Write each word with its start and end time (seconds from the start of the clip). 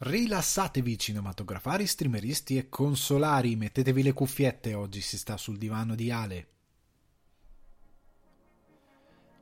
Rilassatevi 0.00 0.96
cinematografari, 0.96 1.84
streameristi 1.84 2.56
e 2.56 2.68
consolari, 2.68 3.56
mettetevi 3.56 4.04
le 4.04 4.12
cuffiette, 4.12 4.74
oggi 4.74 5.00
si 5.00 5.18
sta 5.18 5.36
sul 5.36 5.58
divano 5.58 5.96
di 5.96 6.12
Ale. 6.12 6.46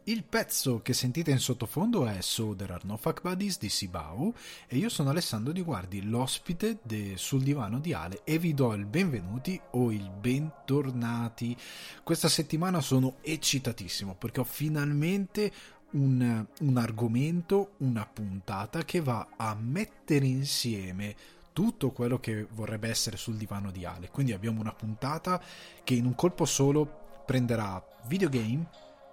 Il 0.04 0.22
pezzo 0.22 0.82
che 0.82 0.94
sentite 0.94 1.32
in 1.32 1.40
sottofondo 1.40 2.06
è 2.06 2.20
So 2.20 2.54
There 2.54 2.72
Are 2.72 2.82
No 2.86 2.96
Fuck 2.96 3.22
Buddies 3.22 3.58
di 3.58 3.68
Sibau 3.68 4.32
e 4.68 4.76
io 4.76 4.88
sono 4.88 5.10
Alessandro 5.10 5.52
Di 5.52 5.62
Guardi, 5.62 6.00
l'ospite 6.02 6.78
de, 6.84 7.14
sul 7.16 7.42
divano 7.42 7.80
di 7.80 7.92
Ale 7.92 8.20
e 8.22 8.38
vi 8.38 8.54
do 8.54 8.72
il 8.72 8.86
benvenuti 8.86 9.60
o 9.72 9.90
il 9.90 10.08
bentornati. 10.08 11.56
Questa 12.04 12.28
settimana 12.28 12.80
sono 12.80 13.16
eccitatissimo 13.20 14.14
perché 14.14 14.40
ho 14.40 14.44
finalmente 14.44 15.52
un, 15.90 16.46
un 16.60 16.76
argomento, 16.76 17.72
una 17.78 18.06
puntata 18.06 18.84
che 18.84 19.00
va 19.00 19.28
a 19.36 19.54
mettere 19.58 20.26
insieme 20.26 21.14
tutto 21.52 21.90
quello 21.90 22.20
che 22.20 22.46
vorrebbe 22.50 22.88
essere 22.88 23.16
sul 23.16 23.36
divano 23.36 23.70
di 23.70 23.84
Ale. 23.84 24.10
Quindi 24.10 24.32
abbiamo 24.32 24.60
una 24.60 24.74
puntata 24.74 25.40
che 25.84 25.94
in 25.94 26.04
un 26.04 26.14
colpo 26.14 26.44
solo 26.44 27.22
prenderà 27.24 27.82
videogame, 28.06 28.68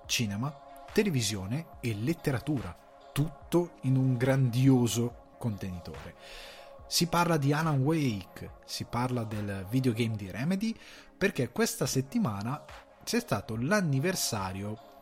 cinema, 0.05 0.53
televisione 0.91 1.67
e 1.79 1.95
letteratura, 1.95 2.77
tutto 3.13 3.75
in 3.83 3.95
un 3.95 4.17
grandioso 4.17 5.35
contenitore. 5.37 6.15
Si 6.85 7.07
parla 7.07 7.37
di 7.37 7.53
Alan 7.53 7.79
Wake, 7.79 8.55
si 8.65 8.83
parla 8.83 9.23
del 9.23 9.65
videogame 9.69 10.15
di 10.15 10.29
Remedy, 10.29 10.75
perché 11.17 11.49
questa 11.49 11.85
settimana 11.85 12.63
c'è 13.03 13.19
stato 13.19 13.55
l'anniversario 13.55 14.92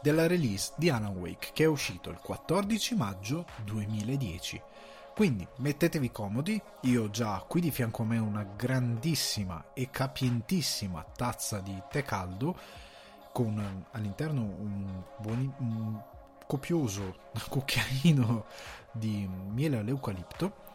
della 0.00 0.26
release 0.26 0.72
di 0.76 0.90
Alan 0.90 1.16
Wake 1.16 1.50
che 1.52 1.64
è 1.64 1.66
uscito 1.66 2.10
il 2.10 2.18
14 2.18 2.94
maggio 2.94 3.46
2010. 3.64 4.62
Quindi 5.14 5.44
mettetevi 5.56 6.12
comodi, 6.12 6.62
io 6.82 7.04
ho 7.04 7.10
già 7.10 7.44
qui 7.48 7.60
di 7.60 7.72
fianco 7.72 8.02
a 8.02 8.06
me 8.06 8.18
una 8.18 8.44
grandissima 8.44 9.72
e 9.74 9.90
capientissima 9.90 11.04
tazza 11.16 11.58
di 11.58 11.76
tè 11.90 12.04
caldo 12.04 12.56
con 13.32 13.84
all'interno 13.90 14.42
un, 14.42 15.02
buoni, 15.18 15.52
un 15.58 16.00
copioso 16.46 17.16
cucchiaino 17.50 18.46
di 18.92 19.28
miele 19.28 19.78
all'eucalipto. 19.78 20.66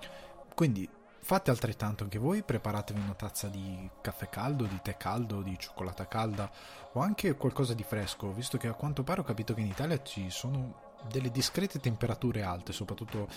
Quindi 0.53 0.89
fate 1.23 1.49
altrettanto 1.49 2.03
anche 2.03 2.19
voi, 2.19 2.43
preparatevi 2.43 2.99
una 2.99 3.13
tazza 3.13 3.47
di 3.47 3.89
caffè 4.01 4.27
caldo, 4.27 4.65
di 4.65 4.79
tè 4.83 4.97
caldo, 4.97 5.41
di 5.41 5.57
cioccolata 5.57 6.07
calda 6.07 6.51
o 6.91 6.99
anche 6.99 7.35
qualcosa 7.35 7.73
di 7.73 7.83
fresco, 7.83 8.33
visto 8.33 8.57
che 8.57 8.67
a 8.67 8.73
quanto 8.73 9.03
pare 9.03 9.21
ho 9.21 9.23
capito 9.23 9.53
che 9.53 9.61
in 9.61 9.67
Italia 9.67 10.01
ci 10.03 10.29
sono 10.29 10.91
delle 11.09 11.31
discrete 11.31 11.79
temperature 11.79 12.43
alte, 12.43 12.73
soprattutto 12.73 13.27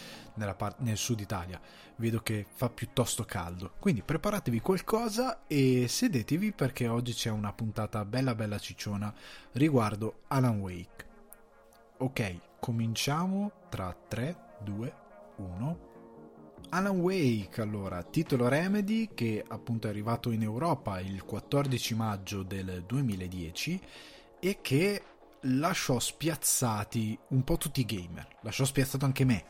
part- 0.56 0.80
nel 0.80 0.96
sud 0.96 1.20
Italia. 1.20 1.60
Vedo 1.96 2.20
che 2.20 2.46
fa 2.52 2.68
piuttosto 2.68 3.24
caldo. 3.24 3.74
Quindi 3.78 4.02
preparatevi 4.02 4.60
qualcosa 4.60 5.46
e 5.46 5.86
sedetevi 5.88 6.52
perché 6.52 6.88
oggi 6.88 7.12
c'è 7.12 7.30
una 7.30 7.52
puntata 7.52 8.04
bella 8.04 8.34
bella 8.34 8.58
cicciona 8.58 9.12
riguardo 9.52 10.22
Alan 10.28 10.58
Wake. 10.58 11.04
Ok, 11.98 12.38
cominciamo 12.60 13.50
tra 13.68 13.96
3, 14.08 14.36
2, 14.62 14.94
1. 15.36 15.94
Alan 16.70 16.98
Wake, 16.98 17.62
allora, 17.62 18.02
titolo 18.02 18.48
Remedy 18.48 19.10
che 19.14 19.44
appunto 19.46 19.86
è 19.86 19.90
arrivato 19.90 20.30
in 20.30 20.42
Europa 20.42 21.00
il 21.00 21.24
14 21.24 21.94
maggio 21.94 22.42
del 22.42 22.82
2010 22.86 23.80
e 24.40 24.58
che 24.60 25.02
lasciò 25.42 25.98
spiazzati 25.98 27.18
un 27.28 27.44
po' 27.44 27.56
tutti 27.56 27.80
i 27.80 27.84
gamer, 27.84 28.26
lasciò 28.40 28.64
spiazzato 28.64 29.04
anche 29.04 29.24
me, 29.24 29.44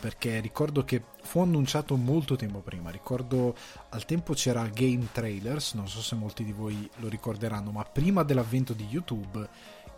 perché 0.00 0.40
ricordo 0.40 0.84
che 0.84 1.02
fu 1.22 1.40
annunciato 1.40 1.94
molto 1.96 2.36
tempo 2.36 2.60
prima, 2.60 2.90
ricordo 2.90 3.54
al 3.90 4.04
tempo 4.04 4.32
c'era 4.32 4.66
Game 4.68 5.08
Trailers, 5.12 5.74
non 5.74 5.88
so 5.88 6.00
se 6.00 6.14
molti 6.14 6.42
di 6.42 6.52
voi 6.52 6.88
lo 6.96 7.08
ricorderanno, 7.08 7.70
ma 7.70 7.84
prima 7.84 8.22
dell'avvento 8.22 8.72
di 8.72 8.86
YouTube 8.88 9.48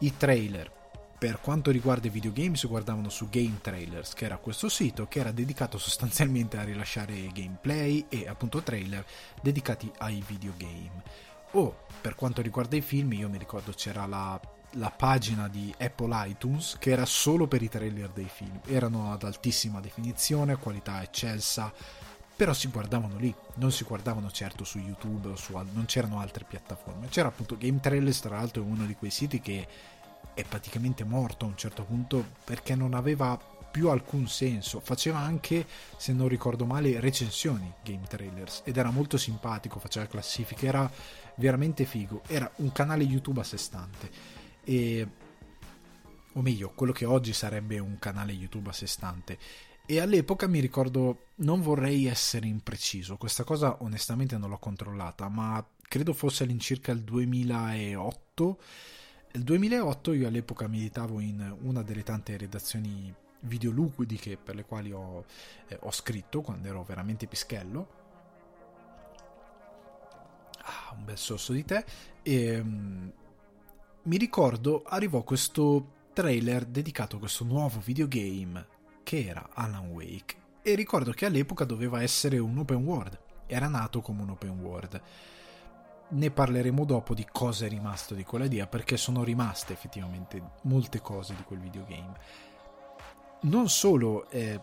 i 0.01 0.17
trailer 0.17 0.78
per 1.19 1.41
quanto 1.41 1.73
riguarda 1.73 2.07
i 2.07 2.11
videogame 2.11 2.57
si 2.57 2.69
guardavano 2.69 3.09
su 3.09 3.29
Game 3.29 3.59
Trailers, 3.61 4.15
che 4.15 4.25
era 4.25 4.37
questo 4.37 4.69
sito 4.69 5.09
che 5.09 5.19
era 5.19 5.33
dedicato 5.33 5.77
sostanzialmente 5.77 6.59
a 6.59 6.63
rilasciare 6.63 7.29
gameplay 7.33 8.07
e 8.09 8.29
appunto 8.29 8.63
trailer 8.63 9.05
dedicati 9.43 9.91
ai 9.99 10.23
videogame. 10.25 11.03
O 11.53 11.87
per 12.01 12.15
quanto 12.15 12.41
riguarda 12.41 12.77
i 12.77 12.83
film, 12.83 13.15
io 13.15 13.29
mi 13.29 13.39
ricordo 13.39 13.73
c'era 13.73 14.07
la, 14.07 14.41
la 14.73 14.91
pagina 14.91 15.49
di 15.49 15.75
Apple 15.79 16.29
iTunes 16.29 16.77
che 16.79 16.91
era 16.91 17.05
solo 17.05 17.49
per 17.49 17.63
i 17.63 17.69
trailer 17.69 18.11
dei 18.11 18.29
film. 18.33 18.61
Erano 18.67 19.13
ad 19.13 19.25
altissima 19.25 19.81
definizione, 19.81 20.57
qualità 20.57 21.03
eccelsa, 21.03 21.73
però 22.37 22.53
si 22.53 22.69
guardavano 22.69 23.17
lì, 23.17 23.35
non 23.55 23.73
si 23.73 23.83
guardavano 23.83 24.31
certo 24.31 24.63
su 24.63 24.79
YouTube 24.79 25.31
o 25.31 25.35
su 25.37 25.53
non 25.73 25.87
c'erano 25.87 26.21
altre 26.21 26.45
piattaforme. 26.45 27.09
C'era 27.09 27.27
appunto 27.27 27.57
Game 27.59 27.81
Trailers, 27.81 28.21
tra 28.21 28.37
l'altro 28.37 28.63
è 28.63 28.67
uno 28.67 28.85
di 28.85 28.95
quei 28.95 29.11
siti 29.11 29.41
che 29.41 29.67
è 30.35 30.45
praticamente 30.45 31.05
morto 31.05 31.45
a 31.45 31.49
un 31.49 31.57
certo 31.57 31.83
punto 31.85 32.25
perché 32.45 32.75
non 32.75 32.95
aveva 32.95 33.39
più 33.71 33.89
alcun 33.89 34.29
senso. 34.29 34.81
Faceva 34.81 35.19
anche, 35.19 35.67
se 35.97 36.13
non 36.13 36.29
ricordo 36.29 36.65
male, 36.65 37.01
recensioni 37.01 37.73
game 37.83 38.07
trailers 38.07 38.63
ed 38.65 38.77
era 38.77 38.91
molto 38.91 39.17
simpatico, 39.17 39.79
faceva 39.79 40.07
classifiche, 40.07 40.67
era 40.67 40.91
veramente 41.37 41.85
figo. 41.85 42.23
Era 42.27 42.51
un 42.57 42.73
canale 42.73 43.05
YouTube 43.05 43.41
a 43.41 43.45
sé 43.45 43.57
stante. 43.57 44.11
E 44.65 45.07
o 46.39 46.43
meglio, 46.43 46.71
quello 46.71 46.93
che 46.93 47.05
oggi 47.05 47.33
sarebbe 47.33 47.79
un 47.79 47.99
canale 47.99 48.33
YouTube 48.33 48.71
a 48.71 48.73
sé 48.73 48.87
stante. 48.87 49.39
E 49.87 50.01
all'epoca 50.01 50.47
mi 50.47 50.61
ricordo, 50.61 51.29
non 51.37 51.61
vorrei 51.61 52.07
essere 52.07 52.47
impreciso, 52.47 53.17
questa 53.17 53.43
cosa 53.43 53.79
onestamente 53.81 54.37
non 54.37 54.51
l'ho 54.51 54.59
controllata, 54.59 55.29
ma 55.29 55.67
credo 55.81 56.13
fosse 56.13 56.45
all'incirca 56.45 56.93
il 56.93 57.03
2008 57.03 58.59
nel 59.33 59.43
2008 59.43 60.13
io 60.15 60.27
all'epoca 60.27 60.67
militavo 60.69 61.21
in 61.21 61.57
una 61.63 61.83
delle 61.83 62.03
tante 62.03 62.37
redazioni 62.37 63.15
videoludiche 63.41 64.37
per 64.37 64.55
le 64.55 64.65
quali 64.65 64.93
ho, 64.93 65.25
eh, 65.69 65.79
ho 65.81 65.91
scritto 65.91 66.41
quando 66.41 66.69
ero 66.69 66.83
veramente 66.83 67.27
pischello. 67.27 67.97
Ah, 70.63 70.95
un 70.97 71.05
bel 71.05 71.19
sorso 71.19 71.53
di 71.53 71.65
tè. 71.65 71.85
E 72.23 72.59
um, 72.59 73.13
mi 74.03 74.17
ricordo 74.17 74.83
arrivò 74.85 75.23
questo 75.23 75.97
trailer 76.13 76.65
dedicato 76.65 77.17
a 77.17 77.19
questo 77.21 77.45
nuovo 77.45 77.81
videogame 77.81 78.67
che 79.03 79.27
era 79.27 79.51
Alan 79.53 79.89
Wake. 79.89 80.37
E 80.63 80.75
ricordo 80.75 81.13
che 81.13 81.27
all'epoca 81.27 81.65
doveva 81.65 82.03
essere 82.03 82.39
un 82.39 82.59
open 82.59 82.85
world. 82.85 83.19
Era 83.47 83.69
nato 83.69 84.01
come 84.01 84.23
un 84.23 84.31
open 84.31 84.59
world 84.61 85.01
ne 86.11 86.31
parleremo 86.31 86.85
dopo 86.85 87.15
di 87.15 87.27
cosa 87.31 87.67
è 87.67 87.69
rimasto 87.69 88.15
di 88.15 88.25
quell'idea 88.25 88.67
perché 88.67 88.97
sono 88.97 89.25
rimaste 89.25 89.73
effettivamente 89.73 90.41
molte 90.63 91.01
cose 91.01 91.35
di 91.35 91.43
quel 91.43 91.59
videogame. 91.59 92.13
Non 93.43 93.69
solo 93.69 94.29
eh, 94.31 94.61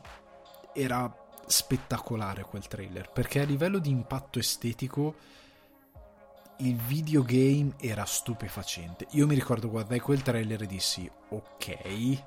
era 0.73 1.13
spettacolare 1.45 2.43
quel 2.43 2.67
trailer 2.67 3.11
perché 3.11 3.41
a 3.41 3.45
livello 3.45 3.77
di 3.77 3.89
impatto 3.89 4.39
estetico 4.39 5.15
il 6.59 6.75
videogame 6.75 7.73
era 7.77 8.05
stupefacente. 8.05 9.07
Io 9.11 9.27
mi 9.27 9.35
ricordo 9.35 9.69
guardai 9.69 9.99
quel 9.99 10.21
trailer 10.21 10.63
e 10.63 10.67
dissi 10.67 11.09
ok 11.29 12.23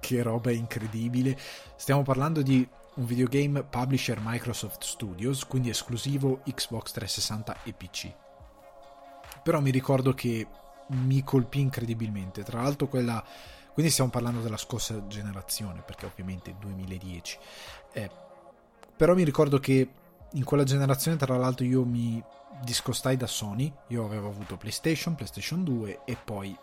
che 0.00 0.22
roba 0.22 0.50
incredibile. 0.50 1.38
Stiamo 1.76 2.02
parlando 2.02 2.42
di 2.42 2.66
un 2.94 3.04
videogame 3.04 3.62
publisher 3.64 4.18
Microsoft 4.22 4.82
Studios 4.84 5.46
quindi 5.46 5.70
esclusivo 5.70 6.40
Xbox 6.44 6.92
360 6.92 7.62
e 7.64 7.72
PC 7.72 8.21
però 9.42 9.60
mi 9.60 9.70
ricordo 9.70 10.14
che 10.14 10.46
mi 10.88 11.22
colpì 11.22 11.60
incredibilmente. 11.60 12.42
Tra 12.42 12.62
l'altro 12.62 12.88
quella... 12.88 13.24
Quindi 13.72 13.90
stiamo 13.90 14.10
parlando 14.10 14.40
della 14.40 14.58
scorsa 14.58 15.06
generazione, 15.06 15.80
perché 15.80 16.04
ovviamente 16.04 16.54
2010. 16.58 17.38
Eh, 17.92 18.10
però 18.94 19.14
mi 19.14 19.24
ricordo 19.24 19.58
che 19.58 19.88
in 20.32 20.44
quella 20.44 20.64
generazione, 20.64 21.16
tra 21.16 21.36
l'altro, 21.36 21.64
io 21.64 21.84
mi 21.84 22.22
discostai 22.62 23.16
da 23.16 23.26
Sony. 23.26 23.72
Io 23.88 24.04
avevo 24.04 24.28
avuto 24.28 24.56
PlayStation, 24.56 25.14
PlayStation 25.14 25.64
2 25.64 26.00
e 26.04 26.16
poi 26.22 26.56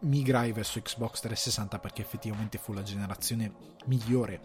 migrai 0.00 0.52
verso 0.52 0.80
Xbox 0.80 1.20
360 1.20 1.78
perché 1.78 2.02
effettivamente 2.02 2.58
fu 2.58 2.72
la 2.72 2.82
generazione 2.82 3.52
migliore 3.86 4.40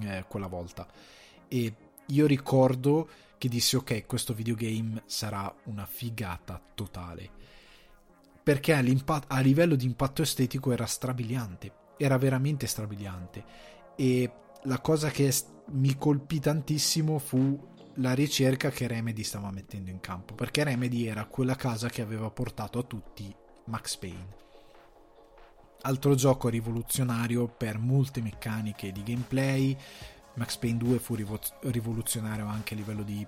eh, 0.00 0.24
quella 0.28 0.46
volta. 0.46 0.86
E 1.48 1.72
io 2.08 2.26
ricordo 2.26 3.08
che 3.38 3.48
dissi 3.48 3.76
ok, 3.76 4.06
questo 4.06 4.34
videogame 4.34 5.02
sarà 5.06 5.52
una 5.64 5.86
figata 5.86 6.60
totale. 6.74 7.30
Perché 8.42 8.72
a 8.72 8.80
livello 9.40 9.74
di 9.74 9.84
impatto 9.84 10.22
estetico 10.22 10.72
era 10.72 10.86
strabiliante, 10.86 11.72
era 11.96 12.16
veramente 12.18 12.66
strabiliante. 12.66 13.44
E 13.94 14.32
la 14.62 14.80
cosa 14.80 15.10
che 15.10 15.32
mi 15.72 15.96
colpì 15.96 16.40
tantissimo 16.40 17.18
fu 17.18 17.76
la 17.96 18.14
ricerca 18.14 18.70
che 18.70 18.86
Remedy 18.86 19.22
stava 19.22 19.50
mettendo 19.50 19.90
in 19.90 20.00
campo, 20.00 20.34
perché 20.34 20.64
Remedy 20.64 21.06
era 21.06 21.26
quella 21.26 21.56
casa 21.56 21.88
che 21.88 22.00
aveva 22.00 22.30
portato 22.30 22.78
a 22.78 22.84
tutti 22.84 23.34
Max 23.66 23.96
Payne. 23.96 24.36
Altro 25.82 26.14
gioco 26.14 26.48
rivoluzionario 26.48 27.46
per 27.48 27.78
molte 27.78 28.20
meccaniche 28.20 28.92
di 28.92 29.02
gameplay, 29.02 29.76
Max 30.38 30.56
Payne 30.56 30.78
2 30.78 30.98
fu 30.98 31.14
rivoluzionario 31.14 32.46
anche 32.46 32.74
a 32.74 32.76
livello 32.76 33.02
di 33.02 33.26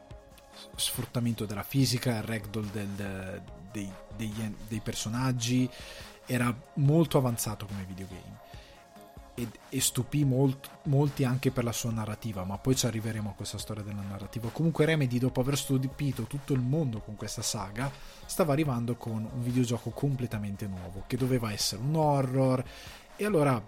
sfruttamento 0.77 1.45
della 1.45 1.63
fisica, 1.63 2.21
ragdoll 2.21 2.71
del, 2.71 3.43
dei, 3.73 3.93
dei, 4.17 4.57
dei, 4.69 4.81
personaggi, 4.81 5.69
era 6.27 6.55
molto 6.75 7.19
avanzato 7.19 7.67
come 7.67 7.85
videogame 7.85 8.49
e, 9.35 9.49
e 9.69 9.81
stupì 9.81 10.25
molt, 10.25 10.69
molti 10.85 11.25
anche 11.25 11.51
per 11.51 11.65
la 11.65 11.73
sua 11.73 11.91
narrativa, 11.91 12.45
ma 12.45 12.59
poi 12.59 12.77
ci 12.77 12.87
arriveremo 12.87 13.31
a 13.31 13.35
questa 13.35 13.59
storia 13.59 13.83
della 13.83 14.03
narrativa. 14.03 14.49
Comunque 14.51 14.85
Remedy, 14.85 15.19
dopo 15.19 15.41
aver 15.41 15.57
stupito 15.57 16.25
tutto 16.25 16.53
il 16.53 16.61
mondo 16.61 17.01
con 17.01 17.17
questa 17.17 17.43
saga, 17.43 17.91
stava 18.27 18.53
arrivando 18.53 18.97
con 18.97 19.29
un 19.33 19.43
videogioco 19.43 19.91
completamente 19.91 20.67
nuovo, 20.67 21.05
che 21.07 21.17
doveva 21.17 21.53
essere 21.53 21.83
un 21.83 21.95
horror, 21.97 22.63
e 23.17 23.25
allora 23.25 23.63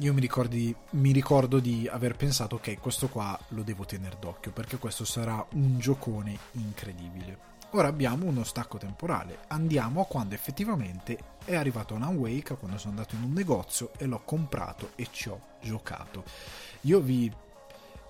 io 0.00 0.12
mi, 0.12 0.20
ricordi, 0.20 0.74
mi, 0.90 1.12
ricordo 1.12 1.58
di 1.58 1.88
aver 1.90 2.16
pensato 2.16 2.56
ok 2.56 2.78
questo 2.80 3.08
qua 3.08 3.38
lo 3.48 3.62
devo 3.62 3.84
tenere 3.86 4.16
d'occhio 4.20 4.52
perché 4.52 4.76
questo 4.76 5.04
sarà 5.04 5.44
un 5.52 5.78
giocone 5.78 6.38
incredibile. 6.52 7.54
Ora 7.70 7.88
abbiamo 7.88 8.26
uno 8.26 8.44
stacco 8.44 8.78
temporale. 8.78 9.40
Andiamo 9.48 10.02
a 10.02 10.06
quando 10.06 10.34
effettivamente 10.34 11.18
è 11.44 11.54
arrivato 11.54 11.94
Alan 11.94 12.16
Wake 12.16 12.56
quando 12.56 12.78
sono 12.78 12.92
andato 12.92 13.14
in 13.16 13.22
un 13.22 13.32
negozio 13.32 13.92
e 13.98 14.06
l'ho 14.06 14.22
comprato 14.24 14.92
e 14.96 15.08
ci 15.10 15.28
ho 15.28 15.40
giocato. 15.62 16.24
Io 16.82 17.00
vi, 17.00 17.30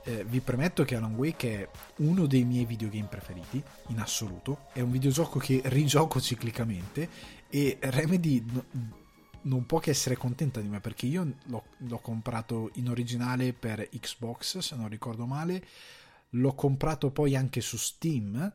eh, 0.05 0.25
vi 0.25 0.41
premetto 0.41 0.85
che 0.85 0.97
Alan 0.97 1.15
Wake 1.15 1.63
è 1.63 1.69
uno 1.99 2.27
dei 2.27 2.45
miei 2.45 2.65
videogame 2.65 3.07
preferiti 3.07 3.63
in 3.89 4.01
assoluto. 4.01 4.67
È 4.73 4.81
un 4.81 4.91
videogioco 4.91 5.39
che 5.39 5.63
rigioco 5.67 6.21
ciclicamente 6.21 7.09
e 7.49 7.79
Remedy 7.81 8.45
non 9.47 9.67
può 9.67 9.79
che 9.79 9.91
essere 9.91 10.17
contenta 10.17 10.61
di 10.61 10.69
me 10.69 10.81
perché 10.81 11.07
io 11.07 11.37
l'ho, 11.47 11.65
l'ho, 11.79 11.99
comprato 11.99 12.71
in 12.75 12.89
originale 12.89 13.53
per 13.53 13.89
Xbox, 13.89 14.59
se 14.59 14.77
non 14.77 14.89
ricordo 14.89 15.27
male, 15.27 15.65
l'ho 16.31 16.55
comprato 16.55 17.11
poi 17.11 17.35
anche 17.37 17.61
su 17.61 17.77
Steam 17.77 18.55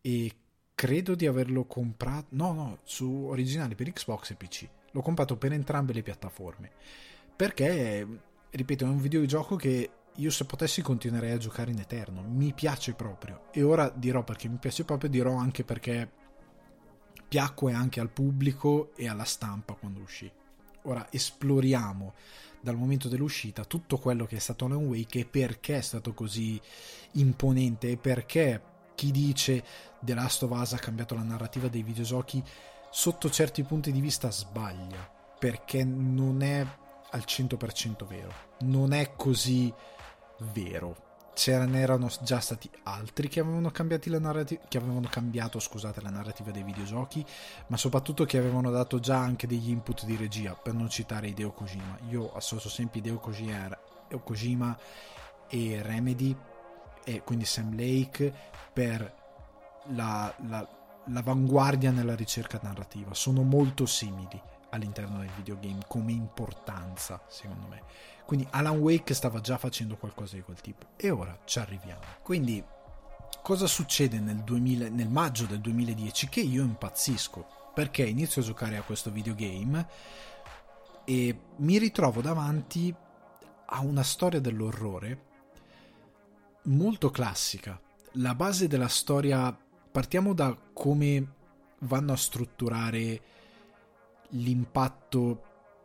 e 0.00 0.32
credo 0.74 1.14
di 1.14 1.26
averlo 1.26 1.64
comprato, 1.64 2.28
no, 2.30 2.52
no, 2.52 2.78
su 2.84 3.08
originale 3.28 3.74
per 3.74 3.92
Xbox 3.92 4.30
e 4.30 4.34
PC. 4.34 4.68
L'ho 4.92 5.02
comprato 5.02 5.36
per 5.36 5.52
entrambe 5.52 5.92
le 5.92 6.02
piattaforme 6.02 6.70
perché, 7.34 8.06
ripeto, 8.50 8.84
è 8.84 8.88
un 8.88 9.00
videogioco 9.00 9.56
che 9.56 9.90
io 10.16 10.30
se 10.30 10.44
potessi 10.44 10.82
continuerei 10.82 11.32
a 11.32 11.38
giocare 11.38 11.70
in 11.70 11.78
eterno, 11.78 12.22
mi 12.22 12.52
piace 12.52 12.94
proprio. 12.94 13.46
E 13.50 13.62
ora 13.62 13.90
dirò 13.90 14.22
perché 14.22 14.48
mi 14.48 14.58
piace 14.58 14.84
proprio, 14.84 15.10
dirò 15.10 15.34
anche 15.34 15.64
perché 15.64 16.10
piacque 17.32 17.72
anche 17.72 17.98
al 17.98 18.10
pubblico 18.10 18.92
e 18.94 19.08
alla 19.08 19.24
stampa 19.24 19.72
quando 19.72 20.00
uscì. 20.00 20.30
Ora 20.82 21.06
esploriamo 21.10 22.12
dal 22.60 22.76
momento 22.76 23.08
dell'uscita 23.08 23.64
tutto 23.64 23.96
quello 23.96 24.26
che 24.26 24.36
è 24.36 24.38
stato 24.38 24.66
Alan 24.66 24.84
Wake 24.84 25.20
e 25.20 25.24
perché 25.24 25.78
è 25.78 25.80
stato 25.80 26.12
così 26.12 26.60
imponente 27.12 27.92
e 27.92 27.96
perché 27.96 28.62
chi 28.94 29.10
dice 29.10 29.64
The 30.00 30.12
Last 30.12 30.42
of 30.42 30.50
Us 30.50 30.74
ha 30.74 30.78
cambiato 30.78 31.14
la 31.14 31.22
narrativa 31.22 31.68
dei 31.68 31.82
videogiochi 31.82 32.44
sotto 32.90 33.30
certi 33.30 33.62
punti 33.62 33.92
di 33.92 34.02
vista 34.02 34.30
sbaglia 34.30 35.10
perché 35.38 35.84
non 35.84 36.42
è 36.42 36.60
al 37.12 37.22
100% 37.26 38.06
vero, 38.06 38.32
non 38.60 38.92
è 38.92 39.14
così 39.16 39.72
vero 40.52 41.11
c'erano 41.34 42.10
già 42.22 42.40
stati 42.40 42.70
altri 42.84 43.28
che 43.28 43.40
avevano, 43.40 43.72
narrati- 44.18 44.60
che 44.68 44.78
avevano 44.78 45.08
cambiato 45.08 45.58
scusate, 45.58 46.00
la 46.00 46.10
narrativa 46.10 46.50
dei 46.50 46.62
videogiochi, 46.62 47.24
ma 47.68 47.76
soprattutto 47.76 48.24
che 48.24 48.38
avevano 48.38 48.70
dato 48.70 48.98
già 49.00 49.18
anche 49.18 49.46
degli 49.46 49.70
input 49.70 50.04
di 50.04 50.16
regia, 50.16 50.54
per 50.54 50.74
non 50.74 50.88
citare 50.88 51.28
Hideo 51.28 51.52
Kojima. 51.52 51.98
Io 52.10 52.32
associo 52.34 52.68
sempre 52.68 52.98
Hideo 52.98 53.18
Kojima 53.18 54.78
e 55.48 55.82
Remedy, 55.82 56.36
e 57.04 57.22
quindi 57.22 57.44
Sam 57.44 57.76
Lake, 57.76 58.32
per 58.72 59.20
la, 59.88 60.32
la, 60.46 60.66
l'avanguardia 61.06 61.90
nella 61.90 62.14
ricerca 62.14 62.58
narrativa. 62.62 63.14
Sono 63.14 63.42
molto 63.42 63.86
simili 63.86 64.40
all'interno 64.70 65.18
del 65.18 65.30
videogame 65.36 65.80
come 65.86 66.12
importanza, 66.12 67.20
secondo 67.28 67.66
me. 67.68 67.82
Quindi 68.24 68.46
Alan 68.50 68.78
Wake 68.78 69.14
stava 69.14 69.40
già 69.40 69.58
facendo 69.58 69.96
qualcosa 69.96 70.36
di 70.36 70.42
quel 70.42 70.60
tipo 70.60 70.86
e 70.96 71.10
ora 71.10 71.38
ci 71.44 71.58
arriviamo. 71.58 72.00
Quindi 72.22 72.62
cosa 73.42 73.66
succede 73.66 74.18
nel, 74.20 74.38
2000, 74.38 74.88
nel 74.88 75.08
maggio 75.08 75.46
del 75.46 75.60
2010 75.60 76.28
che 76.28 76.40
io 76.40 76.62
impazzisco 76.62 77.46
perché 77.74 78.04
inizio 78.04 78.42
a 78.42 78.44
giocare 78.44 78.76
a 78.76 78.82
questo 78.82 79.10
videogame 79.10 79.86
e 81.04 81.38
mi 81.56 81.78
ritrovo 81.78 82.20
davanti 82.20 82.94
a 83.66 83.80
una 83.80 84.02
storia 84.02 84.40
dell'orrore 84.40 85.30
molto 86.64 87.10
classica. 87.10 87.80
La 88.16 88.34
base 88.34 88.68
della 88.68 88.88
storia 88.88 89.56
partiamo 89.90 90.34
da 90.34 90.56
come 90.72 91.34
vanno 91.80 92.12
a 92.12 92.16
strutturare 92.16 93.20
l'impatto 94.30 95.42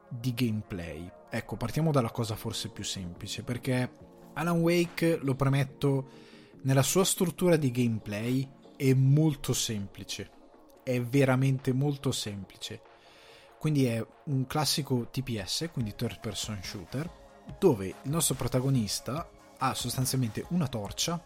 di 0.09 0.33
gameplay. 0.33 1.11
Ecco, 1.29 1.55
partiamo 1.55 1.91
dalla 1.91 2.11
cosa 2.11 2.35
forse 2.35 2.69
più 2.69 2.83
semplice, 2.83 3.43
perché 3.43 3.91
Alan 4.33 4.59
Wake, 4.59 5.17
lo 5.21 5.35
premetto, 5.35 6.09
nella 6.61 6.83
sua 6.83 7.03
struttura 7.03 7.55
di 7.55 7.71
gameplay 7.71 8.49
è 8.75 8.93
molto 8.93 9.53
semplice. 9.53 10.31
È 10.83 11.01
veramente 11.01 11.73
molto 11.73 12.11
semplice. 12.11 12.81
Quindi 13.59 13.85
è 13.85 14.05
un 14.25 14.45
classico 14.47 15.09
TPS, 15.09 15.69
quindi 15.73 15.95
third 15.95 16.19
person 16.19 16.59
shooter, 16.61 17.09
dove 17.57 17.87
il 17.87 18.09
nostro 18.09 18.35
protagonista 18.35 19.29
ha 19.57 19.73
sostanzialmente 19.73 20.45
una 20.49 20.67
torcia 20.67 21.21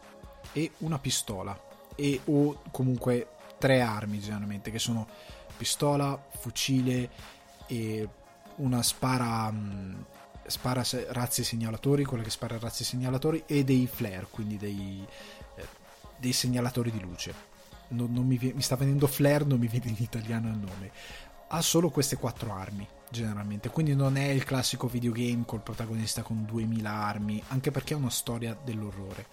e 0.54 0.71
una 0.80 0.97
pistola 0.97 1.59
e 1.95 2.21
o 2.25 2.62
comunque 2.71 3.36
tre 3.57 3.81
armi 3.81 4.19
generalmente 4.19 4.71
che 4.71 4.80
sono 4.80 5.07
pistola, 5.57 6.19
fucile 6.39 7.09
e 7.68 8.07
una 8.61 8.81
spara, 8.83 9.51
mm, 9.51 9.93
spara 10.45 10.83
razzi 11.09 11.43
segnalatori, 11.43 12.03
quella 12.05 12.23
che 12.23 12.29
spara 12.29 12.57
razzi 12.59 12.83
segnalatori 12.83 13.43
e 13.45 13.63
dei 13.63 13.87
flare, 13.87 14.27
quindi 14.29 14.57
dei, 14.57 15.05
eh, 15.55 15.67
dei 16.17 16.33
segnalatori 16.33 16.91
di 16.91 16.99
luce. 16.99 17.49
Non, 17.89 18.13
non 18.13 18.25
mi, 18.25 18.39
mi, 18.53 18.61
sta 18.61 18.75
venendo 18.75 19.07
flare, 19.07 19.43
non 19.43 19.59
mi 19.59 19.67
viene 19.67 19.89
in 19.89 19.95
italiano 19.99 20.47
il 20.47 20.57
nome. 20.57 20.91
Ha 21.47 21.61
solo 21.61 21.89
queste 21.89 22.15
quattro 22.15 22.53
armi 22.53 22.87
generalmente, 23.09 23.69
quindi 23.69 23.93
non 23.93 24.15
è 24.15 24.29
il 24.29 24.45
classico 24.45 24.87
videogame 24.87 25.43
col 25.45 25.61
protagonista 25.61 26.21
con 26.21 26.45
2000 26.45 26.89
armi, 26.89 27.43
anche 27.49 27.71
perché 27.71 27.93
è 27.93 27.97
una 27.97 28.09
storia 28.09 28.57
dell'orrore. 28.63 29.25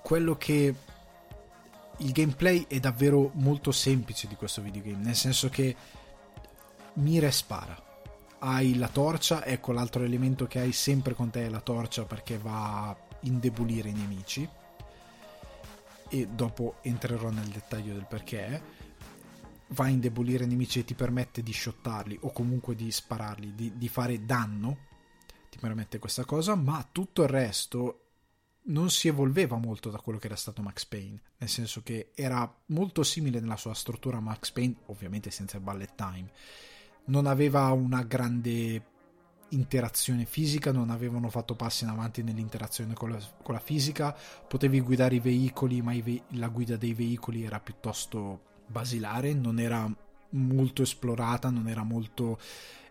Quello 0.00 0.36
che 0.36 0.74
il 1.96 2.12
gameplay 2.12 2.66
è 2.68 2.78
davvero 2.78 3.32
molto 3.34 3.72
semplice 3.72 4.28
di 4.28 4.36
questo 4.36 4.62
videogame, 4.62 5.02
nel 5.02 5.16
senso 5.16 5.48
che 5.48 5.74
mira 6.94 7.26
e 7.26 7.32
spara. 7.32 7.87
Hai 8.40 8.76
la 8.76 8.88
torcia, 8.88 9.44
ecco 9.44 9.72
l'altro 9.72 10.04
elemento 10.04 10.46
che 10.46 10.60
hai 10.60 10.72
sempre 10.72 11.14
con 11.14 11.30
te 11.30 11.46
è 11.46 11.48
la 11.48 11.60
torcia 11.60 12.04
perché 12.04 12.38
va 12.38 12.88
a 12.88 12.96
indebolire 13.22 13.88
i 13.88 13.92
nemici. 13.92 14.48
E 16.10 16.26
dopo 16.28 16.76
entrerò 16.82 17.30
nel 17.30 17.48
dettaglio 17.48 17.94
del 17.94 18.06
perché. 18.06 18.76
Va 19.68 19.84
a 19.84 19.88
indebolire 19.88 20.44
i 20.44 20.46
nemici 20.46 20.78
e 20.78 20.84
ti 20.84 20.94
permette 20.94 21.42
di 21.42 21.52
shottarli 21.52 22.18
o 22.22 22.30
comunque 22.30 22.76
di 22.76 22.90
spararli, 22.90 23.54
di, 23.54 23.72
di 23.76 23.88
fare 23.88 24.24
danno. 24.24 24.86
Ti 25.50 25.58
permette 25.58 25.98
questa 25.98 26.24
cosa, 26.24 26.54
ma 26.54 26.86
tutto 26.90 27.22
il 27.24 27.28
resto 27.28 28.02
non 28.68 28.90
si 28.90 29.08
evolveva 29.08 29.56
molto 29.56 29.90
da 29.90 29.98
quello 29.98 30.18
che 30.18 30.26
era 30.26 30.36
stato 30.36 30.62
Max 30.62 30.84
Payne, 30.84 31.20
nel 31.38 31.48
senso 31.48 31.82
che 31.82 32.12
era 32.14 32.50
molto 32.66 33.02
simile 33.02 33.40
nella 33.40 33.56
sua 33.56 33.74
struttura 33.74 34.18
a 34.18 34.20
Max 34.20 34.50
Payne, 34.50 34.76
ovviamente 34.86 35.30
senza 35.30 35.56
il 35.56 35.62
bullet 35.62 35.94
time. 35.94 36.30
Non 37.08 37.26
aveva 37.26 37.70
una 37.72 38.02
grande 38.02 38.82
interazione 39.50 40.24
fisica, 40.24 40.72
non 40.72 40.90
avevano 40.90 41.28
fatto 41.30 41.54
passi 41.54 41.84
in 41.84 41.90
avanti 41.90 42.22
nell'interazione 42.22 42.94
con 42.94 43.10
la, 43.10 43.18
con 43.42 43.54
la 43.54 43.60
fisica, 43.60 44.14
potevi 44.46 44.80
guidare 44.80 45.16
i 45.16 45.20
veicoli, 45.20 45.80
ma 45.82 45.92
i 45.92 46.02
ve- 46.02 46.22
la 46.30 46.48
guida 46.48 46.76
dei 46.76 46.94
veicoli 46.94 47.44
era 47.44 47.60
piuttosto 47.60 48.40
basilare, 48.66 49.32
non 49.32 49.58
era 49.58 49.90
molto 50.30 50.82
esplorata, 50.82 51.50
non 51.50 51.68
era 51.68 51.82
molto... 51.82 52.38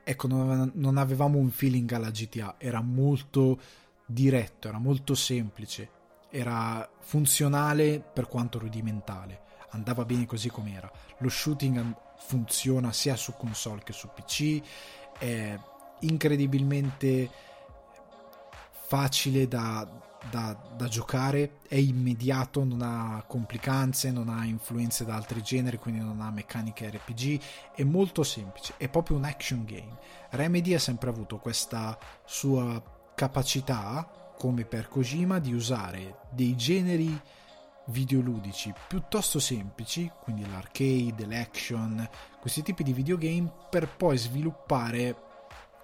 Ecco, 0.03 0.27
non, 0.27 0.71
non 0.75 0.97
avevamo 0.97 1.37
un 1.37 1.49
feeling 1.51 1.91
alla 1.91 2.09
GTA, 2.09 2.55
era 2.57 2.81
molto 2.81 3.59
diretto, 4.05 4.69
era 4.69 4.79
molto 4.79 5.15
semplice, 5.15 5.89
era 6.29 6.89
funzionale 6.99 7.99
per 7.99 8.27
quanto 8.27 8.57
rudimentale, 8.57 9.41
andava 9.71 10.05
bene 10.05 10.25
così 10.25 10.49
com'era. 10.49 10.89
Lo 11.19 11.29
shooting 11.29 11.95
funziona 12.17 12.91
sia 12.91 13.15
su 13.15 13.33
console 13.37 13.83
che 13.83 13.93
su 13.93 14.09
PC, 14.13 14.61
è 15.17 15.57
incredibilmente 16.01 17.29
facile 18.87 19.47
da, 19.47 19.87
da, 20.29 20.57
da, 20.75 20.87
giocare, 20.87 21.59
è 21.67 21.75
immediato, 21.75 22.63
non 22.63 22.81
ha 22.81 23.23
complicanze, 23.27 24.11
non 24.11 24.29
ha 24.29 24.45
influenze 24.45 25.05
da 25.05 25.15
altri 25.15 25.41
generi, 25.41 25.77
quindi 25.77 26.01
non 26.01 26.21
ha 26.21 26.31
meccaniche 26.31 26.89
RPG, 26.89 27.41
è 27.75 27.83
molto 27.83 28.23
semplice, 28.23 28.73
è 28.77 28.87
proprio 28.89 29.17
un 29.17 29.25
action 29.25 29.65
game. 29.65 29.97
Remedy 30.31 30.73
ha 30.73 30.79
sempre 30.79 31.09
avuto 31.09 31.37
questa 31.37 31.97
sua 32.25 32.81
capacità 33.15 34.33
come 34.37 34.65
per 34.65 34.87
Kojima, 34.87 35.39
di 35.39 35.53
usare 35.53 36.19
dei 36.29 36.55
generi 36.55 37.19
videoludici 37.87 38.73
piuttosto 38.87 39.39
semplici, 39.39 40.11
quindi 40.21 40.49
l'arcade, 40.49 41.25
l'action, 41.25 42.07
questi 42.39 42.61
tipi 42.61 42.83
di 42.83 42.93
videogame, 42.93 43.51
per 43.69 43.89
poi 43.89 44.17
sviluppare 44.17 45.23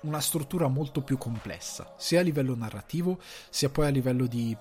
una 0.02 0.20
struttura 0.20 0.68
molto 0.68 1.02
più 1.02 1.18
complessa, 1.18 1.94
sia 1.98 2.20
a 2.20 2.24
livello 2.24 2.56
narrativo, 2.56 3.20
sia 3.50 3.70
poi 3.70 3.88
a 3.88 3.90
livello 3.90 4.26
di 4.26 4.56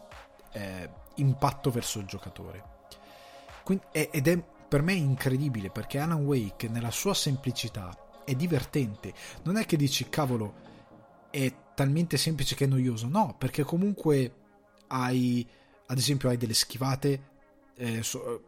eh, 0.52 0.90
impatto 1.16 1.70
verso 1.70 1.99
il 1.99 2.06
giocatore. 2.06 2.70
Quindi, 3.64 3.84
ed 3.92 4.26
è 4.28 4.42
per 4.68 4.82
me 4.82 4.92
incredibile 4.92 5.70
perché 5.70 5.99
Alan 5.99 6.25
Wake, 6.25 6.68
nella 6.68 6.90
sua 6.90 7.14
semplicità, 7.14 7.96
è 8.25 8.34
divertente. 8.34 9.12
Non 9.42 9.56
è 9.56 9.66
che 9.66 9.76
dici, 9.76 10.08
cavolo, 10.08 10.54
è 11.30 11.52
talmente 11.75 12.16
semplice 12.16 12.54
che 12.54 12.64
è 12.64 12.68
noioso. 12.68 13.06
No, 13.08 13.34
perché 13.37 13.64
comunque 13.64 14.34
hai, 14.88 15.46
ad 15.87 15.99
esempio, 15.99 16.28
hai 16.28 16.37
delle 16.37 16.54
schivate, 16.54 17.30
eh, 17.76 18.02
so, 18.02 18.45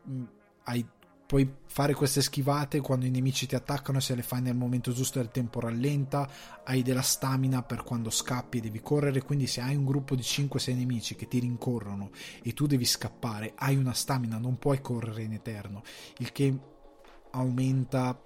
hai 0.64 0.86
puoi 1.26 1.50
fare 1.64 1.94
queste 1.94 2.20
schivate 2.20 2.80
quando 2.80 3.06
i 3.06 3.10
nemici 3.10 3.46
ti 3.46 3.54
attaccano 3.54 3.98
se 3.98 4.14
le 4.14 4.22
fai 4.22 4.42
nel 4.42 4.54
momento 4.54 4.92
giusto 4.92 5.20
il 5.20 5.30
tempo 5.30 5.58
rallenta 5.58 6.28
hai 6.64 6.82
della 6.82 7.00
stamina 7.00 7.62
per 7.62 7.82
quando 7.82 8.10
scappi 8.10 8.58
e 8.58 8.60
devi 8.60 8.82
correre 8.82 9.22
quindi 9.22 9.46
se 9.46 9.62
hai 9.62 9.74
un 9.74 9.86
gruppo 9.86 10.14
di 10.14 10.20
5-6 10.20 10.76
nemici 10.76 11.16
che 11.16 11.26
ti 11.26 11.38
rincorrono 11.38 12.10
e 12.42 12.52
tu 12.52 12.66
devi 12.66 12.84
scappare 12.84 13.54
hai 13.56 13.76
una 13.76 13.94
stamina 13.94 14.36
non 14.36 14.58
puoi 14.58 14.82
correre 14.82 15.22
in 15.22 15.32
eterno 15.32 15.82
il 16.18 16.30
che 16.30 16.58
aumenta 17.30 18.20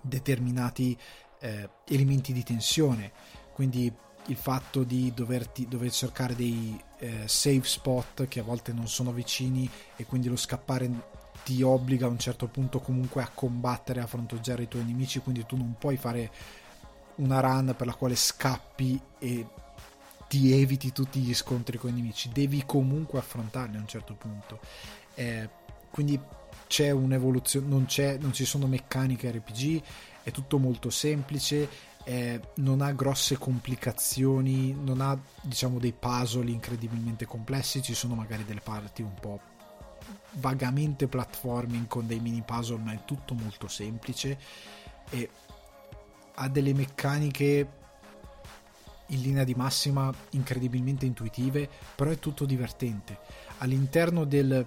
determinati 0.00 0.96
eh, 1.40 1.68
elementi 1.88 2.32
di 2.32 2.42
tensione. 2.42 3.12
Quindi 3.52 3.92
il 4.28 4.36
fatto 4.36 4.82
di 4.82 5.12
doverti, 5.14 5.68
dover 5.68 5.90
cercare 5.90 6.34
dei 6.34 6.78
eh, 6.98 7.24
save 7.26 7.64
spot 7.64 8.26
che 8.28 8.40
a 8.40 8.42
volte 8.42 8.72
non 8.72 8.88
sono 8.88 9.12
vicini 9.12 9.68
e 9.96 10.04
quindi 10.04 10.28
lo 10.28 10.36
scappare 10.36 10.90
ti 11.44 11.62
obbliga 11.62 12.06
a 12.06 12.10
un 12.10 12.18
certo 12.18 12.48
punto 12.48 12.80
comunque 12.80 13.22
a 13.22 13.30
combattere, 13.32 14.00
a 14.00 14.06
fronteggiare 14.06 14.64
i 14.64 14.68
tuoi 14.68 14.84
nemici, 14.84 15.20
quindi 15.20 15.46
tu 15.46 15.56
non 15.56 15.76
puoi 15.78 15.96
fare 15.96 16.30
una 17.16 17.40
run 17.40 17.74
per 17.76 17.86
la 17.86 17.94
quale 17.94 18.16
scappi 18.16 19.00
e 19.18 19.46
ti 20.28 20.52
eviti 20.52 20.92
tutti 20.92 21.20
gli 21.20 21.34
scontri 21.34 21.78
con 21.78 21.90
i 21.90 21.94
nemici, 21.94 22.30
devi 22.32 22.64
comunque 22.66 23.18
affrontarli 23.18 23.76
a 23.76 23.80
un 23.80 23.86
certo 23.86 24.14
punto. 24.14 24.58
Eh, 25.14 25.48
quindi 25.90 26.20
c'è 26.66 26.90
un'evoluzione, 26.90 27.66
non, 27.66 27.86
c'è, 27.86 28.18
non 28.18 28.32
ci 28.32 28.44
sono 28.44 28.66
meccaniche 28.66 29.30
RPG, 29.30 29.82
è 30.24 30.30
tutto 30.32 30.58
molto 30.58 30.90
semplice, 30.90 31.68
eh, 32.08 32.40
non 32.56 32.82
ha 32.82 32.92
grosse 32.92 33.36
complicazioni, 33.36 34.72
non 34.72 35.00
ha 35.00 35.18
diciamo 35.40 35.80
dei 35.80 35.92
puzzle 35.92 36.48
incredibilmente 36.48 37.26
complessi, 37.26 37.82
ci 37.82 37.94
sono 37.94 38.14
magari 38.14 38.44
delle 38.44 38.60
parti 38.60 39.02
un 39.02 39.14
po' 39.20 39.40
vagamente 40.34 41.08
platforming 41.08 41.88
con 41.88 42.06
dei 42.06 42.20
mini 42.20 42.42
puzzle, 42.46 42.78
ma 42.78 42.92
è 42.92 43.00
tutto 43.04 43.34
molto 43.34 43.66
semplice 43.66 44.38
e 45.10 45.28
ha 46.34 46.48
delle 46.48 46.72
meccaniche 46.74 47.68
in 49.06 49.20
linea 49.20 49.42
di 49.42 49.54
massima 49.54 50.12
incredibilmente 50.30 51.06
intuitive, 51.06 51.68
però 51.96 52.10
è 52.10 52.20
tutto 52.20 52.44
divertente. 52.44 53.18
All'interno 53.58 54.24
del, 54.24 54.64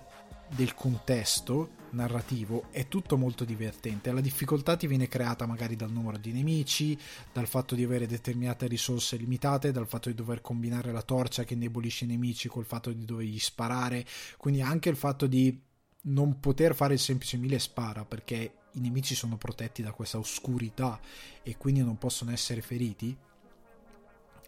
del 0.50 0.74
contesto 0.74 1.70
narrativo 1.92 2.66
è 2.72 2.88
tutto 2.88 3.18
molto 3.18 3.46
divertente. 3.46 4.12
La 4.12 4.22
difficoltà 4.22 4.76
ti 4.76 4.88
viene 4.88 5.08
creata 5.08 5.46
magari 5.46 5.76
dal 5.76 5.92
numero 5.92 6.18
di 6.18 6.32
nemici, 6.32 6.98
dal 7.32 7.48
fatto 7.48 7.76
di 7.76 7.84
avere 7.84 8.08
determinate 8.08 8.68
risorse 8.68 9.18
limitate, 9.18 9.72
dal 9.72 9.88
fatto 9.88 10.10
di 10.10 10.16
dover 10.16 10.42
combinare 10.42 10.92
la 10.92 11.02
torcia 11.02 11.44
che 11.44 11.54
indebolisce 11.54 12.06
i 12.06 12.08
nemici 12.08 12.48
col 12.48 12.66
fatto 12.66 12.92
di 12.92 13.06
dovergli 13.06 13.40
sparare, 13.40 14.06
quindi 14.38 14.62
anche 14.62 14.90
il 14.90 14.96
fatto 14.96 15.28
di 15.28 15.68
non 16.02 16.40
poter 16.40 16.76
fare 16.76 16.94
il 16.94 17.00
semplice 17.00 17.38
mille 17.38 17.60
spara 17.60 18.06
perché 18.06 18.54
i 18.74 18.80
nemici 18.80 19.16
sono 19.16 19.38
protetti 19.38 19.82
da 19.82 19.92
questa 19.92 20.18
oscurità 20.18 21.00
e 21.44 21.58
quindi 21.58 21.82
non 21.82 21.98
possono 21.98 22.32
essere 22.32 22.62
feriti, 22.62 23.16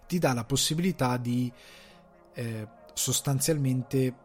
ti 0.07 0.19
dà 0.19 0.33
la 0.33 0.43
possibilità 0.43 1.17
di 1.17 1.51
eh, 2.33 2.67
sostanzialmente 2.93 4.15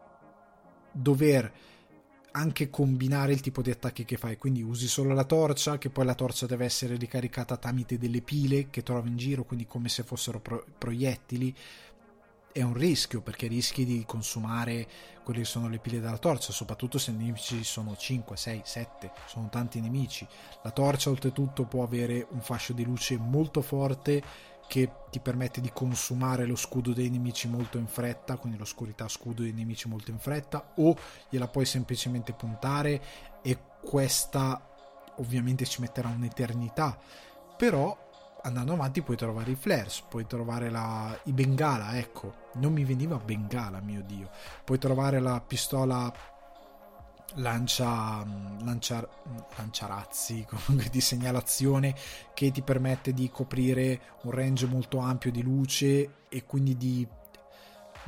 dover 0.91 1.51
anche 2.37 2.69
combinare 2.69 3.33
il 3.33 3.41
tipo 3.41 3.61
di 3.61 3.71
attacchi 3.71 4.05
che 4.05 4.17
fai. 4.17 4.37
Quindi 4.37 4.61
usi 4.61 4.87
solo 4.87 5.13
la 5.13 5.23
torcia, 5.23 5.77
che 5.77 5.89
poi 5.89 6.05
la 6.05 6.13
torcia 6.13 6.45
deve 6.45 6.65
essere 6.65 6.95
ricaricata 6.95 7.57
tramite 7.57 7.97
delle 7.97 8.21
pile 8.21 8.69
che 8.69 8.83
trovi 8.83 9.09
in 9.09 9.17
giro, 9.17 9.43
quindi 9.43 9.65
come 9.65 9.89
se 9.89 10.03
fossero 10.03 10.39
pro- 10.39 10.63
proiettili. 10.77 11.53
È 12.51 12.61
un 12.61 12.73
rischio 12.73 13.21
perché 13.21 13.47
rischi 13.47 13.85
di 13.85 14.03
consumare 14.07 14.87
quelle 15.23 15.41
che 15.41 15.45
sono 15.45 15.67
le 15.67 15.77
pile 15.77 15.99
della 15.99 16.17
torcia, 16.17 16.51
soprattutto 16.51 16.97
se 16.97 17.11
i 17.11 17.15
nemici 17.15 17.63
sono 17.63 17.95
5, 17.95 18.35
6, 18.35 18.61
7, 18.63 19.11
sono 19.27 19.49
tanti 19.49 19.79
nemici. 19.79 20.27
La 20.63 20.71
torcia 20.71 21.09
oltretutto 21.09 21.65
può 21.65 21.83
avere 21.83 22.25
un 22.31 22.41
fascio 22.41 22.73
di 22.73 22.83
luce 22.83 23.17
molto 23.17 23.61
forte 23.61 24.23
che 24.67 24.91
ti 25.09 25.19
permette 25.19 25.61
di 25.61 25.71
consumare 25.73 26.45
lo 26.45 26.55
scudo 26.55 26.93
dei 26.93 27.09
nemici 27.09 27.47
molto 27.47 27.77
in 27.77 27.87
fretta, 27.87 28.37
quindi 28.37 28.57
l'oscurità 28.57 29.07
scudo 29.07 29.41
dei 29.41 29.53
nemici 29.53 29.87
molto 29.87 30.11
in 30.11 30.19
fretta, 30.19 30.73
o 30.75 30.95
gliela 31.29 31.47
puoi 31.47 31.65
semplicemente 31.65 32.33
puntare 32.33 33.01
e 33.41 33.57
questa 33.81 34.61
ovviamente 35.15 35.65
ci 35.65 35.81
metterà 35.81 36.09
un'eternità, 36.09 36.97
però 37.55 38.05
andando 38.43 38.73
avanti 38.73 39.01
puoi 39.01 39.17
trovare 39.17 39.51
i 39.51 39.55
flares, 39.55 40.01
puoi 40.07 40.25
trovare 40.27 40.69
la, 40.69 41.17
i 41.23 41.31
bengala, 41.31 41.97
ecco, 41.97 42.33
non 42.55 42.73
mi 42.73 42.83
veniva 42.83 43.17
bengala, 43.17 43.79
mio 43.79 44.03
dio, 44.03 44.29
puoi 44.63 44.77
trovare 44.77 45.19
la 45.19 45.41
pistola 45.41 46.13
lancia, 47.37 48.25
lancia, 48.63 49.07
lanciarazzi 49.55 50.45
comunque 50.49 50.89
di 50.89 51.01
segnalazione 51.01 51.95
che 52.33 52.51
ti 52.51 52.61
permette 52.61 53.13
di 53.13 53.29
coprire 53.29 54.01
un 54.23 54.31
range 54.31 54.65
molto 54.67 54.99
ampio 54.99 55.31
di 55.31 55.41
luce 55.41 56.25
e 56.29 56.43
quindi 56.45 56.77
di 56.77 57.07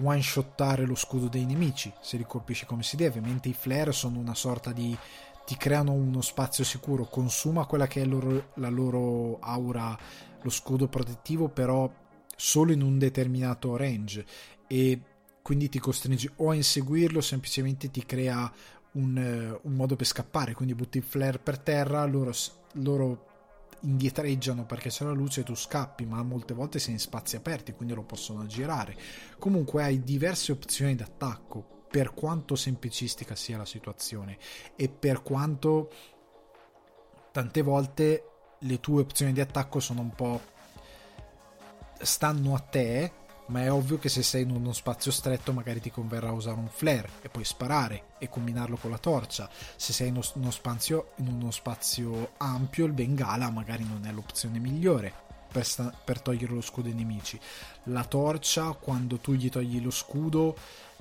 one 0.02 0.22
shottare 0.22 0.86
lo 0.86 0.96
scudo 0.96 1.28
dei 1.28 1.46
nemici 1.46 1.92
se 2.00 2.18
li 2.18 2.26
colpisci 2.26 2.66
come 2.66 2.84
si 2.84 2.96
deve. 2.96 3.20
Mentre 3.20 3.52
i 3.52 3.54
flare 3.54 3.92
sono 3.92 4.20
una 4.20 4.36
sorta 4.36 4.72
di 4.72 4.98
ti 5.46 5.58
creano 5.58 5.94
uno 5.94 6.22
spazio 6.22 6.64
sicuro. 6.64 7.06
Consuma 7.06 7.66
quella 7.66 7.88
che 7.88 8.02
è 8.02 8.06
loro, 8.06 8.52
la 8.56 8.70
loro 8.70 9.40
aura 9.40 9.98
lo 10.42 10.50
scudo 10.50 10.88
protettivo 10.88 11.50
però 11.50 11.92
solo 12.36 12.72
in 12.72 12.82
un 12.82 12.98
determinato 12.98 13.76
range. 13.76 14.26
E 14.68 15.02
quindi 15.42 15.68
ti 15.68 15.80
costringe 15.80 16.32
o 16.38 16.52
a 16.52 16.56
inseguirlo 16.56 17.22
semplicemente 17.22 17.90
ti 17.90 18.06
crea 18.06 18.52
un, 18.94 19.18
eh, 19.18 19.60
un, 19.62 19.74
modo 19.74 19.96
per 19.96 20.06
scappare, 20.06 20.54
quindi 20.54 20.76
butti 20.76 20.98
il 20.98 21.04
flare 21.04 21.40
per 21.40 21.60
terra, 21.60 22.06
loro, 22.06 22.32
loro 22.74 23.28
indietreggiano 23.82 24.66
perché 24.66 24.90
c'è 24.90 25.06
la 25.06 25.12
luce 25.12 25.42
e 25.42 25.44
tu 25.44 25.56
scappi, 25.56 26.06
ma 26.06 26.22
molte 26.24 26.54
volte 26.54 26.80
sei 26.80 26.94
in 26.94 27.00
spazi 27.00 27.36
aperti, 27.36 27.74
quindi 27.74 27.94
lo 27.94 28.04
possono 28.04 28.42
aggirare. 28.42 28.98
Comunque 29.38 29.84
hai 29.84 30.04
diverse 30.04 30.52
opzioni 30.52 30.96
d'attacco, 30.96 31.78
per 31.90 32.14
quanto 32.14 32.56
semplicistica 32.56 33.36
sia 33.36 33.58
la 33.58 33.66
situazione 33.66 34.38
e 34.76 34.90
per 34.90 35.24
quanto 35.24 35.92
tante 37.32 37.62
volte 37.62 38.24
le 38.60 38.80
tue 38.80 39.02
opzioni 39.02 39.34
di 39.34 39.42
attacco 39.42 39.80
sono 39.80 40.02
un 40.02 40.12
po' 40.12 40.42
stanno 42.02 42.54
a 42.54 42.60
te 42.60 43.12
ma 43.50 43.62
è 43.62 43.72
ovvio 43.72 44.00
che 44.00 44.10
se 44.10 44.24
sei 44.24 44.44
in 44.44 44.52
uno 44.52 44.74
spazio 44.74 45.12
stretto 45.12 45.54
magari 45.54 45.80
ti 45.80 45.92
converrà 45.92 46.32
usare 46.32 46.58
un 46.58 46.68
flare 46.68 47.10
e 47.22 47.30
poi 47.30 47.44
sparare 47.44 48.04
e 48.18 48.30
combinarlo 48.30 48.78
con 48.78 48.92
la 48.92 48.98
torcia. 48.98 49.50
Se 49.76 49.94
sei 49.94 50.10
in 50.10 50.20
uno 50.36 50.52
spazio, 50.52 51.12
in 51.18 51.28
uno 51.28 51.52
spazio 51.52 52.32
ampio 52.38 52.86
il 52.86 52.94
bengala 52.94 53.50
magari 53.50 53.84
non 53.84 54.06
è 54.06 54.12
l'opzione 54.12 54.60
migliore 54.60 55.14
per, 55.52 55.66
sta- 55.66 55.94
per 56.04 56.22
togliere 56.22 56.54
lo 56.54 56.62
scudo 56.62 56.90
ai 56.90 56.96
nemici. 56.96 57.40
La 57.86 58.06
torcia 58.06 58.72
quando 58.72 59.18
tu 59.18 59.34
gli 59.34 59.50
togli 59.50 59.82
lo 59.82 59.92
scudo 59.92 60.56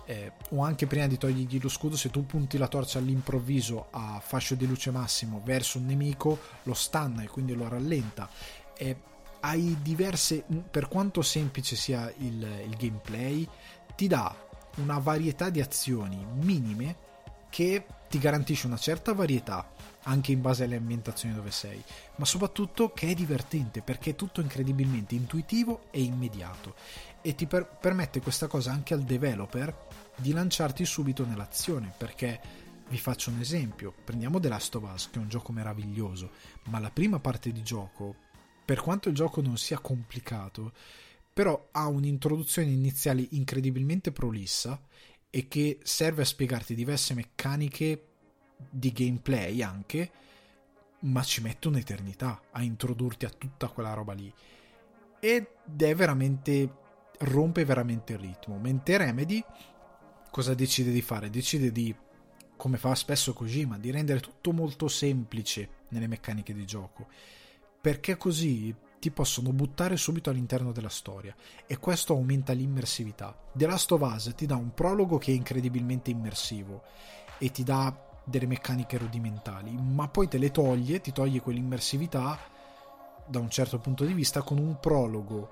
eh, 0.09 0.33
o 0.50 0.62
anche 0.62 0.87
prima 0.87 1.07
di 1.07 1.19
togliergli 1.19 1.61
lo 1.61 1.69
scudo, 1.69 1.95
se 1.95 2.09
tu 2.09 2.25
punti 2.25 2.57
la 2.57 2.67
torcia 2.67 2.99
all'improvviso 2.99 3.88
a 3.90 4.19
fascio 4.25 4.55
di 4.55 4.67
luce 4.67 4.90
massimo 4.90 5.43
verso 5.45 5.76
un 5.76 5.85
nemico, 5.85 6.38
lo 6.62 6.73
stanna 6.73 7.23
e 7.23 7.28
quindi 7.28 7.52
lo 7.55 7.69
rallenta. 7.69 8.26
Eh, 8.75 8.97
hai 9.40 9.78
diverse, 9.83 10.45
per 10.71 10.88
quanto 10.88 11.23
semplice 11.23 11.76
sia 11.76 12.12
il, 12.18 12.42
il 12.66 12.76
gameplay, 12.76 13.49
ti 13.95 14.07
dà 14.07 14.35
una 14.76 14.99
varietà 14.99 15.50
di 15.50 15.61
azioni 15.61 16.25
minime 16.40 17.07
che 17.50 17.85
ti 18.09 18.18
garantisce 18.18 18.66
una 18.66 18.76
certa 18.76 19.12
varietà 19.12 19.71
anche 20.04 20.33
in 20.33 20.40
base 20.40 20.64
alle 20.64 20.76
ambientazioni 20.76 21.35
dove 21.35 21.50
sei, 21.50 21.83
ma 22.16 22.25
soprattutto 22.25 22.92
che 22.92 23.09
è 23.09 23.14
divertente 23.14 23.83
perché 23.83 24.11
è 24.11 24.14
tutto 24.14 24.40
incredibilmente 24.40 25.14
intuitivo 25.14 25.88
e 25.90 26.02
immediato. 26.02 26.75
E 27.21 27.35
ti 27.35 27.47
per- 27.47 27.76
permette 27.80 28.21
questa 28.21 28.47
cosa 28.47 28.73
anche 28.73 28.95
al 28.95 29.02
developer 29.02 29.87
di 30.16 30.33
lanciarti 30.33 30.85
subito 30.85 31.26
nell'azione 31.26 31.92
perché 31.95 32.40
vi 32.88 32.99
faccio 32.99 33.30
un 33.30 33.40
esempio, 33.40 33.92
prendiamo 34.02 34.40
The 34.40 34.49
Last 34.49 34.75
of 34.76 34.90
Us 34.90 35.11
che 35.11 35.18
è 35.18 35.23
un 35.23 35.28
gioco 35.28 35.52
meraviglioso, 35.52 36.30
ma 36.64 36.78
la 36.78 36.90
prima 36.90 37.18
parte 37.18 37.52
di 37.52 37.62
gioco 37.62 38.26
per 38.68 38.82
quanto 38.82 39.08
il 39.08 39.14
gioco 39.14 39.40
non 39.40 39.56
sia 39.56 39.78
complicato, 39.78 40.75
però 41.32 41.68
ha 41.72 41.87
un'introduzione 41.87 42.68
iniziale 42.68 43.26
incredibilmente 43.30 44.12
prolissa 44.12 44.78
e 45.30 45.48
che 45.48 45.78
serve 45.84 46.20
a 46.20 46.26
spiegarti 46.26 46.75
diverse 46.75 47.14
meccaniche 47.14 48.08
di 48.68 48.92
gameplay 48.92 49.62
anche, 49.62 50.10
ma 51.00 51.22
ci 51.22 51.40
mette 51.40 51.68
un'eternità 51.68 52.42
a 52.50 52.62
introdurti 52.62 53.25
a 53.25 53.30
tutta 53.30 53.68
quella 53.68 53.94
roba 53.94 54.12
lì. 54.12 54.30
Ed 55.18 55.46
è 55.78 55.94
veramente 55.94 56.70
rompe 57.20 57.64
veramente 57.64 58.12
il 58.12 58.18
ritmo. 58.18 58.58
Mentre 58.58 58.98
Remedy 58.98 59.42
cosa 60.30 60.52
decide 60.52 60.92
di 60.92 61.00
fare? 61.00 61.30
Decide 61.30 61.72
di 61.72 61.96
come 62.54 62.76
fa 62.76 62.94
spesso 62.94 63.32
Kojima, 63.32 63.78
di 63.78 63.90
rendere 63.90 64.20
tutto 64.20 64.52
molto 64.52 64.88
semplice 64.88 65.87
nelle 65.88 66.06
meccaniche 66.06 66.52
di 66.52 66.66
gioco, 66.66 67.06
perché 67.80 68.16
così 68.16 68.75
ti 68.99 69.11
possono 69.11 69.52
buttare 69.52 69.97
subito 69.97 70.30
all'interno 70.30 70.73
della 70.73 70.88
storia 70.88 71.35
e 71.66 71.78
questo 71.78 72.14
aumenta 72.14 72.52
l'immersività. 72.52 73.37
The 73.52 73.66
Last 73.66 73.92
of 73.92 74.00
Us 74.00 74.32
ti 74.35 74.47
dà 74.47 74.56
un 74.56 74.75
prologo 74.75 75.18
che 75.18 75.32
è 75.32 75.35
incredibilmente 75.35 76.11
immersivo 76.11 76.82
e 77.38 77.50
ti 77.50 77.62
dà 77.62 78.06
delle 78.25 78.47
meccaniche 78.47 78.99
rudimentali, 78.99 79.70
ma 79.73 80.08
poi 80.08 80.28
te 80.28 80.38
le 80.38 80.50
toglie, 80.50 81.00
ti 81.00 81.12
toglie 81.12 81.40
quell'immersività 81.40 82.38
da 83.26 83.38
un 83.38 83.49
certo 83.49 83.78
punto 83.78 84.04
di 84.04 84.12
vista 84.12 84.42
con 84.42 84.58
un 84.58 84.78
prologo 84.80 85.50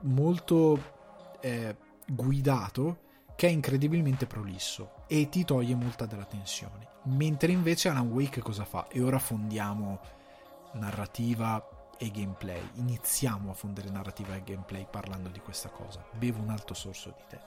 molto 0.00 0.92
eh, 1.40 1.76
guidato 2.06 2.98
che 3.36 3.48
è 3.48 3.50
incredibilmente 3.50 4.26
prolisso 4.26 5.04
e 5.06 5.28
ti 5.28 5.44
toglie 5.44 5.74
molta 5.74 6.06
della 6.06 6.24
tensione. 6.24 6.88
Mentre 7.04 7.52
invece 7.52 7.88
Alan 7.88 8.10
Wake 8.10 8.40
cosa 8.40 8.64
fa? 8.64 8.86
E 8.88 9.02
ora 9.02 9.18
fondiamo 9.18 10.00
narrativa 10.74 11.92
e 11.98 12.10
gameplay. 12.10 12.70
Iniziamo 12.74 13.50
a 13.50 13.54
fondere 13.54 13.90
narrativa 13.90 14.34
e 14.34 14.42
gameplay 14.42 14.86
parlando 14.90 15.28
di 15.28 15.40
questa 15.40 15.68
cosa. 15.68 16.04
Bevo 16.12 16.40
un 16.42 16.50
altro 16.50 16.74
sorso 16.74 17.14
di 17.16 17.22
te. 17.28 17.40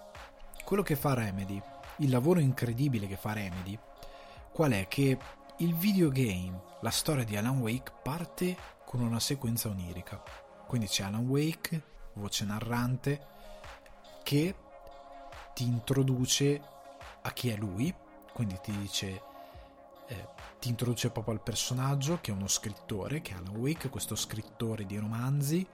Quello 0.63 0.84
che 0.84 0.96
fa 0.96 1.13
Remedy, 1.13 1.62
il 1.98 2.10
lavoro 2.10 2.39
incredibile 2.39 3.07
che 3.07 3.15
fa 3.15 3.34
Remedy, 3.34 3.77
qual 4.51 4.72
è? 4.72 4.88
Che 4.88 5.17
il 5.57 5.75
videogame, 5.75 6.62
la 6.81 6.91
storia 6.91 7.24
di 7.24 7.36
Alan 7.36 7.60
Wake 7.60 7.91
parte 8.03 8.55
con 8.86 9.01
una 9.01 9.19
sequenza 9.19 9.69
onirica. 9.69 10.22
Quindi 10.67 10.88
c'è 10.88 11.03
Alan 11.03 11.27
Wake, 11.27 11.84
voce 12.13 12.46
narrante, 12.46 13.25
che 14.24 14.55
ti 15.53 15.63
introduce 15.63 16.62
a 17.22 17.31
chi 17.31 17.50
è 17.50 17.55
lui, 17.55 17.93
quindi 18.34 18.60
ti 18.62 18.77
dice 18.77 19.22
eh, 20.07 20.27
ti 20.59 20.69
introduce 20.69 21.09
proprio 21.09 21.33
al 21.33 21.41
personaggio 21.41 22.19
che 22.21 22.31
è 22.31 22.33
uno 22.33 22.47
scrittore, 22.47 23.21
che 23.21 23.33
è 23.33 23.35
Alan 23.35 23.55
Wake, 23.57 23.89
questo 23.89 24.15
scrittore 24.15 24.85
di 24.85 24.97
romanzi. 24.97 25.65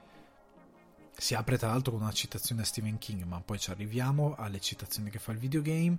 Si 1.16 1.36
apre 1.36 1.58
tra 1.58 1.70
l'altro 1.70 1.94
con 1.94 2.02
una 2.02 2.12
citazione 2.12 2.62
a 2.62 2.66
Stephen 2.66 2.98
King, 2.98 3.24
ma 3.24 3.40
poi 3.42 3.60
ci 3.60 3.70
arriviamo 3.70 4.36
alle 4.36 4.60
citazioni 4.60 5.10
che 5.10 5.20
fa 5.20 5.32
il 5.32 5.38
videogame. 5.38 5.98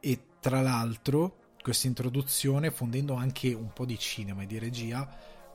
E 0.00 0.24
tra 0.40 0.62
l'altro, 0.62 1.50
questa 1.62 1.86
introduzione, 1.86 2.70
fondendo 2.70 3.14
anche 3.14 3.52
un 3.52 3.72
po' 3.72 3.84
di 3.84 3.98
cinema 3.98 4.42
e 4.42 4.46
di 4.46 4.58
regia, 4.58 5.06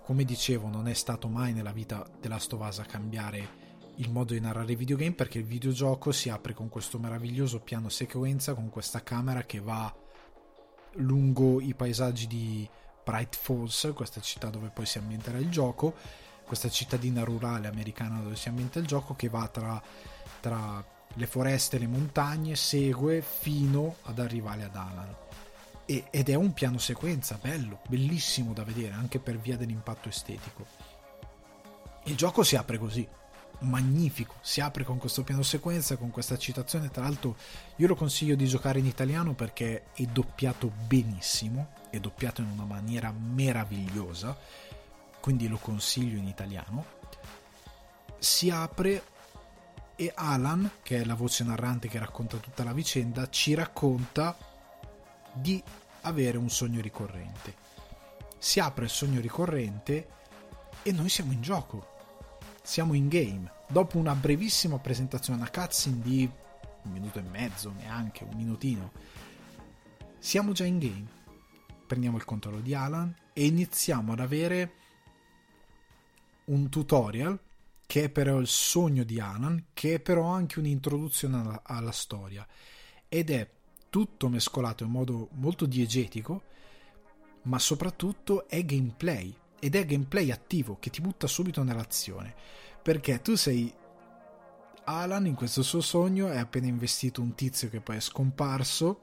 come 0.03 0.23
dicevo, 0.23 0.69
non 0.69 0.87
è 0.87 0.93
stato 0.93 1.27
mai 1.27 1.51
nella 1.51 1.73
vita 1.73 2.07
della 2.21 2.39
Stovasa 2.39 2.83
cambiare 2.83 3.65
il 3.95 4.11
modo 4.11 4.33
di 4.33 4.39
narrare 4.39 4.71
i 4.71 4.75
videogame 4.75 5.13
perché 5.13 5.39
il 5.39 5.45
videogioco 5.45 6.11
si 6.11 6.29
apre 6.29 6.53
con 6.53 6.69
questo 6.69 6.99
meraviglioso 6.99 7.59
piano 7.59 7.89
sequenza 7.89 8.53
con 8.53 8.69
questa 8.69 9.01
camera 9.01 9.43
che 9.43 9.59
va 9.59 9.93
lungo 10.97 11.59
i 11.61 11.73
paesaggi 11.73 12.27
di 12.27 12.67
Bright 13.03 13.35
Falls, 13.35 13.91
questa 13.95 14.21
città 14.21 14.49
dove 14.49 14.69
poi 14.69 14.85
si 14.85 14.97
ambienterà 14.97 15.37
il 15.37 15.49
gioco, 15.49 15.95
questa 16.45 16.69
cittadina 16.69 17.23
rurale 17.23 17.67
americana 17.67 18.19
dove 18.19 18.35
si 18.35 18.49
ambienta 18.49 18.79
il 18.79 18.85
gioco 18.85 19.15
che 19.15 19.29
va 19.29 19.47
tra, 19.47 19.81
tra 20.39 20.83
le 21.13 21.27
foreste 21.27 21.75
e 21.75 21.79
le 21.79 21.87
montagne, 21.87 22.55
segue 22.55 23.21
fino 23.21 23.95
ad 24.03 24.19
arrivare 24.19 24.63
ad 24.63 24.75
Alan. 24.75 25.15
E, 25.85 26.07
ed 26.09 26.29
è 26.29 26.35
un 26.35 26.53
piano 26.53 26.77
sequenza 26.77 27.39
bello, 27.41 27.79
bellissimo 27.87 28.53
da 28.53 28.63
vedere 28.63 28.93
anche 28.93 29.19
per 29.19 29.37
via 29.37 29.55
dell'impatto 29.55 30.09
estetico. 30.09 30.65
Il 32.03 32.15
gioco 32.15 32.43
si 32.43 32.55
apre 32.55 32.77
così, 32.77 33.07
magnifico. 33.59 34.35
Si 34.41 34.61
apre 34.61 34.83
con 34.83 34.97
questo 34.97 35.23
piano 35.23 35.43
sequenza, 35.43 35.97
con 35.97 36.11
questa 36.11 36.37
citazione. 36.37 36.89
Tra 36.89 37.03
l'altro, 37.03 37.35
io 37.77 37.87
lo 37.87 37.95
consiglio 37.95 38.35
di 38.35 38.47
giocare 38.47 38.79
in 38.79 38.85
italiano 38.85 39.33
perché 39.33 39.85
è 39.93 40.03
doppiato 40.03 40.71
benissimo, 40.85 41.73
è 41.89 41.99
doppiato 41.99 42.41
in 42.41 42.49
una 42.49 42.65
maniera 42.65 43.11
meravigliosa. 43.11 44.37
Quindi 45.19 45.47
lo 45.47 45.57
consiglio 45.57 46.17
in 46.17 46.27
italiano. 46.27 46.95
Si 48.19 48.49
apre 48.49 49.03
e 49.95 50.11
Alan, 50.13 50.69
che 50.83 51.01
è 51.01 51.03
la 51.03 51.15
voce 51.15 51.43
narrante 51.43 51.87
che 51.87 51.99
racconta 51.99 52.37
tutta 52.37 52.63
la 52.63 52.73
vicenda, 52.73 53.29
ci 53.29 53.53
racconta 53.55 54.37
di 55.33 55.61
avere 56.01 56.37
un 56.37 56.49
sogno 56.49 56.81
ricorrente. 56.81 57.55
Si 58.37 58.59
apre 58.59 58.85
il 58.85 58.91
sogno 58.91 59.19
ricorrente 59.19 60.07
e 60.83 60.91
noi 60.91 61.09
siamo 61.09 61.31
in 61.31 61.41
gioco 61.41 61.95
siamo 62.67 62.93
in 62.93 63.07
game. 63.07 63.49
Dopo 63.69 63.97
una 63.97 64.13
brevissima 64.13 64.77
presentazione, 64.77 65.39
una 65.39 65.49
cutscene 65.49 66.01
di 66.01 66.29
un 66.83 66.91
minuto 66.91 67.17
e 67.17 67.21
mezzo, 67.21 67.71
neanche 67.71 68.25
un 68.25 68.35
minutino, 68.35 68.91
siamo 70.19 70.51
già 70.51 70.65
in 70.65 70.77
game. 70.77 71.07
Prendiamo 71.87 72.17
il 72.17 72.25
controllo 72.25 72.59
di 72.59 72.73
Alan 72.73 73.15
e 73.31 73.45
iniziamo 73.45 74.11
ad 74.11 74.19
avere 74.19 74.73
un 76.45 76.67
tutorial 76.67 77.39
che 77.85 78.03
è 78.03 78.09
però 78.09 78.37
il 78.37 78.47
sogno 78.47 79.05
di 79.05 79.17
Alan, 79.21 79.67
che 79.73 79.93
è 79.93 79.99
però 80.01 80.25
anche 80.25 80.59
un'introduzione 80.59 81.39
alla, 81.39 81.61
alla 81.63 81.93
storia. 81.93 82.45
Ed 83.07 83.29
è 83.29 83.49
tutto 83.89 84.27
mescolato 84.27 84.83
in 84.83 84.89
modo 84.89 85.29
molto 85.35 85.65
diegetico, 85.65 86.43
ma 87.43 87.59
soprattutto 87.59 88.45
è 88.49 88.65
gameplay 88.65 89.33
ed 89.59 89.75
è 89.75 89.85
gameplay 89.85 90.31
attivo 90.31 90.77
che 90.79 90.89
ti 90.89 91.01
butta 91.01 91.27
subito 91.27 91.63
nell'azione. 91.63 92.33
Perché 92.81 93.21
tu 93.21 93.35
sei 93.35 93.73
Alan 94.85 95.25
in 95.25 95.35
questo 95.35 95.63
suo 95.63 95.81
sogno, 95.81 96.29
è 96.29 96.37
appena 96.37 96.67
investito 96.67 97.21
un 97.21 97.35
tizio 97.35 97.69
che 97.69 97.81
poi 97.81 97.97
è 97.97 97.99
scomparso, 97.99 99.01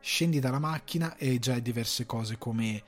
scendi 0.00 0.40
dalla 0.40 0.58
macchina 0.58 1.16
e 1.16 1.38
già 1.38 1.58
diverse 1.58 2.06
cose 2.06 2.38
come 2.38 2.82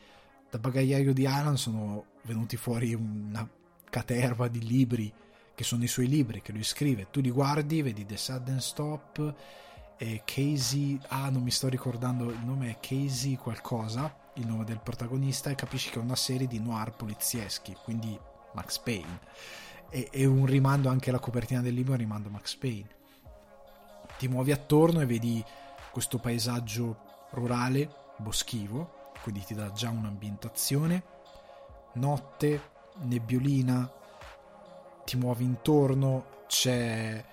da 0.49 0.59
bagagliaio 0.59 1.13
di 1.13 1.27
Alan 1.27 1.57
sono 1.57 2.07
venuti 2.23 2.57
fuori 2.57 2.95
una 2.95 3.47
caterva 3.91 4.49
di 4.49 4.67
libri 4.67 5.13
che 5.55 5.65
sono 5.65 5.85
i 5.85 5.89
suoi 5.89 6.09
libri 6.09 6.41
che 6.41 6.53
lui 6.53 6.65
scrive. 6.65 7.09
Tu 7.11 7.21
li 7.21 7.31
guardi, 7.31 7.83
vedi 7.83 8.07
The 8.07 8.17
Sudden 8.17 8.61
Stop 8.61 9.35
Casey, 10.25 10.99
ah 11.09 11.31
non 11.31 11.43
mi 11.43 11.51
sto 11.51 11.69
ricordando 11.69 12.31
il 12.31 12.45
nome 12.45 12.71
è 12.71 12.79
Casey 12.81 13.37
qualcosa 13.37 14.22
il 14.35 14.47
nome 14.47 14.65
del 14.65 14.81
protagonista 14.81 15.51
e 15.51 15.55
capisci 15.55 15.91
che 15.91 15.99
è 15.99 16.03
una 16.03 16.17
serie 16.17 16.47
di 16.47 16.59
noir 16.59 16.93
polizieschi, 16.93 17.77
quindi 17.83 18.19
Max 18.53 18.79
Payne. 18.79 19.21
E, 19.91 20.09
e 20.11 20.25
un 20.25 20.47
rimando 20.47 20.89
anche 20.89 21.11
alla 21.11 21.19
copertina 21.19 21.61
del 21.61 21.75
libro, 21.75 21.95
rimando 21.95 22.31
Max 22.31 22.55
Payne. 22.57 22.89
Ti 24.19 24.29
muovi 24.29 24.53
attorno 24.53 25.01
e 25.01 25.07
vedi 25.07 25.45
questo 25.91 26.19
paesaggio 26.19 27.27
rurale, 27.31 27.91
boschivo, 28.19 29.11
quindi 29.23 29.45
ti 29.45 29.55
dà 29.55 29.71
già 29.73 29.91
un'ambientazione. 29.91 31.03
Notte, 31.95 32.71
nebbiolina, 33.03 33.91
ti 35.05 35.17
muovi 35.17 35.45
intorno, 35.45 36.45
c'è 36.47 37.25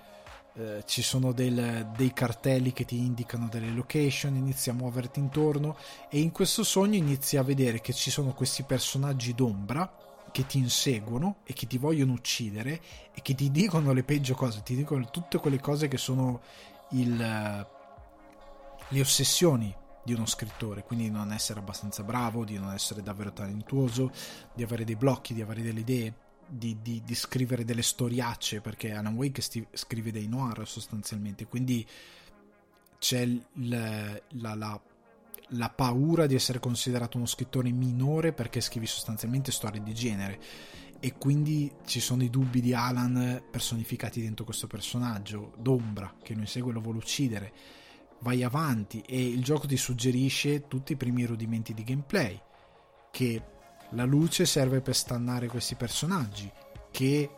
eh, 0.54 0.82
ci 0.86 1.02
sono 1.02 1.32
del, 1.32 1.90
dei 1.96 2.12
cartelli 2.12 2.72
che 2.72 2.84
ti 2.84 2.98
indicano 2.98 3.48
delle 3.48 3.70
location, 3.70 4.34
inizi 4.34 4.70
a 4.70 4.74
muoverti 4.74 5.20
intorno 5.20 5.76
e 6.08 6.20
in 6.20 6.32
questo 6.32 6.64
sogno 6.64 6.96
inizi 6.96 7.36
a 7.36 7.42
vedere 7.42 7.80
che 7.80 7.92
ci 7.92 8.10
sono 8.10 8.32
questi 8.32 8.64
personaggi 8.64 9.34
d'ombra 9.34 10.08
che 10.32 10.46
ti 10.46 10.58
inseguono 10.58 11.38
e 11.44 11.52
che 11.52 11.66
ti 11.66 11.78
vogliono 11.78 12.12
uccidere 12.12 12.80
e 13.14 13.22
che 13.22 13.34
ti 13.34 13.50
dicono 13.50 13.92
le 13.92 14.02
peggio 14.02 14.34
cose, 14.34 14.62
ti 14.62 14.74
dicono 14.74 15.08
tutte 15.10 15.38
quelle 15.38 15.60
cose 15.60 15.88
che 15.88 15.98
sono 15.98 16.40
il, 16.90 17.16
le 17.16 19.00
ossessioni 19.00 19.74
di 20.02 20.14
uno 20.14 20.26
scrittore, 20.26 20.82
quindi 20.82 21.04
di 21.04 21.10
non 21.10 21.32
essere 21.32 21.60
abbastanza 21.60 22.02
bravo, 22.02 22.44
di 22.44 22.58
non 22.58 22.72
essere 22.72 23.02
davvero 23.02 23.32
talentuoso, 23.32 24.10
di 24.54 24.62
avere 24.62 24.84
dei 24.84 24.96
blocchi, 24.96 25.34
di 25.34 25.42
avere 25.42 25.62
delle 25.62 25.80
idee 25.80 26.14
di, 26.50 26.78
di, 26.82 27.02
di, 27.04 27.14
scrivere 27.14 27.64
delle 27.64 27.82
storiacce 27.82 28.60
perché 28.60 28.92
Alan 28.92 29.14
Wake 29.14 29.40
sti, 29.40 29.66
scrive 29.72 30.10
dei 30.10 30.26
noir 30.26 30.66
sostanzialmente. 30.66 31.46
Quindi 31.46 31.86
c'è 32.98 33.24
l, 33.24 33.42
la, 33.54 34.54
la, 34.54 34.80
la, 35.48 35.70
paura 35.70 36.26
di 36.26 36.34
essere 36.34 36.58
considerato 36.58 37.16
uno 37.16 37.26
scrittore 37.26 37.70
minore 37.70 38.32
perché 38.32 38.60
scrivi 38.60 38.86
sostanzialmente 38.86 39.52
storie 39.52 39.82
di 39.82 39.94
genere. 39.94 40.40
E 40.98 41.14
quindi 41.14 41.72
ci 41.86 42.00
sono 42.00 42.22
i 42.22 42.28
dubbi 42.28 42.60
di 42.60 42.74
Alan 42.74 43.42
personificati 43.50 44.20
dentro 44.20 44.44
questo 44.44 44.66
personaggio. 44.66 45.52
D'ombra 45.56 46.14
che 46.22 46.34
lo 46.34 46.40
insegue 46.40 46.70
e 46.70 46.74
lo 46.74 46.80
vuole 46.80 46.98
uccidere. 46.98 47.52
Vai 48.20 48.42
avanti 48.42 49.00
e 49.06 49.26
il 49.26 49.42
gioco 49.42 49.66
ti 49.66 49.78
suggerisce 49.78 50.66
tutti 50.68 50.92
i 50.92 50.96
primi 50.96 51.24
rudimenti 51.24 51.72
di 51.72 51.84
gameplay 51.84 52.38
che 53.10 53.42
la 53.90 54.04
luce 54.04 54.46
serve 54.46 54.80
per 54.80 54.94
stannare 54.94 55.46
questi 55.46 55.74
personaggi 55.74 56.50
che 56.90 57.30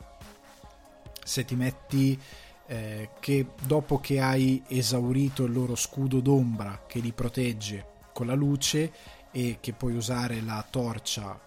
se 1.25 1.45
ti 1.45 1.55
metti 1.55 2.21
eh, 2.67 3.11
che 3.21 3.47
dopo 3.65 4.01
che 4.01 4.21
hai 4.21 4.63
esaurito 4.69 5.45
il 5.45 5.53
loro 5.53 5.75
scudo 5.75 6.21
d'ombra 6.21 6.85
che 6.87 7.01
li 7.01 7.13
protegge 7.13 7.87
con 8.13 8.27
la 8.27 8.35
luce 8.35 8.93
e 9.31 9.59
che 9.61 9.73
puoi 9.73 9.95
usare 9.95 10.41
la 10.43 10.65
torcia 10.69 11.39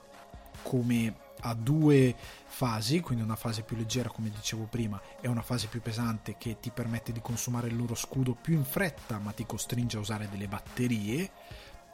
come 0.64 1.24
a 1.42 1.54
due 1.54 2.16
fasi, 2.48 3.02
quindi 3.02 3.24
una 3.24 3.36
fase 3.36 3.62
più 3.62 3.76
leggera 3.76 4.10
come 4.10 4.30
dicevo 4.30 4.64
prima 4.64 5.00
e 5.22 5.28
una 5.28 5.42
fase 5.42 5.68
più 5.68 5.82
pesante 5.82 6.36
che 6.38 6.60
ti 6.60 6.72
permette 6.72 7.12
di 7.12 7.22
consumare 7.22 7.68
il 7.68 7.76
loro 7.76 7.94
scudo 7.96 8.34
più 8.34 8.56
in 8.56 8.66
fretta 8.66 9.20
ma 9.20 9.32
ti 9.32 9.46
costringe 9.46 9.98
a 9.98 10.00
usare 10.00 10.30
delle 10.30 10.48
batterie 10.48 11.30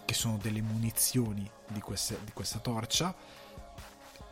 che 0.06 0.14
sono 0.14 0.38
delle 0.38 0.62
munizioni 0.62 1.50
di, 1.68 1.80
queste, 1.80 2.20
di 2.24 2.32
questa 2.34 2.60
torcia 2.60 3.14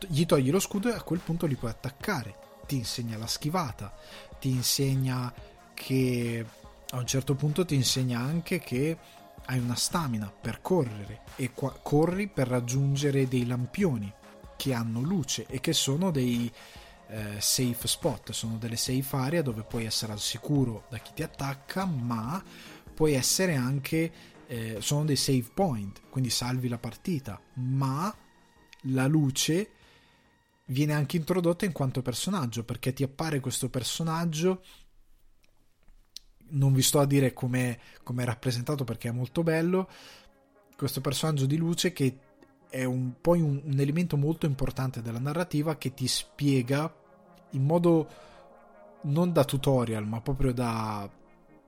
gli 0.08 0.24
togli 0.24 0.50
lo 0.50 0.60
scudo 0.60 0.88
e 0.88 0.94
a 0.94 1.02
quel 1.02 1.20
punto 1.20 1.44
li 1.44 1.56
puoi 1.56 1.70
attaccare. 1.70 2.34
Ti 2.66 2.74
insegna 2.76 3.18
la 3.18 3.26
schivata 3.26 3.92
ti 4.40 4.48
insegna 4.48 5.32
che 5.74 6.44
a 6.90 6.96
un 6.96 7.06
certo 7.06 7.34
punto 7.34 7.64
ti 7.64 7.74
insegna 7.76 8.18
anche 8.18 8.58
che 8.58 8.96
hai 9.44 9.58
una 9.58 9.76
stamina 9.76 10.32
per 10.32 10.60
correre 10.60 11.20
e 11.36 11.52
qua- 11.52 11.78
corri 11.80 12.26
per 12.26 12.48
raggiungere 12.48 13.28
dei 13.28 13.46
lampioni 13.46 14.12
che 14.56 14.72
hanno 14.72 15.00
luce 15.00 15.46
e 15.46 15.60
che 15.60 15.72
sono 15.72 16.10
dei 16.10 16.50
eh, 17.08 17.40
safe 17.40 17.86
spot, 17.86 18.32
sono 18.32 18.56
delle 18.56 18.76
safe 18.76 19.16
area 19.16 19.42
dove 19.42 19.62
puoi 19.62 19.84
essere 19.84 20.12
al 20.12 20.20
sicuro 20.20 20.84
da 20.88 20.98
chi 20.98 21.12
ti 21.14 21.22
attacca, 21.22 21.84
ma 21.84 22.42
puoi 22.94 23.14
essere 23.14 23.54
anche 23.54 24.12
eh, 24.50 24.78
sono 24.80 25.04
dei 25.04 25.14
save 25.14 25.48
point, 25.54 26.00
quindi 26.10 26.28
salvi 26.28 26.66
la 26.66 26.78
partita, 26.78 27.40
ma 27.54 28.12
la 28.84 29.06
luce 29.06 29.70
viene 30.66 30.92
anche 30.92 31.16
introdotta 31.16 31.66
in 31.66 31.72
quanto 31.72 32.02
personaggio 32.02 32.64
perché 32.64 32.92
ti 32.92 33.04
appare 33.04 33.38
questo 33.38 33.68
personaggio 33.68 34.62
non 36.52 36.72
vi 36.72 36.82
sto 36.82 36.98
a 36.98 37.06
dire 37.06 37.32
come 37.32 37.78
è 38.02 38.24
rappresentato 38.24 38.82
perché 38.82 39.08
è 39.08 39.12
molto 39.12 39.44
bello 39.44 39.88
questo 40.76 41.00
personaggio 41.00 41.46
di 41.46 41.56
luce 41.56 41.92
che 41.92 42.18
è 42.68 42.82
un, 42.82 43.14
poi 43.20 43.40
un, 43.40 43.60
un, 43.64 43.78
elemento 43.78 44.16
molto 44.16 44.46
importante 44.46 45.00
della 45.00 45.18
narrativa 45.18 45.76
che 45.76 45.94
ti 45.94 46.08
spiega 46.08 46.92
in 47.50 47.64
modo 47.64 48.08
non 49.02 49.32
da 49.32 49.44
tutorial 49.44 50.06
ma 50.06 50.20
proprio 50.20 50.52
da, 50.52 51.08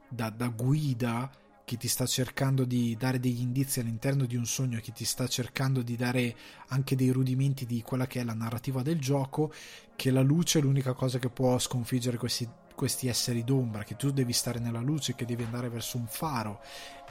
da, 0.08 0.30
da 0.30 0.48
guida 0.48 1.30
che 1.72 1.78
ti 1.78 1.88
sta 1.88 2.04
cercando 2.04 2.66
di 2.66 2.94
dare 2.98 3.18
degli 3.18 3.40
indizi 3.40 3.80
all'interno 3.80 4.26
di 4.26 4.36
un 4.36 4.44
sogno 4.44 4.78
che 4.80 4.92
ti 4.92 5.06
sta 5.06 5.26
cercando 5.26 5.80
di 5.80 5.96
dare 5.96 6.36
anche 6.68 6.94
dei 6.94 7.08
rudimenti 7.08 7.64
di 7.64 7.80
quella 7.80 8.06
che 8.06 8.20
è 8.20 8.24
la 8.24 8.34
narrativa 8.34 8.82
del 8.82 9.00
gioco 9.00 9.50
che 9.96 10.10
la 10.10 10.20
luce 10.20 10.58
è 10.58 10.62
l'unica 10.62 10.92
cosa 10.92 11.18
che 11.18 11.30
può 11.30 11.58
sconfiggere 11.58 12.18
questi 12.18 12.46
questi 12.74 13.06
esseri 13.06 13.44
d'ombra, 13.44 13.84
che 13.84 13.96
tu 13.96 14.10
devi 14.10 14.32
stare 14.32 14.58
nella 14.58 14.80
luce, 14.80 15.14
che 15.14 15.26
devi 15.26 15.44
andare 15.44 15.68
verso 15.68 15.98
un 15.98 16.06
faro. 16.06 16.60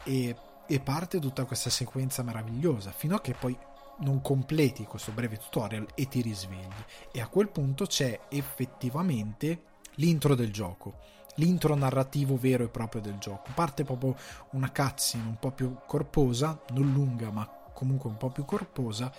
E, 0.03 0.35
e 0.67 0.79
parte 0.79 1.19
tutta 1.19 1.45
questa 1.45 1.69
sequenza 1.69 2.23
meravigliosa 2.23 2.91
fino 2.91 3.15
a 3.15 3.21
che 3.21 3.33
poi 3.33 3.55
non 3.99 4.21
completi 4.21 4.83
questo 4.83 5.11
breve 5.11 5.37
tutorial 5.37 5.87
e 5.95 6.07
ti 6.07 6.21
risvegli. 6.21 6.83
E 7.11 7.21
a 7.21 7.27
quel 7.27 7.49
punto 7.49 7.85
c'è 7.85 8.19
effettivamente 8.29 9.61
l'intro 9.95 10.35
del 10.35 10.51
gioco 10.51 11.20
l'intro 11.35 11.75
narrativo 11.75 12.37
vero 12.37 12.63
e 12.63 12.69
proprio 12.69 13.01
del 13.01 13.17
gioco. 13.17 13.51
Parte 13.53 13.83
proprio 13.83 14.15
una 14.51 14.71
cutscene 14.71 15.27
un 15.27 15.37
po' 15.37 15.51
più 15.51 15.75
corposa 15.85 16.61
non 16.69 16.91
lunga 16.91 17.31
ma 17.31 17.47
comunque 17.73 18.09
un 18.09 18.17
po' 18.17 18.29
più 18.29 18.45
corposa 18.45 19.11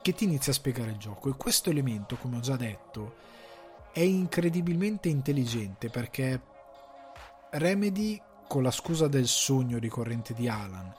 che 0.00 0.12
ti 0.14 0.24
inizia 0.24 0.52
a 0.52 0.56
spiegare 0.56 0.90
il 0.90 0.96
gioco. 0.96 1.28
E 1.28 1.36
questo 1.36 1.70
elemento 1.70 2.16
come 2.16 2.38
ho 2.38 2.40
già 2.40 2.56
detto 2.56 3.14
è 3.92 4.00
incredibilmente 4.00 5.08
intelligente 5.08 5.88
perché 5.90 6.40
Remedy, 7.50 8.20
con 8.48 8.62
la 8.62 8.70
scusa 8.70 9.08
del 9.08 9.26
sogno 9.26 9.78
ricorrente 9.78 10.32
di 10.32 10.48
Alan, 10.48 10.92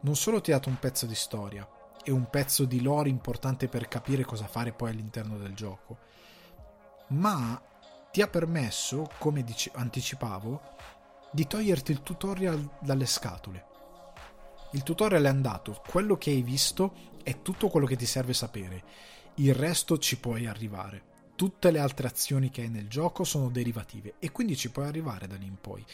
non 0.00 0.14
solo 0.14 0.40
ti 0.40 0.52
ha 0.52 0.54
dato 0.54 0.68
un 0.68 0.78
pezzo 0.78 1.06
di 1.06 1.14
storia 1.14 1.68
e 2.04 2.12
un 2.12 2.30
pezzo 2.30 2.64
di 2.64 2.80
lore 2.80 3.08
importante 3.08 3.66
per 3.66 3.88
capire 3.88 4.24
cosa 4.24 4.46
fare 4.46 4.72
poi 4.72 4.90
all'interno 4.90 5.36
del 5.36 5.54
gioco, 5.54 5.98
ma 7.08 7.60
ti 8.10 8.22
ha 8.22 8.28
permesso, 8.28 9.10
come 9.18 9.44
dice, 9.44 9.70
anticipavo, 9.74 10.60
di 11.30 11.46
toglierti 11.46 11.92
il 11.92 12.02
tutorial 12.02 12.78
dalle 12.80 13.06
scatole. 13.06 13.66
Il 14.72 14.82
tutorial 14.82 15.24
è 15.24 15.28
andato, 15.28 15.82
quello 15.88 16.16
che 16.16 16.30
hai 16.30 16.42
visto 16.42 16.92
è 17.22 17.42
tutto 17.42 17.68
quello 17.68 17.86
che 17.86 17.96
ti 17.96 18.06
serve 18.06 18.32
sapere, 18.32 18.82
il 19.34 19.54
resto 19.54 19.98
ci 19.98 20.18
puoi 20.18 20.46
arrivare 20.46 21.08
tutte 21.38 21.70
le 21.70 21.78
altre 21.78 22.08
azioni 22.08 22.50
che 22.50 22.62
hai 22.62 22.68
nel 22.68 22.88
gioco 22.88 23.22
sono 23.22 23.48
derivative 23.48 24.14
e 24.18 24.32
quindi 24.32 24.56
ci 24.56 24.72
puoi 24.72 24.86
arrivare 24.86 25.28
da 25.28 25.36
lì 25.36 25.46
in 25.46 25.54
poi. 25.60 25.84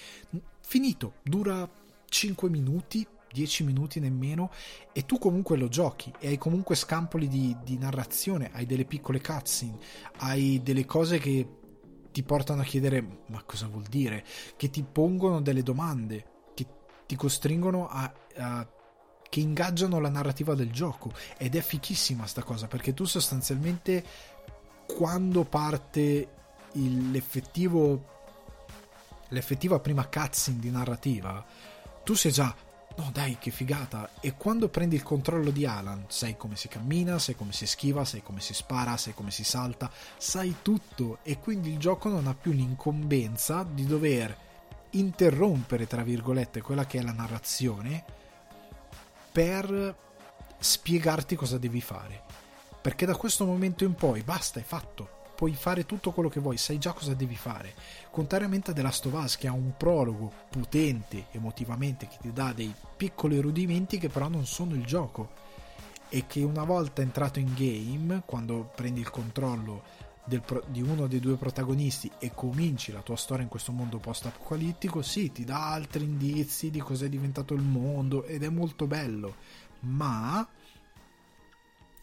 Finito, 0.61 1.16
dura 1.22 1.68
5 2.09 2.48
minuti, 2.48 3.07
10 3.31 3.64
minuti 3.64 4.00
nemmeno 4.00 4.50
e 4.90 5.05
tu 5.05 5.18
comunque 5.18 5.59
lo 5.59 5.68
giochi 5.68 6.11
e 6.18 6.29
hai 6.29 6.38
comunque 6.38 6.77
scampoli 6.77 7.29
di, 7.29 7.55
di 7.62 7.77
narrazione, 7.77 8.53
hai 8.55 8.64
delle 8.64 8.87
piccole 8.87 9.20
cutscene, 9.20 9.79
hai 10.20 10.62
delle 10.62 10.87
cose 10.87 11.18
che 11.18 11.46
ti 12.14 12.22
portano 12.22 12.62
a 12.62 12.64
chiedere 12.64 13.05
ma 13.27 13.42
cosa 13.42 13.66
vuol 13.66 13.83
dire, 13.83 14.24
che 14.57 14.70
ti 14.70 14.85
pongono 14.85 15.40
delle 15.40 15.64
domande, 15.64 16.24
che 16.55 16.64
ti 17.07 17.16
costringono 17.16 17.88
a, 17.88 18.12
a 18.37 18.68
che 19.29 19.40
ingaggiano 19.40 19.98
la 19.98 20.11
narrativa 20.11 20.55
del 20.55 20.70
gioco. 20.70 21.12
Ed 21.37 21.57
è 21.57 21.61
fichissima 21.61 22.24
sta 22.29 22.44
cosa 22.44 22.68
perché 22.68 22.94
tu 22.94 23.05
sostanzialmente 23.05 24.05
quando 24.87 25.42
parte 25.42 26.29
il, 26.74 27.11
l'effettivo 27.11 28.12
l'effettiva 29.31 29.81
prima 29.81 30.07
cutscene 30.07 30.61
di 30.61 30.70
narrativa 30.70 31.44
tu 32.05 32.14
sei 32.14 32.31
già 32.31 32.55
no 32.96 33.11
dai 33.12 33.38
che 33.38 33.50
figata. 33.50 34.11
E 34.20 34.35
quando 34.37 34.68
prendi 34.68 34.94
il 34.94 35.02
controllo 35.02 35.50
di 35.50 35.66
Alan 35.66 36.04
sai 36.09 36.37
come 36.37 36.57
si 36.57 36.68
cammina 36.68 37.18
sai 37.18 37.35
come 37.35 37.52
si 37.52 37.66
schiva 37.66 38.04
sai 38.04 38.22
come 38.22 38.40
si 38.40 38.54
spara 38.54 38.96
sai 38.96 39.14
come 39.14 39.30
si 39.30 39.44
salta 39.44 39.90
sai 40.16 40.57
tutto. 40.62 41.18
E 41.22 41.38
quindi 41.38 41.72
il 41.72 41.78
gioco 41.78 42.09
non 42.09 42.26
ha 42.26 42.35
più 42.35 42.52
l'incombenza 42.52 43.64
di 43.68 43.87
dover 43.87 44.37
interrompere 44.90 45.87
tra 45.87 46.02
virgolette 46.02 46.61
quella 46.61 46.87
che 46.87 46.98
è 46.98 47.02
la 47.02 47.12
narrazione 47.12 48.04
per 49.33 49.96
spiegarti 50.59 51.37
cosa 51.37 51.59
devi 51.59 51.80
fare. 51.80 52.22
Perché 52.80 53.07
da 53.07 53.16
questo 53.16 53.44
momento 53.44 53.85
in 53.85 53.94
poi 53.94 54.22
basta, 54.22 54.61
è 54.61 54.62
fatto. 54.62 55.13
Puoi 55.35 55.53
fare 55.55 55.85
tutto 55.85 56.12
quello 56.12 56.29
che 56.29 56.40
vuoi, 56.40 56.57
sai 56.57 56.79
già 56.79 56.92
cosa 56.92 57.14
devi 57.14 57.35
fare. 57.37 57.75
Contrariamente 58.11 58.70
a 58.70 58.75
The 58.75 58.83
Last 58.83 59.07
of 59.07 59.12
Us 59.14 59.37
che 59.37 59.49
ha 59.49 59.53
un 59.53 59.73
prologo 59.77 60.33
potente 60.49 61.27
emotivamente 61.33 62.07
che 62.07 62.18
ti 62.20 62.33
dà 62.33 62.53
dei 62.53 62.73
piccoli 62.97 63.40
rudimenti 63.40 63.99
che 63.99 64.09
però 64.09 64.29
non 64.29 64.47
sono 64.47 64.75
il 64.75 64.85
gioco 64.85 65.42
e 66.09 66.27
che 66.29 66.42
una 66.42 66.62
volta 66.62 67.03
entrato 67.03 67.40
in 67.40 67.53
game, 67.55 68.23
quando 68.25 68.70
prendi 68.75 69.01
il 69.01 69.11
controllo 69.11 69.83
del, 70.25 70.42
di 70.68 70.81
uno 70.81 71.07
dei 71.07 71.20
due 71.20 71.35
protagonisti 71.37 72.11
e 72.18 72.31
cominci 72.35 72.92
la 72.92 73.01
tua 73.01 73.16
storia 73.16 73.42
in 73.42 73.51
questo 73.51 73.73
mondo 73.73 73.99
post-apocalittico, 73.99 75.03
sì, 75.03 75.33
ti 75.33 75.44
dà 75.44 75.73
altri 75.73 76.05
indizi 76.05 76.70
di 76.70 76.79
cos'è 76.79 77.09
diventato 77.09 77.55
il 77.55 77.62
mondo 77.62 78.25
ed 78.25 78.42
è 78.42 78.49
molto 78.49 78.87
bello, 78.87 79.35
ma 79.81 80.47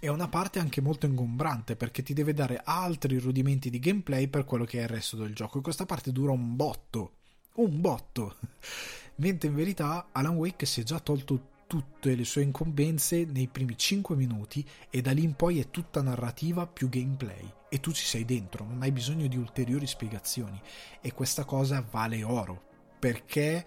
è 0.02 0.10
una 0.10 0.28
parte 0.28 0.60
anche 0.60 0.82
molto 0.82 1.06
ingombrante 1.06 1.78
perché 1.78 2.04
ti 2.04 2.14
deve 2.14 2.34
dare 2.34 2.60
altri 2.64 3.20
rudimenti 3.20 3.70
di 3.70 3.80
gameplay 3.80 4.28
per 4.28 4.44
quello 4.44 4.66
che 4.66 4.80
è 4.80 4.82
il 4.82 4.90
resto 4.90 5.16
del 5.16 5.34
gioco 5.34 5.60
e 5.60 5.62
questa 5.62 5.86
parte 5.86 6.12
dura 6.12 6.32
un 6.32 6.56
botto 6.58 7.14
un 7.56 7.82
botto. 7.82 8.38
Mentre 9.16 9.50
in 9.50 9.56
verità 9.56 10.08
Alan 10.12 10.36
Wake 10.36 10.66
si 10.66 10.82
è 10.82 10.84
già 10.84 11.00
tolto 11.00 11.50
tutte 11.68 12.16
le 12.16 12.26
sue 12.26 12.42
incombenze 12.42 13.26
nei 13.26 13.48
primi 13.48 13.78
5 13.78 14.16
minuti 14.16 14.68
e 14.90 15.02
da 15.02 15.12
lì 15.12 15.24
in 15.24 15.36
poi 15.36 15.60
è 15.60 15.70
tutta 15.70 16.02
narrativa 16.02 16.68
più 16.68 16.90
gameplay 16.90 17.50
e 17.70 17.80
tu 17.80 17.94
ci 17.94 18.04
sei 18.04 18.26
dentro, 18.26 18.66
non 18.66 18.82
hai 18.82 18.92
bisogno 18.92 19.28
di 19.28 19.38
ulteriori 19.38 19.88
spiegazioni. 19.88 20.60
E 21.00 21.14
questa 21.14 21.46
cosa 21.46 21.86
vale 21.90 22.24
oro 22.24 22.70
perché 23.00 23.66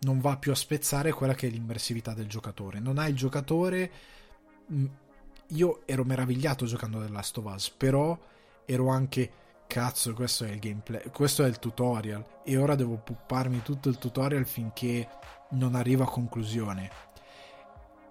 non 0.00 0.20
va 0.20 0.36
più 0.36 0.52
a 0.52 0.56
spezzare 0.56 1.12
quella 1.12 1.34
che 1.34 1.46
è 1.48 1.50
l'immersività 1.50 2.14
del 2.14 2.26
giocatore, 2.26 2.80
non 2.80 2.98
hai 2.98 3.10
il 3.10 3.16
giocatore 3.16 3.90
io 5.48 5.82
ero 5.86 6.04
meravigliato 6.04 6.66
giocando 6.66 7.00
The 7.00 7.08
Last 7.10 7.38
of 7.38 7.44
Us, 7.46 7.70
però 7.70 8.18
ero 8.64 8.88
anche 8.88 9.32
cazzo, 9.66 10.12
questo 10.14 10.44
è 10.44 10.50
il 10.50 10.58
gameplay, 10.58 11.10
questo 11.10 11.44
è 11.44 11.48
il 11.48 11.58
tutorial 11.58 12.24
e 12.42 12.56
ora 12.56 12.74
devo 12.74 12.96
pupparmi 12.96 13.62
tutto 13.62 13.88
il 13.88 13.98
tutorial 13.98 14.46
finché 14.46 15.08
non 15.50 15.74
arriva 15.74 16.04
a 16.04 16.08
conclusione. 16.08 16.90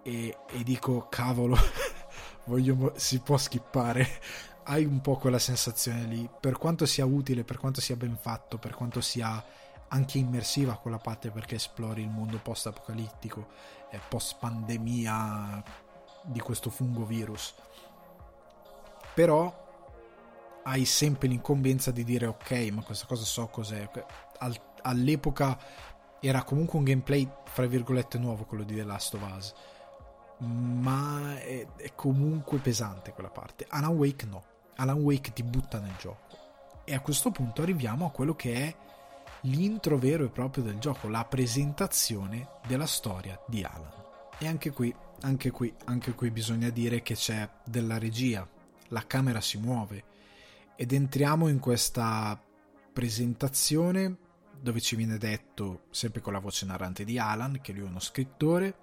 E, 0.03 0.37
e 0.49 0.63
dico, 0.63 1.07
cavolo, 1.09 1.57
voglio, 2.45 2.93
si 2.95 3.19
può 3.19 3.37
skippare. 3.37 4.07
Hai 4.69 4.83
un 4.83 4.99
po' 4.99 5.15
quella 5.15 5.39
sensazione 5.39 6.03
lì, 6.03 6.29
per 6.39 6.57
quanto 6.57 6.85
sia 6.85 7.05
utile, 7.05 7.45
per 7.45 7.57
quanto 7.57 7.79
sia 7.79 7.95
ben 7.95 8.17
fatto, 8.17 8.57
per 8.57 8.73
quanto 8.75 8.99
sia 8.99 9.41
anche 9.89 10.17
immersiva 10.17 10.75
quella 10.75 10.97
parte 10.97 11.31
perché 11.31 11.55
esplori 11.55 12.01
il 12.01 12.09
mondo 12.09 12.39
post-apocalittico, 12.39 13.47
post-pandemia, 14.09 15.63
di 16.27 16.39
questo 16.39 16.69
fungo 16.69 17.03
virus. 17.03 17.53
Però 19.13 19.65
hai 20.63 20.85
sempre 20.85 21.27
l'incombenza 21.27 21.91
di 21.91 22.03
dire 22.03 22.27
ok, 22.27 22.51
ma 22.71 22.83
questa 22.83 23.05
cosa 23.05 23.23
so 23.23 23.47
cos'è. 23.47 23.89
Al, 24.39 24.55
all'epoca 24.81 25.57
era 26.19 26.43
comunque 26.43 26.77
un 26.77 26.85
gameplay, 26.85 27.27
fra 27.45 27.65
virgolette, 27.65 28.17
nuovo 28.17 28.45
quello 28.45 28.63
di 28.63 28.75
The 28.75 28.83
Last 28.83 29.13
of 29.13 29.33
Us, 29.35 29.53
ma 30.39 31.37
è, 31.39 31.65
è 31.77 31.95
comunque 31.95 32.59
pesante 32.59 33.13
quella 33.13 33.29
parte. 33.29 33.65
Alan 33.69 33.95
Wake 33.95 34.25
no, 34.25 34.43
Alan 34.75 34.99
Wake 34.99 35.33
ti 35.33 35.43
butta 35.43 35.79
nel 35.79 35.95
gioco. 35.97 36.35
E 36.83 36.93
a 36.93 37.01
questo 37.01 37.31
punto 37.31 37.61
arriviamo 37.61 38.05
a 38.05 38.11
quello 38.11 38.35
che 38.35 38.53
è 38.53 38.75
l'intro 39.41 39.97
vero 39.97 40.25
e 40.25 40.29
proprio 40.29 40.63
del 40.63 40.79
gioco, 40.79 41.07
la 41.07 41.25
presentazione 41.25 42.47
della 42.67 42.85
storia 42.85 43.39
di 43.47 43.63
Alan. 43.63 43.91
E 44.37 44.47
anche 44.47 44.71
qui, 44.71 44.93
anche 45.21 45.51
qui, 45.51 45.73
anche 45.85 46.13
qui 46.13 46.31
bisogna 46.31 46.69
dire 46.69 47.01
che 47.01 47.15
c'è 47.15 47.49
della 47.65 47.97
regia, 47.97 48.47
la 48.89 49.05
camera 49.05 49.41
si 49.41 49.57
muove 49.57 50.03
ed 50.75 50.91
entriamo 50.91 51.47
in 51.47 51.59
questa 51.59 52.39
presentazione 52.93 54.17
dove 54.59 54.79
ci 54.79 54.95
viene 54.95 55.17
detto, 55.17 55.83
sempre 55.91 56.21
con 56.21 56.33
la 56.33 56.39
voce 56.39 56.65
narrante 56.65 57.03
di 57.03 57.19
Alan, 57.19 57.59
che 57.61 57.71
lui 57.73 57.83
è 57.83 57.87
uno 57.87 57.99
scrittore, 57.99 58.75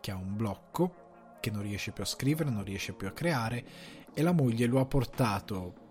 che 0.00 0.10
ha 0.10 0.16
un 0.16 0.36
blocco, 0.36 1.38
che 1.40 1.50
non 1.50 1.62
riesce 1.62 1.92
più 1.92 2.02
a 2.02 2.06
scrivere, 2.06 2.50
non 2.50 2.64
riesce 2.64 2.92
più 2.94 3.06
a 3.06 3.12
creare, 3.12 3.64
e 4.12 4.22
la 4.22 4.32
moglie 4.32 4.66
lo 4.66 4.80
ha 4.80 4.86
portato 4.86 5.82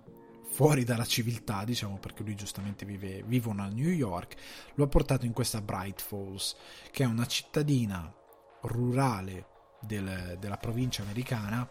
fuori 0.46 0.84
dalla 0.84 1.06
civiltà, 1.06 1.64
diciamo, 1.64 1.98
perché 1.98 2.24
lui 2.24 2.36
giustamente 2.36 2.86
vive, 2.86 3.24
vivono 3.24 3.64
a 3.64 3.68
New 3.68 3.90
York, 3.90 4.36
lo 4.76 4.84
ha 4.84 4.88
portato 4.88 5.26
in 5.26 5.34
questa 5.34 5.62
Bright 5.62 6.02
Falls, 6.02 6.56
che 6.92 7.04
è 7.04 7.08
una 7.08 7.26
cittadina 7.26 8.14
rurale 8.62 9.48
del, 9.86 10.38
della 10.40 10.58
provincia 10.58 11.02
americana, 11.02 11.68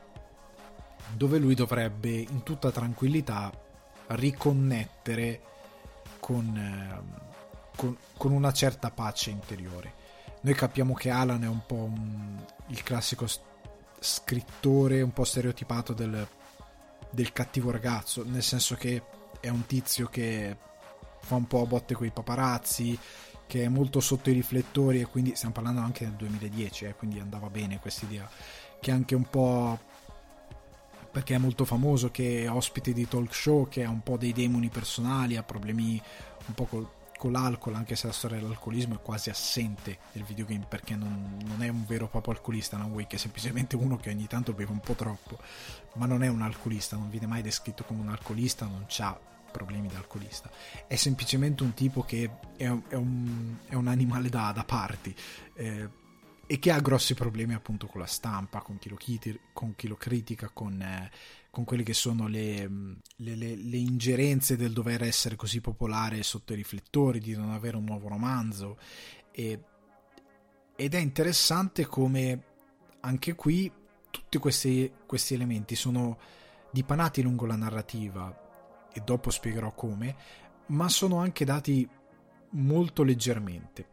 dove 1.14 1.38
lui 1.38 1.54
dovrebbe 1.54 2.10
in 2.10 2.42
tutta 2.42 2.70
tranquillità 2.70 3.50
riconnettere 4.08 5.40
con, 6.20 6.56
eh, 6.56 7.02
con, 7.76 7.96
con 8.16 8.32
una 8.32 8.52
certa 8.52 8.90
pace 8.90 9.30
interiore. 9.30 10.00
Noi 10.42 10.54
capiamo 10.54 10.94
che 10.94 11.10
Alan 11.10 11.44
è 11.44 11.48
un 11.48 11.64
po' 11.66 11.74
un, 11.84 12.44
il 12.68 12.82
classico 12.82 13.26
scrittore 13.98 15.02
un 15.02 15.12
po' 15.12 15.24
stereotipato 15.24 15.92
del, 15.92 16.26
del 17.10 17.32
cattivo 17.32 17.70
ragazzo, 17.70 18.24
nel 18.26 18.42
senso 18.42 18.74
che 18.74 19.02
è 19.40 19.48
un 19.48 19.66
tizio 19.66 20.06
che 20.06 20.56
fa 21.20 21.36
un 21.36 21.46
po' 21.46 21.62
a 21.62 21.66
botte 21.66 21.94
con 21.94 22.06
i 22.06 22.10
paparazzi, 22.10 22.98
che 23.52 23.64
è 23.64 23.68
molto 23.68 24.00
sotto 24.00 24.30
i 24.30 24.32
riflettori 24.32 25.02
e 25.02 25.04
quindi 25.04 25.34
stiamo 25.34 25.52
parlando 25.52 25.82
anche 25.82 26.06
del 26.06 26.14
2010, 26.14 26.86
eh, 26.86 26.94
quindi 26.94 27.20
andava 27.20 27.50
bene 27.50 27.78
questa 27.80 28.06
idea, 28.06 28.26
che 28.80 28.90
è 28.90 28.94
anche 28.94 29.14
un 29.14 29.28
po' 29.28 29.78
perché 31.10 31.34
è 31.34 31.38
molto 31.38 31.66
famoso, 31.66 32.10
che 32.10 32.44
è 32.44 32.50
ospite 32.50 32.94
di 32.94 33.06
talk 33.06 33.34
show, 33.34 33.68
che 33.68 33.84
ha 33.84 33.90
un 33.90 34.02
po' 34.02 34.16
dei 34.16 34.32
demoni 34.32 34.70
personali, 34.70 35.36
ha 35.36 35.42
problemi 35.42 36.00
un 36.46 36.54
po' 36.54 36.64
col 36.64 36.88
con 37.18 37.30
l'alcol, 37.30 37.74
anche 37.74 37.94
se 37.94 38.06
la 38.06 38.12
storia 38.12 38.38
dell'alcolismo 38.38 38.94
è 38.94 39.00
quasi 39.00 39.30
assente 39.30 39.98
nel 40.12 40.24
videogame 40.24 40.64
perché 40.66 40.96
non, 40.96 41.38
non 41.44 41.62
è 41.62 41.68
un 41.68 41.84
vero 41.86 42.08
proprio 42.08 42.32
alcolista, 42.34 42.76
non 42.78 42.90
Wake 42.90 43.14
è 43.14 43.18
semplicemente 43.18 43.76
uno 43.76 43.96
che 43.96 44.10
ogni 44.10 44.26
tanto 44.26 44.54
beve 44.54 44.72
un 44.72 44.80
po' 44.80 44.94
troppo, 44.94 45.38
ma 45.96 46.06
non 46.06 46.24
è 46.24 46.28
un 46.28 46.40
alcolista, 46.40 46.96
non 46.96 47.10
viene 47.10 47.26
mai 47.26 47.42
descritto 47.42 47.84
come 47.84 48.00
un 48.00 48.08
alcolista, 48.08 48.64
non 48.64 48.86
ha 48.98 49.18
problemi 49.52 49.86
da 49.86 49.98
alcolista, 49.98 50.50
è 50.88 50.96
semplicemente 50.96 51.62
un 51.62 51.74
tipo 51.74 52.02
che 52.02 52.28
è, 52.56 52.64
è, 52.88 52.94
un, 52.96 53.56
è 53.68 53.74
un, 53.74 53.86
animale 53.86 54.28
da, 54.28 54.50
da 54.52 54.64
party. 54.64 55.14
Eh, 55.54 56.00
e 56.44 56.58
che 56.58 56.70
ha 56.70 56.80
grossi 56.80 57.14
problemi 57.14 57.54
appunto 57.54 57.86
con 57.86 58.00
la 58.00 58.06
stampa, 58.06 58.60
con 58.60 58.76
chi 58.78 58.88
lo, 58.90 58.96
chiti, 58.96 59.38
con 59.54 59.74
chi 59.74 59.86
lo 59.86 59.96
critica, 59.96 60.50
con, 60.52 60.82
eh, 60.82 61.10
con 61.50 61.64
quelle 61.64 61.82
che 61.82 61.94
sono 61.94 62.26
le, 62.26 62.68
le, 63.16 63.34
le, 63.36 63.56
le, 63.56 63.76
ingerenze 63.76 64.56
del 64.56 64.72
dover 64.72 65.02
essere 65.02 65.36
così 65.36 65.62
popolare 65.62 66.22
sotto 66.22 66.52
i 66.52 66.56
riflettori, 66.56 67.20
di 67.20 67.34
non 67.34 67.52
avere 67.52 67.76
un 67.76 67.84
nuovo 67.84 68.08
romanzo. 68.08 68.76
E, 69.30 69.60
ed 70.76 70.94
è 70.94 70.98
interessante 70.98 71.86
come 71.86 72.42
anche 73.00 73.34
qui 73.34 73.72
tutti 74.10 74.36
questi, 74.36 74.92
questi 75.06 75.32
elementi 75.34 75.74
sono 75.74 76.18
dipanati 76.70 77.22
lungo 77.22 77.46
la 77.46 77.56
narrativa, 77.56 78.51
e 78.92 79.00
dopo 79.00 79.30
spiegherò 79.30 79.72
come, 79.72 80.16
ma 80.66 80.88
sono 80.88 81.18
anche 81.18 81.44
dati 81.44 81.88
molto 82.50 83.02
leggermente 83.02 83.92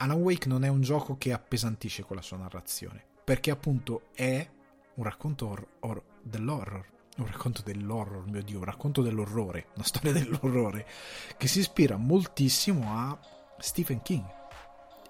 Alan 0.00 0.20
Wake 0.20 0.48
non 0.48 0.64
è 0.64 0.68
un 0.68 0.80
gioco 0.80 1.16
che 1.18 1.32
appesantisce 1.32 2.04
con 2.04 2.14
la 2.14 2.22
sua 2.22 2.36
narrazione, 2.36 3.04
perché 3.24 3.50
appunto 3.50 4.08
è 4.14 4.48
un 4.94 5.04
racconto 5.04 5.48
or- 5.48 5.68
or- 5.80 6.02
dell'horror, 6.22 6.86
un 7.16 7.26
racconto 7.26 7.62
dell'horror, 7.62 8.28
mio 8.28 8.42
Dio, 8.42 8.58
un 8.58 8.64
racconto 8.64 9.02
dell'orrore, 9.02 9.66
una 9.74 9.84
storia 9.84 10.12
dell'orrore, 10.14 10.86
che 11.36 11.48
si 11.48 11.58
ispira 11.58 11.96
moltissimo 11.96 12.96
a 12.96 13.18
Stephen 13.58 14.00
King. 14.02 14.24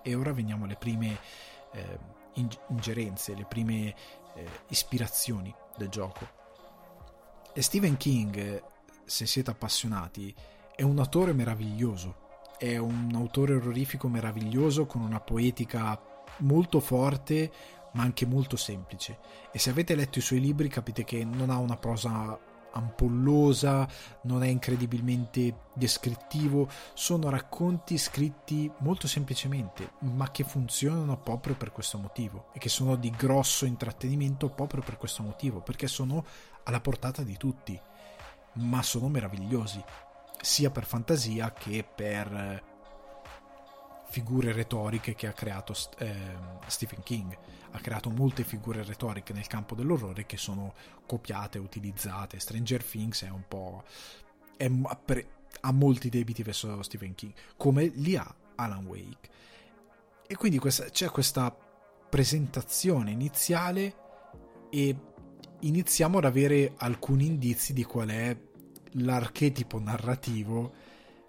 E 0.03 0.15
ora 0.15 0.33
veniamo 0.33 0.65
alle 0.65 0.77
prime 0.77 1.19
eh, 1.73 1.99
ingerenze, 2.69 3.35
le 3.35 3.45
prime 3.45 3.95
eh, 4.35 4.49
ispirazioni 4.69 5.55
del 5.77 5.91
gioco. 5.91 6.37
E 7.53 7.61
Stephen 7.61 7.99
King, 7.99 8.63
se 9.09 9.27
siete 9.27 9.51
appassionati, 9.51 10.35
è 10.77 10.83
un 10.83 10.99
autore 10.99 11.33
meraviglioso. 11.33 12.27
È 12.59 12.77
un 12.77 13.11
autore 13.15 13.55
orrorifico 13.55 14.09
meraviglioso 14.09 14.87
con 14.87 15.01
una 15.01 15.21
poetica 15.21 16.01
molto 16.39 16.81
forte 16.81 17.51
ma 17.93 18.03
anche 18.03 18.27
molto 18.27 18.57
semplice. 18.57 19.19
E 19.51 19.59
se 19.59 19.71
avete 19.71 19.95
letto 19.95 20.19
i 20.19 20.23
suoi 20.23 20.41
libri 20.41 20.69
capite 20.69 21.05
che 21.05 21.25
non 21.25 21.51
ha 21.51 21.59
una 21.59 21.77
prosa 21.77 22.39
ampollosa, 22.71 23.89
non 24.23 24.43
è 24.43 24.49
incredibilmente 24.49 25.67
descrittivo, 25.73 26.69
sono 26.95 27.31
racconti 27.31 27.99
scritti 27.99 28.71
molto 28.79 29.09
semplicemente, 29.09 29.93
ma 30.01 30.31
che 30.31 30.45
funzionano 30.45 31.19
proprio 31.19 31.57
per 31.57 31.73
questo 31.73 31.99
motivo 31.99 32.49
e 32.53 32.59
che 32.59 32.69
sono 32.69 32.97
di 32.97 33.11
grosso 33.11 33.65
intrattenimento 33.65 34.51
proprio 34.51 34.83
per 34.83 34.97
questo 34.97 35.23
motivo, 35.23 35.61
perché 35.61 35.89
sono 35.89 36.25
alla 36.65 36.81
portata 36.81 37.23
di 37.23 37.37
tutti, 37.37 37.81
ma 38.59 38.83
sono 38.83 39.09
meravigliosi 39.09 39.83
sia 40.41 40.71
per 40.71 40.85
fantasia 40.85 41.53
che 41.53 41.85
per 41.85 42.33
eh, 42.33 42.63
figure 44.11 44.53
retoriche 44.53 45.15
che 45.15 45.27
ha 45.27 45.33
creato 45.33 45.75
eh, 45.99 46.15
Stephen 46.67 47.03
King. 47.03 47.37
Ha 47.71 47.79
creato 47.81 48.11
molte 48.11 48.45
figure 48.45 48.83
retoriche 48.83 49.33
nel 49.33 49.47
campo 49.47 49.75
dell'orrore 49.75 50.27
che 50.27 50.37
sono 50.37 50.75
copiate, 51.07 51.59
utilizzate. 51.59 52.41
Stranger 52.41 52.83
Things 52.83 53.25
è 53.25 53.29
un 53.29 53.43
po'. 53.47 53.85
È, 54.57 54.71
ha 55.61 55.73
molti 55.73 56.09
debiti 56.09 56.43
verso 56.43 56.83
Stephen 56.83 57.15
King, 57.15 57.33
come 57.57 57.87
li 57.87 58.17
ha 58.17 58.35
Alan 58.55 58.87
Wake. 58.87 59.29
E 60.27 60.37
quindi 60.37 60.59
questa, 60.59 60.85
c'è 60.85 61.11
questa 61.11 61.55
presentazione 62.09 63.11
iniziale 63.11 63.95
e 64.71 64.97
iniziamo 65.61 66.19
ad 66.19 66.25
avere 66.25 66.75
alcuni 66.79 67.27
indizi 67.27 67.73
di 67.73 67.85
qual 67.85 68.09
è 68.09 68.37
l'archetipo 68.93 69.79
narrativo 69.79 70.73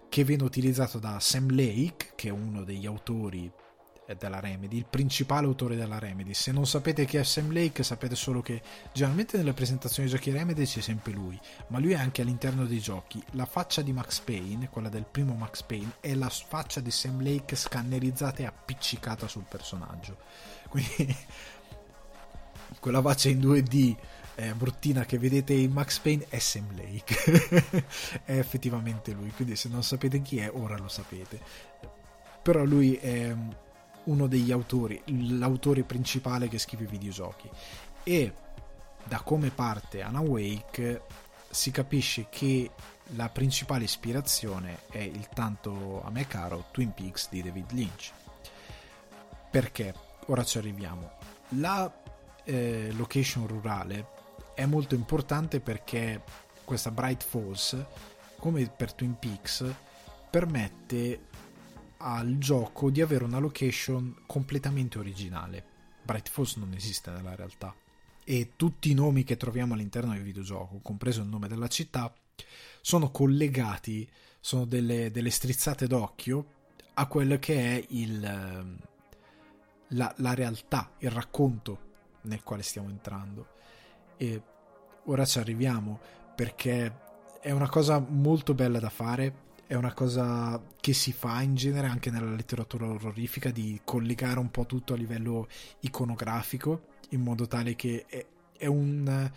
che 0.08 0.24
viene 0.24 0.42
utilizzato 0.42 0.98
da 0.98 1.20
Sam 1.20 1.54
Lake, 1.54 2.12
che 2.16 2.28
è 2.28 2.32
uno 2.32 2.64
degli 2.64 2.86
autori 2.86 3.50
della 4.18 4.40
Remedy, 4.40 4.76
il 4.76 4.86
principale 4.88 5.46
autore 5.46 5.76
della 5.76 5.98
Remedy. 5.98 6.34
Se 6.34 6.52
non 6.52 6.66
sapete 6.66 7.04
chi 7.04 7.16
è 7.16 7.22
Sam 7.22 7.52
Lake, 7.52 7.82
sapete 7.82 8.16
solo 8.16 8.40
che 8.40 8.60
generalmente 8.92 9.36
nelle 9.36 9.52
presentazioni 9.52 10.08
dei 10.08 10.18
giochi 10.18 10.32
Remedy 10.32 10.64
c'è 10.64 10.80
sempre 10.80 11.12
lui, 11.12 11.38
ma 11.68 11.78
lui 11.78 11.92
è 11.92 11.96
anche 11.96 12.22
all'interno 12.22 12.64
dei 12.64 12.80
giochi. 12.80 13.22
La 13.32 13.46
faccia 13.46 13.82
di 13.82 13.92
Max 13.92 14.20
Payne, 14.20 14.68
quella 14.68 14.88
del 14.88 15.06
primo 15.08 15.34
Max 15.34 15.62
Payne, 15.62 15.92
è 16.00 16.14
la 16.14 16.28
faccia 16.28 16.80
di 16.80 16.90
Sam 16.90 17.22
Lake 17.22 17.54
scannerizzata 17.56 18.42
e 18.42 18.46
appiccicata 18.46 19.28
sul 19.28 19.44
personaggio. 19.48 20.16
Quindi 20.68 21.16
quella 22.80 23.00
faccia 23.00 23.28
in 23.28 23.40
2D 23.40 23.96
eh, 24.40 24.54
bruttina 24.54 25.04
che 25.04 25.18
vedete 25.18 25.52
in 25.52 25.70
Max 25.70 25.98
Payne 25.98 26.24
è 26.30 26.38
Sam 26.38 26.74
Lake. 26.74 27.84
È 28.24 28.38
effettivamente 28.38 29.12
lui 29.12 29.30
quindi 29.32 29.54
se 29.54 29.68
non 29.68 29.82
sapete 29.82 30.22
chi 30.22 30.38
è 30.38 30.50
ora 30.50 30.78
lo 30.78 30.88
sapete. 30.88 31.38
Però 32.42 32.64
lui 32.64 32.94
è 32.94 33.34
mm, 33.34 33.50
uno 34.04 34.26
degli 34.26 34.50
autori 34.50 35.02
l'autore 35.36 35.82
principale 35.82 36.48
che 36.48 36.58
scrive 36.58 36.84
i 36.84 36.86
videogiochi. 36.86 37.50
E 38.02 38.32
da 39.04 39.20
come 39.20 39.50
parte 39.50 40.00
Alan 40.00 40.26
Wake 40.26 41.02
si 41.50 41.70
capisce 41.70 42.28
che 42.30 42.70
la 43.16 43.28
principale 43.28 43.84
ispirazione 43.84 44.78
è 44.90 45.00
il 45.00 45.28
tanto 45.34 46.02
a 46.02 46.10
me 46.10 46.26
caro 46.26 46.68
Twin 46.70 46.94
Peaks 46.94 47.28
di 47.28 47.42
David 47.42 47.72
Lynch. 47.72 48.10
Perché? 49.50 49.92
Ora 50.26 50.44
ci 50.44 50.56
arriviamo. 50.56 51.10
La 51.56 51.92
eh, 52.44 52.90
location 52.92 53.46
rurale 53.46 54.18
è 54.60 54.66
molto 54.66 54.94
importante 54.94 55.58
perché 55.58 56.22
questa 56.64 56.90
Bright 56.90 57.24
Falls, 57.24 57.82
come 58.36 58.68
per 58.68 58.92
Twin 58.92 59.18
Peaks, 59.18 59.64
permette 60.28 61.28
al 61.96 62.36
gioco 62.36 62.90
di 62.90 63.00
avere 63.00 63.24
una 63.24 63.38
location 63.38 64.22
completamente 64.26 64.98
originale. 64.98 65.64
Bright 66.02 66.28
Falls 66.28 66.56
non 66.56 66.74
esiste 66.74 67.10
nella 67.10 67.34
realtà 67.34 67.74
e 68.22 68.52
tutti 68.56 68.90
i 68.90 68.94
nomi 68.94 69.24
che 69.24 69.38
troviamo 69.38 69.72
all'interno 69.72 70.12
del 70.12 70.22
videogioco, 70.22 70.80
compreso 70.82 71.22
il 71.22 71.28
nome 71.28 71.48
della 71.48 71.68
città, 71.68 72.12
sono 72.82 73.10
collegati, 73.10 74.06
sono 74.40 74.66
delle, 74.66 75.10
delle 75.10 75.30
strizzate 75.30 75.86
d'occhio 75.86 76.52
a 76.94 77.06
quello 77.06 77.38
che 77.38 77.78
è 77.78 77.86
il, 77.88 78.20
la, 79.88 80.14
la 80.18 80.34
realtà, 80.34 80.92
il 80.98 81.10
racconto 81.10 81.88
nel 82.22 82.42
quale 82.42 82.62
stiamo 82.62 82.90
entrando. 82.90 83.56
E 84.18 84.42
ora 85.04 85.24
ci 85.24 85.38
arriviamo 85.38 85.98
perché 86.34 87.08
è 87.40 87.50
una 87.50 87.68
cosa 87.68 87.98
molto 88.06 88.54
bella 88.54 88.78
da 88.78 88.90
fare, 88.90 89.48
è 89.66 89.74
una 89.74 89.92
cosa 89.92 90.60
che 90.80 90.92
si 90.92 91.12
fa 91.12 91.40
in 91.42 91.54
genere 91.54 91.86
anche 91.86 92.10
nella 92.10 92.30
letteratura 92.30 92.86
orrorifica 92.86 93.50
di 93.50 93.80
collegare 93.84 94.38
un 94.38 94.50
po' 94.50 94.66
tutto 94.66 94.94
a 94.94 94.96
livello 94.96 95.46
iconografico 95.80 96.88
in 97.10 97.20
modo 97.20 97.46
tale 97.46 97.76
che 97.76 98.04
è, 98.08 98.24
è 98.56 98.66
un 98.66 99.30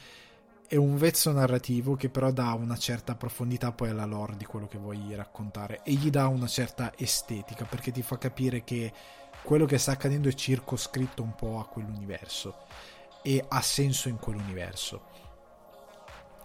è 0.66 0.76
un 0.76 0.98
vezzo 0.98 1.32
narrativo 1.32 1.96
che 1.96 2.10
però 2.10 2.32
dà 2.32 2.52
una 2.54 2.78
certa 2.78 3.14
profondità 3.14 3.72
poi 3.72 3.90
alla 3.90 4.06
lore 4.06 4.36
di 4.38 4.46
quello 4.46 4.68
che 4.68 4.80
vuoi 4.80 5.14
raccontare 5.14 5.82
e 5.84 5.94
gli 5.94 6.10
dà 6.10 6.26
una 6.28 6.48
certa 6.48 6.94
estetica 6.98 7.66
perché 7.66 7.92
ti 7.92 8.02
fa 8.02 8.18
capire 8.18 8.64
che 8.64 8.92
quello 9.44 9.66
che 9.66 9.78
sta 9.78 9.92
accadendo 9.92 10.30
è 10.30 10.34
circoscritto 10.34 11.22
un 11.22 11.36
po' 11.36 11.60
a 11.60 11.68
quell'universo 11.68 12.56
e 13.22 13.44
ha 13.48 13.62
senso 13.62 14.10
in 14.10 14.18
quell'universo 14.18 15.13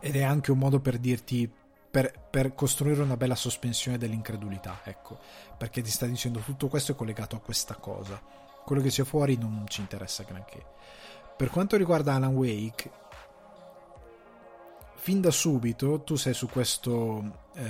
ed 0.00 0.16
è 0.16 0.22
anche 0.22 0.50
un 0.50 0.58
modo 0.58 0.80
per 0.80 0.98
dirti 0.98 1.50
per, 1.90 2.12
per, 2.30 2.54
costruire 2.54 3.02
una 3.02 3.16
bella 3.16 3.34
sospensione 3.34 3.98
dell'incredulità 3.98 4.80
ecco. 4.84 5.18
Perché 5.56 5.82
ti 5.82 5.90
sta 5.90 6.06
dicendo 6.06 6.40
tutto 6.40 6.68
questo 6.68 6.92
è 6.92 6.94
collegato 6.94 7.36
a 7.36 7.40
questa 7.40 7.74
cosa. 7.76 8.20
Quello 8.64 8.82
che 8.82 8.90
c'è 8.90 9.04
fuori 9.04 9.36
non 9.36 9.64
ci 9.68 9.80
interessa 9.80 10.22
granché. 10.22 10.64
Per 11.36 11.50
quanto 11.50 11.76
riguarda 11.76 12.14
Alan 12.14 12.34
Wake 12.34 12.90
fin 15.08 15.22
da 15.22 15.30
subito 15.30 16.02
tu 16.02 16.16
sei 16.16 16.34
su 16.34 16.50
questo 16.50 17.46
eh, 17.54 17.66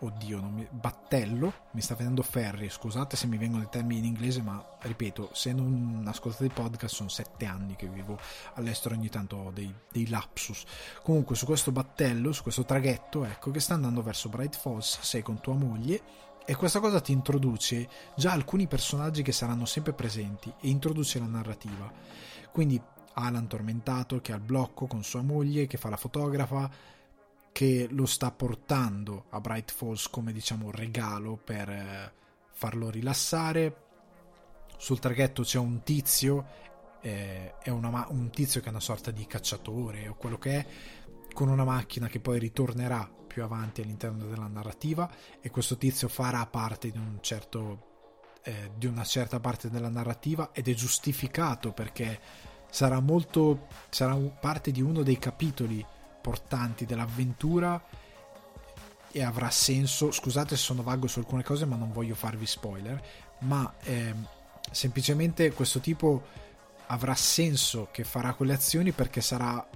oddio 0.00 0.42
mi, 0.42 0.66
battello 0.68 1.52
mi 1.70 1.80
sta 1.80 1.94
venendo 1.94 2.24
ferri 2.24 2.68
scusate 2.68 3.14
se 3.14 3.28
mi 3.28 3.36
vengono 3.36 3.62
i 3.62 3.68
termini 3.70 4.00
in 4.00 4.06
inglese 4.06 4.42
ma 4.42 4.66
ripeto 4.80 5.30
se 5.32 5.52
non 5.52 6.02
ascoltate 6.08 6.46
i 6.46 6.48
podcast 6.48 6.92
sono 6.92 7.08
sette 7.08 7.44
anni 7.44 7.76
che 7.76 7.86
vivo 7.86 8.18
all'estero 8.54 8.96
ogni 8.96 9.08
tanto 9.08 9.36
ho 9.36 9.50
dei, 9.52 9.72
dei, 9.92 10.08
lapsus. 10.08 10.64
Comunque 11.04 11.36
su 11.36 11.46
questo 11.46 11.70
battello 11.70 12.32
su 12.32 12.42
questo 12.42 12.64
traghetto 12.64 13.24
ecco 13.24 13.52
che 13.52 13.60
sta 13.60 13.74
andando 13.74 14.02
verso 14.02 14.28
Bright 14.28 14.56
Falls 14.56 14.98
sei 15.02 15.22
con 15.22 15.40
tua 15.40 15.54
moglie 15.54 16.02
e 16.44 16.56
questa 16.56 16.80
cosa 16.80 17.00
ti 17.00 17.12
introduce 17.12 17.88
già 18.16 18.32
alcuni 18.32 18.66
personaggi 18.66 19.22
che 19.22 19.30
saranno 19.30 19.66
sempre 19.66 19.92
presenti 19.92 20.52
e 20.60 20.68
introduce 20.68 21.20
la 21.20 21.26
narrativa. 21.26 21.92
Quindi 22.50 22.82
Alan 23.18 23.48
tormentato 23.48 24.20
che 24.20 24.32
ha 24.32 24.36
il 24.36 24.42
blocco 24.42 24.86
con 24.86 25.02
sua 25.02 25.22
moglie 25.22 25.66
che 25.66 25.78
fa 25.78 25.88
la 25.88 25.96
fotografa 25.96 26.70
che 27.50 27.88
lo 27.90 28.04
sta 28.04 28.30
portando 28.30 29.24
a 29.30 29.40
Bright 29.40 29.72
Falls 29.72 30.08
come 30.08 30.32
diciamo 30.32 30.70
regalo 30.70 31.36
per 31.36 31.68
eh, 31.70 32.12
farlo 32.52 32.90
rilassare. 32.90 33.84
Sul 34.76 34.98
traghetto 34.98 35.42
c'è 35.42 35.58
un 35.58 35.82
tizio 35.82 36.44
eh, 37.00 37.54
è 37.58 37.70
una, 37.70 38.06
un 38.10 38.30
tizio 38.30 38.60
che 38.60 38.66
è 38.66 38.70
una 38.70 38.80
sorta 38.80 39.10
di 39.10 39.26
cacciatore 39.26 40.08
o 40.08 40.14
quello 40.14 40.38
che 40.38 40.58
è 40.58 40.66
con 41.32 41.48
una 41.48 41.64
macchina 41.64 42.08
che 42.08 42.20
poi 42.20 42.38
ritornerà 42.38 43.08
più 43.26 43.42
avanti 43.42 43.80
all'interno 43.80 44.26
della 44.26 44.48
narrativa 44.48 45.10
e 45.40 45.50
questo 45.50 45.76
tizio 45.76 46.08
farà 46.08 46.44
parte 46.46 46.90
di 46.90 46.98
un 46.98 47.18
certo 47.20 47.94
eh, 48.42 48.72
di 48.76 48.86
una 48.86 49.04
certa 49.04 49.40
parte 49.40 49.70
della 49.70 49.88
narrativa 49.88 50.50
ed 50.52 50.68
è 50.68 50.74
giustificato 50.74 51.72
perché 51.72 52.20
sarà 52.76 53.00
molto 53.00 53.68
sarà 53.88 54.14
parte 54.16 54.70
di 54.70 54.82
uno 54.82 55.02
dei 55.02 55.16
capitoli 55.16 55.82
portanti 56.20 56.84
dell'avventura 56.84 57.82
e 59.10 59.22
avrà 59.22 59.48
senso 59.48 60.10
scusate 60.10 60.56
se 60.56 60.62
sono 60.62 60.82
vago 60.82 61.06
su 61.06 61.20
alcune 61.20 61.42
cose 61.42 61.64
ma 61.64 61.74
non 61.76 61.90
voglio 61.90 62.14
farvi 62.14 62.44
spoiler 62.44 63.02
ma 63.40 63.72
ehm, 63.82 64.26
semplicemente 64.70 65.54
questo 65.54 65.80
tipo 65.80 66.22
avrà 66.88 67.14
senso 67.14 67.88
che 67.90 68.04
farà 68.04 68.34
quelle 68.34 68.52
azioni 68.52 68.92
perché 68.92 69.22
sarà 69.22 69.66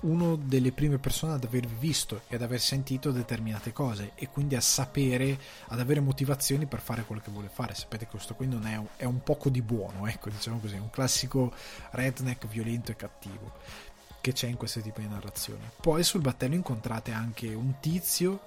uno 0.00 0.36
delle 0.36 0.72
prime 0.72 0.98
persone 0.98 1.32
ad 1.32 1.44
aver 1.44 1.66
visto 1.66 2.22
e 2.28 2.36
ad 2.36 2.42
aver 2.42 2.60
sentito 2.60 3.10
determinate 3.10 3.72
cose 3.72 4.12
e 4.14 4.28
quindi 4.28 4.54
a 4.54 4.60
sapere, 4.60 5.38
ad 5.68 5.80
avere 5.80 6.00
motivazioni 6.00 6.66
per 6.66 6.80
fare 6.80 7.04
quello 7.04 7.20
che 7.20 7.30
vuole 7.30 7.48
fare. 7.52 7.74
Sapete 7.74 8.04
che 8.04 8.12
questo 8.12 8.34
qui 8.34 8.46
non 8.46 8.66
è 8.66 8.76
un, 8.76 8.86
è 8.96 9.04
un 9.04 9.22
poco 9.22 9.48
di 9.48 9.62
buono, 9.62 10.06
ecco, 10.06 10.30
diciamo 10.30 10.58
così, 10.58 10.76
un 10.76 10.90
classico 10.90 11.52
redneck 11.90 12.46
violento 12.46 12.92
e 12.92 12.96
cattivo 12.96 13.52
che 14.20 14.32
c'è 14.32 14.46
in 14.46 14.56
questo 14.56 14.80
tipo 14.80 15.00
di 15.00 15.08
narrazioni. 15.08 15.62
Poi 15.80 16.02
sul 16.04 16.20
battello 16.20 16.54
incontrate 16.54 17.12
anche 17.12 17.48
un 17.54 17.74
tizio 17.80 18.40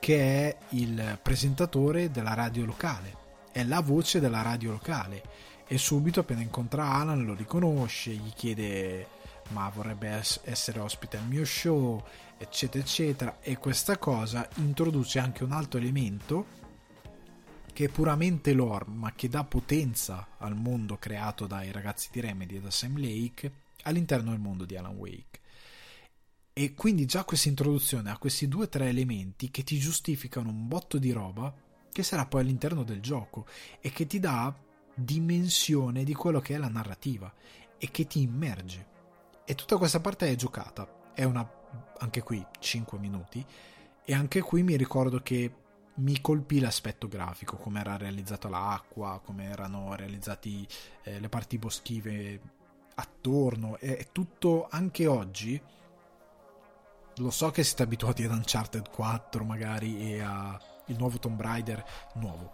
che 0.00 0.48
è 0.48 0.56
il 0.70 1.18
presentatore 1.22 2.10
della 2.10 2.34
radio 2.34 2.64
locale, 2.64 3.16
è 3.52 3.62
la 3.64 3.80
voce 3.80 4.20
della 4.20 4.42
radio 4.42 4.72
locale 4.72 5.22
e 5.66 5.76
subito 5.76 6.20
appena 6.20 6.40
incontra 6.40 6.92
Alan 6.92 7.24
lo 7.24 7.34
riconosce, 7.34 8.12
gli 8.12 8.32
chiede 8.32 9.16
ma 9.48 9.68
vorrebbe 9.68 10.22
essere 10.42 10.80
ospite 10.80 11.16
al 11.16 11.26
mio 11.26 11.44
show, 11.44 12.02
eccetera, 12.36 12.82
eccetera. 12.82 13.38
E 13.40 13.56
questa 13.58 13.98
cosa 13.98 14.48
introduce 14.56 15.18
anche 15.18 15.44
un 15.44 15.52
altro 15.52 15.78
elemento 15.78 16.56
che 17.72 17.84
è 17.84 17.88
puramente 17.88 18.52
lore, 18.54 18.86
ma 18.88 19.12
che 19.14 19.28
dà 19.28 19.44
potenza 19.44 20.26
al 20.38 20.56
mondo 20.56 20.96
creato 20.96 21.46
dai 21.46 21.70
ragazzi 21.70 22.08
di 22.10 22.20
Remedy 22.20 22.56
e 22.56 22.60
da 22.60 22.70
Sam 22.70 22.98
Lake 22.98 23.52
all'interno 23.82 24.30
del 24.30 24.40
mondo 24.40 24.64
di 24.64 24.76
Alan 24.76 24.96
Wake. 24.96 25.40
E 26.52 26.74
quindi 26.74 27.06
già 27.06 27.22
questa 27.22 27.48
introduzione 27.48 28.10
ha 28.10 28.18
questi 28.18 28.48
due 28.48 28.64
o 28.64 28.68
tre 28.68 28.88
elementi 28.88 29.48
che 29.52 29.62
ti 29.62 29.78
giustificano 29.78 30.48
un 30.48 30.66
botto 30.66 30.98
di 30.98 31.12
roba 31.12 31.54
che 31.92 32.02
sarà 32.02 32.26
poi 32.26 32.40
all'interno 32.40 32.82
del 32.82 33.00
gioco 33.00 33.46
e 33.80 33.92
che 33.92 34.06
ti 34.06 34.18
dà 34.18 34.52
dimensione 34.92 36.02
di 36.02 36.14
quello 36.14 36.40
che 36.40 36.56
è 36.56 36.58
la 36.58 36.66
narrativa 36.66 37.32
e 37.78 37.90
che 37.92 38.08
ti 38.08 38.22
immerge. 38.22 38.87
E 39.50 39.54
tutta 39.54 39.78
questa 39.78 39.98
parte 39.98 40.28
è 40.28 40.34
giocata, 40.34 40.86
è 41.14 41.24
una, 41.24 41.50
anche 42.00 42.22
qui 42.22 42.46
5 42.58 42.98
minuti, 42.98 43.42
e 44.04 44.12
anche 44.12 44.42
qui 44.42 44.62
mi 44.62 44.76
ricordo 44.76 45.22
che 45.22 45.50
mi 45.94 46.20
colpì 46.20 46.60
l'aspetto 46.60 47.08
grafico, 47.08 47.56
come 47.56 47.80
era 47.80 47.96
realizzata 47.96 48.50
l'acqua, 48.50 49.22
come 49.24 49.44
erano 49.44 49.94
realizzate 49.94 50.66
eh, 51.02 51.18
le 51.18 51.28
parti 51.30 51.56
boschive 51.56 52.40
attorno, 52.96 53.78
è 53.78 54.08
tutto 54.12 54.66
anche 54.70 55.06
oggi. 55.06 55.58
Lo 57.16 57.30
so 57.30 57.50
che 57.50 57.64
siete 57.64 57.84
abituati 57.84 58.24
ad 58.24 58.32
Uncharted 58.32 58.90
4 58.90 59.44
magari 59.44 60.12
e 60.12 60.20
a 60.20 60.60
il 60.88 60.98
nuovo 60.98 61.18
Tomb 61.18 61.40
Raider, 61.40 61.82
nuovo, 62.16 62.52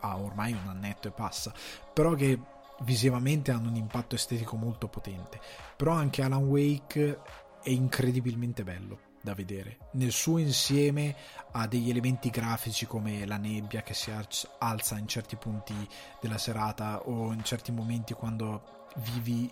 ha 0.00 0.18
ormai 0.18 0.52
un 0.52 0.68
annetto 0.68 1.08
e 1.08 1.10
passa, 1.10 1.54
però 1.94 2.12
che 2.12 2.38
visivamente 2.80 3.50
hanno 3.50 3.68
un 3.68 3.76
impatto 3.76 4.14
estetico 4.14 4.56
molto 4.56 4.88
potente. 4.88 5.40
Però 5.76 5.92
anche 5.92 6.22
Alan 6.22 6.44
Wake 6.44 7.20
è 7.62 7.70
incredibilmente 7.70 8.62
bello 8.64 9.12
da 9.22 9.34
vedere. 9.34 9.78
Nel 9.92 10.12
suo 10.12 10.36
insieme 10.36 11.16
ha 11.52 11.66
degli 11.66 11.88
elementi 11.88 12.28
grafici 12.28 12.86
come 12.86 13.24
la 13.24 13.38
nebbia 13.38 13.82
che 13.82 13.94
si 13.94 14.12
alza 14.58 14.98
in 14.98 15.08
certi 15.08 15.36
punti 15.36 15.74
della 16.20 16.36
serata 16.36 17.00
o 17.06 17.32
in 17.32 17.42
certi 17.42 17.72
momenti 17.72 18.12
quando 18.12 18.86
vivi 18.96 19.50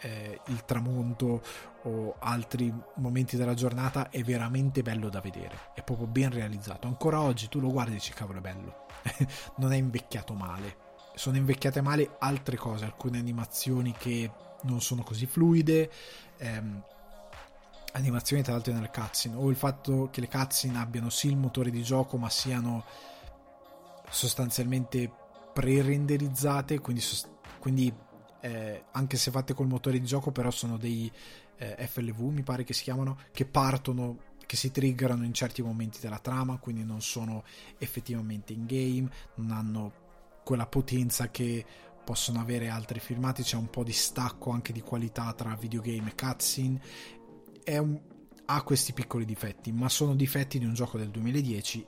eh, 0.00 0.40
il 0.46 0.64
tramonto 0.64 1.42
o 1.82 2.14
altri 2.20 2.72
momenti 2.94 3.36
della 3.36 3.54
giornata 3.54 4.10
è 4.10 4.22
veramente 4.22 4.82
bello 4.82 5.08
da 5.08 5.20
vedere. 5.20 5.72
È 5.74 5.82
proprio 5.82 6.06
ben 6.06 6.30
realizzato. 6.30 6.86
Ancora 6.86 7.20
oggi 7.20 7.48
tu 7.48 7.58
lo 7.58 7.72
guardi 7.72 7.92
e 7.92 7.94
dici 7.94 8.12
cavolo 8.12 8.38
è 8.38 8.42
bello. 8.42 8.86
non 9.58 9.72
è 9.72 9.76
invecchiato 9.76 10.34
male 10.34 10.83
sono 11.14 11.36
invecchiate 11.36 11.80
male 11.80 12.16
altre 12.18 12.56
cose, 12.56 12.84
alcune 12.84 13.18
animazioni 13.18 13.92
che 13.96 14.30
non 14.62 14.80
sono 14.80 15.02
così 15.02 15.26
fluide, 15.26 15.90
ehm, 16.38 16.82
animazioni 17.92 18.42
tra 18.42 18.52
l'altro 18.52 18.72
nelle 18.72 18.90
cutscene, 18.90 19.36
o 19.36 19.48
il 19.50 19.56
fatto 19.56 20.08
che 20.10 20.20
le 20.20 20.28
cutscene 20.28 20.78
abbiano 20.78 21.10
sì 21.10 21.28
il 21.28 21.36
motore 21.36 21.70
di 21.70 21.82
gioco 21.82 22.16
ma 22.16 22.28
siano 22.28 22.84
sostanzialmente 24.10 25.10
pre-renderizzate, 25.52 26.80
quindi, 26.80 27.02
quindi 27.60 27.94
eh, 28.40 28.84
anche 28.90 29.16
se 29.16 29.30
fatte 29.30 29.54
col 29.54 29.68
motore 29.68 29.98
di 29.98 30.06
gioco 30.06 30.32
però 30.32 30.50
sono 30.50 30.76
dei 30.76 31.10
eh, 31.56 31.86
FLV 31.86 32.20
mi 32.20 32.42
pare 32.42 32.64
che 32.64 32.74
si 32.74 32.82
chiamano, 32.82 33.18
che 33.32 33.44
partono 33.44 34.32
che 34.46 34.56
si 34.56 34.70
triggerano 34.70 35.24
in 35.24 35.32
certi 35.32 35.62
momenti 35.62 36.00
della 36.00 36.18
trama, 36.18 36.58
quindi 36.58 36.84
non 36.84 37.00
sono 37.00 37.44
effettivamente 37.78 38.52
in 38.52 38.66
game, 38.66 39.10
non 39.36 39.50
hanno 39.52 40.03
quella 40.44 40.66
potenza 40.66 41.30
che 41.30 41.64
possono 42.04 42.40
avere 42.40 42.68
altri 42.68 43.00
filmati, 43.00 43.42
c'è 43.42 43.56
un 43.56 43.70
po' 43.70 43.82
di 43.82 43.92
stacco 43.92 44.50
anche 44.50 44.72
di 44.72 44.82
qualità 44.82 45.32
tra 45.32 45.56
videogame 45.56 46.10
e 46.10 46.14
cutscene. 46.14 46.80
Un, 47.66 48.00
ha 48.46 48.62
questi 48.62 48.92
piccoli 48.92 49.24
difetti, 49.24 49.72
ma 49.72 49.88
sono 49.88 50.14
difetti 50.14 50.58
di 50.58 50.66
un 50.66 50.74
gioco 50.74 50.98
del 50.98 51.10
2010 51.10 51.86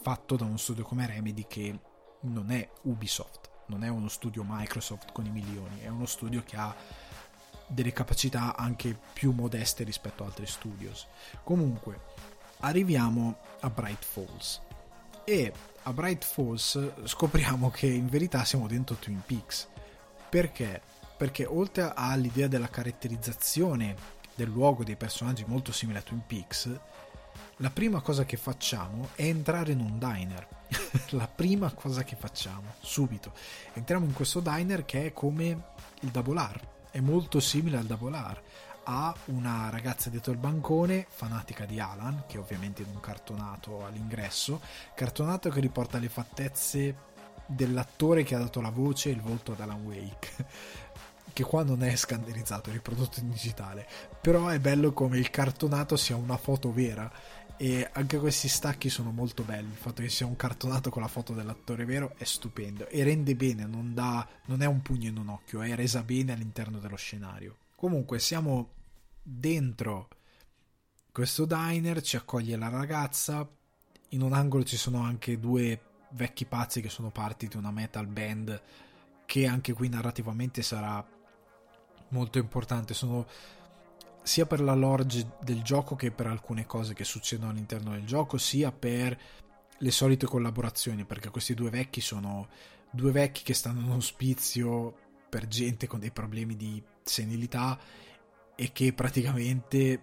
fatto 0.00 0.36
da 0.36 0.46
uno 0.46 0.56
studio 0.56 0.84
come 0.84 1.06
Remedy 1.06 1.44
che 1.46 1.78
non 2.22 2.50
è 2.50 2.68
Ubisoft, 2.82 3.50
non 3.66 3.84
è 3.84 3.88
uno 3.88 4.08
studio 4.08 4.42
Microsoft 4.46 5.12
con 5.12 5.26
i 5.26 5.30
milioni, 5.30 5.80
è 5.80 5.88
uno 5.88 6.06
studio 6.06 6.42
che 6.44 6.56
ha 6.56 6.74
delle 7.66 7.92
capacità 7.92 8.56
anche 8.56 8.98
più 9.12 9.32
modeste 9.32 9.84
rispetto 9.84 10.22
a 10.22 10.26
altri 10.26 10.46
studios. 10.46 11.06
Comunque, 11.44 12.00
arriviamo 12.60 13.38
a 13.60 13.68
Bright 13.68 14.02
Falls 14.02 14.62
e 15.24 15.52
a 15.88 15.92
Bright 15.94 16.22
Falls 16.22 17.04
scopriamo 17.04 17.70
che 17.70 17.86
in 17.86 18.10
verità 18.10 18.44
siamo 18.44 18.66
dentro 18.66 18.96
Twin 18.96 19.22
Peaks. 19.24 19.68
Perché? 20.28 20.82
Perché 21.16 21.46
oltre 21.46 21.92
all'idea 21.94 22.46
della 22.46 22.68
caratterizzazione 22.68 23.96
del 24.34 24.48
luogo 24.48 24.84
dei 24.84 24.96
personaggi 24.96 25.44
molto 25.46 25.72
simile 25.72 26.00
a 26.00 26.02
Twin 26.02 26.22
Peaks, 26.26 26.78
la 27.56 27.70
prima 27.70 28.02
cosa 28.02 28.26
che 28.26 28.36
facciamo 28.36 29.08
è 29.14 29.22
entrare 29.22 29.72
in 29.72 29.80
un 29.80 29.98
diner. 29.98 30.46
la 31.16 31.26
prima 31.26 31.72
cosa 31.72 32.04
che 32.04 32.16
facciamo, 32.16 32.74
subito. 32.80 33.32
Entriamo 33.72 34.04
in 34.04 34.12
questo 34.12 34.40
diner 34.40 34.84
che 34.84 35.06
è 35.06 35.12
come 35.14 35.46
il 36.00 36.10
Double 36.10 36.38
R, 36.38 36.60
è 36.90 37.00
molto 37.00 37.40
simile 37.40 37.78
al 37.78 37.86
Double 37.86 38.14
Ha 38.90 39.14
una 39.26 39.68
ragazza 39.68 40.08
dietro 40.08 40.32
il 40.32 40.38
bancone, 40.38 41.04
fanatica 41.10 41.66
di 41.66 41.78
Alan, 41.78 42.24
che 42.26 42.38
ovviamente 42.38 42.80
in 42.80 42.88
un 42.88 43.00
cartonato 43.00 43.84
all'ingresso, 43.84 44.62
cartonato 44.94 45.50
che 45.50 45.60
riporta 45.60 45.98
le 45.98 46.08
fattezze 46.08 46.96
dell'attore 47.44 48.22
che 48.22 48.34
ha 48.34 48.38
dato 48.38 48.62
la 48.62 48.70
voce 48.70 49.10
e 49.10 49.12
il 49.12 49.20
volto 49.20 49.52
ad 49.52 49.60
Alan 49.60 49.84
Wake. 49.84 50.46
Che 51.30 51.44
qua 51.44 51.62
non 51.62 51.84
è 51.84 51.94
scannerizzato, 51.94 52.70
è 52.70 52.72
riprodotto 52.72 53.20
in 53.20 53.30
digitale. 53.30 53.86
Però 54.20 54.48
è 54.48 54.58
bello 54.58 54.92
come 54.92 55.18
il 55.18 55.30
cartonato 55.30 55.94
sia 55.96 56.16
una 56.16 56.38
foto 56.38 56.72
vera. 56.72 57.12
E 57.56 57.88
anche 57.92 58.18
questi 58.18 58.48
stacchi 58.48 58.88
sono 58.88 59.12
molto 59.12 59.44
belli. 59.44 59.70
Il 59.70 59.76
fatto 59.76 60.02
che 60.02 60.08
sia 60.08 60.26
un 60.26 60.34
cartonato 60.34 60.90
con 60.90 61.02
la 61.02 61.06
foto 61.06 61.34
dell'attore 61.34 61.84
vero 61.84 62.14
è 62.16 62.24
stupendo. 62.24 62.88
E 62.88 63.04
rende 63.04 63.36
bene, 63.36 63.66
non, 63.66 63.94
dà, 63.94 64.26
non 64.46 64.62
è 64.62 64.66
un 64.66 64.82
pugno 64.82 65.08
in 65.08 65.18
un 65.18 65.28
occhio, 65.28 65.60
è 65.60 65.76
resa 65.76 66.02
bene 66.02 66.32
all'interno 66.32 66.78
dello 66.78 66.96
scenario. 66.96 67.56
Comunque 67.76 68.18
siamo 68.18 68.70
dentro 69.30 70.08
questo 71.12 71.44
diner 71.44 72.00
ci 72.00 72.16
accoglie 72.16 72.56
la 72.56 72.68
ragazza. 72.68 73.46
In 74.10 74.22
un 74.22 74.32
angolo 74.32 74.64
ci 74.64 74.76
sono 74.76 75.02
anche 75.02 75.38
due 75.38 75.82
vecchi 76.12 76.46
pazzi 76.46 76.80
che 76.80 76.88
sono 76.88 77.10
parti 77.10 77.46
di 77.46 77.56
una 77.56 77.70
metal 77.70 78.06
band 78.06 78.62
che 79.26 79.46
anche 79.46 79.74
qui 79.74 79.88
narrativamente 79.88 80.62
sarà 80.62 81.06
molto 82.08 82.38
importante. 82.38 82.94
Sono 82.94 83.26
sia 84.22 84.46
per 84.46 84.60
la 84.60 84.74
lore 84.74 85.04
del 85.04 85.62
gioco 85.62 85.94
che 85.94 86.10
per 86.10 86.26
alcune 86.26 86.64
cose 86.64 86.94
che 86.94 87.04
succedono 87.04 87.50
all'interno 87.50 87.90
del 87.90 88.06
gioco 88.06 88.38
sia 88.38 88.72
per 88.72 89.18
le 89.76 89.90
solite 89.90 90.26
collaborazioni 90.26 91.04
perché 91.04 91.30
questi 91.30 91.54
due 91.54 91.70
vecchi 91.70 92.00
sono 92.00 92.48
due 92.90 93.10
vecchi 93.10 93.42
che 93.42 93.54
stanno 93.54 93.80
in 93.80 93.90
ospizio 93.90 94.94
per 95.28 95.46
gente 95.46 95.86
con 95.86 95.98
dei 95.98 96.10
problemi 96.10 96.56
di 96.56 96.82
senilità 97.02 97.78
e 98.60 98.72
che 98.72 98.92
praticamente 98.92 100.02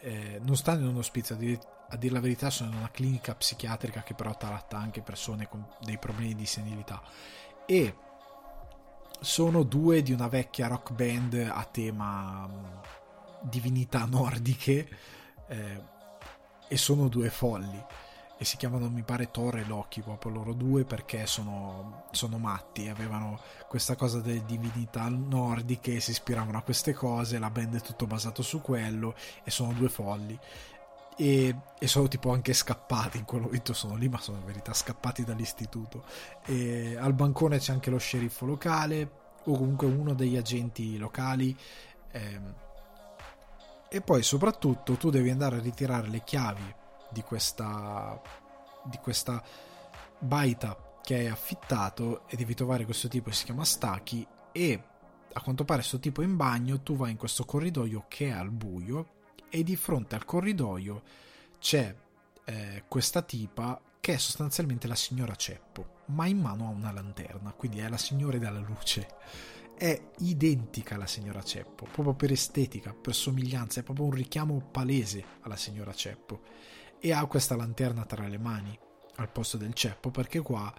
eh, 0.00 0.40
non 0.42 0.56
stanno 0.56 0.84
in 0.84 0.86
un 0.86 0.96
ospizio, 0.96 1.34
a 1.34 1.38
dire, 1.38 1.60
a 1.90 1.96
dire, 1.96 2.14
la 2.14 2.20
verità 2.20 2.48
sono 2.48 2.70
in 2.70 2.78
una 2.78 2.90
clinica 2.90 3.34
psichiatrica 3.34 4.02
che 4.02 4.14
però 4.14 4.34
tratta 4.34 4.78
anche 4.78 5.02
persone 5.02 5.46
con 5.46 5.62
dei 5.82 5.98
problemi 5.98 6.34
di 6.34 6.46
senilità. 6.46 7.02
E 7.66 7.94
sono 9.20 9.62
due 9.62 10.00
di 10.00 10.10
una 10.10 10.28
vecchia 10.28 10.68
rock 10.68 10.92
band 10.92 11.34
a 11.34 11.68
tema 11.70 12.48
mm, 12.48 12.64
divinità 13.42 14.06
nordiche 14.10 14.88
eh, 15.48 15.82
e 16.66 16.76
sono 16.78 17.08
due 17.08 17.28
folli 17.28 17.84
e 18.42 18.44
si 18.44 18.56
chiamano 18.56 18.90
mi 18.90 19.02
pare 19.04 19.30
Thor 19.30 19.58
e 19.58 19.64
Loki 19.64 20.00
proprio 20.00 20.32
loro 20.32 20.52
due 20.52 20.84
perché 20.84 21.26
sono, 21.26 22.06
sono 22.10 22.38
matti 22.38 22.88
avevano 22.88 23.38
questa 23.68 23.94
cosa 23.94 24.18
delle 24.18 24.44
divinità 24.44 25.08
nordiche 25.08 26.00
si 26.00 26.10
ispiravano 26.10 26.58
a 26.58 26.62
queste 26.62 26.92
cose 26.92 27.38
la 27.38 27.50
band 27.50 27.76
è 27.76 27.80
tutto 27.80 28.08
basato 28.08 28.42
su 28.42 28.60
quello 28.60 29.14
e 29.44 29.50
sono 29.52 29.72
due 29.72 29.88
folli. 29.88 30.36
E, 31.16 31.56
e, 31.78 31.86
sono 31.86 32.08
tipo 32.08 32.32
anche 32.32 32.52
scappati 32.52 33.18
in 33.18 33.24
quel 33.24 33.42
momento 33.42 33.74
sono 33.74 33.94
lì 33.94 34.08
ma 34.08 34.18
sono 34.18 34.38
in 34.38 34.46
verità 34.46 34.72
scappati 34.74 35.22
dall'istituto. 35.22 36.02
E 36.44 36.96
al 36.98 37.12
bancone 37.12 37.58
c'è 37.58 37.72
anche 37.72 37.90
lo 37.90 37.98
sceriffo 37.98 38.44
locale 38.44 39.10
o 39.44 39.56
comunque 39.56 39.86
uno 39.86 40.14
degli 40.14 40.36
agenti 40.36 40.98
locali 40.98 41.56
ehm, 42.10 42.54
e 43.88 44.00
poi 44.00 44.22
soprattutto 44.24 44.94
tu 44.94 45.10
devi 45.10 45.30
andare 45.30 45.56
a 45.56 45.60
ritirare 45.60 46.08
le 46.08 46.22
chiavi 46.24 46.74
di 47.12 47.22
questa, 47.22 48.20
di 48.84 48.98
questa 48.98 49.42
baita 50.18 50.92
che 51.02 51.16
hai 51.16 51.26
affittato 51.26 52.26
e 52.28 52.36
devi 52.36 52.54
trovare 52.54 52.84
questo 52.84 53.08
tipo 53.08 53.28
che 53.28 53.34
si 53.34 53.44
chiama 53.44 53.64
Staki 53.64 54.26
e 54.52 54.82
a 55.32 55.40
quanto 55.40 55.64
pare 55.64 55.80
questo 55.80 55.98
tipo 55.98 56.22
in 56.22 56.36
bagno 56.36 56.80
tu 56.80 56.94
vai 56.94 57.10
in 57.10 57.16
questo 57.16 57.44
corridoio 57.44 58.04
che 58.08 58.28
è 58.28 58.30
al 58.30 58.50
buio 58.50 59.20
e 59.48 59.62
di 59.62 59.76
fronte 59.76 60.14
al 60.14 60.24
corridoio 60.24 61.02
c'è 61.58 61.94
eh, 62.44 62.84
questa 62.86 63.22
tipa 63.22 63.80
che 64.00 64.14
è 64.14 64.16
sostanzialmente 64.16 64.86
la 64.86 64.94
signora 64.94 65.34
Ceppo 65.34 66.00
ma 66.06 66.26
in 66.26 66.38
mano 66.38 66.66
ha 66.66 66.70
una 66.70 66.92
lanterna 66.92 67.52
quindi 67.52 67.80
è 67.80 67.88
la 67.88 67.98
signora 67.98 68.38
della 68.38 68.60
luce. 68.60 69.08
È 69.76 70.00
identica 70.18 70.94
alla 70.94 71.06
signora 71.06 71.42
Ceppo 71.42 71.86
proprio 71.90 72.14
per 72.14 72.30
estetica 72.30 72.94
per 72.94 73.14
somiglianza 73.14 73.80
è 73.80 73.82
proprio 73.82 74.06
un 74.06 74.12
richiamo 74.12 74.60
palese 74.70 75.24
alla 75.40 75.56
signora 75.56 75.92
Ceppo 75.92 76.40
e 77.04 77.12
ha 77.12 77.26
questa 77.26 77.56
lanterna 77.56 78.04
tra 78.04 78.28
le 78.28 78.38
mani 78.38 78.78
al 79.16 79.28
posto 79.28 79.56
del 79.56 79.74
ceppo 79.74 80.10
perché 80.10 80.38
qua 80.38 80.72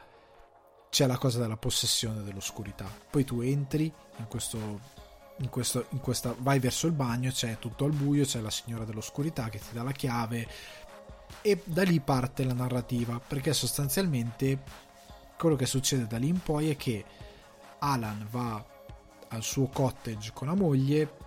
c'è 0.89 1.05
la 1.05 1.17
cosa 1.17 1.39
della 1.39 1.57
possessione 1.57 2.23
dell'oscurità. 2.23 2.87
Poi 3.09 3.25
tu 3.25 3.41
entri 3.41 3.91
in 4.17 4.27
questo, 4.27 4.79
in 5.39 5.49
questo 5.49 5.87
in 5.89 5.99
questa, 5.99 6.33
vai 6.37 6.59
verso 6.59 6.87
il 6.87 6.93
bagno, 6.93 7.29
c'è 7.29 7.59
tutto 7.59 7.83
al 7.83 7.91
buio, 7.91 8.23
c'è 8.23 8.39
la 8.39 8.49
signora 8.49 8.85
dell'oscurità 8.85 9.49
che 9.49 9.59
ti 9.59 9.73
dà 9.73 9.83
la 9.83 9.91
chiave 9.91 10.47
e 11.41 11.61
da 11.65 11.83
lì 11.83 11.99
parte 11.99 12.45
la 12.45 12.53
narrativa 12.53 13.19
perché 13.19 13.51
sostanzialmente 13.51 14.63
quello 15.37 15.57
che 15.57 15.65
succede 15.65 16.07
da 16.07 16.17
lì 16.17 16.29
in 16.29 16.41
poi 16.41 16.69
è 16.69 16.77
che 16.77 17.03
Alan 17.79 18.25
va 18.31 18.65
al 19.27 19.43
suo 19.43 19.67
cottage 19.67 20.31
con 20.33 20.47
la 20.47 20.55
moglie, 20.55 21.17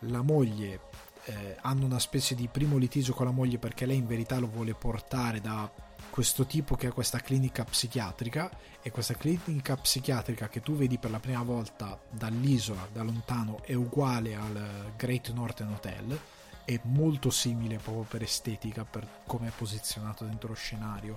la 0.00 0.22
moglie 0.22 0.80
eh, 1.26 1.56
hanno 1.60 1.84
una 1.84 1.98
specie 1.98 2.34
di 2.34 2.48
primo 2.48 2.76
litigio 2.76 3.12
con 3.12 3.26
la 3.26 3.32
moglie 3.32 3.58
perché 3.58 3.84
lei 3.84 3.96
in 3.96 4.06
verità 4.06 4.38
lo 4.38 4.46
vuole 4.48 4.74
portare 4.74 5.40
da 5.40 5.70
questo 6.10 6.46
tipo 6.46 6.76
che 6.76 6.86
ha 6.86 6.92
questa 6.92 7.18
clinica 7.18 7.64
psichiatrica 7.64 8.50
e 8.80 8.90
questa 8.90 9.14
clinica 9.14 9.76
psichiatrica 9.76 10.48
che 10.48 10.60
tu 10.60 10.76
vedi 10.76 10.98
per 10.98 11.10
la 11.10 11.18
prima 11.18 11.42
volta 11.42 12.00
dall'isola, 12.10 12.88
da 12.92 13.02
lontano, 13.02 13.62
è 13.64 13.74
uguale 13.74 14.34
al 14.34 14.92
Great 14.96 15.32
Northern 15.32 15.72
Hotel, 15.72 16.18
è 16.64 16.78
molto 16.84 17.30
simile 17.30 17.78
proprio 17.78 18.04
per 18.04 18.22
estetica, 18.22 18.84
per 18.84 19.06
come 19.26 19.48
è 19.48 19.52
posizionato 19.54 20.24
dentro 20.24 20.48
lo 20.48 20.54
scenario, 20.54 21.16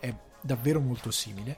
è 0.00 0.14
davvero 0.40 0.80
molto 0.80 1.10
simile 1.10 1.56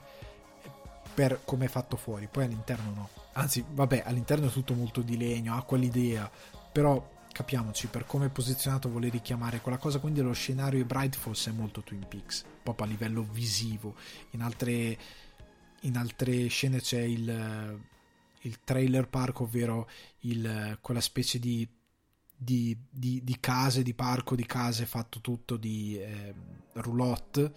per 1.15 1.41
come 1.45 1.67
è 1.67 1.69
fatto 1.69 1.97
fuori, 1.97 2.29
poi 2.31 2.45
all'interno 2.45 2.93
no. 2.95 3.09
Anzi, 3.33 3.65
vabbè, 3.69 4.03
all'interno 4.05 4.49
è 4.49 4.51
tutto 4.51 4.75
molto 4.75 5.01
di 5.01 5.17
legno, 5.17 5.57
ha 5.57 5.63
quell'idea, 5.63 6.31
però 6.71 7.17
capiamoci, 7.39 7.87
per 7.87 8.05
come 8.05 8.27
è 8.27 8.31
posizionato 8.31 8.89
vuole 8.89 9.11
richiamare 9.11 9.61
quella 9.61 9.79
cosa, 9.79 10.01
quindi 10.01 10.21
lo 10.21 10.33
scenario 10.33 10.81
di 10.81 10.85
Bright 10.85 11.15
Falls 11.15 11.47
è 11.47 11.53
molto 11.53 11.83
Twin 11.83 12.05
Peaks, 12.09 12.45
proprio 12.65 12.85
a 12.85 12.89
livello 12.89 13.23
visivo. 13.23 13.95
In 14.31 14.43
altre, 14.43 14.99
in 15.83 15.97
altre 15.97 16.49
scene 16.49 16.81
c'è 16.81 17.01
il, 17.01 17.81
il 18.41 18.59
trailer 18.65 19.07
park, 19.07 19.43
ovvero 19.43 19.89
il, 20.23 20.79
quella 20.81 21.01
specie 21.01 21.39
di, 21.39 21.69
di, 22.37 22.77
di, 22.91 23.23
di, 23.23 23.37
case, 23.39 23.85
di 23.85 23.95
parco 23.95 24.35
di 24.35 24.45
case 24.45 24.85
fatto 24.85 25.21
tutto 25.21 25.57
di 25.57 25.97
eh, 25.97 26.35
roulotte. 26.73 27.53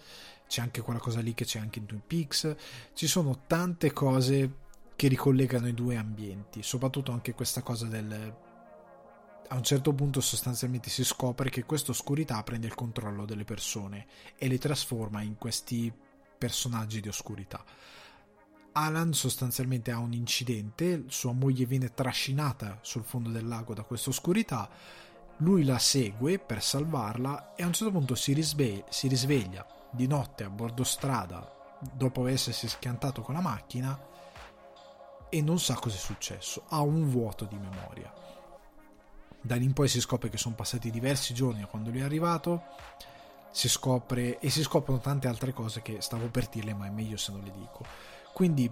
C'è 0.46 0.60
anche 0.60 0.80
quella 0.80 1.00
cosa 1.00 1.18
lì 1.18 1.34
che 1.34 1.44
c'è 1.44 1.58
anche 1.58 1.80
in 1.80 1.86
Twin 1.86 2.02
Peaks. 2.06 2.54
Ci 2.94 3.08
sono 3.08 3.46
tante 3.48 3.92
cose 3.92 4.58
che 4.94 5.08
ricollegano 5.08 5.66
i 5.66 5.74
due 5.74 5.96
ambienti, 5.96 6.62
soprattutto 6.62 7.10
anche 7.10 7.34
questa 7.34 7.62
cosa 7.62 7.86
del 7.86 8.41
a 9.52 9.56
un 9.56 9.62
certo 9.62 9.92
punto 9.92 10.22
sostanzialmente 10.22 10.88
si 10.88 11.04
scopre 11.04 11.50
che 11.50 11.64
questa 11.64 11.90
oscurità 11.90 12.42
prende 12.42 12.66
il 12.66 12.74
controllo 12.74 13.26
delle 13.26 13.44
persone 13.44 14.06
e 14.38 14.48
le 14.48 14.56
trasforma 14.56 15.20
in 15.20 15.36
questi 15.36 15.92
personaggi 16.38 17.02
di 17.02 17.08
oscurità. 17.08 17.62
Alan 18.72 19.12
sostanzialmente 19.12 19.90
ha 19.90 19.98
un 19.98 20.14
incidente, 20.14 21.04
sua 21.08 21.32
moglie 21.32 21.66
viene 21.66 21.92
trascinata 21.92 22.78
sul 22.80 23.04
fondo 23.04 23.28
del 23.28 23.46
lago 23.46 23.74
da 23.74 23.82
questa 23.82 24.08
oscurità, 24.08 24.70
lui 25.38 25.64
la 25.64 25.78
segue 25.78 26.38
per 26.38 26.62
salvarla 26.62 27.54
e 27.54 27.62
a 27.62 27.66
un 27.66 27.74
certo 27.74 27.92
punto 27.92 28.14
si 28.14 28.32
risveglia, 28.32 28.86
si 28.88 29.06
risveglia 29.06 29.66
di 29.90 30.06
notte 30.06 30.44
a 30.44 30.48
bordo 30.48 30.82
strada 30.82 31.78
dopo 31.92 32.26
essersi 32.26 32.68
schiantato 32.68 33.20
con 33.20 33.34
la 33.34 33.42
macchina 33.42 34.00
e 35.28 35.42
non 35.42 35.58
sa 35.58 35.74
cosa 35.74 35.96
è 35.96 35.98
successo, 35.98 36.64
ha 36.68 36.80
un 36.80 37.10
vuoto 37.10 37.44
di 37.44 37.58
memoria 37.58 38.21
da 39.42 39.56
lì 39.56 39.64
in 39.64 39.72
poi 39.72 39.88
si 39.88 40.00
scopre 40.00 40.28
che 40.28 40.38
sono 40.38 40.54
passati 40.54 40.90
diversi 40.90 41.34
giorni 41.34 41.60
da 41.60 41.66
quando 41.66 41.90
lui 41.90 42.00
è 42.00 42.04
arrivato. 42.04 42.62
Si 43.50 43.68
scopre 43.68 44.38
e 44.38 44.48
si 44.48 44.62
scoprono 44.62 45.00
tante 45.00 45.28
altre 45.28 45.52
cose 45.52 45.82
che 45.82 46.00
stavo 46.00 46.28
per 46.28 46.48
dirle, 46.48 46.72
ma 46.74 46.86
è 46.86 46.90
meglio 46.90 47.16
se 47.16 47.32
non 47.32 47.42
le 47.42 47.52
dico. 47.52 47.84
Quindi 48.32 48.70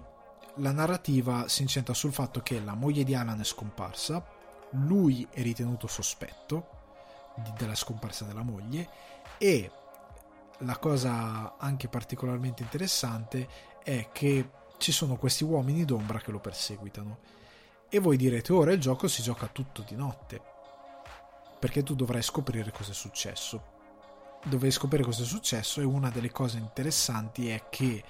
la 0.55 0.71
narrativa 0.71 1.47
si 1.47 1.61
incentra 1.61 1.93
sul 1.93 2.13
fatto 2.13 2.41
che 2.41 2.59
la 2.59 2.73
moglie 2.73 3.03
di 3.03 3.13
Alan 3.13 3.39
è 3.39 3.43
scomparsa, 3.43 4.25
lui 4.71 5.27
è 5.29 5.41
ritenuto 5.41 5.87
sospetto, 5.87 6.79
della 7.57 7.75
scomparsa 7.75 8.25
della 8.25 8.43
moglie 8.43 8.89
e 9.37 9.71
la 10.59 10.77
cosa 10.77 11.55
anche 11.57 11.87
particolarmente 11.87 12.63
interessante 12.63 13.47
è 13.83 14.09
che 14.11 14.49
ci 14.77 14.91
sono 14.91 15.15
questi 15.15 15.43
uomini 15.43 15.85
d'ombra 15.85 16.19
che 16.19 16.31
lo 16.31 16.39
perseguitano 16.39 17.19
e 17.89 17.99
voi 17.99 18.17
direte 18.17 18.53
ora 18.53 18.71
il 18.71 18.79
gioco 18.79 19.07
si 19.07 19.21
gioca 19.21 19.47
tutto 19.47 19.83
di 19.87 19.95
notte 19.95 20.41
perché 21.61 21.83
tu 21.83 21.93
dovrai 21.93 22.23
scoprire 22.23 22.71
cosa 22.71 22.89
è 22.89 22.95
successo. 22.95 23.63
Dovrai 24.43 24.71
scoprire 24.71 25.03
cosa 25.03 25.21
è 25.21 25.27
successo 25.27 25.79
e 25.79 25.83
una 25.83 26.09
delle 26.09 26.31
cose 26.31 26.57
interessanti 26.57 27.49
è 27.49 27.65
che 27.69 28.03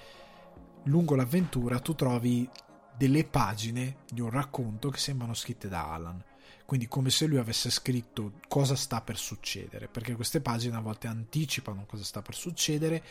lungo 0.84 1.14
l'avventura 1.14 1.78
tu 1.78 1.94
trovi 1.94 2.48
delle 2.96 3.24
pagine 3.24 3.98
di 4.10 4.22
un 4.22 4.30
racconto 4.30 4.88
che 4.88 4.96
sembrano 4.96 5.34
scritte 5.34 5.68
da 5.68 5.92
Alan. 5.92 6.24
Quindi 6.64 6.88
come 6.88 7.10
se 7.10 7.26
lui 7.26 7.36
avesse 7.36 7.68
scritto 7.68 8.38
cosa 8.48 8.74
sta 8.74 9.02
per 9.02 9.18
succedere 9.18 9.86
perché 9.86 10.14
queste 10.14 10.40
pagine 10.40 10.76
a 10.76 10.80
volte 10.80 11.06
anticipano 11.06 11.84
cosa 11.84 12.04
sta 12.04 12.22
per 12.22 12.34
succedere 12.34 13.04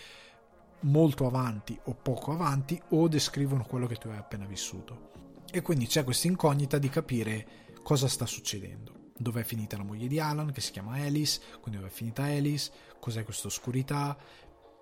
molto 0.81 1.27
avanti 1.27 1.79
o 1.83 1.93
poco 1.93 2.31
avanti 2.31 2.81
o 2.89 3.07
descrivono 3.07 3.63
quello 3.63 3.85
che 3.85 3.97
tu 3.97 4.07
hai 4.07 4.17
appena 4.17 4.47
vissuto. 4.47 5.11
E 5.51 5.61
quindi 5.61 5.85
c'è 5.85 6.03
questa 6.03 6.25
incognita 6.25 6.79
di 6.79 6.89
capire 6.89 7.47
cosa 7.83 8.07
sta 8.07 8.25
succedendo 8.25 9.00
dove 9.17 9.41
è 9.41 9.43
finita 9.43 9.77
la 9.77 9.83
moglie 9.83 10.07
di 10.07 10.19
Alan 10.19 10.51
che 10.51 10.61
si 10.61 10.71
chiama 10.71 10.93
Alice 10.95 11.39
quindi 11.59 11.79
dove 11.79 11.91
è 11.91 11.93
finita 11.93 12.23
Alice 12.23 12.71
cos'è 12.99 13.23
questa 13.23 13.47
oscurità 13.47 14.17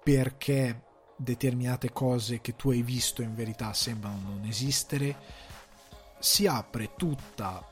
perché 0.04 0.84
determinate 1.18 1.92
cose 1.92 2.40
che 2.42 2.56
tu 2.56 2.70
hai 2.70 2.82
visto 2.82 3.22
in 3.22 3.36
verità 3.36 3.74
sembrano 3.74 4.20
non 4.22 4.46
esistere 4.46 5.16
si 6.20 6.48
apre 6.48 6.96
tutta 6.96 7.70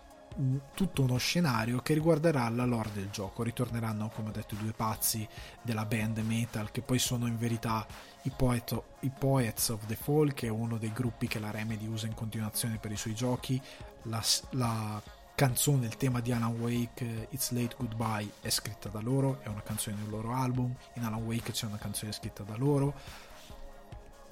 tutto 0.73 1.01
uno 1.01 1.17
scenario 1.17 1.79
che 1.79 1.93
riguarderà 1.93 2.47
la 2.49 2.65
lore 2.65 2.91
del 2.93 3.09
gioco. 3.09 3.43
Ritorneranno, 3.43 4.09
come 4.09 4.29
ho 4.29 4.31
detto, 4.31 4.53
i 4.53 4.59
due 4.59 4.71
pazzi 4.71 5.27
della 5.61 5.85
band 5.85 6.19
metal, 6.19 6.71
che 6.71 6.81
poi 6.81 6.99
sono 6.99 7.27
in 7.27 7.37
verità 7.37 7.85
i, 8.23 8.31
Poet, 8.35 8.79
i 9.01 9.09
Poets 9.09 9.69
of 9.69 9.85
the 9.87 9.95
Fall, 9.95 10.33
che 10.33 10.47
è 10.47 10.51
uno 10.51 10.77
dei 10.77 10.91
gruppi 10.93 11.27
che 11.27 11.39
la 11.39 11.51
Remedy 11.51 11.87
usa 11.87 12.07
in 12.07 12.13
continuazione 12.13 12.77
per 12.77 12.91
i 12.91 12.97
suoi 12.97 13.15
giochi. 13.15 13.59
La, 14.03 14.23
la 14.51 15.01
canzone, 15.37 15.85
il 15.85 15.97
tema 15.97 16.19
di 16.19 16.31
Alan 16.31 16.59
Wake, 16.59 17.27
It's 17.29 17.51
Late 17.51 17.75
Goodbye, 17.77 18.27
è 18.41 18.49
scritta 18.49 18.89
da 18.89 18.99
loro, 19.01 19.39
è 19.43 19.47
una 19.49 19.61
canzone 19.61 19.95
del 19.97 20.09
loro 20.09 20.33
album. 20.33 20.75
In 20.95 21.03
Alan 21.03 21.21
Wake 21.21 21.51
c'è 21.51 21.67
una 21.67 21.77
canzone 21.77 22.11
scritta 22.11 22.41
da 22.41 22.55
loro 22.57 22.95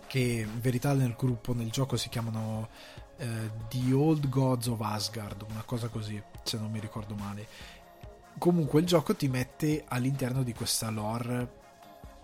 che 0.07 0.47
in 0.47 0.59
verità 0.59 0.93
nel 0.93 1.13
gruppo, 1.15 1.53
nel 1.53 1.69
gioco 1.69 1.95
si 1.95 2.09
chiamano 2.09 2.69
eh, 3.17 3.51
The 3.69 3.93
Old 3.93 4.29
Gods 4.29 4.65
of 4.65 4.81
Asgard, 4.81 5.45
una 5.47 5.61
cosa 5.61 5.89
così, 5.89 6.19
se 6.41 6.57
non 6.57 6.71
mi 6.71 6.79
ricordo 6.79 7.13
male. 7.13 7.47
Comunque 8.39 8.79
il 8.79 8.87
gioco 8.87 9.15
ti 9.15 9.27
mette 9.27 9.85
all'interno 9.87 10.41
di 10.41 10.53
questa 10.53 10.89
lore 10.89 11.47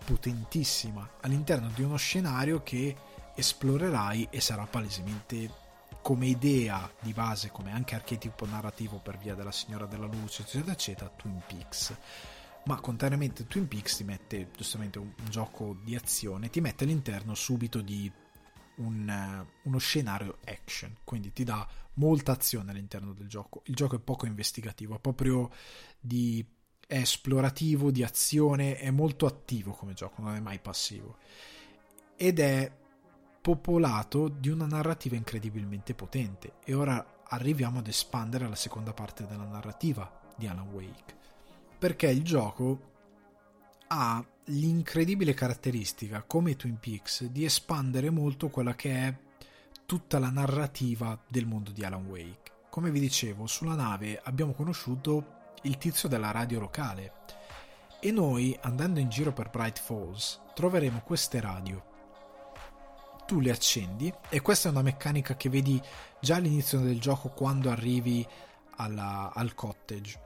potentissima, 0.04 1.08
all'interno 1.20 1.70
di 1.72 1.82
uno 1.82 1.96
scenario 1.96 2.64
che 2.64 2.96
esplorerai 3.36 4.26
e 4.28 4.40
sarà 4.40 4.66
palesemente 4.66 5.60
come 6.02 6.26
idea 6.26 6.92
di 7.00 7.12
base, 7.12 7.50
come 7.50 7.72
anche 7.72 7.94
archetipo 7.94 8.44
narrativo 8.44 8.98
per 8.98 9.16
via 9.16 9.34
della 9.34 9.52
Signora 9.52 9.86
della 9.86 10.06
Luce, 10.06 10.42
eccetera, 10.42 10.72
eccetera, 10.72 11.10
Twin 11.16 11.40
Peaks. 11.46 11.96
Ma 12.64 12.78
contrariamente 12.80 13.42
a 13.42 13.46
Twin 13.46 13.66
Peaks 13.66 13.96
ti 13.96 14.04
mette 14.04 14.50
giustamente 14.56 14.98
un, 14.98 15.12
un 15.16 15.30
gioco 15.30 15.76
di 15.82 15.94
azione, 15.96 16.50
ti 16.50 16.60
mette 16.60 16.84
all'interno 16.84 17.34
subito 17.34 17.80
di 17.80 18.10
un, 18.76 19.08
eh, 19.08 19.46
uno 19.62 19.78
scenario 19.78 20.38
action, 20.44 20.96
quindi 21.04 21.32
ti 21.32 21.44
dà 21.44 21.66
molta 21.94 22.32
azione 22.32 22.72
all'interno 22.72 23.12
del 23.12 23.28
gioco. 23.28 23.62
Il 23.66 23.74
gioco 23.74 23.96
è 23.96 24.00
poco 24.00 24.26
investigativo, 24.26 24.96
è 24.96 25.00
proprio 25.00 25.50
di 25.98 26.44
è 26.86 26.98
esplorativo, 26.98 27.90
di 27.90 28.02
azione, 28.02 28.76
è 28.76 28.90
molto 28.90 29.24
attivo 29.26 29.72
come 29.72 29.94
gioco, 29.94 30.20
non 30.20 30.34
è 30.34 30.40
mai 30.40 30.58
passivo. 30.58 31.16
Ed 32.16 32.38
è 32.38 32.70
popolato 33.42 34.28
di 34.28 34.48
una 34.48 34.66
narrativa 34.66 35.16
incredibilmente 35.16 35.94
potente. 35.94 36.54
E 36.64 36.72
ora 36.72 37.04
arriviamo 37.24 37.80
ad 37.80 37.88
espandere 37.88 38.48
la 38.48 38.54
seconda 38.54 38.92
parte 38.92 39.26
della 39.26 39.44
narrativa 39.44 40.10
di 40.36 40.46
Alan 40.46 40.68
Wake. 40.68 41.16
Perché 41.76 42.08
il 42.08 42.22
gioco 42.22 42.90
ha 43.88 44.24
l'incredibile 44.46 45.34
caratteristica, 45.34 46.22
come 46.22 46.56
Twin 46.56 46.78
Peaks, 46.78 47.24
di 47.24 47.44
espandere 47.44 48.10
molto 48.10 48.48
quella 48.48 48.74
che 48.74 48.94
è 48.94 49.14
tutta 49.84 50.20
la 50.20 50.30
narrativa 50.30 51.20
del 51.28 51.46
mondo 51.46 51.72
di 51.72 51.84
Alan 51.84 52.06
Wake. 52.06 52.50
Come 52.70 52.90
vi 52.90 53.00
dicevo, 53.00 53.46
sulla 53.46 53.74
nave 53.74 54.20
abbiamo 54.22 54.52
conosciuto 54.52 55.40
il 55.62 55.76
tizio 55.78 56.08
della 56.08 56.30
radio 56.30 56.60
locale 56.60 57.12
e 58.00 58.10
noi, 58.10 58.56
andando 58.62 58.98
in 59.00 59.08
giro 59.08 59.32
per 59.32 59.50
Bright 59.50 59.80
Falls, 59.80 60.40
troveremo 60.54 61.02
queste 61.04 61.40
radio. 61.40 61.90
Tu 63.32 63.40
le 63.40 63.50
accendi 63.50 64.12
e 64.28 64.42
questa 64.42 64.68
è 64.68 64.70
una 64.72 64.82
meccanica 64.82 65.36
che 65.38 65.48
vedi 65.48 65.80
già 66.20 66.36
all'inizio 66.36 66.80
del 66.80 67.00
gioco 67.00 67.30
quando 67.30 67.70
arrivi 67.70 68.26
alla, 68.76 69.32
al 69.32 69.54
cottage 69.54 70.20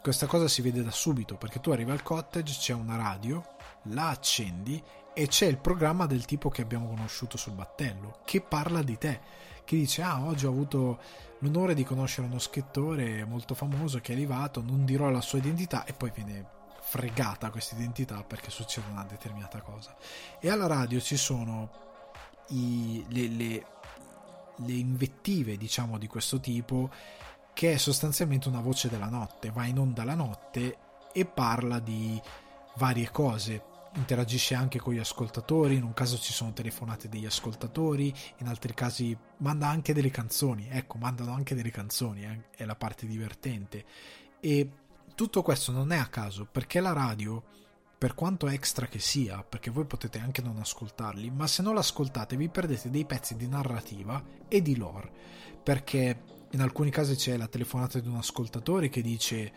questa 0.00 0.24
cosa 0.24 0.48
si 0.48 0.62
vede 0.62 0.82
da 0.82 0.90
subito 0.90 1.36
perché 1.36 1.60
tu 1.60 1.70
arrivi 1.70 1.90
al 1.90 2.02
cottage, 2.02 2.56
c'è 2.58 2.72
una 2.72 2.96
radio, 2.96 3.44
la 3.90 4.08
accendi 4.08 4.82
e 5.12 5.26
c'è 5.26 5.44
il 5.44 5.58
programma 5.58 6.06
del 6.06 6.24
tipo 6.24 6.48
che 6.48 6.62
abbiamo 6.62 6.88
conosciuto 6.88 7.36
sul 7.36 7.52
battello 7.52 8.20
che 8.24 8.40
parla 8.40 8.82
di 8.82 8.96
te, 8.96 9.20
che 9.62 9.76
dice 9.76 10.00
ah 10.00 10.22
oggi 10.22 10.46
ho 10.46 10.50
avuto 10.50 10.98
l'onore 11.40 11.74
di 11.74 11.84
conoscere 11.84 12.26
uno 12.26 12.38
scrittore 12.38 13.26
molto 13.26 13.54
famoso 13.54 13.98
che 14.00 14.12
è 14.12 14.14
arrivato, 14.14 14.62
non 14.62 14.86
dirò 14.86 15.10
la 15.10 15.20
sua 15.20 15.40
identità 15.40 15.84
e 15.84 15.92
poi 15.92 16.10
viene 16.14 16.54
fregata 16.80 17.50
questa 17.50 17.74
identità 17.74 18.22
perché 18.22 18.48
succede 18.48 18.86
una 18.90 19.04
determinata 19.04 19.60
cosa. 19.60 19.94
E 20.40 20.48
alla 20.48 20.66
radio 20.66 21.00
ci 21.00 21.18
sono 21.18 21.85
i, 22.48 23.04
le, 23.08 23.28
le, 23.28 23.66
le 24.56 24.72
invettive 24.72 25.56
diciamo 25.56 25.98
di 25.98 26.06
questo 26.06 26.40
tipo 26.40 26.90
che 27.52 27.72
è 27.72 27.76
sostanzialmente 27.78 28.48
una 28.48 28.60
voce 28.60 28.90
della 28.90 29.08
notte, 29.08 29.50
va 29.50 29.64
in 29.64 29.78
onda 29.78 30.04
la 30.04 30.14
notte 30.14 30.76
e 31.12 31.24
parla 31.24 31.78
di 31.78 32.20
varie 32.76 33.10
cose. 33.10 33.62
Interagisce 33.94 34.54
anche 34.54 34.78
con 34.78 34.92
gli 34.92 34.98
ascoltatori, 34.98 35.76
in 35.76 35.82
un 35.82 35.94
caso 35.94 36.18
ci 36.18 36.34
sono 36.34 36.52
telefonate 36.52 37.08
degli 37.08 37.24
ascoltatori, 37.24 38.12
in 38.40 38.46
altri 38.46 38.74
casi 38.74 39.16
manda 39.38 39.68
anche 39.68 39.94
delle 39.94 40.10
canzoni, 40.10 40.68
ecco, 40.68 40.98
mandano 40.98 41.32
anche 41.32 41.54
delle 41.54 41.70
canzoni, 41.70 42.24
eh, 42.24 42.50
è 42.54 42.66
la 42.66 42.76
parte 42.76 43.06
divertente. 43.06 43.86
E 44.38 44.70
tutto 45.14 45.40
questo 45.40 45.72
non 45.72 45.92
è 45.92 45.96
a 45.96 46.08
caso, 46.08 46.44
perché 46.44 46.80
la 46.80 46.92
radio, 46.92 47.42
per 48.06 48.14
quanto 48.14 48.46
extra 48.46 48.86
che 48.86 49.00
sia, 49.00 49.42
perché 49.42 49.68
voi 49.68 49.84
potete 49.84 50.20
anche 50.20 50.40
non 50.40 50.58
ascoltarli, 50.58 51.28
ma 51.28 51.48
se 51.48 51.60
non 51.60 51.74
l'ascoltate 51.74 52.36
vi 52.36 52.48
perdete 52.48 52.88
dei 52.88 53.04
pezzi 53.04 53.34
di 53.34 53.48
narrativa 53.48 54.22
e 54.46 54.62
di 54.62 54.76
lore, 54.76 55.10
perché 55.60 56.22
in 56.52 56.60
alcuni 56.60 56.90
casi 56.90 57.16
c'è 57.16 57.36
la 57.36 57.48
telefonata 57.48 57.98
di 57.98 58.06
un 58.06 58.14
ascoltatore 58.14 58.90
che 58.90 59.02
dice 59.02 59.52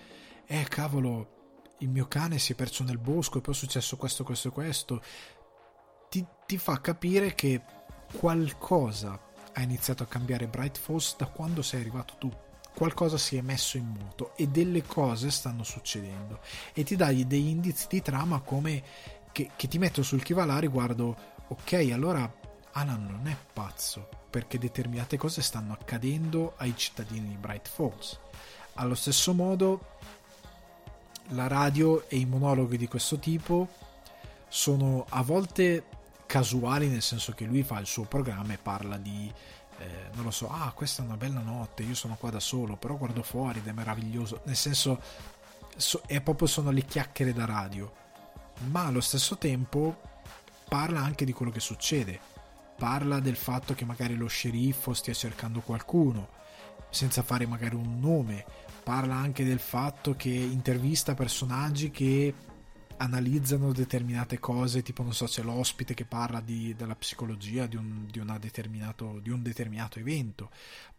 eh 0.47 0.65
cavolo 0.67 1.75
il 1.77 1.89
mio 1.89 2.07
cane 2.07 2.39
si 2.39 2.53
è 2.53 2.55
perso 2.55 2.83
nel 2.83 2.97
bosco 2.97 3.37
e 3.37 3.41
poi 3.41 3.53
è 3.53 3.57
successo 3.57 3.97
questo 3.97 4.23
questo 4.23 4.47
e 4.47 4.51
questo. 4.51 5.03
Ti, 6.09 6.25
ti 6.47 6.57
fa 6.57 6.81
capire 6.81 7.35
che 7.35 7.61
qualcosa 8.17 9.27
ha 9.53 9.61
iniziato 9.61 10.01
a 10.01 10.07
cambiare 10.07 10.47
Bright 10.47 10.79
Falls 10.79 11.15
da 11.17 11.27
quando 11.27 11.61
sei 11.61 11.81
arrivato 11.81 12.15
tu 12.17 12.35
qualcosa 12.79 13.17
si 13.17 13.35
è 13.35 13.41
messo 13.41 13.75
in 13.75 13.87
moto 13.87 14.31
e 14.37 14.47
delle 14.47 14.83
cose 14.83 15.31
stanno 15.31 15.63
succedendo 15.63 16.39
e 16.73 16.83
ti 16.83 16.95
dai 16.95 17.27
degli 17.27 17.49
indizi 17.49 17.87
di 17.89 18.01
trama 18.01 18.39
come 18.39 18.81
che, 19.33 19.49
che 19.53 19.67
ti 19.67 19.77
metto 19.77 20.01
sul 20.01 20.23
chi 20.23 20.33
riguardo 20.59 21.17
ok 21.49 21.89
allora 21.91 22.33
Alan 22.71 23.05
non 23.05 23.27
è 23.27 23.35
pazzo 23.51 24.07
perché 24.29 24.57
determinate 24.57 25.17
cose 25.17 25.41
stanno 25.41 25.73
accadendo 25.73 26.53
ai 26.55 26.73
cittadini 26.77 27.27
di 27.27 27.35
Bright 27.35 27.67
Falls. 27.67 28.17
Allo 28.75 28.95
stesso 28.95 29.33
modo, 29.33 29.97
la 31.29 31.47
radio 31.47 32.07
e 32.07 32.15
i 32.15 32.25
monologhi 32.25 32.77
di 32.77 32.87
questo 32.87 33.19
tipo 33.19 33.67
sono 34.47 35.05
a 35.09 35.21
volte 35.21 35.83
casuali, 36.25 36.87
nel 36.87 37.01
senso 37.01 37.33
che 37.33 37.45
lui 37.45 37.63
fa 37.63 37.79
il 37.79 37.87
suo 37.87 38.03
programma 38.03 38.53
e 38.53 38.57
parla 38.57 38.97
di, 38.97 39.33
eh, 39.79 40.09
non 40.13 40.25
lo 40.25 40.31
so, 40.31 40.49
ah, 40.49 40.71
questa 40.75 41.01
è 41.01 41.05
una 41.05 41.15
bella 41.15 41.39
notte, 41.39 41.83
io 41.83 41.95
sono 41.95 42.15
qua 42.15 42.29
da 42.29 42.39
solo, 42.39 42.75
però 42.75 42.97
guardo 42.97 43.23
fuori 43.23 43.59
ed 43.59 43.67
è 43.67 43.71
meraviglioso. 43.71 44.41
Nel 44.43 44.55
senso, 44.55 45.01
so, 45.75 46.01
è 46.05 46.19
proprio 46.21 46.47
sono 46.47 46.71
le 46.71 46.83
chiacchiere 46.83 47.33
da 47.33 47.45
radio, 47.45 47.91
ma 48.69 48.85
allo 48.85 49.01
stesso 49.01 49.37
tempo 49.37 50.01
parla 50.67 50.99
anche 50.99 51.23
di 51.23 51.31
quello 51.31 51.51
che 51.51 51.61
succede. 51.61 52.19
Parla 52.77 53.19
del 53.19 53.35
fatto 53.35 53.73
che 53.73 53.85
magari 53.85 54.15
lo 54.15 54.27
sceriffo 54.27 54.93
stia 54.93 55.13
cercando 55.13 55.61
qualcuno, 55.61 56.29
senza 56.89 57.23
fare 57.23 57.45
magari 57.45 57.75
un 57.75 57.99
nome, 57.99 58.45
parla 58.83 59.15
anche 59.15 59.45
del 59.45 59.59
fatto 59.59 60.15
che 60.15 60.29
intervista 60.29 61.13
personaggi 61.13 61.91
che 61.91 62.33
analizzano 62.99 63.71
determinate 63.71 64.39
cose, 64.39 64.81
tipo 64.81 65.03
non 65.03 65.13
so, 65.13 65.25
c'è 65.25 65.41
l'ospite 65.41 65.93
che 65.93 66.05
parla 66.05 66.41
di, 66.41 66.75
della 66.75 66.95
psicologia 66.95 67.65
di 67.65 67.75
un, 67.75 68.05
di, 68.09 68.21
determinato, 68.39 69.19
di 69.21 69.29
un 69.29 69.41
determinato 69.41 69.99
evento, 69.99 70.49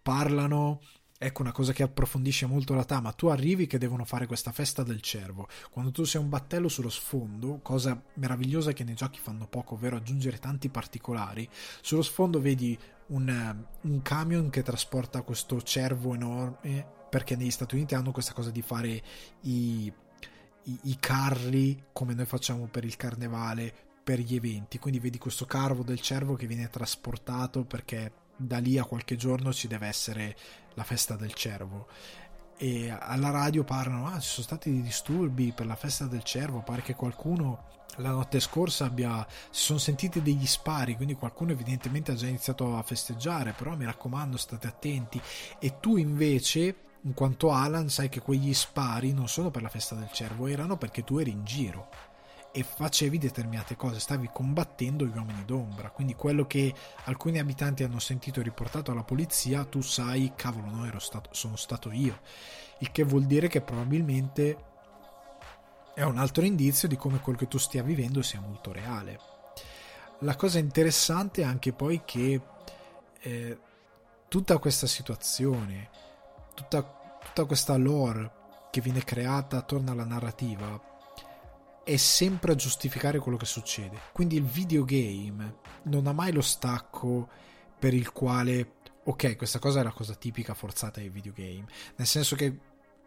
parlano 0.03 0.80
ecco 1.22 1.42
una 1.42 1.53
cosa 1.53 1.74
che 1.74 1.82
approfondisce 1.82 2.46
molto 2.46 2.72
la 2.72 2.84
trama, 2.86 3.12
tu 3.12 3.26
arrivi 3.26 3.66
che 3.66 3.76
devono 3.76 4.07
fare 4.07 4.26
questa 4.26 4.53
festa 4.53 4.82
del 4.82 5.03
cervo, 5.03 5.48
quando 5.70 5.90
tu 5.90 6.05
sei 6.05 6.22
un 6.22 6.30
battello 6.30 6.68
sullo 6.68 6.88
sfondo, 6.88 7.59
cosa 7.62 8.03
meravigliosa 8.14 8.72
che 8.72 8.84
nei 8.84 8.94
giochi 8.94 9.20
fanno 9.20 9.46
poco, 9.46 9.74
ovvero 9.74 9.96
aggiungere 9.96 10.38
tanti 10.38 10.70
particolari, 10.70 11.46
sullo 11.82 12.01
sfondo 12.01 12.40
vedi 12.40 12.78
un, 13.09 13.64
un 13.82 14.03
camion 14.03 14.48
che 14.48 14.62
trasporta 14.62 15.20
questo 15.20 15.61
cervo 15.61 16.14
enorme, 16.14 16.86
perché 17.11 17.36
negli 17.36 17.51
Stati 17.51 17.74
Uniti 17.74 17.94
hanno 17.94 18.12
questa 18.12 18.32
cosa 18.32 18.51
di 18.51 18.62
fare 18.62 19.03
i, 19.42 19.92
i, 20.65 20.79
i 20.85 20.97
carri 20.99 21.87
come 21.93 22.15
noi 22.15 22.27
facciamo 22.27 22.67
per 22.67 22.85
il 22.85 22.97
carnevale, 22.97 23.73
per 24.03 24.19
gli 24.19 24.35
eventi, 24.35 24.79
quindi 24.79 24.99
vedi 24.99 25.19
questo 25.19 25.47
carvo 25.47 25.83
del 25.83 26.01
cervo 26.01 26.35
che 26.35 26.47
viene 26.47 26.69
trasportato 26.69 27.65
perché 27.65 28.13
da 28.37 28.59
lì 28.59 28.79
a 28.79 28.85
qualche 28.85 29.17
giorno 29.17 29.53
ci 29.53 29.69
deve 29.69 29.87
essere 29.87 30.37
la 30.75 30.85
festa 30.85 31.17
del 31.17 31.35
cervo. 31.35 31.89
E 32.57 32.91
alla 32.91 33.31
radio 33.31 33.65
parlano 33.65 34.07
ah 34.07 34.19
ci 34.19 34.29
sono 34.29 34.47
stati 34.47 34.71
dei 34.71 34.83
disturbi 34.83 35.53
per 35.53 35.65
la 35.65 35.77
festa 35.77 36.07
del 36.07 36.23
cervo 36.23 36.61
pare 36.61 36.83
che 36.83 36.95
qualcuno 36.95 37.69
la 37.97 38.11
notte 38.11 38.39
scorsa 38.39 38.85
abbia 38.85 39.27
si 39.51 39.63
sono 39.63 39.79
sentiti 39.79 40.21
degli 40.21 40.47
spari 40.47 40.95
quindi 40.95 41.15
qualcuno 41.15 41.53
evidentemente 41.53 42.13
ha 42.13 42.15
già 42.15 42.27
iniziato 42.27 42.77
a 42.77 42.83
festeggiare 42.83 43.53
però 43.53 43.75
mi 43.77 43.87
raccomando 43.87 44.37
state 44.37 44.67
attenti. 44.67 45.21
E 45.59 45.81
tu 45.81 45.97
invece 45.97 46.89
in 47.03 47.14
quanto 47.14 47.51
Alan 47.51 47.88
sai 47.88 48.09
che 48.09 48.20
quegli 48.20 48.53
spari 48.53 49.12
non 49.12 49.28
sono 49.28 49.51
per 49.51 49.62
la 49.62 49.68
festa 49.68 49.94
del 49.94 50.11
cervo 50.12 50.46
erano 50.46 50.76
perché 50.76 51.03
tu 51.03 51.18
eri 51.18 51.30
in 51.30 51.44
giro 51.44 51.88
e 52.53 52.64
facevi 52.64 53.16
determinate 53.16 53.76
cose, 53.76 54.01
stavi 54.01 54.28
combattendo 54.32 55.05
gli 55.05 55.16
uomini 55.16 55.44
d'ombra, 55.44 55.90
quindi 55.90 56.14
quello 56.14 56.46
che 56.46 56.74
alcuni 57.05 57.38
abitanti 57.38 57.84
hanno 57.84 58.01
sentito 58.01 58.42
riportato 58.42 58.90
alla 58.90 59.05
polizia, 59.05 59.64
tu 59.64 59.80
sai, 59.82 60.32
cavolo, 60.34 60.66
no, 60.66 60.98
stato, 60.98 61.30
sono 61.32 61.55
stato 61.55 61.92
io, 61.92 62.18
il 62.78 62.90
che 62.90 63.05
vuol 63.05 63.24
dire 63.24 63.46
che 63.46 63.61
probabilmente 63.61 64.64
è 65.94 66.03
un 66.03 66.18
altro 66.18 66.44
indizio 66.44 66.88
di 66.88 66.96
come 66.96 67.20
quello 67.20 67.38
che 67.38 67.46
tu 67.46 67.59
stia 67.59 67.82
vivendo 67.82 68.20
sia 68.20 68.40
molto 68.40 68.72
reale. 68.72 69.20
La 70.20 70.34
cosa 70.34 70.59
interessante 70.59 71.42
è 71.42 71.44
anche 71.44 71.72
poi 71.72 72.03
che 72.05 72.40
eh, 73.20 73.59
tutta 74.28 74.59
questa 74.59 74.86
situazione, 74.86 75.88
tutta, 76.61 76.83
tutta 76.83 77.45
questa 77.45 77.77
lore 77.77 78.39
che 78.71 78.81
viene 78.81 79.03
creata 79.03 79.59
attorno 79.59 79.91
alla 79.91 80.05
narrativa, 80.05 80.81
è 81.83 81.97
sempre 81.97 82.53
a 82.53 82.55
giustificare 82.55 83.19
quello 83.19 83.39
che 83.39 83.47
succede. 83.47 83.99
Quindi 84.13 84.37
il 84.37 84.45
videogame 84.45 85.57
non 85.85 86.07
ha 86.07 86.13
mai 86.13 86.33
lo 86.33 86.43
stacco 86.43 87.29
per 87.79 87.95
il 87.95 88.13
quale, 88.13 88.75
ok, 89.05 89.37
questa 89.37 89.59
cosa 89.59 89.81
è 89.81 89.83
la 89.83 89.93
cosa 89.93 90.15
tipica 90.15 90.55
forzata 90.55 91.01
dei 91.01 91.09
videogame. 91.09 91.65
Nel 91.97 92.07
senso 92.07 92.37
che 92.37 92.59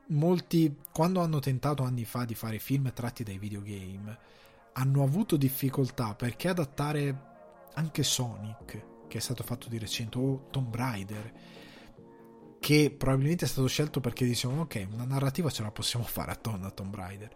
molti, 0.08 0.76
quando 0.91 1.22
hanno 1.22 1.39
tentato 1.39 1.84
anni 1.84 2.06
fa 2.06 2.26
di 2.26 2.36
fare 2.36 2.60
film 2.60 2.91
tratti 2.91 3.24
dai 3.24 3.38
videogame, 3.38 4.18
hanno 4.74 5.04
avuto 5.04 5.38
difficoltà 5.38 6.16
perché 6.16 6.49
adattare 6.49 7.32
anche 7.76 8.04
Sonic, 8.04 9.08
che 9.08 9.18
è 9.18 9.22
stato 9.22 9.43
fatto 9.43 9.70
di 9.70 9.78
recente, 9.78 10.18
o 10.18 10.47
Tomb 10.49 10.74
Raider, 10.76 11.32
che 12.64 12.95
probabilmente 12.97 13.43
è 13.43 13.47
stato 13.49 13.68
scelto 13.68 13.99
perché 13.99 14.24
dicevano 14.24 14.61
ok, 14.61 14.88
una 14.89 15.03
narrativa 15.03 15.49
ce 15.49 15.64
la 15.64 15.72
possiamo 15.72 16.05
fare 16.05 16.32
attorno 16.32 16.66
a 16.66 16.72
Tomb 16.72 16.95
Raider 16.95 17.30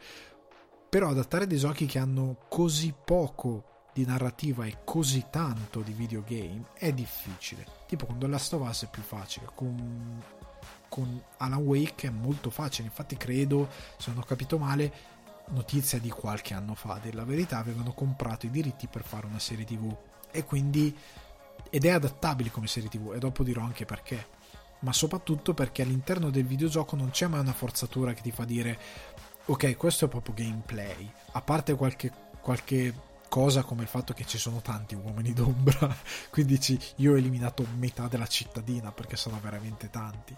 però 0.89 1.09
adattare 1.09 1.47
dei 1.47 1.57
giochi 1.57 1.85
che 1.85 1.99
hanno 1.99 2.37
così 2.47 2.93
poco 2.93 3.89
di 3.93 4.05
narrativa 4.05 4.65
e 4.65 4.79
così 4.85 5.25
tanto 5.29 5.81
di 5.81 5.91
videogame 5.91 6.67
è 6.73 6.93
difficile. 6.93 7.65
Tipo 7.87 8.05
con 8.05 8.17
The 8.17 8.27
Last 8.27 8.53
of 8.53 8.67
Us 8.67 8.85
è 8.85 8.89
più 8.89 9.01
facile, 9.01 9.49
con, 9.53 10.23
con 10.87 11.21
Alan 11.37 11.61
Wake 11.61 12.07
è 12.07 12.11
molto 12.11 12.49
facile. 12.49 12.87
Infatti 12.87 13.17
credo, 13.17 13.69
se 13.97 14.11
non 14.11 14.19
ho 14.19 14.25
capito 14.25 14.57
male, 14.57 14.93
notizia 15.47 15.99
di 15.99 16.09
qualche 16.09 16.53
anno 16.53 16.73
fa, 16.73 16.99
della 17.01 17.25
verità, 17.25 17.57
avevano 17.57 17.91
comprato 17.91 18.45
i 18.45 18.51
diritti 18.51 18.87
per 18.87 19.03
fare 19.03 19.25
una 19.25 19.39
serie 19.39 19.65
tv 19.65 19.93
e 20.31 20.45
quindi 20.45 20.95
ed 21.69 21.83
è 21.83 21.89
adattabile 21.89 22.49
come 22.49 22.67
serie 22.67 22.87
tv 22.87 23.13
e 23.13 23.19
dopo 23.19 23.43
dirò 23.43 23.61
anche 23.61 23.83
perché 23.83 24.36
ma 24.79 24.93
soprattutto 24.93 25.53
perché 25.53 25.81
all'interno 25.81 26.29
del 26.29 26.45
videogioco 26.45 26.95
non 26.95 27.09
c'è 27.09 27.27
mai 27.27 27.39
una 27.39 27.53
forzatura 27.53 28.13
che 28.13 28.21
ti 28.21 28.31
fa 28.31 28.45
dire 28.45 28.79
ok, 29.45 29.77
questo 29.77 30.05
è 30.05 30.07
proprio 30.07 30.33
gameplay. 30.35 31.09
A 31.31 31.41
parte 31.41 31.75
qualche, 31.75 32.11
qualche 32.41 32.93
cosa 33.29 33.63
come 33.63 33.83
il 33.83 33.87
fatto 33.87 34.13
che 34.13 34.25
ci 34.25 34.37
sono 34.37 34.61
tanti 34.61 34.95
uomini 34.95 35.33
d'ombra, 35.33 35.95
quindi 36.29 36.59
ci, 36.59 36.79
io 36.97 37.13
ho 37.13 37.17
eliminato 37.17 37.65
metà 37.77 38.07
della 38.07 38.27
cittadina 38.27 38.91
perché 38.91 39.15
sono 39.15 39.39
veramente 39.41 39.89
tanti. 39.89 40.35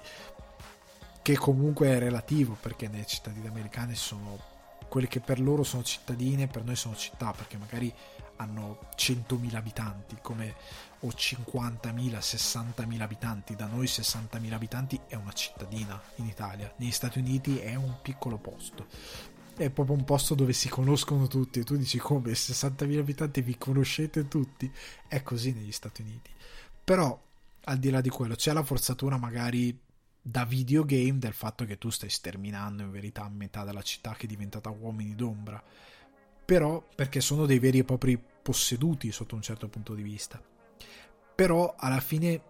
Che 1.21 1.37
comunque 1.37 1.87
è 1.87 1.99
relativo 1.99 2.57
perché 2.59 2.87
nelle 2.87 3.05
cittadine 3.05 3.47
americane 3.47 3.95
sono 3.95 4.57
quelle 4.87 5.07
che 5.07 5.19
per 5.19 5.39
loro 5.39 5.63
sono 5.63 5.83
cittadine, 5.83 6.47
per 6.47 6.63
noi 6.63 6.75
sono 6.75 6.95
città 6.95 7.31
perché 7.31 7.57
magari 7.57 7.93
hanno 8.37 8.79
100.000 8.95 9.55
abitanti 9.55 10.17
come 10.21 10.55
o 11.01 11.07
50.000, 11.09 12.17
60.000 12.17 13.01
abitanti. 13.01 13.55
Da 13.55 13.67
noi 13.67 13.85
60.000 13.85 14.53
abitanti 14.53 14.99
è 15.07 15.15
una 15.15 15.31
cittadina 15.31 15.99
in 16.15 16.25
Italia. 16.25 16.71
Negli 16.77 16.91
Stati 16.91 17.19
Uniti 17.19 17.57
è 17.59 17.75
un 17.75 17.95
piccolo 18.01 18.37
posto. 18.37 18.87
È 19.55 19.69
proprio 19.69 19.95
un 19.95 20.03
posto 20.03 20.35
dove 20.35 20.53
si 20.53 20.69
conoscono 20.69 21.27
tutti. 21.27 21.59
E 21.59 21.63
tu 21.63 21.75
dici 21.75 21.97
come 21.97 22.31
60.000 22.31 22.99
abitanti 22.99 23.41
vi 23.41 23.57
conoscete 23.57 24.27
tutti? 24.27 24.71
È 25.07 25.21
così 25.21 25.53
negli 25.53 25.71
Stati 25.71 26.01
Uniti. 26.01 26.31
Però, 26.83 27.17
al 27.65 27.77
di 27.77 27.89
là 27.89 28.01
di 28.01 28.09
quello, 28.09 28.35
c'è 28.35 28.51
la 28.51 28.63
forzatura 28.63 29.17
magari 29.17 29.77
da 30.21 30.43
videogame 30.43 31.17
del 31.17 31.33
fatto 31.33 31.65
che 31.65 31.77
tu 31.77 31.89
stai 31.89 32.09
sterminando 32.09 32.83
in 32.83 32.91
verità 32.91 33.27
metà 33.29 33.63
della 33.63 33.81
città 33.81 34.13
che 34.13 34.25
è 34.25 34.27
diventata 34.27 34.69
uomini 34.69 35.15
d'ombra. 35.15 35.61
Però 36.45 36.83
perché 36.95 37.21
sono 37.21 37.45
dei 37.45 37.59
veri 37.59 37.79
e 37.79 37.83
propri 37.83 38.21
posseduti 38.41 39.11
sotto 39.11 39.35
un 39.35 39.41
certo 39.41 39.67
punto 39.67 39.93
di 39.93 40.01
vista 40.01 40.41
però 41.35 41.75
alla 41.77 41.99
fine 41.99 42.41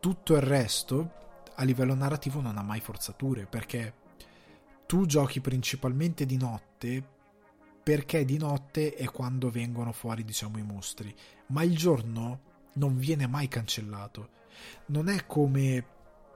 tutto 0.00 0.34
il 0.34 0.42
resto 0.42 1.18
a 1.56 1.64
livello 1.64 1.94
narrativo 1.94 2.40
non 2.40 2.56
ha 2.56 2.62
mai 2.62 2.80
forzature 2.80 3.46
perché 3.46 3.94
tu 4.86 5.06
giochi 5.06 5.40
principalmente 5.40 6.26
di 6.26 6.36
notte 6.36 7.18
perché 7.82 8.24
di 8.24 8.38
notte 8.38 8.94
è 8.94 9.06
quando 9.06 9.50
vengono 9.50 9.92
fuori 9.92 10.24
diciamo 10.24 10.58
i 10.58 10.62
mostri. 10.62 11.14
Ma 11.46 11.62
il 11.62 11.76
giorno 11.76 12.40
non 12.74 12.96
viene 12.98 13.26
mai 13.26 13.48
cancellato. 13.48 14.28
Non 14.86 15.08
è 15.08 15.26
come 15.26 15.84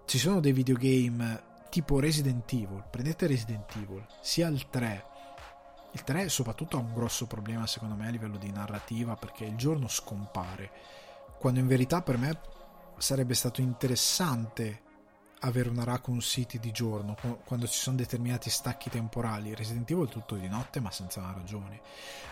ci 0.06 0.18
sono 0.18 0.40
dei 0.40 0.52
videogame 0.52 1.52
tipo 1.70 1.98
Resident 1.98 2.52
Evil 2.52 2.84
prendete 2.90 3.26
Resident 3.26 3.74
Evil 3.76 4.06
sia 4.20 4.48
il 4.48 4.68
3 4.68 5.04
il 5.92 6.04
3 6.04 6.28
soprattutto 6.28 6.76
ha 6.76 6.80
un 6.80 6.92
grosso 6.92 7.26
problema 7.26 7.66
secondo 7.66 7.94
me 7.94 8.06
a 8.06 8.10
livello 8.10 8.36
di 8.36 8.50
narrativa 8.50 9.16
perché 9.16 9.44
il 9.44 9.56
giorno 9.56 9.88
scompare 9.88 10.70
quando 11.44 11.60
in 11.60 11.68
verità 11.68 12.00
per 12.00 12.16
me 12.16 12.40
sarebbe 12.96 13.34
stato 13.34 13.60
interessante 13.60 14.80
avere 15.40 15.68
una 15.68 15.84
Raccoon 15.84 16.20
City 16.20 16.58
di 16.58 16.70
giorno, 16.70 17.14
quando 17.44 17.66
ci 17.66 17.78
sono 17.78 17.96
determinati 17.96 18.48
stacchi 18.48 18.88
temporali. 18.88 19.54
Resident 19.54 19.90
Evil 19.90 20.08
tutto 20.08 20.36
di 20.36 20.48
notte, 20.48 20.80
ma 20.80 20.90
senza 20.90 21.20
una 21.20 21.34
ragione. 21.34 21.82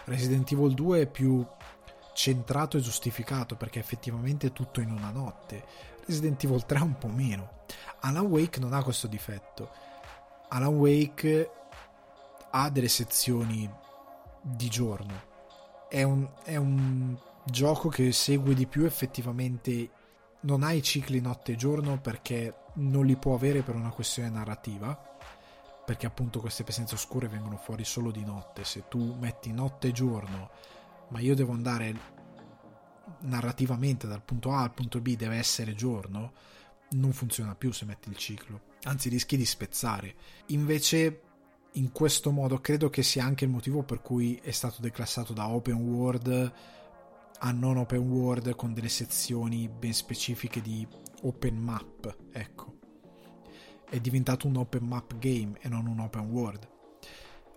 Resident 0.05 0.51
Evil 0.51 0.73
2 0.73 1.01
è 1.03 1.07
più 1.07 1.47
centrato 2.15 2.79
e 2.79 2.81
giustificato 2.81 3.55
perché 3.55 3.81
effettivamente 3.81 4.47
è 4.47 4.53
tutto 4.53 4.81
in 4.81 4.91
una 4.91 5.11
notte. 5.11 5.63
Resident 6.07 6.43
Evil 6.45 6.65
3 6.65 6.81
un 6.81 6.97
po' 6.97 7.09
meno. 7.09 7.65
Alan 8.01 8.25
Wake 8.25 8.61
non 8.61 8.73
ha 8.73 8.83
questo 8.83 9.09
difetto. 9.09 9.71
Alan 10.49 10.75
Wake 10.75 11.51
ha 12.51 12.71
delle 12.71 12.89
sezioni 12.89 13.71
di 14.41 14.71
giorno. 14.71 15.31
È 15.91 16.03
un, 16.03 16.27
è 16.45 16.57
un 16.57 17.15
gioco 17.45 17.89
che 17.89 18.13
segue 18.13 18.55
di 18.55 18.67
più 18.67 18.85
effettivamente 18.85 19.91
non 20.41 20.63
ha 20.63 20.73
i 20.73 20.83
cicli 20.83 21.21
notte 21.21 21.53
e 21.53 21.57
giorno 21.57 22.01
perché 22.01 22.55
non 22.75 23.05
li 23.05 23.17
può 23.17 23.35
avere 23.35 23.63
per 23.63 23.75
una 23.75 23.91
questione 23.91 24.31
narrativa 24.31 25.11
perché 25.85 26.07
appunto 26.07 26.41
queste 26.41 26.65
presenze 26.65 26.95
oscure 26.95 27.29
vengono 27.29 27.57
fuori 27.57 27.85
solo 27.85 28.11
di 28.11 28.25
notte. 28.25 28.65
Se 28.65 28.85
tu 28.89 29.17
metti 29.19 29.53
notte 29.53 29.89
e 29.89 29.93
giorno 29.93 30.51
ma 31.09 31.21
io 31.21 31.35
devo 31.35 31.53
andare 31.53 32.21
narrativamente 33.21 34.07
dal 34.07 34.23
punto 34.23 34.53
A 34.53 34.63
al 34.63 34.73
punto 34.73 35.01
B 35.01 35.17
deve 35.17 35.37
essere 35.37 35.75
giorno 35.75 36.33
non 36.91 37.13
funziona 37.13 37.55
più 37.55 37.73
se 37.73 37.85
metti 37.85 38.09
il 38.09 38.17
ciclo. 38.17 38.71
Anzi 38.85 39.09
rischi 39.09 39.37
di 39.37 39.45
spezzare. 39.45 40.15
Invece 40.47 41.23
in 41.73 41.91
questo 41.93 42.31
modo 42.31 42.61
credo 42.61 42.91
che 42.91 43.03
sia 43.03 43.25
anche 43.25 43.45
il 43.45 43.51
motivo 43.51 43.83
per 43.83 44.03
cui 44.03 44.39
è 44.43 44.51
stato 44.51 44.81
declassato 44.81 45.33
da 45.33 45.49
open 45.49 45.77
world 45.77 46.53
a 47.45 47.51
non 47.51 47.77
open 47.77 47.99
world 47.99 48.55
con 48.55 48.73
delle 48.73 48.89
sezioni 48.89 49.69
ben 49.69 49.93
specifiche 49.93 50.61
di 50.61 50.87
open 51.23 51.57
map, 51.57 52.17
ecco. 52.33 52.79
È 53.89 53.99
diventato 54.01 54.47
un 54.47 54.57
open 54.57 54.85
map 54.85 55.19
game 55.19 55.59
e 55.61 55.69
non 55.69 55.87
un 55.87 56.01
open 56.01 56.31
world. 56.31 56.69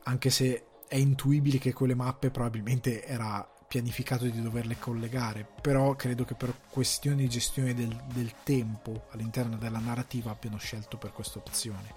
Anche 0.03 0.29
se 0.29 0.65
è 0.87 0.95
intuibile 0.95 1.59
che 1.59 1.73
quelle 1.73 1.95
mappe 1.95 2.31
probabilmente 2.31 3.05
era 3.05 3.47
pianificato 3.67 4.25
di 4.25 4.41
doverle 4.41 4.77
collegare, 4.79 5.47
però 5.61 5.95
credo 5.95 6.25
che 6.25 6.33
per 6.33 6.53
questioni 6.69 7.17
di 7.17 7.29
gestione 7.29 7.73
del, 7.73 7.95
del 8.11 8.33
tempo 8.43 9.05
all'interno 9.11 9.55
della 9.55 9.79
narrativa 9.79 10.31
abbiano 10.31 10.57
scelto 10.57 10.97
per 10.97 11.11
questa 11.11 11.39
opzione. 11.39 11.93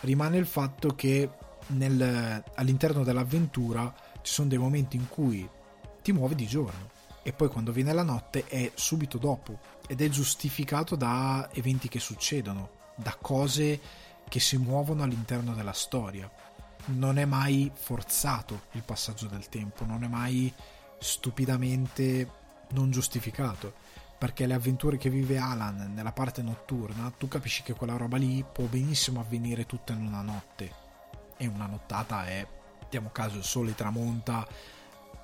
Rimane 0.00 0.38
il 0.38 0.46
fatto 0.46 0.94
che 0.94 1.28
nel, 1.68 2.42
all'interno 2.54 3.02
dell'avventura 3.02 3.92
ci 4.22 4.32
sono 4.32 4.48
dei 4.48 4.58
momenti 4.58 4.96
in 4.96 5.08
cui 5.08 5.48
ti 6.02 6.12
muovi 6.12 6.34
di 6.34 6.46
giorno. 6.46 6.90
E 7.22 7.32
poi 7.32 7.48
quando 7.48 7.70
viene 7.70 7.92
la 7.92 8.02
notte 8.02 8.46
è 8.46 8.72
subito 8.74 9.16
dopo. 9.16 9.58
Ed 9.86 10.00
è 10.00 10.08
giustificato 10.08 10.96
da 10.96 11.48
eventi 11.52 11.88
che 11.88 12.00
succedono, 12.00 12.70
da 12.96 13.16
cose 13.20 13.80
che 14.28 14.40
si 14.40 14.56
muovono 14.56 15.04
all'interno 15.04 15.54
della 15.54 15.72
storia. 15.72 16.30
Non 16.86 17.18
è 17.18 17.24
mai 17.24 17.70
forzato 17.72 18.62
il 18.72 18.82
passaggio 18.82 19.26
del 19.26 19.48
tempo, 19.48 19.84
non 19.84 20.02
è 20.02 20.08
mai 20.08 20.52
stupidamente 20.98 22.28
non 22.70 22.90
giustificato. 22.90 23.74
Perché 24.18 24.46
le 24.46 24.54
avventure 24.54 24.98
che 24.98 25.10
vive 25.10 25.38
Alan 25.38 25.92
nella 25.94 26.12
parte 26.12 26.42
notturna 26.42 27.12
tu 27.16 27.26
capisci 27.28 27.62
che 27.62 27.74
quella 27.74 27.96
roba 27.96 28.16
lì 28.16 28.44
può 28.44 28.64
benissimo 28.64 29.20
avvenire 29.20 29.66
tutta 29.66 29.92
in 29.92 30.06
una 30.06 30.22
notte. 30.22 30.72
E 31.36 31.46
una 31.46 31.66
nottata 31.66 32.26
è 32.26 32.46
diamo 32.88 33.10
caso 33.10 33.38
il 33.38 33.44
sole 33.44 33.74
tramonta 33.74 34.46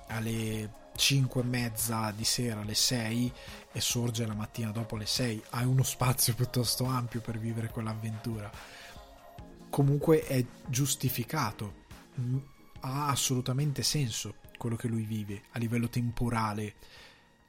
alle 0.09 0.87
5 0.97 1.41
e 1.41 1.45
mezza 1.45 2.11
di 2.11 2.25
sera 2.25 2.61
alle 2.61 2.75
6 2.75 3.33
e 3.73 3.81
sorge 3.81 4.27
la 4.27 4.35
mattina 4.35 4.71
dopo 4.73 4.97
le 4.97 5.07
6 5.07 5.45
hai 5.51 5.65
uno 5.65 5.85
spazio 5.85 6.35
piuttosto 6.37 6.85
ampio 6.85 7.21
per 7.21 7.39
vivere 7.39 7.69
quell'avventura. 7.69 8.51
Comunque 9.71 10.27
è 10.27 10.45
giustificato. 10.67 11.87
Ha 12.81 13.09
assolutamente 13.09 13.83
senso 13.83 14.37
quello 14.57 14.77
che 14.77 14.89
lui 14.89 15.03
vive 15.05 15.43
a 15.53 15.59
livello 15.59 15.89
temporale 15.89 16.75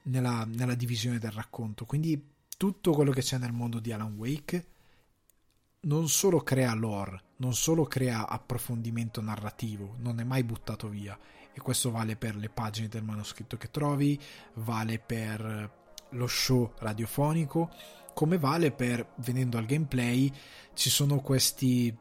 nella, 0.04 0.46
nella 0.46 0.76
divisione 0.76 1.18
del 1.18 1.32
racconto. 1.32 1.86
Quindi 1.86 2.24
tutto 2.58 2.92
quello 2.92 3.12
che 3.12 3.22
c'è 3.22 3.38
nel 3.38 3.52
mondo 3.54 3.80
di 3.80 3.92
Alan 3.92 4.16
Wake 4.16 4.68
non 5.82 6.10
solo 6.10 6.42
crea 6.42 6.74
lore, 6.74 7.22
non 7.38 7.54
solo 7.54 7.86
crea 7.86 8.28
approfondimento 8.28 9.22
narrativo, 9.22 9.96
non 10.00 10.20
è 10.20 10.24
mai 10.24 10.44
buttato 10.44 10.90
via. 10.90 11.18
E 11.60 11.62
questo 11.62 11.92
vale 11.92 12.16
per 12.16 12.38
le 12.38 12.48
pagine 12.48 12.88
del 12.88 13.04
manoscritto 13.04 13.58
che 13.58 13.70
trovi, 13.70 14.18
vale 14.54 14.98
per 14.98 15.70
lo 16.12 16.26
show 16.26 16.72
radiofonico, 16.78 17.70
come 18.14 18.38
vale 18.38 18.72
per, 18.72 19.10
venendo 19.16 19.58
al 19.58 19.66
gameplay, 19.66 20.32
ci 20.74 20.90
sono 20.90 21.20
questi, 21.20 21.94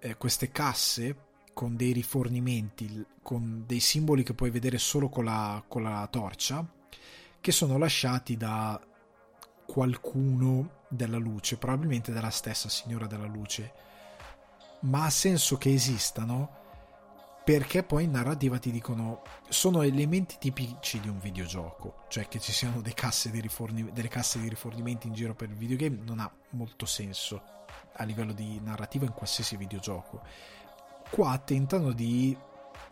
eh, 0.00 0.16
queste 0.16 0.50
casse 0.50 1.16
con 1.52 1.76
dei 1.76 1.92
rifornimenti, 1.92 3.06
con 3.22 3.62
dei 3.64 3.78
simboli 3.78 4.24
che 4.24 4.34
puoi 4.34 4.50
vedere 4.50 4.76
solo 4.76 5.08
con 5.08 5.24
la, 5.24 5.62
con 5.68 5.84
la 5.84 6.04
torcia, 6.10 6.68
che 7.40 7.52
sono 7.52 7.78
lasciati 7.78 8.36
da 8.36 8.80
qualcuno 9.66 10.82
della 10.88 11.18
luce, 11.18 11.58
probabilmente 11.58 12.10
della 12.10 12.30
stessa 12.30 12.68
signora 12.68 13.06
della 13.06 13.26
luce, 13.26 13.72
ma 14.80 15.04
ha 15.04 15.10
senso 15.10 15.58
che 15.58 15.72
esistano 15.72 16.64
perché 17.46 17.84
poi 17.84 18.02
in 18.02 18.10
narrativa 18.10 18.58
ti 18.58 18.72
dicono 18.72 19.22
sono 19.48 19.82
elementi 19.82 20.34
tipici 20.36 20.98
di 20.98 21.08
un 21.08 21.20
videogioco, 21.20 21.98
cioè 22.08 22.26
che 22.26 22.40
ci 22.40 22.50
siano 22.50 22.82
casse 22.92 23.30
riforni, 23.30 23.92
delle 23.92 24.08
casse 24.08 24.40
di 24.40 24.48
rifornimenti 24.48 25.06
in 25.06 25.14
giro 25.14 25.32
per 25.32 25.50
il 25.50 25.54
videogame 25.54 25.96
non 26.02 26.18
ha 26.18 26.28
molto 26.50 26.86
senso 26.86 27.40
a 27.92 28.02
livello 28.02 28.32
di 28.32 28.58
narrativa 28.60 29.04
in 29.04 29.12
qualsiasi 29.12 29.56
videogioco. 29.56 30.22
Qua 31.08 31.38
tentano 31.38 31.92
di 31.92 32.36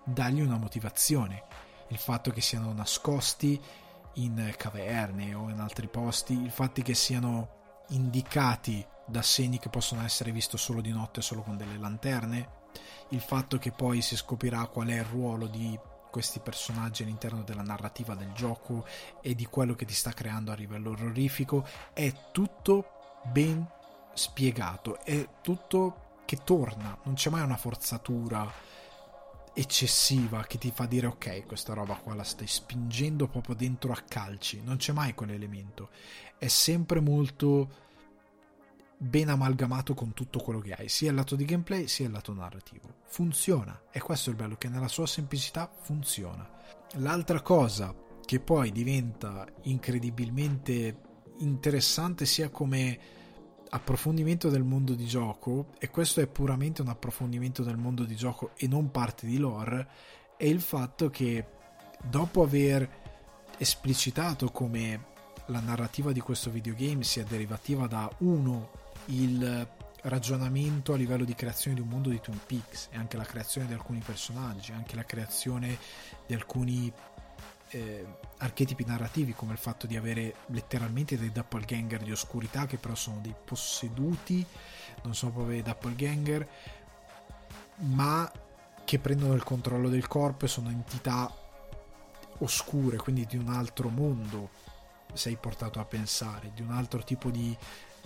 dargli 0.05 0.41
una 0.41 0.57
motivazione, 0.57 1.43
il 1.89 1.99
fatto 1.99 2.31
che 2.31 2.41
siano 2.41 2.73
nascosti 2.73 3.61
in 4.15 4.55
caverne 4.57 5.35
o 5.35 5.49
in 5.49 5.59
altri 5.59 5.89
posti, 5.89 6.41
il 6.41 6.53
fatto 6.53 6.81
che 6.81 6.95
siano 6.95 7.83
indicati 7.89 8.87
da 9.05 9.21
segni 9.21 9.59
che 9.59 9.69
possono 9.69 10.05
essere 10.05 10.31
visti 10.31 10.57
solo 10.57 10.81
di 10.81 10.93
notte 10.93 11.23
solo 11.23 11.43
con 11.43 11.57
delle 11.57 11.77
lanterne, 11.77 12.63
il 13.11 13.21
fatto 13.21 13.59
che 13.59 13.71
poi 13.71 14.01
si 14.01 14.17
scoprirà 14.17 14.67
qual 14.67 14.89
è 14.89 14.99
il 14.99 15.05
ruolo 15.05 15.47
di 15.47 15.79
questi 16.11 16.39
personaggi 16.39 17.03
all'interno 17.03 17.43
della 17.43 17.63
narrativa 17.63 18.15
del 18.15 18.33
gioco 18.33 18.87
e 19.21 19.35
di 19.35 19.47
quello 19.47 19.75
che 19.75 19.85
ti 19.85 19.95
sta 19.95 20.13
creando 20.13 20.53
a 20.53 20.55
livello 20.55 20.91
orrorifico, 20.91 21.67
è 21.93 22.13
tutto 22.31 23.21
ben 23.25 23.67
spiegato, 24.15 25.01
è 25.01 25.29
tutto 25.41 26.21
che 26.25 26.39
torna, 26.45 26.97
non 27.03 27.15
c'è 27.15 27.31
mai 27.31 27.43
una 27.43 27.57
forzatura 27.57 28.49
eccessiva 29.57 30.43
che 30.45 30.59
ti 30.59 30.73
fa 30.73 30.85
dire 30.87 31.07
ok 31.07 31.47
questa 31.47 31.75
roba 31.75 31.95
qua 31.95 32.15
la 32.15 32.25
stai 32.25 32.49
spingendo 32.49 33.29
proprio 33.29 33.55
dentro 33.55 33.93
a 33.93 34.03
calci 34.07 34.61
non 34.63 34.77
c'è 34.79 34.93
mai 34.93 35.15
quell'elemento. 35.15 35.91
È 36.37 36.49
sempre 36.49 37.01
molto 37.01 37.84
ben 38.97 39.29
amalgamato 39.29 39.95
con 39.95 40.13
tutto 40.13 40.39
quello 40.39 40.61
che 40.61 40.73
hai 40.73 40.89
sia 40.89 41.11
il 41.11 41.17
lato 41.17 41.37
di 41.37 41.45
gameplay 41.45 41.89
sia 41.89 42.07
il 42.07 42.13
lato 42.13 42.33
narrativo. 42.33 43.01
Funziona 43.07 43.83
e 43.91 44.01
questo 44.01 44.31
è 44.31 44.33
il 44.33 44.39
bello 44.39 44.57
che 44.57 44.69
nella 44.69 44.89
sua 44.89 45.07
semplicità 45.07 45.71
funziona. 45.81 46.49
L'altra 46.95 47.41
cosa 47.41 47.95
che 48.25 48.41
poi 48.41 48.73
diventa 48.73 49.47
incredibilmente 49.63 51.01
interessante 51.39 52.27
sia 52.27 52.49
come 52.49 52.99
approfondimento 53.71 54.49
del 54.49 54.63
mondo 54.63 54.95
di 54.95 55.05
gioco, 55.05 55.73
e 55.79 55.91
questo 55.91 56.21
è 56.21 56.29
puramente 56.29 56.81
un 56.81 56.89
approfondimento 56.89 57.63
del 57.65 57.77
mondo 57.77 58.05
di 58.05 58.15
gioco 58.15 58.53
e 58.57 58.69
non 58.69 58.91
parte 58.93 59.27
di 59.27 59.37
lore, 59.37 59.89
è 60.37 60.45
il 60.45 60.61
fatto 60.61 61.11
che 61.11 61.45
dopo 62.09 62.43
aver 62.43 62.89
esplicitato 63.59 64.51
come 64.51 65.13
la 65.47 65.61
narrativa 65.61 66.13
di 66.13 66.21
questo 66.21 66.51
videogame 66.51 67.03
sia 67.03 67.25
derivativa 67.25 67.87
da 67.87 68.09
uno 68.19 68.71
il 69.07 69.69
ragionamento 70.03 70.93
a 70.93 70.97
livello 70.97 71.25
di 71.25 71.35
creazione 71.35 71.77
di 71.77 71.83
un 71.83 71.89
mondo 71.89 72.11
di 72.11 72.21
Twin 72.21 72.39
Peaks 72.47 72.89
e 72.91 72.97
anche 72.97 73.17
la 73.17 73.25
creazione 73.25 73.67
di 73.67 73.73
alcuni 73.73 74.01
personaggi, 74.05 74.73
anche 74.73 74.97
la 74.97 75.05
creazione 75.05 75.79
di 76.27 76.35
alcuni 76.35 76.93
eh, 77.71 78.07
archetipi 78.39 78.85
narrativi 78.85 79.33
come 79.33 79.53
il 79.53 79.59
fatto 79.59 79.87
di 79.87 79.97
avere 79.97 80.35
letteralmente 80.47 81.19
dei 81.19 81.33
doppelganger 81.33 82.03
di 82.03 82.13
oscurità 82.13 82.67
che 82.67 82.77
però 82.77 82.95
sono 82.95 83.19
dei 83.21 83.35
posseduti, 83.45 84.45
non 85.03 85.15
sono 85.15 85.33
proprio 85.33 85.55
dei 85.55 85.63
doppelganger, 85.63 86.49
ma 87.77 88.31
che 88.85 88.99
prendono 88.99 89.35
il 89.35 89.43
controllo 89.43 89.89
del 89.89 90.07
corpo 90.07 90.45
e 90.45 90.49
sono 90.49 90.69
entità 90.69 91.33
oscure, 92.39 92.97
quindi 92.99 93.27
di 93.27 93.37
un 93.37 93.49
altro 93.49 93.89
mondo, 93.89 94.51
sei 95.13 95.37
portato 95.37 95.81
a 95.81 95.85
pensare, 95.85 96.53
di 96.55 96.63
un 96.63 96.71
altro 96.71 97.03
tipo 97.03 97.31
di... 97.31 97.57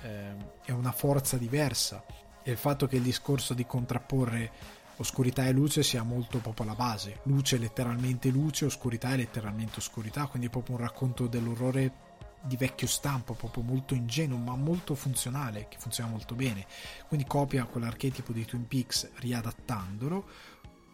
Eh, 0.03 0.35
è 0.65 0.71
una 0.73 0.93
forza 0.93 1.37
diversa. 1.37 2.05
E 2.43 2.51
il 2.51 2.57
fatto 2.57 2.87
che 2.87 2.97
il 2.97 3.03
discorso 3.03 3.55
di 3.55 3.67
contrapporre 3.67 4.51
oscurità 4.97 5.47
e 5.47 5.53
luce 5.53 5.83
sia 5.83 6.03
molto 6.03 6.39
proprio 6.39 6.67
la 6.67 6.75
base. 6.75 7.21
Luce 7.25 7.57
è 7.57 7.59
letteralmente 7.59 8.31
luce, 8.31 8.65
oscurità 8.65 9.13
è 9.13 9.17
letteralmente 9.17 9.79
oscurità, 9.79 10.27
quindi 10.27 10.49
è 10.49 10.51
proprio 10.51 10.77
un 10.77 10.83
racconto 10.83 11.27
dell'orrore 11.27 12.07
di 12.41 12.57
vecchio 12.57 12.87
stampo, 12.87 13.35
proprio 13.35 13.63
molto 13.63 13.95
ingenuo, 13.95 14.39
ma 14.39 14.55
molto 14.55 14.95
funzionale, 14.95 15.67
che 15.69 15.79
funziona 15.79 16.11
molto 16.11 16.35
bene. 16.35 16.67
Quindi 17.07 17.27
copia 17.27 17.65
quell'archetipo 17.65 18.33
di 18.33 18.45
Twin 18.45 18.67
Peaks 18.67 19.11
riadattandolo, 19.17 20.29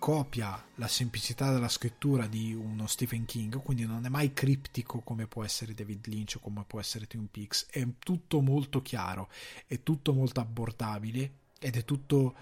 copia 0.04 0.62
la 0.74 0.86
semplicità 0.86 1.50
della 1.50 1.70
scrittura 1.70 2.26
di 2.26 2.52
uno 2.52 2.86
Stephen 2.86 3.24
King, 3.24 3.62
quindi 3.62 3.86
non 3.86 4.04
è 4.04 4.10
mai 4.10 4.34
criptico 4.34 5.00
come 5.00 5.26
può 5.26 5.42
essere 5.42 5.72
David 5.72 6.08
Lynch 6.08 6.34
o 6.36 6.40
come 6.40 6.62
può 6.66 6.78
essere 6.78 7.06
Twin 7.06 7.30
Peaks, 7.30 7.68
è 7.70 7.82
tutto 7.98 8.42
molto 8.42 8.82
chiaro, 8.82 9.30
è 9.66 9.82
tutto 9.82 10.12
molto 10.12 10.40
abbordabile 10.40 11.32
ed 11.58 11.76
è 11.76 11.86
tutto 11.86 12.34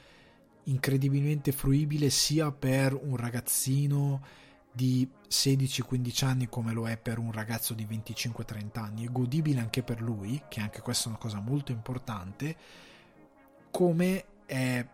incredibilmente 0.65 1.53
fruibile 1.53 2.11
sia 2.11 2.51
per 2.51 2.99
un 3.01 3.17
ragazzino 3.17 4.21
di 4.73 5.09
16-15 5.31 6.25
anni 6.25 6.49
come 6.49 6.73
lo 6.73 6.89
è 6.89 6.97
per 6.97 7.19
un 7.19 7.31
ragazzo 7.31 7.75
di 7.75 7.87
25-30 7.87 8.79
anni, 8.81 9.07
è 9.07 9.13
godibile 9.13 9.61
anche 9.61 9.85
per 9.85 10.03
lui, 10.03 10.43
che 10.49 10.59
anche 10.59 10.81
questa 10.81 11.05
è 11.05 11.09
una 11.11 11.19
cosa 11.19 11.39
molto 11.39 11.71
importante, 11.71 12.57
come 13.71 14.25
è 14.47 14.85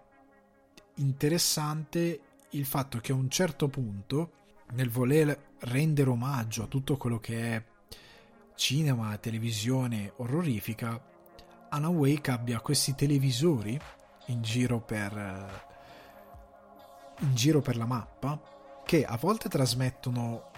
interessante 0.96 2.20
il 2.50 2.64
fatto 2.64 2.98
che 2.98 3.12
a 3.12 3.14
un 3.14 3.28
certo 3.28 3.68
punto, 3.68 4.32
nel 4.72 4.90
voler 4.90 5.54
rendere 5.60 6.10
omaggio 6.10 6.62
a 6.62 6.66
tutto 6.66 6.96
quello 6.96 7.18
che 7.18 7.56
è 7.56 7.64
cinema, 8.54 9.16
televisione 9.18 10.12
orrorifica, 10.16 11.00
Alan 11.70 11.94
Wake 11.94 12.30
abbia 12.30 12.60
questi 12.60 12.94
televisori 12.94 13.78
in 14.26 14.42
giro 14.42 14.80
per 14.80 15.66
in 17.20 17.34
giro 17.34 17.60
per 17.60 17.76
la 17.76 17.84
mappa 17.84 18.40
che 18.84 19.04
a 19.04 19.16
volte 19.16 19.48
trasmettono 19.48 20.50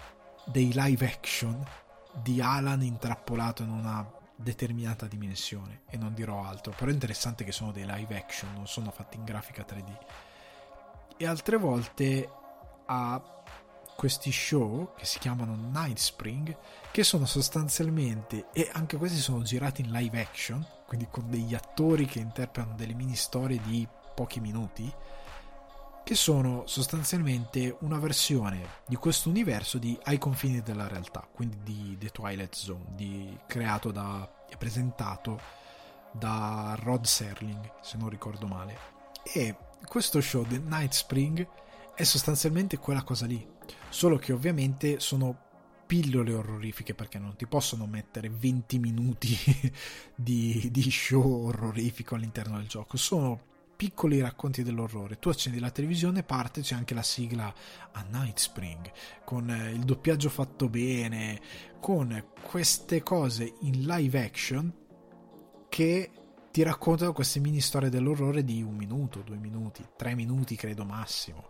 dei 0.45 0.71
live 0.73 1.05
action 1.05 1.65
di 2.21 2.39
Alan 2.39 2.81
intrappolato 2.83 3.63
in 3.63 3.69
una 3.69 4.09
determinata 4.35 5.05
dimensione 5.07 5.81
e 5.89 5.97
non 5.97 6.13
dirò 6.13 6.43
altro 6.43 6.73
però 6.75 6.89
è 6.91 6.93
interessante 6.93 7.43
che 7.43 7.51
sono 7.51 7.71
dei 7.71 7.85
live 7.85 8.15
action 8.15 8.53
non 8.53 8.67
sono 8.67 8.91
fatti 8.91 9.17
in 9.17 9.23
grafica 9.23 9.65
3D 9.67 9.97
e 11.21 11.27
altre 11.27 11.57
volte 11.57 12.27
ha 12.87 13.21
questi 13.95 14.31
show 14.31 14.95
che 14.95 15.05
si 15.05 15.19
chiamano 15.19 15.53
Night 15.55 15.99
Spring, 15.99 16.57
che 16.89 17.03
sono 17.03 17.27
sostanzialmente, 17.27 18.47
e 18.51 18.67
anche 18.73 18.97
questi 18.97 19.19
sono 19.19 19.43
girati 19.43 19.81
in 19.81 19.91
live 19.91 20.19
action, 20.19 20.65
quindi 20.87 21.07
con 21.11 21.29
degli 21.29 21.53
attori 21.53 22.05
che 22.07 22.17
interpretano 22.17 22.75
delle 22.75 22.95
mini 22.95 23.15
storie 23.15 23.61
di 23.61 23.87
pochi 24.15 24.39
minuti, 24.39 24.91
che 26.03 26.15
sono 26.15 26.63
sostanzialmente 26.65 27.77
una 27.81 27.99
versione 27.99 28.79
di 28.87 28.95
questo 28.95 29.29
universo 29.29 29.77
di 29.77 29.95
ai 30.05 30.17
confini 30.17 30.63
della 30.63 30.87
realtà, 30.87 31.27
quindi 31.31 31.59
di 31.61 31.97
The 31.99 32.09
Twilight 32.09 32.55
Zone, 32.55 32.85
di, 32.95 33.37
creato 33.45 33.93
e 34.49 34.57
presentato 34.57 35.39
da 36.13 36.75
Rod 36.81 37.05
Serling, 37.05 37.73
se 37.81 37.97
non 37.97 38.09
ricordo 38.09 38.47
male. 38.47 38.89
E 39.21 39.55
questo 39.87 40.21
show, 40.21 40.45
The 40.45 40.59
Night 40.59 40.93
Spring, 40.93 41.47
è 41.95 42.03
sostanzialmente 42.03 42.77
quella 42.77 43.03
cosa 43.03 43.25
lì, 43.25 43.45
solo 43.89 44.17
che 44.17 44.33
ovviamente 44.33 44.99
sono 44.99 45.49
pillole 45.85 46.33
orrorifiche 46.33 46.93
perché 46.93 47.19
non 47.19 47.35
ti 47.35 47.45
possono 47.45 47.85
mettere 47.85 48.29
20 48.29 48.79
minuti 48.79 49.37
di, 50.15 50.69
di 50.71 50.89
show 50.89 51.47
orrorifico 51.47 52.15
all'interno 52.15 52.57
del 52.57 52.67
gioco, 52.67 52.95
sono 52.95 53.49
piccoli 53.75 54.21
racconti 54.21 54.61
dell'orrore. 54.61 55.17
Tu 55.17 55.29
accendi 55.29 55.59
la 55.59 55.71
televisione, 55.71 56.21
parte, 56.21 56.61
c'è 56.61 56.75
anche 56.75 56.93
la 56.93 57.01
sigla 57.01 57.51
a 57.91 58.05
Night 58.11 58.37
Spring, 58.37 58.91
con 59.25 59.49
eh, 59.49 59.71
il 59.71 59.79
doppiaggio 59.79 60.29
fatto 60.29 60.69
bene, 60.69 61.41
con 61.79 62.25
queste 62.43 63.01
cose 63.01 63.55
in 63.61 63.81
live 63.85 64.23
action 64.23 64.71
che 65.67 66.11
ti 66.51 66.63
raccontano 66.63 67.13
queste 67.13 67.39
mini 67.39 67.61
storie 67.61 67.89
dell'orrore 67.89 68.43
di 68.43 68.61
un 68.61 68.75
minuto, 68.75 69.21
due 69.21 69.37
minuti, 69.37 69.83
tre 69.95 70.15
minuti 70.15 70.55
credo 70.55 70.85
massimo 70.85 71.49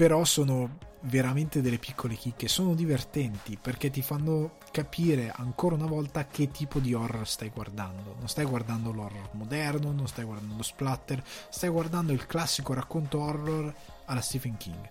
però 0.00 0.24
sono 0.24 0.78
veramente 1.00 1.60
delle 1.60 1.76
piccole 1.76 2.14
chicche, 2.14 2.48
sono 2.48 2.72
divertenti 2.72 3.58
perché 3.60 3.90
ti 3.90 4.00
fanno 4.00 4.52
capire 4.70 5.30
ancora 5.30 5.74
una 5.74 5.84
volta 5.84 6.26
che 6.26 6.50
tipo 6.50 6.78
di 6.78 6.94
horror 6.94 7.28
stai 7.28 7.50
guardando. 7.50 8.14
Non 8.18 8.26
stai 8.26 8.46
guardando 8.46 8.92
l'horror 8.92 9.28
moderno, 9.32 9.92
non 9.92 10.08
stai 10.08 10.24
guardando 10.24 10.62
splatter, 10.62 11.22
stai 11.50 11.68
guardando 11.68 12.14
il 12.14 12.24
classico 12.24 12.72
racconto 12.72 13.20
horror 13.20 13.74
alla 14.06 14.22
Stephen 14.22 14.56
King, 14.56 14.88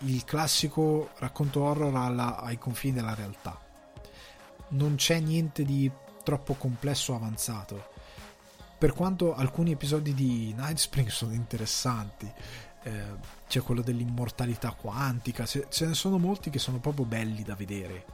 il 0.00 0.26
classico 0.26 1.08
racconto 1.16 1.62
horror 1.62 1.96
alla, 1.96 2.38
ai 2.38 2.58
confini 2.58 2.92
della 2.92 3.14
realtà. 3.14 3.58
Non 4.72 4.96
c'è 4.96 5.20
niente 5.20 5.64
di 5.64 5.90
troppo 6.22 6.52
complesso 6.52 7.14
o 7.14 7.16
avanzato. 7.16 7.89
Per 8.80 8.94
quanto 8.94 9.34
alcuni 9.34 9.72
episodi 9.72 10.14
di 10.14 10.54
Night 10.56 10.78
Spring 10.78 11.08
sono 11.08 11.34
interessanti, 11.34 12.32
eh, 12.84 13.02
c'è 13.46 13.60
quello 13.60 13.82
dell'immortalità 13.82 14.70
quantica, 14.70 15.44
ce, 15.44 15.66
ce 15.68 15.84
ne 15.84 15.92
sono 15.92 16.16
molti 16.16 16.48
che 16.48 16.58
sono 16.58 16.78
proprio 16.78 17.04
belli 17.04 17.42
da 17.42 17.54
vedere, 17.54 18.06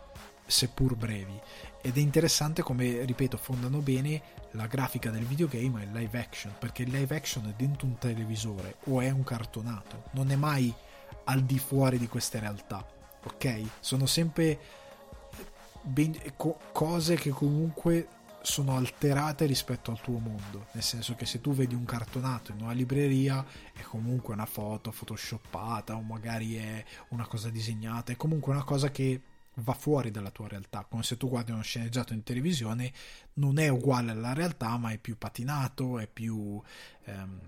seppur 0.45 0.97
brevi. 0.97 1.41
Ed 1.81 1.97
è 1.97 2.01
interessante 2.01 2.63
come, 2.63 3.05
ripeto, 3.05 3.37
fondano 3.37 3.79
bene 3.79 4.21
la 4.55 4.67
grafica 4.67 5.11
del 5.11 5.23
videogame 5.23 5.83
e 5.83 5.85
il 5.85 5.93
live 5.93 6.19
action, 6.19 6.53
perché 6.59 6.83
il 6.83 6.91
live 6.91 7.15
action 7.15 7.47
è 7.47 7.55
dentro 7.57 7.87
un 7.87 7.99
televisore 7.99 8.79
o 8.87 9.01
è 9.01 9.09
un 9.11 9.23
cartonato, 9.23 10.07
non 10.15 10.33
è 10.33 10.35
mai 10.35 10.75
al 11.27 11.43
di 11.43 11.61
fuori 11.61 11.97
di 11.97 12.09
queste 12.09 12.41
realtà, 12.41 12.85
ok? 13.23 13.61
Sono 13.79 14.07
sempre 14.07 14.59
ben, 15.83 16.13
co- 16.37 16.59
cose 16.73 17.15
che 17.15 17.31
comunque 17.31 18.09
sono 18.47 18.77
alterate 18.77 19.45
rispetto 19.45 19.91
al 19.91 20.01
tuo 20.01 20.19
mondo, 20.19 20.69
nel 20.71 20.83
senso 20.85 21.17
che 21.17 21.27
se 21.27 21.41
tu 21.41 21.53
vedi 21.53 21.75
un 21.75 21.85
cartonato 21.85 22.53
in 22.53 22.61
una 22.61 22.73
libreria 22.73 23.45
è 23.75 23.81
comunque 23.81 24.35
una 24.35 24.47
foto 24.47 24.93
photoshoppata 24.93 25.97
o 25.97 26.01
magari 26.01 26.55
è 26.55 26.85
una 27.09 27.27
cosa 27.27 27.51
disegnata, 27.51 28.13
è 28.13 28.17
comunque 28.17 28.53
una 28.53 28.63
cosa 28.63 28.93
che 28.93 29.21
va 29.55 29.73
fuori 29.73 30.13
dalla 30.13 30.31
tua 30.31 30.47
realtà, 30.47 30.87
come 30.89 31.03
se 31.03 31.17
tu 31.17 31.29
guardi 31.29 31.51
uno 31.51 31.63
sceneggiato 31.63 32.13
in 32.13 32.23
televisione 32.23 32.93
non 33.35 33.59
è 33.59 33.67
uguale 33.67 34.13
alla 34.13 34.33
realtà 34.33 34.77
ma 34.77 34.91
è 34.93 34.99
più 34.99 35.19
patinato, 35.19 35.99
è 35.99 36.07
più 36.07 36.63
ehm, 37.05 37.41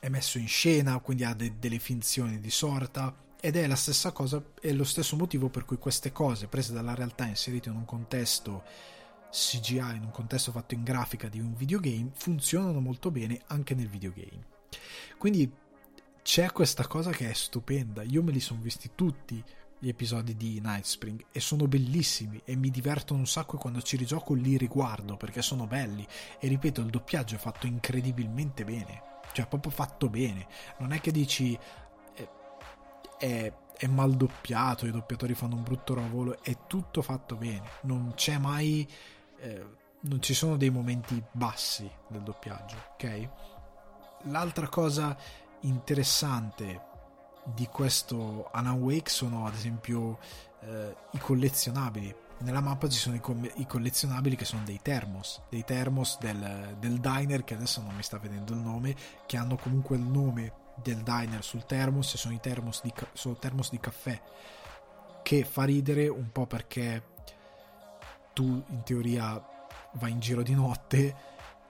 è 0.00 0.08
messo 0.08 0.38
in 0.38 0.48
scena, 0.48 0.98
quindi 0.98 1.22
ha 1.22 1.34
de- 1.34 1.54
delle 1.60 1.78
finzioni 1.78 2.40
di 2.40 2.50
sorta. 2.50 3.14
Ed 3.40 3.56
è 3.56 3.66
la 3.66 3.76
stessa 3.76 4.10
cosa, 4.10 4.42
è 4.60 4.72
lo 4.72 4.84
stesso 4.84 5.14
motivo 5.16 5.50
per 5.50 5.64
cui 5.64 5.76
queste 5.76 6.10
cose 6.10 6.48
prese 6.48 6.72
dalla 6.72 6.94
realtà 6.94 7.26
inserite 7.26 7.68
in 7.68 7.76
un 7.76 7.84
contesto 7.84 8.64
CGI 9.34 9.96
in 9.96 10.04
un 10.04 10.10
contesto 10.12 10.52
fatto 10.52 10.74
in 10.74 10.84
grafica 10.84 11.28
di 11.28 11.40
un 11.40 11.54
videogame 11.54 12.10
funzionano 12.14 12.78
molto 12.78 13.10
bene 13.10 13.40
anche 13.48 13.74
nel 13.74 13.88
videogame. 13.88 14.46
Quindi 15.18 15.50
c'è 16.22 16.52
questa 16.52 16.86
cosa 16.86 17.10
che 17.10 17.28
è 17.28 17.32
stupenda. 17.32 18.02
Io 18.02 18.22
me 18.22 18.30
li 18.30 18.38
sono 18.38 18.60
visti 18.60 18.92
tutti 18.94 19.42
gli 19.80 19.88
episodi 19.88 20.36
di 20.36 20.60
Night 20.62 20.84
Spring 20.84 21.26
e 21.32 21.40
sono 21.40 21.66
bellissimi 21.66 22.40
e 22.44 22.54
mi 22.54 22.70
divertono 22.70 23.18
un 23.18 23.26
sacco 23.26 23.58
quando 23.58 23.82
ci 23.82 23.96
rigioco 23.96 24.32
li 24.34 24.56
riguardo 24.56 25.16
perché 25.16 25.42
sono 25.42 25.66
belli 25.66 26.06
e 26.38 26.48
ripeto 26.48 26.80
il 26.80 26.90
doppiaggio 26.90 27.34
è 27.34 27.38
fatto 27.38 27.66
incredibilmente 27.66 28.64
bene 28.64 29.02
cioè 29.32 29.46
proprio 29.46 29.70
fatto 29.70 30.08
bene 30.08 30.46
non 30.78 30.92
è 30.92 31.00
che 31.00 31.10
dici 31.10 31.58
è, 32.14 32.28
è, 33.18 33.52
è 33.76 33.86
mal 33.88 34.14
doppiato 34.14 34.86
i 34.86 34.90
doppiatori 34.90 35.34
fanno 35.34 35.56
un 35.56 35.64
brutto 35.64 35.94
lavoro 35.94 36.42
è 36.42 36.56
tutto 36.66 37.02
fatto 37.02 37.36
bene 37.36 37.68
non 37.82 38.12
c'è 38.14 38.38
mai 38.38 38.88
eh, 39.44 39.64
non 40.00 40.20
ci 40.22 40.34
sono 40.34 40.56
dei 40.56 40.70
momenti 40.70 41.22
bassi 41.32 41.90
del 42.08 42.22
doppiaggio, 42.22 42.76
ok? 42.92 43.28
L'altra 44.24 44.68
cosa 44.68 45.16
interessante 45.60 46.92
di 47.44 47.66
questo 47.66 48.48
Alan 48.50 48.80
Wake 48.80 49.10
sono 49.10 49.46
ad 49.46 49.54
esempio 49.54 50.18
eh, 50.60 50.96
i 51.12 51.18
collezionabili. 51.18 52.14
Nella 52.38 52.60
mappa 52.60 52.88
ci 52.88 52.98
sono 52.98 53.16
i, 53.16 53.20
com- 53.20 53.50
i, 53.54 53.66
collezionabili 53.66 54.36
che 54.36 54.44
sono 54.44 54.64
dei 54.64 54.80
thermos, 54.82 55.42
dei 55.48 55.64
thermos 55.64 56.18
del, 56.18 56.76
del, 56.78 56.98
diner 56.98 57.44
che 57.44 57.54
adesso 57.54 57.80
non 57.80 57.94
mi 57.94 58.02
sta 58.02 58.18
vedendo 58.18 58.52
il 58.52 58.58
nome, 58.58 58.94
che 59.26 59.36
hanno 59.36 59.56
comunque 59.56 59.96
il 59.96 60.02
nome 60.02 60.52
del 60.82 61.02
diner 61.02 61.42
sul 61.44 61.64
thermos 61.64 62.12
e 62.14 62.16
sono 62.18 62.34
i 62.34 62.40
thermos 62.40 62.82
di, 62.82 62.92
ca- 62.92 63.08
sono 63.12 63.36
thermos 63.36 63.70
di 63.70 63.78
caffè, 63.78 64.20
che 65.22 65.44
fa 65.44 65.64
ridere 65.64 66.08
un 66.08 66.30
po' 66.32 66.46
perché 66.46 67.12
tu 68.34 68.62
in 68.68 68.82
teoria 68.82 69.42
vai 69.92 70.10
in 70.10 70.20
giro 70.20 70.42
di 70.42 70.54
notte, 70.54 71.16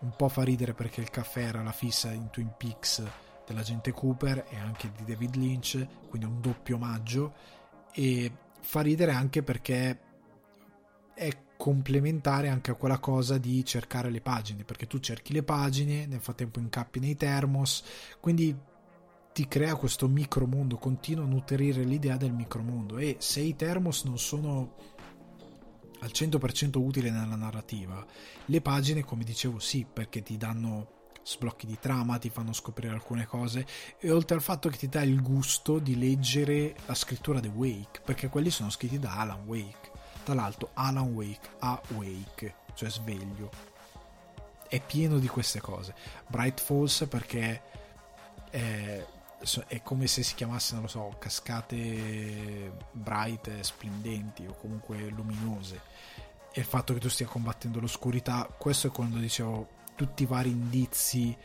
un 0.00 0.12
po' 0.16 0.28
fa 0.28 0.42
ridere 0.42 0.74
perché 0.74 1.00
il 1.00 1.10
caffè 1.10 1.42
era 1.42 1.62
la 1.62 1.72
fissa 1.72 2.10
in 2.10 2.30
Twin 2.30 2.52
Peaks 2.56 3.02
dell'agente 3.46 3.92
Cooper 3.92 4.46
e 4.48 4.56
anche 4.56 4.90
di 4.96 5.04
David 5.04 5.36
Lynch, 5.36 5.86
quindi 6.08 6.26
un 6.26 6.40
doppio 6.40 6.76
omaggio 6.76 7.34
e 7.92 8.32
fa 8.60 8.80
ridere 8.80 9.12
anche 9.12 9.42
perché 9.42 10.00
è 11.14 11.30
complementare 11.56 12.48
anche 12.48 12.72
a 12.72 12.74
quella 12.74 12.98
cosa 12.98 13.38
di 13.38 13.64
cercare 13.64 14.10
le 14.10 14.20
pagine, 14.20 14.64
perché 14.64 14.86
tu 14.86 14.98
cerchi 14.98 15.32
le 15.32 15.42
pagine, 15.42 16.06
nel 16.06 16.20
frattempo 16.20 16.58
incappi 16.58 16.98
nei 16.98 17.16
termos, 17.16 17.84
quindi 18.20 18.56
ti 19.32 19.48
crea 19.48 19.74
questo 19.74 20.08
micromondo, 20.08 20.78
continua 20.78 21.24
a 21.24 21.28
nutrire 21.28 21.82
l'idea 21.82 22.16
del 22.16 22.32
micromondo 22.32 22.98
e 22.98 23.16
se 23.18 23.40
i 23.40 23.56
termos 23.56 24.04
non 24.04 24.18
sono 24.18 24.74
al 26.01 26.11
100% 26.12 26.78
utile 26.78 27.11
nella 27.11 27.36
narrativa. 27.36 28.05
Le 28.47 28.61
pagine, 28.61 29.05
come 29.05 29.24
dicevo, 29.24 29.59
sì, 29.59 29.86
perché 29.90 30.22
ti 30.22 30.36
danno 30.36 31.03
sblocchi 31.24 31.66
di 31.66 31.78
trama, 31.80 32.18
ti 32.18 32.28
fanno 32.28 32.53
scoprire 32.53 32.92
alcune 32.92 33.24
cose 33.26 33.66
e 33.99 34.11
oltre 34.11 34.36
al 34.36 34.42
fatto 34.42 34.68
che 34.68 34.76
ti 34.76 34.88
dà 34.88 35.03
il 35.03 35.22
gusto 35.22 35.78
di 35.78 35.99
leggere 35.99 36.76
la 36.86 36.95
scrittura 36.95 37.40
di 37.40 37.49
Wake, 37.49 38.03
perché 38.05 38.28
quelli 38.28 38.51
sono 38.51 38.70
scritti 38.70 38.99
da 38.99 39.18
Alan 39.18 39.45
Wake. 39.47 39.92
Tra 40.22 40.34
l'altro 40.34 40.70
Alan 40.74 41.12
Wake, 41.12 41.49
Awake, 41.59 42.55
cioè 42.74 42.90
sveglio. 42.90 43.51
È 44.68 44.80
pieno 44.80 45.18
di 45.18 45.28
queste 45.28 45.61
cose. 45.61 45.95
Bright 46.28 46.61
Falls 46.61 47.07
perché 47.09 47.62
è 48.51 49.07
è 49.66 49.82
come 49.82 50.07
se 50.07 50.22
si 50.22 50.34
chiamasse, 50.34 50.74
non 50.74 50.82
lo 50.82 50.88
so, 50.88 51.16
cascate 51.18 52.72
bright, 52.92 53.61
splendenti 53.61 54.47
o 54.47 54.55
comunque 54.55 55.09
luminose. 55.09 55.80
E 56.53 56.61
il 56.61 56.66
fatto 56.66 56.95
che 56.95 57.01
tu 57.01 57.09
stia 57.09 57.26
combattendo 57.26 57.80
l'oscurità, 57.80 58.49
questo 58.59 58.86
è 58.86 58.90
quando 58.90 59.18
dicevo 59.18 59.68
tutti 59.95 60.22
i 60.22 60.26
vari 60.26 60.51
indizi 60.51 61.36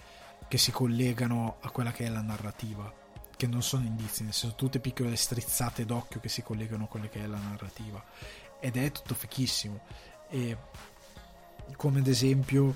che 0.48 0.58
si 0.58 0.72
collegano 0.72 1.58
a 1.62 1.70
quella 1.72 1.92
che 1.92 2.06
è 2.06 2.10
la 2.10 2.22
narrativa, 2.22 2.92
che 3.36 3.48
non 3.48 3.62
sono 3.62 3.86
indizi, 3.86 4.24
nel 4.24 4.34
senso 4.34 4.56
tutte 4.56 4.80
piccole 4.80 5.16
strizzate 5.16 5.86
d'occhio 5.86 6.20
che 6.20 6.30
si 6.30 6.42
collegano 6.42 6.86
a 6.86 6.88
quella 6.88 7.08
che 7.08 7.24
è 7.24 7.28
la 7.28 7.38
narrativa. 7.38 8.04
Ed 8.60 8.78
è 8.78 8.92
tutto 8.92 9.14
fichissimo. 9.14 9.82
E 10.30 10.58
come 11.76 12.00
ad 12.00 12.08
esempio 12.08 12.76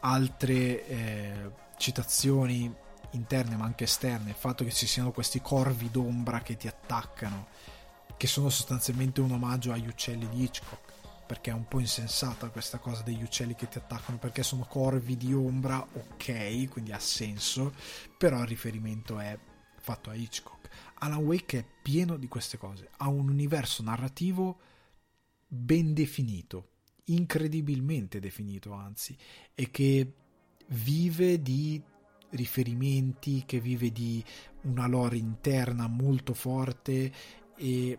altre 0.00 0.86
eh, 0.86 1.50
citazioni 1.76 2.74
interne 3.10 3.56
ma 3.56 3.64
anche 3.64 3.84
esterne, 3.84 4.30
il 4.30 4.36
fatto 4.36 4.64
che 4.64 4.72
ci 4.72 4.86
siano 4.86 5.12
questi 5.12 5.40
corvi 5.40 5.90
d'ombra 5.90 6.40
che 6.40 6.56
ti 6.56 6.68
attaccano, 6.68 7.48
che 8.16 8.26
sono 8.26 8.48
sostanzialmente 8.48 9.20
un 9.20 9.30
omaggio 9.30 9.72
agli 9.72 9.86
uccelli 9.86 10.28
di 10.28 10.42
Hitchcock, 10.42 10.92
perché 11.26 11.50
è 11.50 11.54
un 11.54 11.68
po' 11.68 11.78
insensata 11.78 12.48
questa 12.48 12.78
cosa 12.78 13.02
degli 13.02 13.22
uccelli 13.22 13.54
che 13.54 13.68
ti 13.68 13.78
attaccano, 13.78 14.18
perché 14.18 14.42
sono 14.42 14.64
corvi 14.64 15.16
di 15.16 15.32
ombra, 15.34 15.78
ok, 15.80 16.68
quindi 16.68 16.92
ha 16.92 16.98
senso, 16.98 17.74
però 18.16 18.40
il 18.40 18.48
riferimento 18.48 19.18
è 19.18 19.38
fatto 19.78 20.10
a 20.10 20.14
Hitchcock. 20.14 20.68
Alan 21.00 21.18
Wake 21.18 21.58
è 21.58 21.64
pieno 21.82 22.16
di 22.16 22.28
queste 22.28 22.56
cose, 22.56 22.90
ha 22.96 23.08
un 23.08 23.28
universo 23.28 23.82
narrativo 23.82 24.58
ben 25.46 25.94
definito, 25.94 26.70
incredibilmente 27.04 28.20
definito 28.20 28.72
anzi, 28.72 29.16
e 29.54 29.70
che 29.70 30.14
vive 30.68 31.40
di 31.40 31.82
riferimenti, 32.30 33.44
che 33.46 33.60
vive 33.60 33.90
di 33.90 34.22
una 34.62 34.86
lore 34.86 35.16
interna 35.16 35.86
molto 35.86 36.34
forte 36.34 37.12
e 37.56 37.98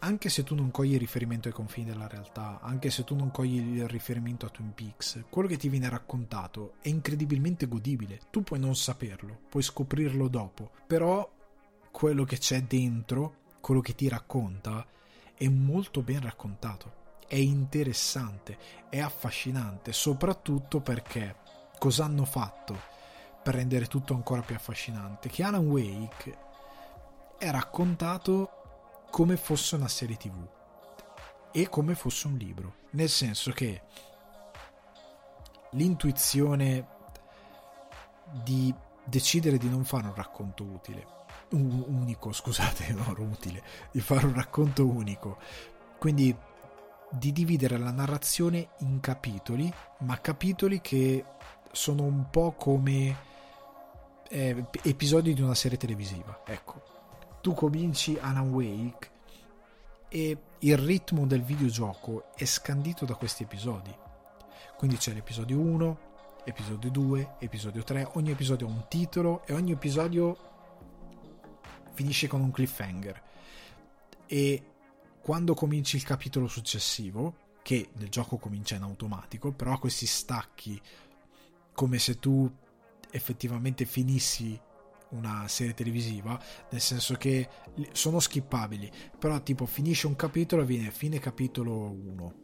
anche 0.00 0.28
se 0.28 0.42
tu 0.42 0.54
non 0.54 0.70
cogli 0.70 0.92
il 0.92 0.98
riferimento 0.98 1.48
ai 1.48 1.54
confini 1.54 1.90
della 1.90 2.06
realtà, 2.06 2.60
anche 2.60 2.90
se 2.90 3.04
tu 3.04 3.14
non 3.14 3.30
cogli 3.30 3.78
il 3.78 3.88
riferimento 3.88 4.46
a 4.46 4.50
Twin 4.50 4.72
Peaks, 4.74 5.24
quello 5.30 5.48
che 5.48 5.56
ti 5.56 5.68
viene 5.68 5.88
raccontato 5.88 6.74
è 6.80 6.88
incredibilmente 6.88 7.66
godibile. 7.66 8.20
Tu 8.30 8.42
puoi 8.42 8.58
non 8.60 8.76
saperlo, 8.76 9.40
puoi 9.48 9.62
scoprirlo 9.62 10.28
dopo, 10.28 10.70
però 10.86 11.28
quello 11.90 12.24
che 12.24 12.38
c'è 12.38 12.62
dentro, 12.62 13.36
quello 13.60 13.80
che 13.80 13.94
ti 13.94 14.08
racconta, 14.08 14.86
è 15.34 15.48
molto 15.48 16.02
ben 16.02 16.20
raccontato. 16.20 17.04
È 17.26 17.36
interessante, 17.36 18.58
è 18.88 19.00
affascinante, 19.00 19.92
soprattutto 19.92 20.80
perché 20.80 21.36
cosa 21.78 22.04
hanno 22.04 22.24
fatto 22.24 22.94
per 23.46 23.54
rendere 23.54 23.86
tutto 23.86 24.12
ancora 24.12 24.40
più 24.40 24.56
affascinante? 24.56 25.28
Che 25.28 25.44
Alan 25.44 25.68
Wake 25.68 26.36
è 27.38 27.48
raccontato 27.48 29.04
come 29.08 29.36
fosse 29.36 29.76
una 29.76 29.86
serie 29.86 30.16
tv 30.16 30.44
e 31.52 31.68
come 31.68 31.94
fosse 31.94 32.26
un 32.26 32.34
libro, 32.34 32.74
nel 32.90 33.08
senso 33.08 33.52
che 33.52 33.82
l'intuizione 35.70 36.88
di 38.42 38.74
decidere 39.04 39.58
di 39.58 39.68
non 39.68 39.84
fare 39.84 40.08
un 40.08 40.14
racconto 40.16 40.64
utile, 40.64 41.06
un, 41.50 41.84
unico, 41.86 42.32
scusate, 42.32 42.90
non 42.98 43.14
utile, 43.18 43.62
di 43.92 44.00
fare 44.00 44.26
un 44.26 44.34
racconto 44.34 44.84
unico, 44.84 45.38
quindi 46.00 46.36
di 47.12 47.30
dividere 47.30 47.78
la 47.78 47.92
narrazione 47.92 48.70
in 48.78 48.98
capitoli, 48.98 49.72
ma 49.98 50.20
capitoli 50.20 50.80
che 50.80 51.24
sono 51.70 52.02
un 52.02 52.28
po' 52.28 52.50
come 52.50 53.34
eh, 54.28 54.64
episodi 54.82 55.34
di 55.34 55.42
una 55.42 55.54
serie 55.54 55.78
televisiva, 55.78 56.42
ecco 56.44 56.94
tu 57.46 57.54
cominci 57.54 58.18
Alan 58.20 58.50
Wake 58.50 59.10
e 60.08 60.36
il 60.58 60.76
ritmo 60.76 61.26
del 61.26 61.42
videogioco 61.42 62.32
è 62.34 62.44
scandito 62.44 63.04
da 63.04 63.14
questi 63.14 63.44
episodi. 63.44 63.96
Quindi 64.76 64.96
c'è 64.96 65.12
l'episodio 65.12 65.60
1, 65.60 65.98
episodio 66.44 66.90
2, 66.90 67.34
episodio 67.38 67.84
3, 67.84 68.10
ogni 68.14 68.32
episodio 68.32 68.66
ha 68.66 68.70
un 68.70 68.86
titolo 68.88 69.46
e 69.46 69.52
ogni 69.52 69.70
episodio 69.70 70.36
finisce 71.92 72.26
con 72.26 72.40
un 72.40 72.50
cliffhanger. 72.50 73.22
E 74.26 74.62
quando 75.20 75.54
cominci 75.54 75.94
il 75.94 76.02
capitolo 76.02 76.48
successivo, 76.48 77.36
che 77.62 77.90
nel 77.92 78.08
gioco 78.08 78.38
comincia 78.38 78.74
in 78.74 78.82
automatico, 78.82 79.52
però 79.52 79.74
ha 79.74 79.78
questi 79.78 80.06
stacchi 80.06 80.82
come 81.72 82.00
se 82.00 82.18
tu 82.18 82.52
effettivamente 83.16 83.84
finissi 83.84 84.58
una 85.10 85.46
serie 85.48 85.74
televisiva, 85.74 86.40
nel 86.70 86.80
senso 86.80 87.14
che 87.14 87.48
sono 87.92 88.20
skippabili, 88.20 88.90
però 89.18 89.40
tipo 89.42 89.66
finisce 89.66 90.06
un 90.06 90.16
capitolo 90.16 90.62
e 90.62 90.66
viene 90.66 90.90
fine 90.90 91.18
capitolo 91.18 91.72
1, 91.72 92.34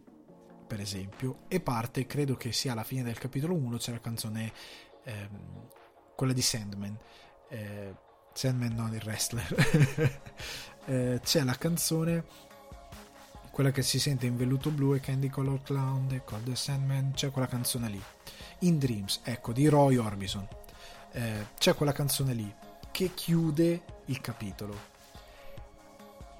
per 0.66 0.81
esempio, 0.81 1.45
e 1.49 1.61
parte, 1.61 2.07
credo 2.07 2.37
che 2.37 2.53
sia 2.53 2.73
alla 2.73 2.85
fine 2.85 3.03
del 3.03 3.18
capitolo 3.18 3.55
1, 3.55 3.77
c'è 3.77 3.93
la 3.93 4.01
canzone, 4.01 4.53
ehm, 5.05 5.68
quella 6.14 6.33
di 6.33 6.43
Sandman, 6.43 6.99
eh, 7.49 7.95
Sandman 8.33 8.75
non 8.75 8.95
il 8.95 9.03
wrestler, 9.05 10.20
eh, 10.87 11.20
c'è 11.23 11.43
la 11.43 11.57
canzone 11.57 12.51
quella 13.51 13.70
che 13.70 13.83
si 13.83 14.01
sente 14.01 14.25
in 14.25 14.35
velluto 14.35 14.70
blu 14.70 14.95
e 14.95 15.01
Candy 15.01 15.29
Color 15.29 15.61
Clown 15.61 16.11
e 16.12 16.25
Cold 16.25 16.45
the 16.45 16.57
Sandman 16.57 17.12
c'è 17.12 17.31
quella 17.31 17.47
canzone 17.47 17.91
lì. 17.91 18.03
In 18.61 18.79
Dreams 18.79 19.20
ecco 19.25 19.53
di 19.53 19.66
Roy 19.66 19.97
Orbison 19.97 20.49
eh, 21.12 21.46
c'è 21.58 21.74
quella 21.74 21.92
canzone 21.92 22.32
lì 22.34 22.54
che 22.90 23.12
chiude 23.14 23.82
il 24.06 24.20
capitolo. 24.20 24.90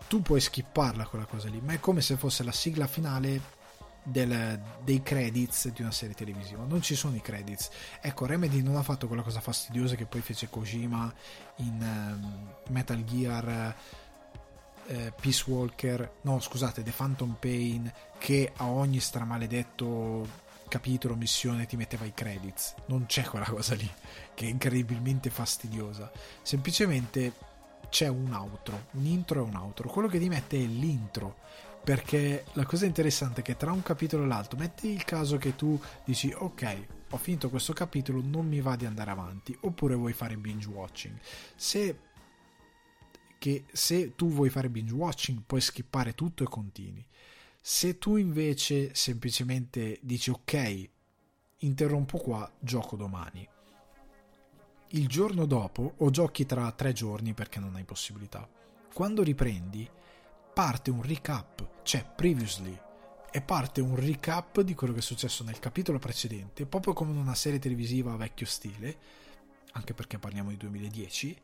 Tu 0.09 0.21
puoi 0.21 0.41
skipparla 0.41 1.07
quella 1.07 1.25
cosa 1.25 1.49
lì, 1.49 1.61
ma 1.61 1.73
è 1.73 1.81
come 1.81 2.03
se 2.03 2.17
fosse 2.17 2.45
la 2.45 2.53
sigla 2.53 2.87
finale 2.87 3.61
del, 4.03 4.61
dei 4.83 5.03
credits 5.03 5.69
di 5.69 5.81
una 5.81 5.91
serie 5.91 6.15
televisiva. 6.15 6.65
Non 6.65 6.83
ci 6.83 6.95
sono 6.95 7.17
i 7.17 7.21
credits. 7.21 7.71
Ecco, 8.01 8.27
Remedy 8.27 8.61
non 8.61 8.77
ha 8.77 8.83
fatto 8.83 9.07
quella 9.07 9.23
cosa 9.23 9.41
fastidiosa 9.41 9.95
che 9.95 10.07
poi 10.07 10.21
fece 10.21 10.49
Kojima 10.51 11.13
in 11.57 12.53
uh, 12.67 12.71
Metal 12.73 13.03
Gear. 13.05 13.75
Uh, 14.85 15.13
Peace 15.19 15.45
Walker, 15.47 16.17
no 16.23 16.41
scusate, 16.41 16.83
The 16.83 16.91
Phantom 16.91 17.37
Pain, 17.39 17.91
che 18.19 18.53
a 18.57 18.67
ogni 18.67 18.99
stramaledetto 18.99 20.42
capitolo, 20.73 21.17
missione 21.17 21.67
ti 21.67 21.77
metteva 21.77 22.07
i 22.07 22.15
credits. 22.15 22.77
Non 22.87 23.05
c'è 23.05 23.25
quella 23.25 23.45
cosa 23.45 23.75
lì, 23.75 23.89
che 24.33 24.47
è 24.47 24.49
incredibilmente 24.49 25.29
fastidiosa. 25.29 26.11
Semplicemente 26.41 27.35
c'è 27.91 28.09
un 28.09 28.33
outro, 28.33 28.87
un 28.93 29.05
intro 29.05 29.41
e 29.45 29.49
un 29.49 29.55
outro. 29.55 29.91
Quello 29.91 30.09
che 30.09 30.19
ti 30.19 30.31
mette 30.31 30.57
è 30.57 30.65
l'intro. 30.65 31.41
Perché 31.85 32.47
la 32.53 32.65
cosa 32.65 32.87
interessante 32.87 33.41
è 33.41 33.45
che 33.45 33.57
tra 33.57 33.71
un 33.71 33.83
capitolo 33.83 34.25
e 34.25 34.27
l'altro, 34.29 34.59
metti 34.59 34.89
il 34.89 35.05
caso 35.05 35.37
che 35.37 35.57
tu 35.57 35.79
dici, 36.05 36.33
ok, 36.35 36.87
ho 37.11 37.19
finito 37.19 37.51
questo 37.51 37.75
capitolo, 37.75 38.23
non 38.25 38.47
mi 38.47 38.63
va 38.63 38.75
di 38.75 38.87
andare 38.87 39.11
avanti, 39.11 39.55
oppure 39.63 39.95
vuoi 39.95 40.15
fare 40.15 40.39
binge 40.39 40.69
watching. 40.69 41.19
Se, 41.55 41.99
che, 43.37 43.65
se 43.71 44.15
tu 44.15 44.31
vuoi 44.31 44.49
fare 44.49 44.71
binge 44.71 44.95
watching, 44.95 45.43
puoi 45.45 45.61
skippare 45.61 46.15
tutto 46.15 46.45
e 46.45 46.47
continui. 46.47 47.05
Se 47.65 47.97
tu 47.97 48.17
invece 48.17 48.93
semplicemente 48.93 50.01
dici 50.03 50.31
ok, 50.31 50.91
interrompo 51.59 52.19
qua, 52.19 52.51
gioco 52.59 52.97
domani. 52.97 53.49
Il 54.89 55.07
giorno 55.07 55.47
dopo 55.47 55.95
o 55.99 56.11
giochi 56.11 56.45
tra 56.45 56.73
tre 56.73 56.93
giorni 56.93 57.35
perché 57.35 57.61
non 57.61 57.77
hai 57.77 57.85
possibilità. 57.85 58.49
Quando 58.93 59.23
riprendi 59.23 59.89
parte 60.53 60.91
un 60.91 61.03
recap, 61.03 61.85
cioè 61.85 62.05
previously, 62.05 62.77
e 63.31 63.41
parte 63.41 63.81
un 63.81 63.95
recap 63.95 64.61
di 64.63 64.75
quello 64.75 64.93
che 64.93 64.99
è 64.99 65.03
successo 65.03 65.45
nel 65.45 65.61
capitolo 65.61 66.01
precedente, 66.01 66.67
proprio 66.67 66.95
come 66.95 67.13
in 67.13 67.19
una 67.19 67.37
serie 67.37 67.61
televisiva 67.61 68.13
a 68.13 68.17
vecchio 68.17 68.45
stile, 68.45 68.99
anche 69.75 69.95
perché 69.95 70.19
parliamo 70.19 70.51
di 70.51 70.57
2010. 70.57 71.41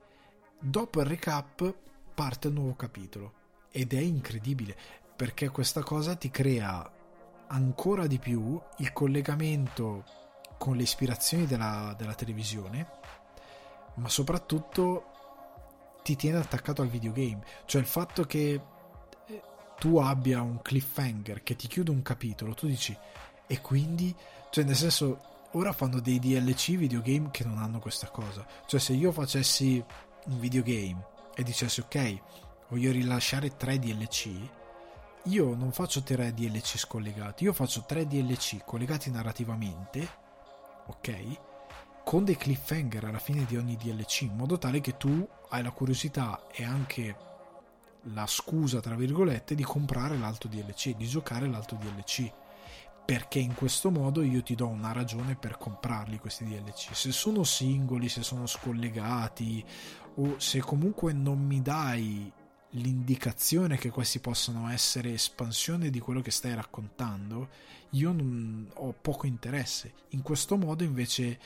Dopo 0.59 1.01
il 1.01 1.07
recap 1.07 1.73
parte 2.13 2.49
il 2.49 2.55
nuovo 2.55 2.75
capitolo 2.75 3.35
ed 3.71 3.93
è 3.93 4.01
incredibile 4.01 4.77
perché 5.19 5.49
questa 5.49 5.83
cosa 5.83 6.15
ti 6.15 6.31
crea 6.31 6.89
ancora 7.49 8.07
di 8.07 8.21
più 8.21 8.57
il 8.77 8.93
collegamento 8.93 10.05
con 10.57 10.77
le 10.77 10.85
ispirazioni 10.85 11.45
della, 11.45 11.93
della 11.99 12.15
televisione, 12.15 12.89
ma 13.95 14.09
soprattutto 14.09 15.07
ti 16.05 16.15
tiene 16.15 16.39
attaccato 16.39 16.83
al 16.83 16.89
videogame. 16.89 17.41
Cioè 17.65 17.81
il 17.81 17.89
fatto 17.89 18.27
che 18.27 18.61
eh, 19.27 19.43
tu 19.81 19.99
abbia 19.99 20.41
un 20.41 20.63
cliffhanger 20.63 21.43
che 21.43 21.57
ti 21.57 21.67
chiude 21.67 21.91
un 21.91 22.03
capitolo, 22.03 22.55
tu 22.55 22.69
dici, 22.69 22.97
e 23.49 23.61
quindi, 23.61 24.15
cioè 24.51 24.63
nel 24.63 24.77
senso, 24.77 25.47
ora 25.55 25.73
fanno 25.73 25.99
dei 25.99 26.21
DLC 26.21 26.77
videogame 26.77 27.33
che 27.33 27.43
non 27.43 27.59
hanno 27.59 27.81
questa 27.81 28.09
cosa. 28.09 28.47
Cioè 28.67 28.79
se 28.79 28.93
io 28.93 29.11
facessi 29.11 29.85
un 30.27 30.39
videogame 30.39 31.05
e 31.35 31.43
dicessi, 31.43 31.81
ok, 31.81 32.19
voglio 32.69 32.93
rilasciare 32.93 33.57
tre 33.57 33.81
DLC, 33.81 34.58
io 35.29 35.55
non 35.55 35.73
faccio 35.73 36.03
tre 36.03 36.33
DLC 36.33 36.79
scollegati, 36.79 37.45
io 37.45 37.53
faccio 37.53 37.85
tre 37.87 38.07
DLC 38.07 38.65
collegati 38.65 39.11
narrativamente, 39.11 40.09
ok? 40.87 41.39
Con 42.03 42.25
dei 42.25 42.37
cliffhanger 42.37 43.05
alla 43.05 43.19
fine 43.19 43.45
di 43.45 43.57
ogni 43.57 43.77
DLC, 43.77 44.23
in 44.23 44.35
modo 44.35 44.57
tale 44.57 44.81
che 44.81 44.97
tu 44.97 45.29
hai 45.51 45.63
la 45.63 45.71
curiosità 45.71 46.47
e 46.51 46.65
anche 46.65 47.17
la 48.15 48.27
scusa, 48.27 48.81
tra 48.81 48.95
virgolette, 48.95 49.55
di 49.55 49.65
comprare 49.65 50.17
l'altro 50.17 50.49
DLC, 50.49 50.95
di 50.95 51.07
giocare 51.07 51.47
l'altro 51.47 51.77
DLC. 51.77 52.33
Perché 53.05 53.39
in 53.39 53.55
questo 53.55 53.91
modo 53.91 54.23
io 54.23 54.43
ti 54.43 54.55
do 54.55 54.67
una 54.67 54.93
ragione 54.93 55.35
per 55.35 55.59
comprarli 55.59 56.19
questi 56.19 56.45
DLC. 56.45 56.95
Se 56.95 57.13
sono 57.13 57.45
singoli, 57.45 58.09
se 58.09 58.23
sono 58.23 58.47
scollegati 58.47 59.65
o 60.17 60.39
se 60.39 60.61
comunque 60.61 61.13
non 61.13 61.39
mi 61.39 61.61
dai 61.61 62.33
l'indicazione 62.73 63.79
che 63.79 63.91
questi 63.91 64.21
possano 64.21 64.69
essere 64.69 65.13
espansione 65.13 65.91
di 65.91 66.01
quello 66.01 66.21
che 66.21 66.31
stai 66.31 66.55
raccontando, 66.55 67.49
io 67.91 68.13
non 68.13 68.69
ho 68.75 68.93
poco 68.93 69.27
interesse. 69.27 69.95
In 70.11 70.23
questo 70.23 70.57
modo 70.57 70.85
invece, 70.85 71.39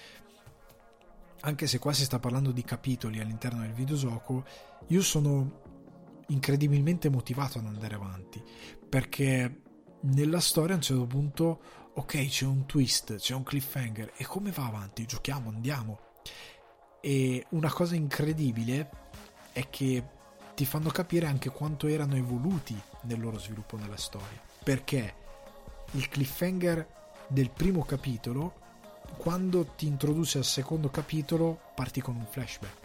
anche 1.40 1.66
se 1.66 1.78
qua 1.78 1.92
si 1.92 2.04
sta 2.04 2.18
parlando 2.18 2.50
di 2.50 2.62
capitoli 2.64 3.20
all'interno 3.20 3.60
del 3.60 3.72
videogioco, 3.72 4.44
io 4.88 5.02
sono 5.02 5.60
incredibilmente 6.28 7.08
motivato 7.08 7.58
ad 7.58 7.66
andare 7.66 7.94
avanti, 7.94 8.42
perché 8.88 9.60
nella 10.00 10.40
storia 10.40 10.74
a 10.74 10.76
un 10.76 10.82
certo 10.82 11.06
punto, 11.06 11.60
ok, 11.94 12.26
c'è 12.26 12.46
un 12.46 12.66
twist, 12.66 13.16
c'è 13.16 13.34
un 13.34 13.44
cliffhanger, 13.44 14.14
e 14.16 14.24
come 14.24 14.50
va 14.50 14.66
avanti? 14.66 15.06
Giochiamo, 15.06 15.50
andiamo. 15.50 16.00
E 17.00 17.46
una 17.50 17.70
cosa 17.72 17.94
incredibile 17.94 18.90
è 19.52 19.68
che 19.68 20.20
ti 20.54 20.64
fanno 20.64 20.90
capire 20.90 21.26
anche 21.26 21.50
quanto 21.50 21.86
erano 21.86 22.16
evoluti 22.16 22.80
nel 23.02 23.20
loro 23.20 23.38
sviluppo 23.38 23.76
nella 23.76 23.96
storia. 23.96 24.40
Perché 24.62 25.14
il 25.92 26.08
cliffhanger 26.08 26.86
del 27.28 27.50
primo 27.50 27.84
capitolo, 27.84 28.60
quando 29.16 29.64
ti 29.76 29.86
introduce 29.86 30.38
al 30.38 30.44
secondo 30.44 30.90
capitolo, 30.90 31.60
parti 31.74 32.00
con 32.00 32.16
un 32.16 32.26
flashback. 32.28 32.80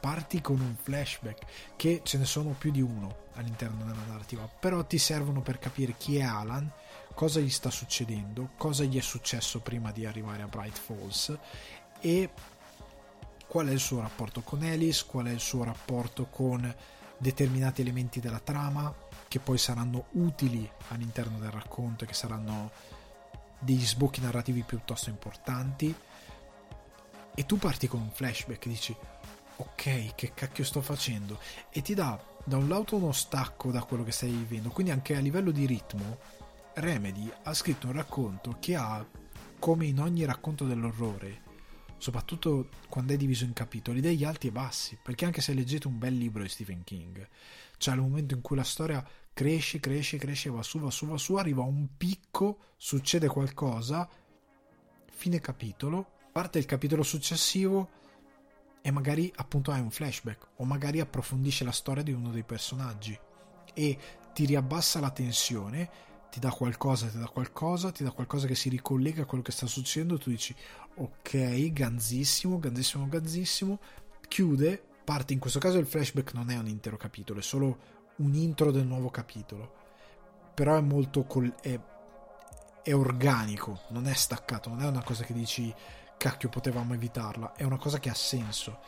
Parti 0.00 0.40
con 0.40 0.60
un 0.60 0.76
flashback, 0.80 1.44
che 1.76 2.02
ce 2.04 2.18
ne 2.18 2.24
sono 2.24 2.50
più 2.50 2.70
di 2.70 2.80
uno 2.80 3.26
all'interno 3.34 3.84
della 3.84 4.04
narrativa, 4.06 4.46
però 4.46 4.84
ti 4.84 4.98
servono 4.98 5.40
per 5.40 5.58
capire 5.58 5.96
chi 5.96 6.18
è 6.18 6.22
Alan, 6.22 6.70
cosa 7.14 7.40
gli 7.40 7.50
sta 7.50 7.70
succedendo, 7.70 8.50
cosa 8.56 8.84
gli 8.84 8.96
è 8.96 9.00
successo 9.00 9.60
prima 9.60 9.90
di 9.90 10.06
arrivare 10.06 10.42
a 10.42 10.46
Bright 10.46 10.78
Falls 10.78 11.36
e 12.00 12.30
qual 13.48 13.68
è 13.68 13.72
il 13.72 13.80
suo 13.80 14.00
rapporto 14.00 14.42
con 14.42 14.62
Alice, 14.62 15.06
qual 15.06 15.26
è 15.26 15.30
il 15.30 15.40
suo 15.40 15.64
rapporto 15.64 16.26
con 16.26 16.72
determinati 17.16 17.80
elementi 17.80 18.20
della 18.20 18.38
trama 18.38 18.94
che 19.26 19.40
poi 19.40 19.58
saranno 19.58 20.06
utili 20.12 20.70
all'interno 20.88 21.38
del 21.38 21.50
racconto 21.50 22.04
e 22.04 22.06
che 22.06 22.14
saranno 22.14 22.70
degli 23.58 23.84
sbocchi 23.84 24.20
narrativi 24.20 24.62
piuttosto 24.62 25.08
importanti? 25.08 25.94
E 27.34 27.46
tu 27.46 27.56
parti 27.56 27.88
con 27.88 28.00
un 28.00 28.10
flashback 28.10 28.66
e 28.66 28.68
dici 28.68 28.96
ok 29.56 30.14
che 30.14 30.32
cacchio 30.34 30.64
sto 30.64 30.82
facendo? 30.82 31.40
E 31.70 31.80
ti 31.80 31.94
dà 31.94 32.20
da 32.44 32.58
un 32.58 32.68
lato 32.68 32.96
uno 32.96 33.12
stacco 33.12 33.70
da 33.70 33.82
quello 33.82 34.04
che 34.04 34.12
stai 34.12 34.30
vivendo. 34.30 34.68
Quindi 34.68 34.92
anche 34.92 35.16
a 35.16 35.20
livello 35.20 35.50
di 35.50 35.64
ritmo 35.64 36.18
Remedy 36.74 37.32
ha 37.44 37.54
scritto 37.54 37.86
un 37.86 37.94
racconto 37.94 38.56
che 38.60 38.76
ha 38.76 39.04
come 39.58 39.86
in 39.86 40.00
ogni 40.00 40.24
racconto 40.24 40.64
dell'orrore 40.64 41.46
soprattutto 41.98 42.68
quando 42.88 43.12
è 43.12 43.16
diviso 43.16 43.44
in 43.44 43.52
capitoli, 43.52 44.00
degli 44.00 44.24
alti 44.24 44.46
e 44.46 44.52
bassi, 44.52 44.98
perché 45.02 45.24
anche 45.24 45.40
se 45.40 45.52
leggete 45.52 45.86
un 45.86 45.98
bel 45.98 46.16
libro 46.16 46.42
di 46.42 46.48
Stephen 46.48 46.84
King, 46.84 47.28
c'è 47.76 47.92
il 47.92 48.00
momento 48.00 48.34
in 48.34 48.40
cui 48.40 48.56
la 48.56 48.64
storia 48.64 49.04
cresce, 49.32 49.78
cresce, 49.78 50.18
cresce, 50.18 50.50
va 50.50 50.62
su, 50.62 50.78
va 50.78 50.90
su, 50.90 51.06
va 51.06 51.16
su, 51.16 51.34
arriva 51.34 51.62
un 51.62 51.96
picco, 51.96 52.58
succede 52.76 53.28
qualcosa, 53.28 54.08
fine 55.10 55.40
capitolo, 55.40 56.10
parte 56.32 56.58
il 56.58 56.66
capitolo 56.66 57.02
successivo 57.02 57.90
e 58.80 58.90
magari 58.90 59.30
appunto 59.36 59.70
hai 59.70 59.80
un 59.80 59.90
flashback 59.90 60.46
o 60.56 60.64
magari 60.64 61.00
approfondisce 61.00 61.64
la 61.64 61.72
storia 61.72 62.02
di 62.02 62.12
uno 62.12 62.30
dei 62.30 62.44
personaggi 62.44 63.18
e 63.74 63.98
ti 64.32 64.44
riabbassa 64.44 65.00
la 65.00 65.10
tensione 65.10 65.90
ti 66.30 66.40
dà 66.40 66.50
qualcosa, 66.50 67.08
ti 67.08 67.18
dà 67.18 67.28
qualcosa, 67.28 67.90
ti 67.90 68.04
dà 68.04 68.10
qualcosa 68.10 68.46
che 68.46 68.54
si 68.54 68.68
ricollega 68.68 69.22
a 69.22 69.24
quello 69.24 69.42
che 69.42 69.52
sta 69.52 69.66
succedendo, 69.66 70.18
tu 70.18 70.30
dici 70.30 70.54
ok, 70.96 71.72
ganzissimo, 71.72 72.58
ganzissimo, 72.58 73.08
ganzissimo, 73.08 73.78
chiude, 74.26 74.82
parte, 75.04 75.32
in 75.32 75.38
questo 75.38 75.58
caso 75.58 75.78
il 75.78 75.86
flashback 75.86 76.34
non 76.34 76.50
è 76.50 76.58
un 76.58 76.66
intero 76.66 76.96
capitolo, 76.96 77.40
è 77.40 77.42
solo 77.42 77.78
un 78.16 78.34
intro 78.34 78.70
del 78.70 78.86
nuovo 78.86 79.10
capitolo, 79.10 79.72
però 80.54 80.76
è 80.76 80.80
molto, 80.80 81.24
col- 81.24 81.54
è, 81.60 81.78
è 82.82 82.94
organico, 82.94 83.80
non 83.90 84.06
è 84.06 84.14
staccato, 84.14 84.68
non 84.68 84.82
è 84.82 84.86
una 84.86 85.02
cosa 85.02 85.24
che 85.24 85.32
dici 85.32 85.72
cacchio 86.16 86.48
potevamo 86.48 86.94
evitarla, 86.94 87.54
è 87.54 87.62
una 87.62 87.78
cosa 87.78 87.98
che 87.98 88.10
ha 88.10 88.14
senso 88.14 88.80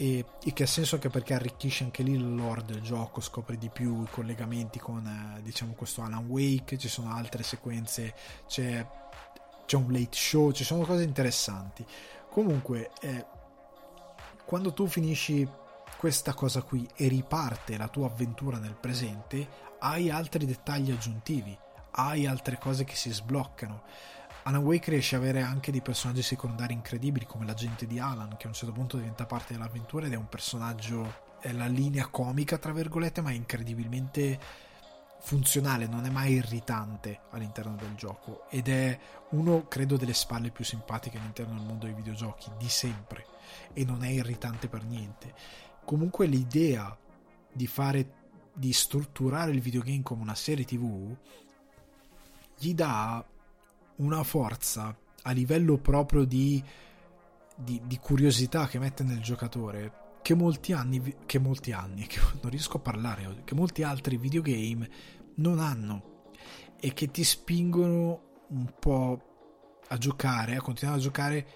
e, 0.00 0.24
e, 0.44 0.52
che 0.52 0.62
ha 0.62 0.66
senso 0.66 0.94
anche 0.94 1.08
perché 1.08 1.34
arricchisce 1.34 1.82
anche 1.82 2.04
lì 2.04 2.12
il 2.12 2.34
lore 2.36 2.62
del 2.64 2.80
gioco, 2.80 3.20
scopri 3.20 3.58
di 3.58 3.68
più 3.68 4.04
i 4.04 4.08
collegamenti 4.08 4.78
con 4.78 5.04
eh, 5.04 5.42
diciamo 5.42 5.72
questo 5.72 6.02
Alan 6.02 6.26
Wake, 6.26 6.78
ci 6.78 6.88
sono 6.88 7.12
altre 7.12 7.42
sequenze, 7.42 8.14
c'è, 8.46 8.86
c'è 9.66 9.76
un 9.76 9.90
late 9.90 10.16
show, 10.16 10.52
ci 10.52 10.62
sono 10.62 10.84
cose 10.84 11.02
interessanti. 11.02 11.84
Comunque, 12.30 12.92
eh, 13.00 13.26
quando 14.44 14.72
tu 14.72 14.86
finisci 14.86 15.46
questa 15.98 16.32
cosa 16.32 16.62
qui 16.62 16.88
e 16.94 17.08
riparte 17.08 17.76
la 17.76 17.88
tua 17.88 18.06
avventura 18.06 18.58
nel 18.58 18.76
presente, 18.76 19.48
hai 19.80 20.10
altri 20.10 20.46
dettagli 20.46 20.92
aggiuntivi, 20.92 21.58
hai 21.90 22.24
altre 22.24 22.56
cose 22.56 22.84
che 22.84 22.94
si 22.94 23.10
sbloccano 23.10 23.82
Alan 24.48 24.62
Wake 24.62 24.90
riesce 24.90 25.14
ad 25.14 25.22
avere 25.22 25.42
anche 25.42 25.70
dei 25.70 25.82
personaggi 25.82 26.22
secondari 26.22 26.72
incredibili 26.72 27.26
come 27.26 27.44
l'agente 27.44 27.86
di 27.86 27.98
Alan 27.98 28.36
che 28.38 28.46
a 28.46 28.48
un 28.48 28.54
certo 28.54 28.72
punto 28.72 28.96
diventa 28.96 29.26
parte 29.26 29.52
dell'avventura 29.52 30.06
ed 30.06 30.14
è 30.14 30.16
un 30.16 30.28
personaggio 30.28 31.26
è 31.38 31.52
la 31.52 31.66
linea 31.66 32.06
comica 32.06 32.56
tra 32.56 32.72
virgolette 32.72 33.20
ma 33.20 33.28
è 33.28 33.34
incredibilmente 33.34 34.40
funzionale 35.20 35.86
non 35.86 36.06
è 36.06 36.08
mai 36.08 36.32
irritante 36.32 37.20
all'interno 37.30 37.74
del 37.74 37.94
gioco. 37.94 38.48
Ed 38.48 38.68
è 38.68 38.98
uno 39.30 39.66
credo 39.68 39.98
delle 39.98 40.14
spalle 40.14 40.50
più 40.50 40.64
simpatiche 40.64 41.18
all'interno 41.18 41.54
del 41.54 41.66
mondo 41.66 41.84
dei 41.84 41.94
videogiochi 41.94 42.50
di 42.56 42.68
sempre. 42.70 43.26
E 43.74 43.84
non 43.84 44.02
è 44.02 44.08
irritante 44.08 44.68
per 44.68 44.82
niente. 44.84 45.34
Comunque 45.84 46.26
l'idea 46.26 46.96
di 47.52 47.66
fare 47.66 48.12
di 48.54 48.72
strutturare 48.72 49.50
il 49.50 49.60
videogame 49.60 50.02
come 50.02 50.22
una 50.22 50.34
serie 50.34 50.64
tv 50.64 51.14
gli 52.56 52.74
dà 52.74 53.24
una 53.98 54.22
forza 54.22 54.96
a 55.22 55.30
livello 55.32 55.78
proprio 55.78 56.24
di, 56.24 56.62
di, 57.56 57.80
di 57.84 57.98
curiosità 57.98 58.66
che 58.66 58.78
mette 58.78 59.02
nel 59.02 59.20
giocatore 59.20 60.06
che 60.22 60.34
molti 60.34 60.72
anni, 60.72 61.16
che 61.24 61.38
molti 61.38 61.72
anni, 61.72 62.04
che 62.08 62.20
non 62.40 62.50
riesco 62.50 62.78
a 62.78 62.80
parlare, 62.80 63.42
che 63.44 63.54
molti 63.54 63.82
altri 63.82 64.16
videogame 64.16 64.90
non 65.36 65.58
hanno 65.58 66.16
e 66.80 66.92
che 66.92 67.10
ti 67.10 67.24
spingono 67.24 68.20
un 68.48 68.72
po' 68.78 69.22
a 69.88 69.96
giocare, 69.96 70.56
a 70.56 70.60
continuare 70.60 70.98
a 70.98 71.02
giocare 71.02 71.46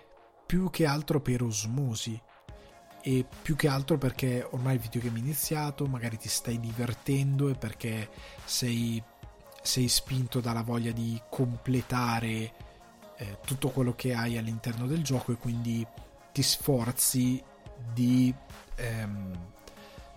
più 0.47 0.71
che 0.71 0.87
altro 0.87 1.21
per 1.21 1.43
osmosi 1.43 2.21
e 3.03 3.27
più 3.43 3.57
che 3.57 3.69
altro 3.69 3.99
perché 3.99 4.47
ormai 4.51 4.75
il 4.75 4.81
videogame 4.81 5.19
è 5.19 5.23
iniziato, 5.23 5.87
magari 5.87 6.17
ti 6.17 6.29
stai 6.29 6.59
divertendo 6.61 7.49
e 7.49 7.55
perché 7.55 8.09
sei 8.45 9.03
sei 9.63 9.89
spinto 9.89 10.41
dalla 10.41 10.63
voglia 10.63 10.93
di 10.93 11.21
completare 11.31 12.53
eh, 13.17 13.39
tutto 13.45 13.71
quello 13.71 13.95
che 13.95 14.15
hai 14.15 14.37
all'interno 14.37 14.87
del 14.87 15.03
gioco 15.03 15.33
e 15.33 15.37
quindi 15.37 15.87
ti 16.33 16.43
sforzi 16.43 17.43
di 17.93 18.35
ehm, 18.77 19.51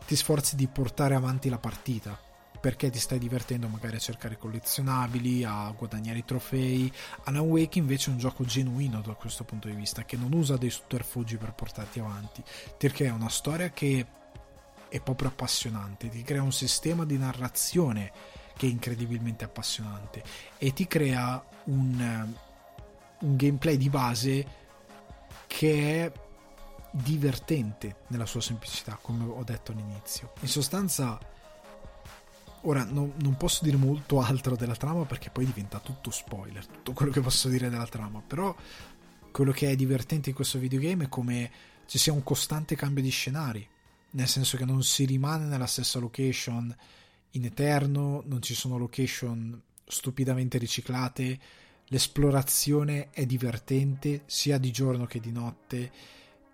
ti 0.06 0.16
sforzi 0.16 0.56
di 0.56 0.68
portare 0.68 1.16
avanti 1.16 1.50
la 1.50 1.58
partita 1.58 2.18
perché 2.60 2.90
ti 2.90 3.00
stai 3.00 3.20
divertendo 3.20 3.68
magari 3.68 3.98
a 3.98 4.00
cercare 4.00 4.40
collezionabili, 4.40 5.44
a 5.44 5.72
guadagnare 5.78 6.20
i 6.20 6.26
trofei. 6.26 6.92
Alan 7.26 7.42
Wake 7.42 7.78
invece 7.78 8.10
è 8.10 8.14
un 8.14 8.18
gioco 8.18 8.44
genuino 8.44 9.02
da 9.02 9.14
questo 9.14 9.44
punto 9.44 9.68
di 9.68 9.76
vista, 9.76 10.04
che 10.04 10.18
non 10.18 10.34
usa 10.34 10.58
dei 10.58 10.72
sotterfugi 10.72 11.38
per 11.38 11.54
portarti 11.54 12.00
avanti, 12.00 12.44
perché 12.76 13.06
è 13.06 13.12
una 13.12 13.30
storia 13.30 13.70
che 13.70 14.08
è 14.90 15.00
proprio 15.00 15.30
appassionante, 15.30 16.10
ti 16.10 16.24
crea 16.24 16.42
un 16.42 16.52
sistema 16.52 17.06
di 17.06 17.20
narrazione 17.20 18.12
che 18.56 18.68
è 18.68 18.70
incredibilmente 18.70 19.44
appassionante 19.44 20.24
e 20.58 20.74
ti 20.74 20.88
crea 20.88 21.44
un, 21.66 22.34
un 23.20 23.36
gameplay 23.36 23.78
di 23.78 23.90
base 23.90 24.48
che 25.48 26.06
è 26.06 26.12
divertente 26.92 27.98
nella 28.08 28.26
sua 28.26 28.42
semplicità, 28.42 28.98
come 29.02 29.26
ho 29.26 29.44
detto 29.44 29.74
all'inizio. 29.74 30.32
In 30.42 30.48
sostanza, 30.48 31.20
ora 32.62 32.84
non, 32.86 33.14
non, 33.22 33.36
posso 33.36 33.64
dire 33.64 33.76
molto 33.76 34.22
altro 34.22 34.56
della 34.56 34.76
trama 34.76 35.04
perché 35.04 35.30
poi 35.30 35.46
diventa 35.46 35.80
tutto 35.80 36.10
spoiler, 36.10 36.66
tutto 36.66 36.94
quello 36.94 37.12
che 37.12 37.22
posso 37.22 37.50
dire 37.50 37.70
della 37.70 37.88
trama, 37.88 38.22
però 38.26 38.56
quello 39.32 39.52
che 39.52 39.70
è 39.70 39.76
divertente 39.76 40.30
in 40.30 40.36
questo 40.36 40.58
videogame 40.58 41.06
è 41.06 41.10
come 41.10 41.52
ci 41.86 41.98
sia 41.98 42.14
un 42.14 42.24
costante 42.24 42.76
cambio 42.76 43.04
di 43.04 43.10
scenari, 43.10 43.68
nel 44.12 44.28
senso 44.28 44.56
che 44.56 44.66
non 44.66 44.82
si 44.82 45.04
rimane 45.04 45.46
nella 45.46 45.68
stessa 45.68 46.00
location 46.00 46.74
in 47.36 47.46
eterno, 47.46 48.24
non 48.26 48.42
ci 48.42 48.54
sono 48.54 48.78
location 48.78 49.62
stupidamente 49.86 50.58
riciclate, 50.58 51.40
l'esplorazione 51.88 53.10
è 53.12 53.26
divertente 53.26 54.24
sia 54.26 54.58
di 54.58 54.72
giorno 54.72 55.06
che 55.06 55.20
di 55.20 55.32
notte, 55.32 55.92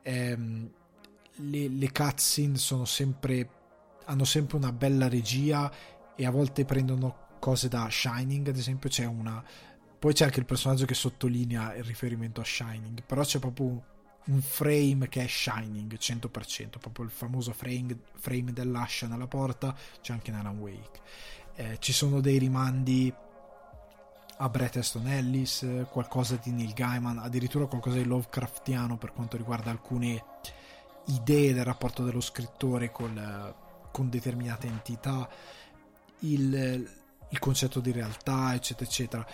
ehm, 0.02 0.70
le, 1.36 1.68
le 1.68 1.92
cutscene 1.92 2.58
sono 2.58 2.86
sempre, 2.86 3.50
hanno 4.06 4.26
sempre 4.26 4.58
una 4.58 4.72
bella 4.72 5.08
regia 5.08 5.72
e 6.16 6.26
a 6.26 6.32
volte 6.32 6.66
prendono 6.66 7.30
cose 7.40 7.68
da 7.68 7.88
Shining, 7.90 8.48
ad 8.48 8.58
esempio 8.58 8.90
c'è 8.90 9.06
una... 9.06 9.44
Poi 9.98 10.14
c'è 10.14 10.26
anche 10.26 10.40
il 10.40 10.46
personaggio 10.46 10.86
che 10.86 10.96
sottolinea 10.96 11.76
il 11.76 11.84
riferimento 11.84 12.42
a 12.42 12.44
Shining, 12.44 13.04
però 13.04 13.22
c'è 13.24 13.38
proprio 13.38 13.84
un 14.26 14.42
frame 14.42 15.08
che 15.10 15.24
è 15.24 15.28
Shining 15.28 15.98
100%, 15.98 16.80
proprio 16.80 17.06
il 17.06 17.12
famoso 17.12 17.54
frame, 17.54 17.98
frame 18.14 18.54
dell'ascia 18.54 19.08
nella 19.08 19.28
porta, 19.28 19.76
c'è 20.02 20.14
anche 20.14 20.30
in 20.30 20.38
Alan 20.38 20.58
Wake. 20.58 21.00
Eh, 21.56 21.78
ci 21.80 21.92
sono 21.92 22.22
dei 22.22 22.38
rimandi 22.38 23.14
a 24.38 24.50
Bret 24.50 24.76
Easton 24.76 25.08
Ellis, 25.08 25.66
qualcosa 25.90 26.40
di 26.42 26.52
Neil 26.52 26.74
Gaiman, 26.74 27.20
addirittura 27.20 27.68
qualcosa 27.68 27.98
di 27.98 28.06
Lovecraftiano 28.06 28.98
per 28.98 29.14
quanto 29.14 29.38
riguarda 29.38 29.70
alcune 29.70 30.24
idee 31.08 31.54
del 31.54 31.64
rapporto 31.64 32.04
dello 32.04 32.22
scrittore 32.22 32.92
col, 32.92 33.56
con 33.92 34.10
determinate 34.10 34.68
entità, 34.68 35.30
il, 36.20 36.90
il, 37.30 37.40
concetto 37.40 37.80
di 37.80 37.92
realtà, 37.92 38.54
eccetera, 38.56 38.90
eccetera. 38.90 39.28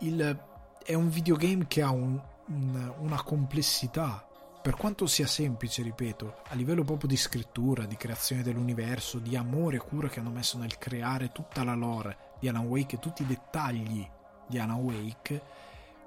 Il, 0.00 0.44
è 0.84 0.94
un 0.94 1.08
videogame 1.08 1.66
che 1.66 1.82
ha 1.82 1.90
un, 1.90 2.20
una 2.48 3.22
complessità 3.22 4.26
per 4.60 4.76
quanto 4.76 5.06
sia 5.06 5.26
semplice, 5.26 5.82
ripeto, 5.82 6.42
a 6.48 6.54
livello 6.54 6.82
proprio 6.84 7.08
di 7.08 7.16
scrittura, 7.16 7.86
di 7.86 7.96
creazione 7.96 8.42
dell'universo, 8.42 9.18
di 9.18 9.36
amore 9.36 9.76
e 9.76 9.80
cura 9.80 10.08
che 10.08 10.20
hanno 10.20 10.30
messo 10.30 10.58
nel 10.58 10.76
creare 10.78 11.30
tutta 11.32 11.64
la 11.64 11.74
lore 11.74 12.34
di 12.40 12.48
Alan 12.48 12.66
Wake 12.66 12.96
e 12.96 12.98
tutti 12.98 13.22
i 13.22 13.26
dettagli 13.26 14.06
di 14.46 14.58
Alan 14.58 14.76
Wake 14.76 15.42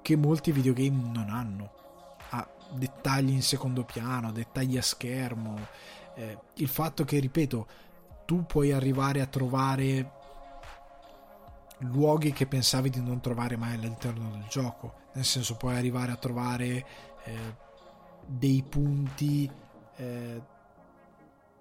che 0.02 0.16
molti 0.16 0.52
videogame 0.52 1.10
non 1.12 1.30
hanno. 1.30 1.72
Ha 2.30 2.48
dettagli 2.74 3.30
in 3.30 3.42
secondo 3.42 3.84
piano, 3.84 4.32
dettagli 4.32 4.76
a 4.76 4.82
schermo, 4.82 5.58
eh, 6.14 6.38
il 6.54 6.68
fatto 6.68 7.04
che, 7.04 7.18
ripeto, 7.18 7.66
tu 8.24 8.44
puoi 8.44 8.72
arrivare 8.72 9.20
a 9.20 9.26
trovare 9.26 10.20
luoghi 11.82 12.32
che 12.32 12.46
pensavi 12.46 12.90
di 12.90 13.00
non 13.00 13.20
trovare 13.20 13.56
mai 13.56 13.74
all'interno 13.74 14.30
del 14.30 14.46
gioco, 14.48 14.94
nel 15.14 15.24
senso 15.24 15.56
puoi 15.56 15.76
arrivare 15.76 16.12
a 16.12 16.16
trovare 16.16 16.86
eh, 17.24 17.56
dei 18.26 18.64
punti 18.68 19.50
eh, 19.96 20.42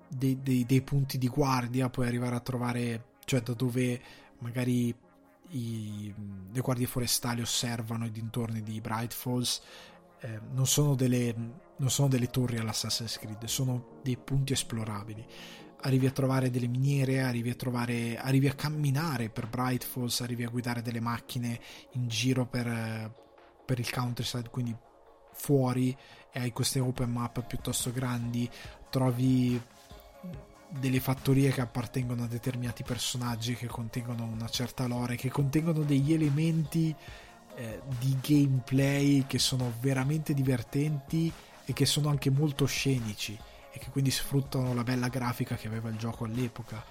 dei, 0.07 0.41
dei, 0.41 0.65
dei, 0.65 0.81
punti 0.81 1.17
di 1.17 1.27
guardia 1.27 1.89
puoi 1.89 2.07
arrivare 2.07 2.35
a 2.35 2.39
trovare 2.41 3.05
cioè 3.23 3.41
da 3.41 3.53
dove 3.53 4.01
magari 4.39 4.93
i, 5.51 6.13
le 6.51 6.59
guardie 6.59 6.85
forestali 6.85 7.41
osservano 7.41 8.05
i 8.05 8.11
dintorni 8.11 8.61
di 8.61 8.79
Bright 8.81 9.13
Falls. 9.13 9.61
Eh, 10.19 10.39
non, 10.51 10.67
sono 10.67 10.95
delle, 10.95 11.33
non 11.77 11.89
sono 11.89 12.07
delle 12.07 12.29
torri 12.29 12.57
all'Assassin's 12.57 13.17
Creed 13.17 13.43
sono 13.45 13.97
dei 14.03 14.17
punti 14.17 14.53
esplorabili 14.53 15.25
arrivi 15.81 16.05
a 16.05 16.11
trovare 16.11 16.49
delle 16.49 16.67
miniere 16.67 17.21
arrivi 17.21 17.49
a 17.49 17.55
trovare 17.55 18.17
arrivi 18.17 18.47
a 18.47 18.53
camminare 18.53 19.29
per 19.29 19.47
Bright 19.47 19.83
Falls 19.83 20.21
arrivi 20.21 20.43
a 20.43 20.49
guidare 20.49 20.81
delle 20.81 20.99
macchine 20.99 21.59
in 21.93 22.07
giro 22.07 22.45
per, 22.45 23.13
per 23.65 23.79
il 23.79 23.89
countryside 23.89 24.49
quindi 24.49 24.75
fuori 25.33 25.95
e 26.31 26.39
hai 26.39 26.51
queste 26.51 26.79
open 26.79 27.11
map 27.11 27.45
piuttosto 27.45 27.91
grandi, 27.91 28.49
trovi 28.89 29.61
delle 30.69 30.99
fattorie 31.01 31.51
che 31.51 31.61
appartengono 31.61 32.23
a 32.23 32.27
determinati 32.27 32.83
personaggi 32.83 33.55
che 33.55 33.67
contengono 33.67 34.23
una 34.23 34.47
certa 34.47 34.87
lore, 34.87 35.15
che 35.15 35.29
contengono 35.29 35.81
degli 35.81 36.13
elementi 36.13 36.95
eh, 37.55 37.81
di 37.99 38.17
gameplay 38.21 39.25
che 39.27 39.39
sono 39.39 39.73
veramente 39.81 40.33
divertenti 40.33 41.31
e 41.65 41.73
che 41.73 41.85
sono 41.85 42.09
anche 42.09 42.29
molto 42.29 42.65
scenici 42.65 43.37
e 43.71 43.79
che 43.79 43.89
quindi 43.89 44.11
sfruttano 44.11 44.73
la 44.73 44.83
bella 44.83 45.07
grafica 45.07 45.55
che 45.55 45.67
aveva 45.67 45.89
il 45.89 45.97
gioco 45.97 46.25
all'epoca. 46.25 46.83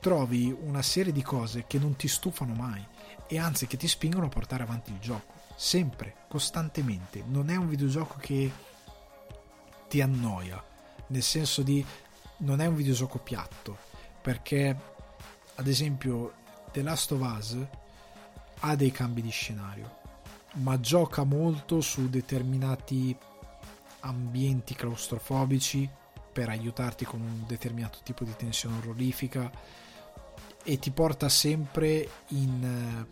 Trovi 0.00 0.56
una 0.58 0.82
serie 0.82 1.12
di 1.12 1.22
cose 1.22 1.64
che 1.66 1.78
non 1.78 1.96
ti 1.96 2.08
stufano 2.08 2.54
mai 2.54 2.84
e 3.26 3.38
anzi 3.38 3.66
che 3.66 3.76
ti 3.76 3.86
spingono 3.86 4.26
a 4.26 4.30
portare 4.30 4.62
avanti 4.62 4.92
il 4.92 4.98
gioco 4.98 5.40
sempre, 5.60 6.14
costantemente. 6.26 7.22
Non 7.26 7.50
è 7.50 7.56
un 7.56 7.68
videogioco 7.68 8.16
che 8.18 8.50
ti 9.88 10.00
annoia, 10.00 10.64
nel 11.08 11.22
senso 11.22 11.60
di 11.60 11.84
non 12.38 12.60
è 12.62 12.66
un 12.66 12.76
videogioco 12.76 13.18
piatto, 13.18 13.76
perché 14.22 14.74
ad 15.54 15.66
esempio 15.66 16.32
The 16.72 16.80
Last 16.80 17.12
of 17.12 17.20
Us 17.20 17.58
ha 18.60 18.74
dei 18.74 18.90
cambi 18.90 19.20
di 19.20 19.28
scenario, 19.28 19.98
ma 20.54 20.80
gioca 20.80 21.24
molto 21.24 21.82
su 21.82 22.08
determinati 22.08 23.14
ambienti 24.00 24.74
claustrofobici 24.74 25.88
per 26.32 26.48
aiutarti 26.48 27.04
con 27.04 27.20
un 27.20 27.44
determinato 27.46 27.98
tipo 28.02 28.24
di 28.24 28.34
tensione 28.36 28.78
orrorifica 28.78 29.50
e 30.62 30.78
ti 30.78 30.90
porta 30.90 31.28
sempre 31.28 32.08
in 32.28 33.06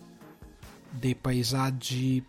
dei 0.90 1.14
paesaggi 1.14 2.24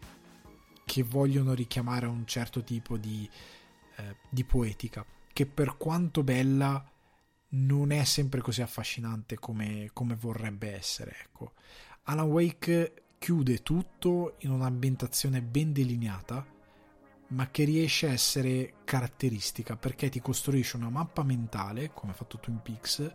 che 0.85 1.03
vogliono 1.03 1.53
richiamare 1.53 2.07
un 2.07 2.25
certo 2.25 2.63
tipo 2.63 2.97
di, 2.97 3.29
eh, 3.97 4.15
di 4.27 4.43
poetica, 4.43 5.05
che 5.31 5.45
per 5.45 5.77
quanto 5.77 6.23
bella 6.23 6.83
non 7.49 7.91
è 7.91 8.03
sempre 8.03 8.41
così 8.41 8.61
affascinante 8.61 9.37
come, 9.37 9.89
come 9.93 10.15
vorrebbe 10.15 10.73
essere. 10.73 11.15
Ecco. 11.23 11.53
Alan 12.03 12.25
Wake 12.25 13.03
chiude 13.19 13.61
tutto 13.61 14.35
in 14.39 14.51
un'ambientazione 14.51 15.41
ben 15.41 15.73
delineata, 15.73 16.45
ma 17.29 17.49
che 17.49 17.63
riesce 17.63 18.07
a 18.07 18.11
essere 18.11 18.75
caratteristica 18.83 19.75
perché 19.75 20.09
ti 20.09 20.19
costruisce 20.19 20.77
una 20.77 20.89
mappa 20.89 21.23
mentale, 21.23 21.91
come 21.93 22.11
ha 22.11 22.15
fatto 22.15 22.39
Twin 22.39 22.61
Peaks, 22.61 23.11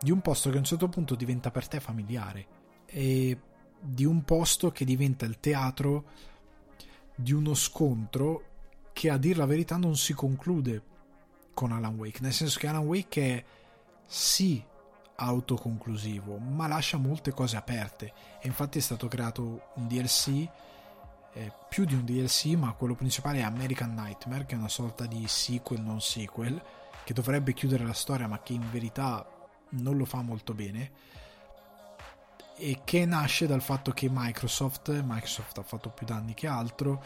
di 0.00 0.10
un 0.10 0.20
posto 0.20 0.50
che 0.50 0.56
a 0.56 0.58
un 0.58 0.64
certo 0.64 0.88
punto 0.88 1.14
diventa 1.14 1.50
per 1.50 1.68
te 1.68 1.80
familiare 1.80 2.46
e 2.86 3.40
di 3.80 4.04
un 4.04 4.24
posto 4.24 4.70
che 4.70 4.84
diventa 4.84 5.26
il 5.26 5.38
teatro 5.38 6.04
di 7.14 7.32
uno 7.32 7.54
scontro 7.54 8.54
che 8.92 9.10
a 9.10 9.16
dir 9.16 9.36
la 9.36 9.46
verità 9.46 9.76
non 9.76 9.96
si 9.96 10.12
conclude 10.12 10.82
con 11.54 11.72
Alan 11.72 11.96
Wake, 11.96 12.20
nel 12.20 12.32
senso 12.32 12.58
che 12.58 12.66
Alan 12.66 12.84
Wake 12.84 13.36
è 13.36 13.44
sì 14.04 14.62
autoconclusivo, 15.16 16.36
ma 16.38 16.66
lascia 16.66 16.98
molte 16.98 17.32
cose 17.32 17.56
aperte. 17.56 18.12
E 18.40 18.46
infatti 18.46 18.78
è 18.78 18.82
stato 18.82 19.08
creato 19.08 19.70
un 19.74 19.86
DLC 19.86 20.48
eh, 21.36 21.52
più 21.68 21.84
di 21.84 21.94
un 21.94 22.04
DLC, 22.04 22.46
ma 22.56 22.72
quello 22.72 22.94
principale 22.94 23.38
è 23.38 23.42
American 23.42 23.92
Nightmare, 23.92 24.46
che 24.46 24.54
è 24.54 24.58
una 24.58 24.68
sorta 24.68 25.04
di 25.06 25.26
sequel 25.28 25.80
non 25.82 26.00
sequel 26.00 26.60
che 27.04 27.12
dovrebbe 27.12 27.52
chiudere 27.52 27.84
la 27.84 27.92
storia, 27.92 28.26
ma 28.26 28.40
che 28.40 28.54
in 28.54 28.68
verità 28.70 29.24
non 29.70 29.96
lo 29.96 30.04
fa 30.04 30.22
molto 30.22 30.54
bene 30.54 31.14
e 32.58 32.80
che 32.84 33.04
nasce 33.04 33.46
dal 33.46 33.60
fatto 33.60 33.92
che 33.92 34.08
Microsoft, 34.10 35.02
Microsoft 35.04 35.58
ha 35.58 35.62
fatto 35.62 35.90
più 35.90 36.06
danni 36.06 36.32
che 36.32 36.46
altro, 36.46 37.02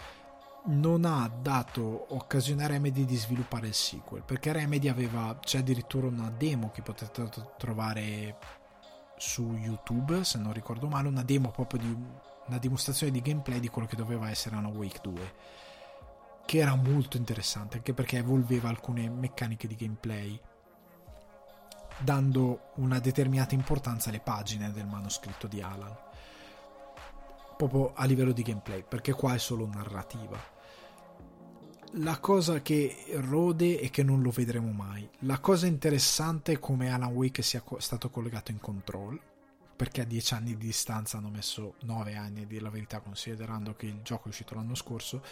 non 0.66 1.04
ha 1.04 1.28
dato 1.28 2.14
occasione 2.14 2.64
a 2.64 2.68
Remedy 2.68 3.04
di 3.04 3.16
sviluppare 3.16 3.66
il 3.66 3.74
sequel, 3.74 4.22
perché 4.22 4.52
Remedy 4.52 4.88
aveva, 4.88 5.36
c'è 5.40 5.58
addirittura 5.58 6.06
una 6.06 6.30
demo 6.30 6.70
che 6.70 6.82
potete 6.82 7.28
trovare 7.58 8.38
su 9.16 9.52
YouTube, 9.54 10.22
se 10.22 10.38
non 10.38 10.52
ricordo 10.52 10.86
male, 10.86 11.08
una 11.08 11.24
demo 11.24 11.50
proprio 11.50 11.80
di 11.80 11.96
una 12.50 12.58
dimostrazione 12.58 13.12
di 13.12 13.22
gameplay 13.22 13.60
di 13.60 13.68
quello 13.68 13.86
che 13.86 13.94
doveva 13.94 14.28
essere 14.28 14.56
una 14.56 14.68
Wake 14.68 14.98
2, 15.02 15.34
che 16.44 16.58
era 16.58 16.74
molto 16.74 17.16
interessante, 17.16 17.76
anche 17.76 17.94
perché 17.94 18.18
evolveva 18.18 18.68
alcune 18.68 19.08
meccaniche 19.08 19.68
di 19.68 19.76
gameplay 19.76 20.38
dando 21.98 22.72
una 22.76 22.98
determinata 22.98 23.54
importanza 23.54 24.08
alle 24.08 24.20
pagine 24.20 24.72
del 24.72 24.86
manoscritto 24.86 25.46
di 25.46 25.60
Alan 25.60 25.96
proprio 27.56 27.92
a 27.94 28.06
livello 28.06 28.32
di 28.32 28.42
gameplay 28.42 28.82
perché 28.82 29.12
qua 29.12 29.34
è 29.34 29.38
solo 29.38 29.66
narrativa. 29.66 30.38
La 31.94 32.18
cosa 32.18 32.62
che 32.62 33.04
rode 33.16 33.78
è 33.80 33.90
che 33.90 34.02
non 34.02 34.22
lo 34.22 34.30
vedremo 34.30 34.70
mai. 34.72 35.06
La 35.20 35.40
cosa 35.40 35.66
interessante 35.66 36.52
è 36.52 36.58
come 36.58 36.90
Alan 36.90 37.12
Wake 37.12 37.42
sia 37.42 37.62
stato 37.78 38.08
collegato 38.08 38.50
in 38.50 38.60
control 38.60 39.20
perché 39.80 40.02
a 40.02 40.04
10 40.04 40.34
anni 40.34 40.56
di 40.58 40.66
distanza 40.66 41.16
hanno 41.16 41.30
messo 41.30 41.76
9 41.84 42.14
anni 42.14 42.46
di 42.46 42.60
la 42.60 42.68
verità 42.68 43.00
considerando 43.00 43.74
che 43.74 43.86
il 43.86 44.02
gioco 44.02 44.26
è 44.26 44.28
uscito 44.28 44.54
l'anno 44.54 44.74
scorso 44.74 45.22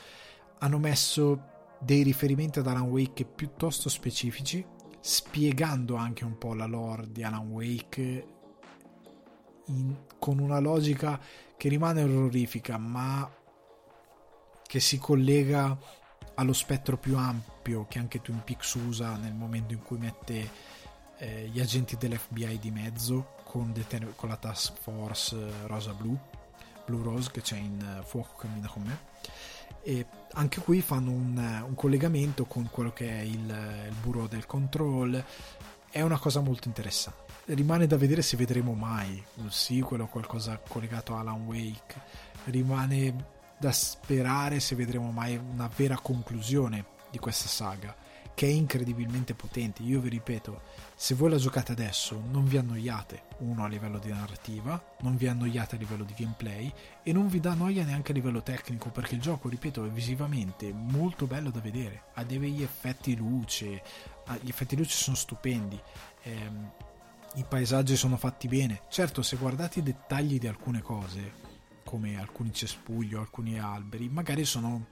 hanno 0.61 0.79
messo 0.79 1.77
dei 1.79 2.03
riferimenti 2.03 2.59
ad 2.59 2.66
Alan 2.66 2.89
Wake 2.89 3.27
piuttosto 3.27 3.91
specifici 3.91 4.65
spiegando 5.01 5.97
anche 5.97 6.25
un 6.25 6.39
po' 6.39 6.55
la 6.55 6.65
lore 6.65 7.12
di 7.12 7.23
Alan 7.23 7.47
Wake 7.47 8.27
in, 9.66 9.95
con 10.19 10.39
una 10.39 10.61
logica 10.61 11.20
che 11.55 11.69
rimane 11.69 12.03
orrorifica 12.05 12.79
ma 12.79 13.31
che 14.66 14.81
si 14.81 14.97
collega 14.97 15.79
allo 16.37 16.55
spettro 16.55 16.97
più 16.97 17.19
ampio 17.19 17.85
che 17.87 17.99
anche 17.99 18.23
Twin 18.23 18.43
Peaks 18.43 18.73
usa 18.77 19.15
nel 19.16 19.35
momento 19.35 19.75
in 19.75 19.83
cui 19.83 19.99
mette 19.99 20.51
eh, 21.19 21.49
gli 21.53 21.61
agenti 21.61 21.99
dell'FBI 21.99 22.59
di 22.59 22.70
mezzo 22.70 23.37
con, 23.49 23.73
deter- 23.73 24.15
con 24.15 24.29
la 24.29 24.37
task 24.37 24.75
force 24.79 25.37
rosa 25.66 25.93
blu 25.93 26.19
Blue 26.89 27.03
Rose 27.03 27.31
che 27.31 27.43
c'è 27.43 27.57
in 27.57 27.99
uh, 28.01 28.03
Fuoco 28.03 28.37
cammina 28.37 28.66
con 28.66 28.83
me. 28.83 28.99
E 29.83 30.07
anche 30.33 30.61
qui 30.61 30.81
fanno 30.81 31.11
un, 31.11 31.37
un 31.66 31.75
collegamento 31.75 32.47
con 32.47 32.69
quello 32.70 32.93
che 32.93 33.09
è 33.09 33.20
il, 33.20 33.87
il 33.89 33.95
bureau 34.01 34.27
del 34.27 34.47
control. 34.47 35.23
È 35.91 36.01
una 36.01 36.19
cosa 36.19 36.41
molto 36.41 36.69
interessante. 36.69 37.27
Rimane 37.47 37.87
da 37.87 37.97
vedere 37.97 38.23
se 38.23 38.37
vedremo 38.37 38.73
mai 38.73 39.23
un 39.37 39.51
sequel 39.51 40.03
o 40.03 40.07
qualcosa 40.07 40.59
collegato 40.66 41.15
a 41.15 41.20
Alan 41.20 41.45
Wake. 41.47 42.01
Rimane 42.45 43.37
da 43.59 43.73
sperare 43.73 44.61
se 44.61 44.75
vedremo 44.75 45.11
mai 45.11 45.37
una 45.37 45.70
vera 45.75 45.99
conclusione 45.99 46.97
di 47.11 47.19
questa 47.19 47.49
saga 47.49 47.95
che 48.39 48.47
è 48.47 48.51
incredibilmente 48.51 49.35
potente. 49.35 49.82
Io 49.82 49.98
vi 49.98 50.10
ripeto, 50.10 50.62
se 50.94 51.16
voi 51.16 51.28
la 51.28 51.39
giocate 51.39 51.73
adesso 51.73 52.23
non 52.31 52.44
vi 52.44 52.56
annoiate, 52.56 53.23
uno 53.39 53.65
a 53.65 53.66
livello 53.66 53.98
di 53.98 54.10
narrativa, 54.10 54.81
non 55.01 55.16
vi 55.16 55.27
annoiate 55.27 55.74
a 55.74 55.78
livello 55.78 56.05
di 56.05 56.15
gameplay 56.16 56.73
e 57.02 57.12
non 57.12 57.27
vi 57.27 57.40
dà 57.40 57.55
noia 57.55 57.85
neanche 57.85 58.12
a 58.12 58.15
livello 58.15 58.40
tecnico 58.40 58.90
perché 58.90 59.16
il 59.16 59.20
gioco, 59.20 59.48
ripeto, 59.48 59.85
è 59.85 59.89
visivamente 59.89 60.73
molto 60.73 61.27
bello 61.27 61.51
da 61.51 61.59
vedere, 61.59 62.10
ha 62.15 62.23
degli 62.23 62.62
effetti 62.62 63.16
luce, 63.16 63.82
gli 64.40 64.48
effetti 64.48 64.77
luce 64.77 64.97
sono 64.97 65.16
stupendi. 65.16 65.82
Ehm, 66.23 66.70
i 67.35 67.44
paesaggi 67.48 67.97
sono 67.97 68.16
fatti 68.16 68.47
bene. 68.47 68.82
Certo, 68.89 69.20
se 69.23 69.35
guardate 69.35 69.81
i 69.81 69.82
dettagli 69.82 70.39
di 70.39 70.47
alcune 70.47 70.81
cose, 70.81 71.32
come 71.82 72.20
alcuni 72.20 72.52
cespugli 72.52 73.15
o 73.15 73.20
alcuni 73.20 73.59
alberi, 73.59 74.09
magari 74.09 74.44
sono 74.44 74.86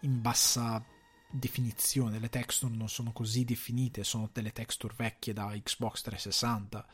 in 0.00 0.20
bassa 0.20 0.84
definizione, 1.30 2.18
le 2.18 2.28
texture 2.28 2.74
non 2.74 2.88
sono 2.88 3.12
così 3.12 3.44
definite, 3.44 4.04
sono 4.04 4.28
delle 4.32 4.52
texture 4.52 4.94
vecchie 4.96 5.32
da 5.32 5.46
Xbox 5.62 6.02
360, 6.02 6.86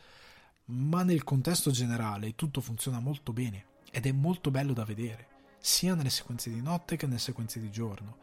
ma 0.67 1.03
nel 1.03 1.25
contesto 1.25 1.71
generale 1.71 2.35
tutto 2.35 2.61
funziona 2.61 3.01
molto 3.01 3.33
bene 3.33 3.67
ed 3.91 4.07
è 4.07 4.13
molto 4.13 4.51
bello 4.51 4.73
da 4.73 4.85
vedere, 4.85 5.29
sia 5.59 5.95
nelle 5.95 6.11
sequenze 6.11 6.51
di 6.51 6.63
notte 6.63 6.97
che 6.97 7.07
nelle 7.07 7.19
sequenze 7.19 7.61
di 7.61 7.71
giorno. 7.71 8.19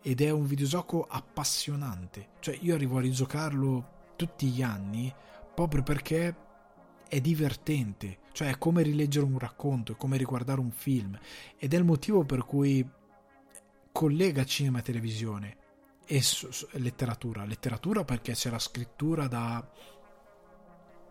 Ed 0.00 0.20
è 0.20 0.30
un 0.30 0.46
videogioco 0.46 1.06
appassionante, 1.08 2.30
cioè 2.40 2.56
io 2.60 2.74
arrivo 2.74 2.98
a 2.98 3.00
rigiocarlo 3.00 3.96
tutti 4.16 4.48
gli 4.48 4.62
anni 4.62 5.12
proprio 5.54 5.82
perché 5.82 6.46
è 7.08 7.20
divertente, 7.20 8.18
cioè 8.32 8.50
è 8.50 8.58
come 8.58 8.82
rileggere 8.82 9.24
un 9.24 9.38
racconto, 9.38 9.92
è 9.92 9.96
come 9.96 10.16
riguardare 10.16 10.60
un 10.60 10.70
film. 10.70 11.18
Ed 11.56 11.74
è 11.74 11.76
il 11.76 11.84
motivo 11.84 12.24
per 12.24 12.44
cui 12.44 12.86
collega 13.92 14.44
cinema 14.44 14.78
e 14.78 14.82
televisione 14.82 15.56
e 16.06 16.22
letteratura. 16.72 17.44
Letteratura 17.44 18.04
perché 18.04 18.32
c'è 18.32 18.48
la 18.48 18.58
scrittura 18.58 19.26
da, 19.26 19.66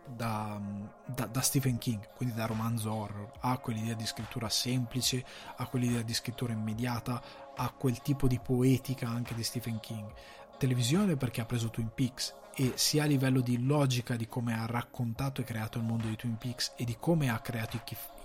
da, 0.04 0.60
da, 1.06 1.26
da, 1.26 1.40
Stephen 1.40 1.78
King, 1.78 2.08
quindi 2.14 2.34
da 2.34 2.46
romanzo 2.46 2.92
horror, 2.92 3.30
ha 3.40 3.58
quell'idea 3.58 3.94
di 3.94 4.06
scrittura 4.06 4.48
semplice, 4.48 5.24
ha 5.56 5.66
quell'idea 5.66 6.02
di 6.02 6.14
scrittura 6.14 6.52
immediata, 6.52 7.22
ha 7.54 7.70
quel 7.70 8.02
tipo 8.02 8.26
di 8.26 8.40
poetica 8.40 9.08
anche 9.08 9.34
di 9.34 9.44
Stephen 9.44 9.78
King. 9.80 10.12
Televisione 10.58 11.16
perché 11.16 11.40
ha 11.40 11.46
preso 11.46 11.70
Twin 11.70 11.90
Peaks 11.94 12.34
e 12.54 12.72
sia 12.74 13.04
a 13.04 13.06
livello 13.06 13.40
di 13.40 13.64
logica 13.64 14.16
di 14.16 14.26
come 14.26 14.58
ha 14.58 14.66
raccontato 14.66 15.40
e 15.40 15.44
creato 15.44 15.78
il 15.78 15.84
mondo 15.84 16.08
di 16.08 16.16
Twin 16.16 16.36
Peaks 16.36 16.72
e 16.76 16.84
di 16.84 16.96
come 16.98 17.30
ha 17.30 17.38
creato 17.38 17.76
i 17.76 17.82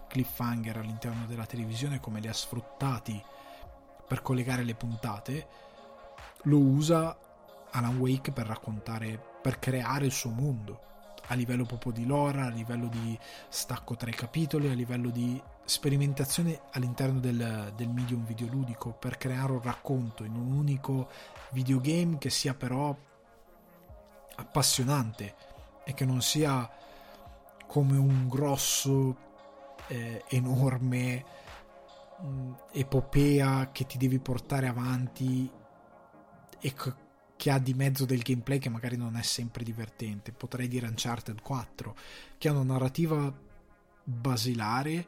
cliffhanger 0.07 0.77
all'interno 0.77 1.27
della 1.27 1.45
televisione, 1.45 1.99
come 1.99 2.19
li 2.19 2.27
ha 2.27 2.33
sfruttati 2.33 3.21
per 4.13 4.21
collegare 4.21 4.61
le 4.61 4.75
puntate, 4.75 5.47
lo 6.43 6.59
usa 6.59 7.17
Alan 7.71 7.97
Wake 7.97 8.31
per 8.31 8.45
raccontare, 8.45 9.19
per 9.41 9.57
creare 9.57 10.05
il 10.05 10.11
suo 10.11 10.29
mondo. 10.29 10.81
A 11.29 11.33
livello 11.33 11.65
proprio 11.65 11.91
di 11.93 12.05
lore, 12.05 12.41
a 12.41 12.49
livello 12.49 12.89
di 12.89 13.17
stacco 13.49 13.95
tra 13.95 14.11
i 14.11 14.13
capitoli, 14.13 14.69
a 14.69 14.75
livello 14.75 15.09
di 15.09 15.41
sperimentazione 15.65 16.61
all'interno 16.73 17.19
del, 17.19 17.73
del 17.75 17.89
medium 17.89 18.23
videoludico 18.23 18.91
per 18.91 19.17
creare 19.17 19.51
un 19.51 19.61
racconto 19.63 20.23
in 20.23 20.35
un 20.35 20.51
unico 20.51 21.09
videogame 21.49 22.19
che 22.19 22.29
sia 22.29 22.53
però 22.53 22.95
appassionante 24.35 25.35
e 25.83 25.95
che 25.95 26.05
non 26.05 26.21
sia 26.21 26.69
come 27.65 27.97
un 27.97 28.29
grosso 28.29 29.17
eh, 29.87 30.23
enorme 30.27 31.41
epopea 32.71 33.71
che 33.71 33.85
ti 33.85 33.97
devi 33.97 34.19
portare 34.19 34.67
avanti 34.67 35.49
e 36.59 36.73
che 37.35 37.51
ha 37.51 37.59
di 37.59 37.73
mezzo 37.73 38.05
del 38.05 38.21
gameplay 38.21 38.59
che 38.59 38.69
magari 38.69 38.95
non 38.95 39.17
è 39.17 39.21
sempre 39.21 39.63
divertente. 39.63 40.31
Potrei 40.31 40.67
dire 40.67 40.87
Uncharted 40.87 41.41
4, 41.41 41.95
che 42.37 42.47
ha 42.47 42.51
una 42.51 42.73
narrativa 42.73 43.33
basilare, 44.03 45.07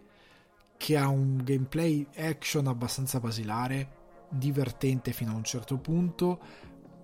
che 0.78 0.98
ha 0.98 1.08
un 1.08 1.42
gameplay 1.44 2.06
action 2.16 2.68
abbastanza 2.68 3.20
basilare, 3.20 4.04
divertente 4.30 5.14
fino 5.14 5.32
a 5.32 5.36
un 5.36 5.44
certo 5.44 5.78
punto, 5.78 6.40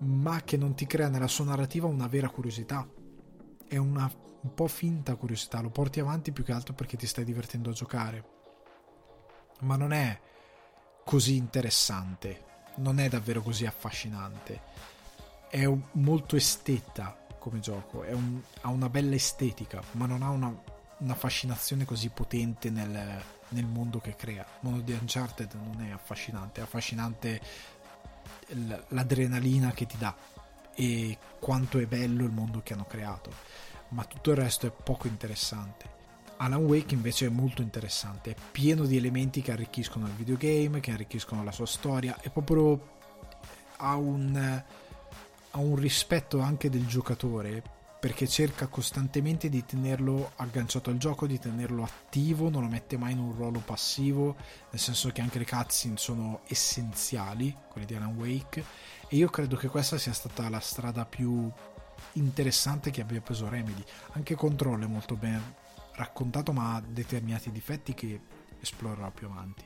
ma 0.00 0.42
che 0.42 0.56
non 0.56 0.74
ti 0.74 0.86
crea 0.86 1.08
nella 1.08 1.28
sua 1.28 1.46
narrativa 1.46 1.86
una 1.86 2.08
vera 2.08 2.28
curiosità. 2.28 2.86
È 3.66 3.76
una 3.78 4.10
un 4.42 4.54
po' 4.54 4.66
finta 4.66 5.14
curiosità, 5.14 5.60
lo 5.60 5.70
porti 5.70 6.00
avanti 6.00 6.32
più 6.32 6.42
che 6.42 6.50
altro 6.50 6.74
perché 6.74 6.96
ti 6.96 7.06
stai 7.06 7.24
divertendo 7.24 7.70
a 7.70 7.72
giocare 7.72 8.41
ma 9.62 9.76
non 9.76 9.92
è 9.92 10.18
così 11.04 11.36
interessante, 11.36 12.44
non 12.76 12.98
è 12.98 13.08
davvero 13.08 13.42
così 13.42 13.66
affascinante. 13.66 14.60
È 15.48 15.64
un, 15.64 15.82
molto 15.92 16.36
esteta 16.36 17.16
come 17.38 17.60
gioco, 17.60 18.04
un, 18.08 18.40
ha 18.60 18.68
una 18.68 18.88
bella 18.88 19.14
estetica, 19.14 19.82
ma 19.92 20.06
non 20.06 20.22
ha 20.22 20.30
una, 20.30 20.54
una 20.98 21.14
fascinazione 21.14 21.84
così 21.84 22.08
potente 22.08 22.70
nel, 22.70 23.20
nel, 23.48 23.66
mondo 23.66 23.98
che 23.98 24.14
crea. 24.14 24.42
Il 24.42 24.58
mondo 24.60 24.80
di 24.80 24.92
Uncharted 24.92 25.52
non 25.54 25.84
è 25.84 25.90
affascinante, 25.90 26.60
è 26.60 26.62
affascinante 26.62 27.40
l'adrenalina 28.88 29.72
che 29.72 29.86
ti 29.86 29.96
dà 29.98 30.14
e 30.74 31.18
quanto 31.38 31.78
è 31.78 31.86
bello 31.86 32.24
il 32.24 32.30
mondo 32.30 32.62
che 32.62 32.72
hanno 32.72 32.86
creato, 32.86 33.32
ma 33.88 34.04
tutto 34.04 34.30
il 34.30 34.36
resto 34.36 34.66
è 34.66 34.70
poco 34.70 35.08
interessante. 35.08 35.91
Alan 36.42 36.64
Wake 36.64 36.94
invece 36.94 37.26
è 37.26 37.28
molto 37.28 37.62
interessante, 37.62 38.32
è 38.32 38.36
pieno 38.50 38.84
di 38.84 38.96
elementi 38.96 39.42
che 39.42 39.52
arricchiscono 39.52 40.06
il 40.06 40.12
videogame, 40.12 40.80
che 40.80 40.90
arricchiscono 40.90 41.44
la 41.44 41.52
sua 41.52 41.66
storia, 41.66 42.18
è 42.20 42.30
proprio 42.30 42.98
ha 43.76 43.94
un, 43.94 44.34
ha 45.50 45.58
un 45.58 45.76
rispetto 45.76 46.40
anche 46.40 46.68
del 46.68 46.84
giocatore 46.86 47.62
perché 48.00 48.26
cerca 48.26 48.66
costantemente 48.66 49.48
di 49.48 49.64
tenerlo 49.64 50.32
agganciato 50.34 50.90
al 50.90 50.96
gioco, 50.96 51.28
di 51.28 51.38
tenerlo 51.38 51.84
attivo, 51.84 52.50
non 52.50 52.62
lo 52.62 52.68
mette 52.68 52.98
mai 52.98 53.12
in 53.12 53.20
un 53.20 53.32
ruolo 53.36 53.60
passivo, 53.60 54.34
nel 54.70 54.80
senso 54.80 55.10
che 55.10 55.20
anche 55.20 55.38
le 55.38 55.46
cutscene 55.46 55.96
sono 55.96 56.40
essenziali, 56.48 57.56
quelle 57.68 57.86
di 57.86 57.94
Alan 57.94 58.16
Wake, 58.16 58.64
e 59.06 59.14
io 59.14 59.28
credo 59.28 59.54
che 59.54 59.68
questa 59.68 59.96
sia 59.96 60.12
stata 60.12 60.48
la 60.48 60.58
strada 60.58 61.04
più 61.04 61.48
interessante 62.14 62.90
che 62.90 63.00
abbia 63.00 63.20
preso 63.20 63.48
Remedy. 63.48 63.84
Anche 64.14 64.34
Control 64.34 64.82
è 64.82 64.88
molto 64.88 65.14
ben 65.14 65.60
raccontato 65.94 66.52
ma 66.52 66.74
ha 66.74 66.80
determinati 66.80 67.50
difetti 67.50 67.94
che 67.94 68.20
esplorerò 68.60 69.10
più 69.10 69.26
avanti 69.26 69.64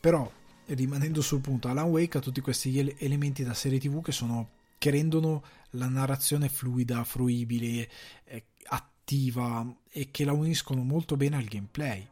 però 0.00 0.30
rimanendo 0.66 1.20
sul 1.20 1.40
punto 1.40 1.68
Alan 1.68 1.88
Wake 1.88 2.18
ha 2.18 2.20
tutti 2.20 2.40
questi 2.40 2.94
elementi 2.98 3.44
da 3.44 3.54
serie 3.54 3.78
tv 3.78 4.02
che 4.02 4.12
sono 4.12 4.50
che 4.78 4.90
rendono 4.90 5.42
la 5.70 5.88
narrazione 5.88 6.48
fluida, 6.48 7.02
fruibile, 7.04 7.88
eh, 8.24 8.44
attiva 8.64 9.66
e 9.90 10.10
che 10.10 10.24
la 10.24 10.32
uniscono 10.32 10.82
molto 10.82 11.16
bene 11.16 11.36
al 11.36 11.44
gameplay. 11.44 12.06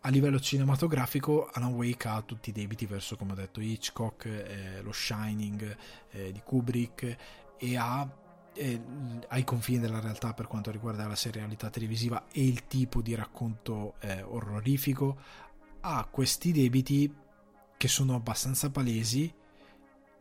A 0.00 0.08
livello 0.10 0.38
cinematografico, 0.38 1.48
Alan 1.50 1.72
Wake 1.72 2.08
ha 2.08 2.20
tutti 2.22 2.50
i 2.50 2.52
debiti 2.52 2.84
verso, 2.84 3.16
come 3.16 3.32
ho 3.32 3.36
detto, 3.36 3.60
Hitchcock, 3.60 4.26
eh, 4.26 4.82
lo 4.82 4.92
Shining 4.92 5.76
eh, 6.10 6.30
di 6.30 6.40
Kubrick 6.44 7.16
e 7.56 7.76
ha 7.76 8.06
eh, 8.54 8.80
ai 9.28 9.44
confini 9.44 9.80
della 9.80 10.00
realtà 10.00 10.32
per 10.32 10.46
quanto 10.46 10.70
riguarda 10.70 11.06
la 11.06 11.16
serialità 11.16 11.70
televisiva 11.70 12.26
e 12.30 12.44
il 12.44 12.66
tipo 12.66 13.02
di 13.02 13.14
racconto 13.14 13.94
eh, 14.00 14.22
orrorifico, 14.22 15.18
ha 15.80 16.06
questi 16.10 16.52
debiti 16.52 17.12
che 17.76 17.88
sono 17.88 18.14
abbastanza 18.14 18.70
palesi 18.70 19.32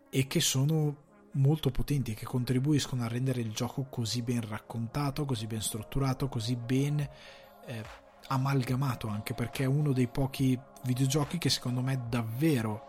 e 0.10 0.28
che 0.28 0.40
sono 0.42 1.02
molto 1.34 1.72
potenti 1.72 2.12
e 2.12 2.16
che 2.16 2.26
contribuiscono 2.26 3.04
a 3.04 3.08
rendere 3.08 3.42
il 3.42 3.52
gioco 3.52 3.84
così 3.90 4.22
ben 4.22 4.48
raccontato, 4.48 5.26
così 5.26 5.48
ben 5.48 5.62
strutturato, 5.62 6.28
così 6.28 6.56
ben 6.56 7.00
eh, 7.00 7.84
amalgamato 8.28 9.08
anche 9.08 9.34
perché 9.34 9.64
è 9.64 9.68
uno 9.68 9.94
dei 9.94 10.08
pochi 10.08 10.60
videogiochi 10.84 11.38
che 11.38 11.50
secondo 11.50 11.82
me 11.82 12.06
davvero 12.10 12.88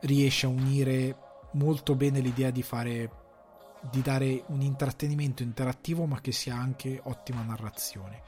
riesce 0.00 0.46
a 0.46 0.50
unire 0.50 1.16
molto 1.52 1.94
bene 1.94 2.20
l'idea 2.20 2.50
di 2.50 2.62
fare 2.62 3.21
di 3.90 4.00
dare 4.02 4.44
un 4.46 4.60
intrattenimento 4.62 5.42
interattivo 5.42 6.06
ma 6.06 6.20
che 6.20 6.32
sia 6.32 6.54
anche 6.54 7.00
ottima 7.04 7.42
narrazione. 7.42 8.22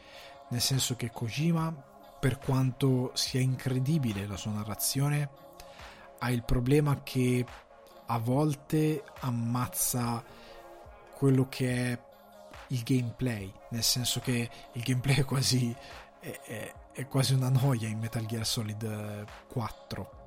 Nel 0.51 0.60
senso 0.60 0.97
che 0.97 1.10
Kojima 1.10 1.72
per 2.20 2.39
quanto 2.39 3.10
sia 3.14 3.40
incredibile 3.40 4.26
la 4.26 4.36
sua 4.36 4.52
narrazione 4.52 5.28
ha 6.18 6.31
il 6.31 6.43
problema 6.43 7.02
che 7.02 7.44
a 8.06 8.18
volte 8.18 9.05
ammazza 9.20 10.22
quello 11.16 11.48
che 11.48 11.93
è 11.93 12.02
il 12.68 12.82
gameplay. 12.82 13.52
Nel 13.70 13.82
senso 13.82 14.20
che 14.20 14.51
il 14.72 14.82
gameplay 14.82 15.16
è 15.16 15.24
quasi 15.24 15.74
è, 16.20 16.40
è, 16.44 16.74
è 16.93 17.06
quasi 17.06 17.35
una 17.35 17.51
noia 17.51 17.89
in 17.89 17.98
Metal 17.98 18.24
Gear 18.24 18.47
Solid 18.47 19.26
4 19.48 20.22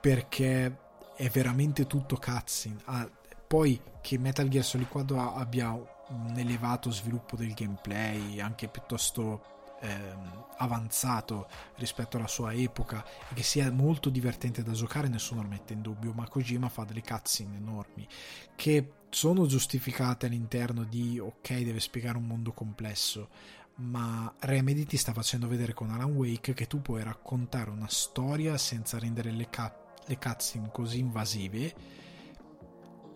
perché 0.00 0.78
è 1.16 1.28
veramente 1.28 1.86
tutto 1.86 2.16
cutscene. 2.16 2.80
Ha 2.84 3.08
poi 3.46 3.80
che 4.00 4.18
Metal 4.18 4.48
Gear 4.48 4.64
Solid 4.64 4.88
4 4.88 5.34
abbia 5.34 5.72
un 5.72 6.34
elevato 6.36 6.90
sviluppo 6.90 7.36
del 7.36 7.54
gameplay, 7.54 8.40
anche 8.40 8.68
piuttosto 8.68 9.76
ehm, 9.80 10.44
avanzato 10.58 11.48
rispetto 11.76 12.16
alla 12.16 12.26
sua 12.26 12.52
epoca 12.52 13.04
e 13.30 13.34
che 13.34 13.42
sia 13.42 13.70
molto 13.70 14.10
divertente 14.10 14.62
da 14.62 14.72
giocare, 14.72 15.08
nessuno 15.08 15.42
lo 15.42 15.48
mette 15.48 15.72
in 15.72 15.82
dubbio, 15.82 16.12
ma 16.12 16.28
Kojima 16.28 16.68
fa 16.68 16.84
delle 16.84 17.02
cutscene 17.02 17.56
enormi 17.56 18.06
che 18.54 18.92
sono 19.10 19.46
giustificate 19.46 20.26
all'interno 20.26 20.84
di 20.84 21.18
ok, 21.18 21.62
deve 21.62 21.80
spiegare 21.80 22.18
un 22.18 22.26
mondo 22.26 22.52
complesso, 22.52 23.28
ma 23.76 24.32
Remedy 24.40 24.84
ti 24.84 24.96
sta 24.96 25.12
facendo 25.12 25.48
vedere 25.48 25.72
con 25.72 25.90
Alan 25.90 26.12
Wake 26.12 26.52
che 26.52 26.66
tu 26.66 26.82
puoi 26.82 27.02
raccontare 27.02 27.70
una 27.70 27.88
storia 27.88 28.58
senza 28.58 28.98
rendere 28.98 29.30
le, 29.30 29.48
cut- 29.48 30.06
le 30.06 30.18
cutscene 30.18 30.70
così 30.70 30.98
invasive 30.98 31.74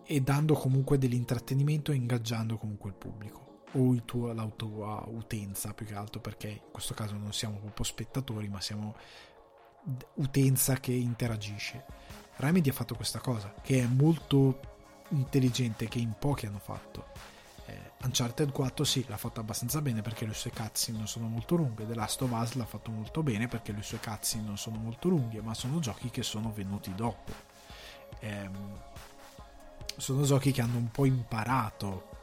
e 0.05 0.21
dando 0.21 0.53
comunque 0.53 0.97
dell'intrattenimento 0.97 1.91
e 1.91 1.95
ingaggiando 1.95 2.57
comunque 2.57 2.89
il 2.89 2.95
pubblico 2.95 3.63
o 3.73 3.93
il 3.93 4.05
tuo, 4.05 4.31
la 4.33 4.47
tua 4.55 5.03
utenza 5.07 5.73
più 5.73 5.85
che 5.85 5.95
altro 5.95 6.21
perché 6.21 6.47
in 6.47 6.71
questo 6.71 6.93
caso 6.93 7.15
non 7.17 7.33
siamo 7.33 7.57
proprio 7.57 7.85
spettatori 7.85 8.47
ma 8.47 8.61
siamo 8.61 8.95
utenza 10.15 10.75
che 10.75 10.93
interagisce 10.93 11.83
Remedy 12.37 12.69
ha 12.69 12.73
fatto 12.73 12.95
questa 12.95 13.19
cosa, 13.19 13.53
che 13.61 13.81
è 13.81 13.85
molto 13.85 14.59
intelligente, 15.09 15.87
che 15.87 15.99
in 15.99 16.13
pochi 16.17 16.45
hanno 16.45 16.59
fatto. 16.59 17.07
Eh, 17.65 17.91
Uncharted 18.03 18.51
4 18.51 18.83
sì, 18.83 19.05
l'ha 19.07 19.17
fatto 19.17 19.39
abbastanza 19.39 19.81
bene 19.81 20.01
perché 20.01 20.25
le 20.25 20.33
sue 20.33 20.51
cutscene 20.51 20.97
non 20.97 21.07
sono 21.07 21.27
molto 21.27 21.55
lunghe, 21.55 21.87
The 21.87 21.95
Last 21.95 22.21
of 22.21 22.31
Us 22.31 22.53
l'ha 22.53 22.65
fatto 22.65 22.91
molto 22.91 23.23
bene 23.23 23.47
perché 23.47 23.71
le 23.71 23.81
sue 23.81 23.99
cutscene 23.99 24.45
non 24.45 24.57
sono 24.57 24.77
molto 24.77 25.07
lunghe, 25.07 25.41
ma 25.41 25.53
sono 25.53 25.79
giochi 25.79 26.09
che 26.09 26.23
sono 26.23 26.51
venuti 26.51 26.93
dopo. 26.93 27.31
Eh, 28.19 28.49
sono 29.97 30.23
giochi 30.23 30.51
che 30.51 30.61
hanno 30.61 30.77
un 30.77 30.89
po' 30.89 31.05
imparato 31.05 32.13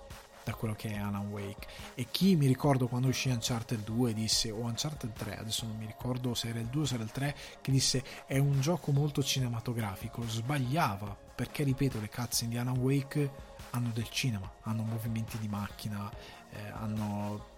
da 0.44 0.54
quello 0.54 0.74
che 0.74 0.90
è 0.90 0.98
Alan 0.98 1.28
Wake. 1.28 1.66
E 1.94 2.06
chi 2.10 2.36
mi 2.36 2.46
ricordo 2.46 2.88
quando 2.88 3.08
uscì 3.08 3.30
Uncharted 3.30 3.84
2 3.84 4.12
disse 4.12 4.50
o 4.50 4.58
Uncharted 4.60 5.12
3 5.12 5.38
adesso 5.38 5.66
non 5.66 5.76
mi 5.76 5.86
ricordo 5.86 6.34
se 6.34 6.48
era 6.48 6.58
il 6.58 6.66
2 6.66 6.82
o 6.82 6.84
se 6.84 6.94
era 6.94 7.04
il 7.04 7.12
3 7.12 7.36
che 7.60 7.70
disse 7.70 8.02
è 8.26 8.38
un 8.38 8.60
gioco 8.60 8.92
molto 8.92 9.22
cinematografico 9.22 10.22
sbagliava 10.26 11.16
perché 11.34 11.62
ripeto 11.62 12.00
le 12.00 12.08
cutscene 12.08 12.50
di 12.50 12.58
Alan 12.58 12.78
Wake 12.78 13.30
hanno 13.70 13.90
del 13.92 14.08
cinema 14.10 14.50
hanno 14.62 14.82
movimenti 14.82 15.38
di 15.38 15.48
macchina 15.48 16.10
eh, 16.50 16.68
hanno 16.70 17.50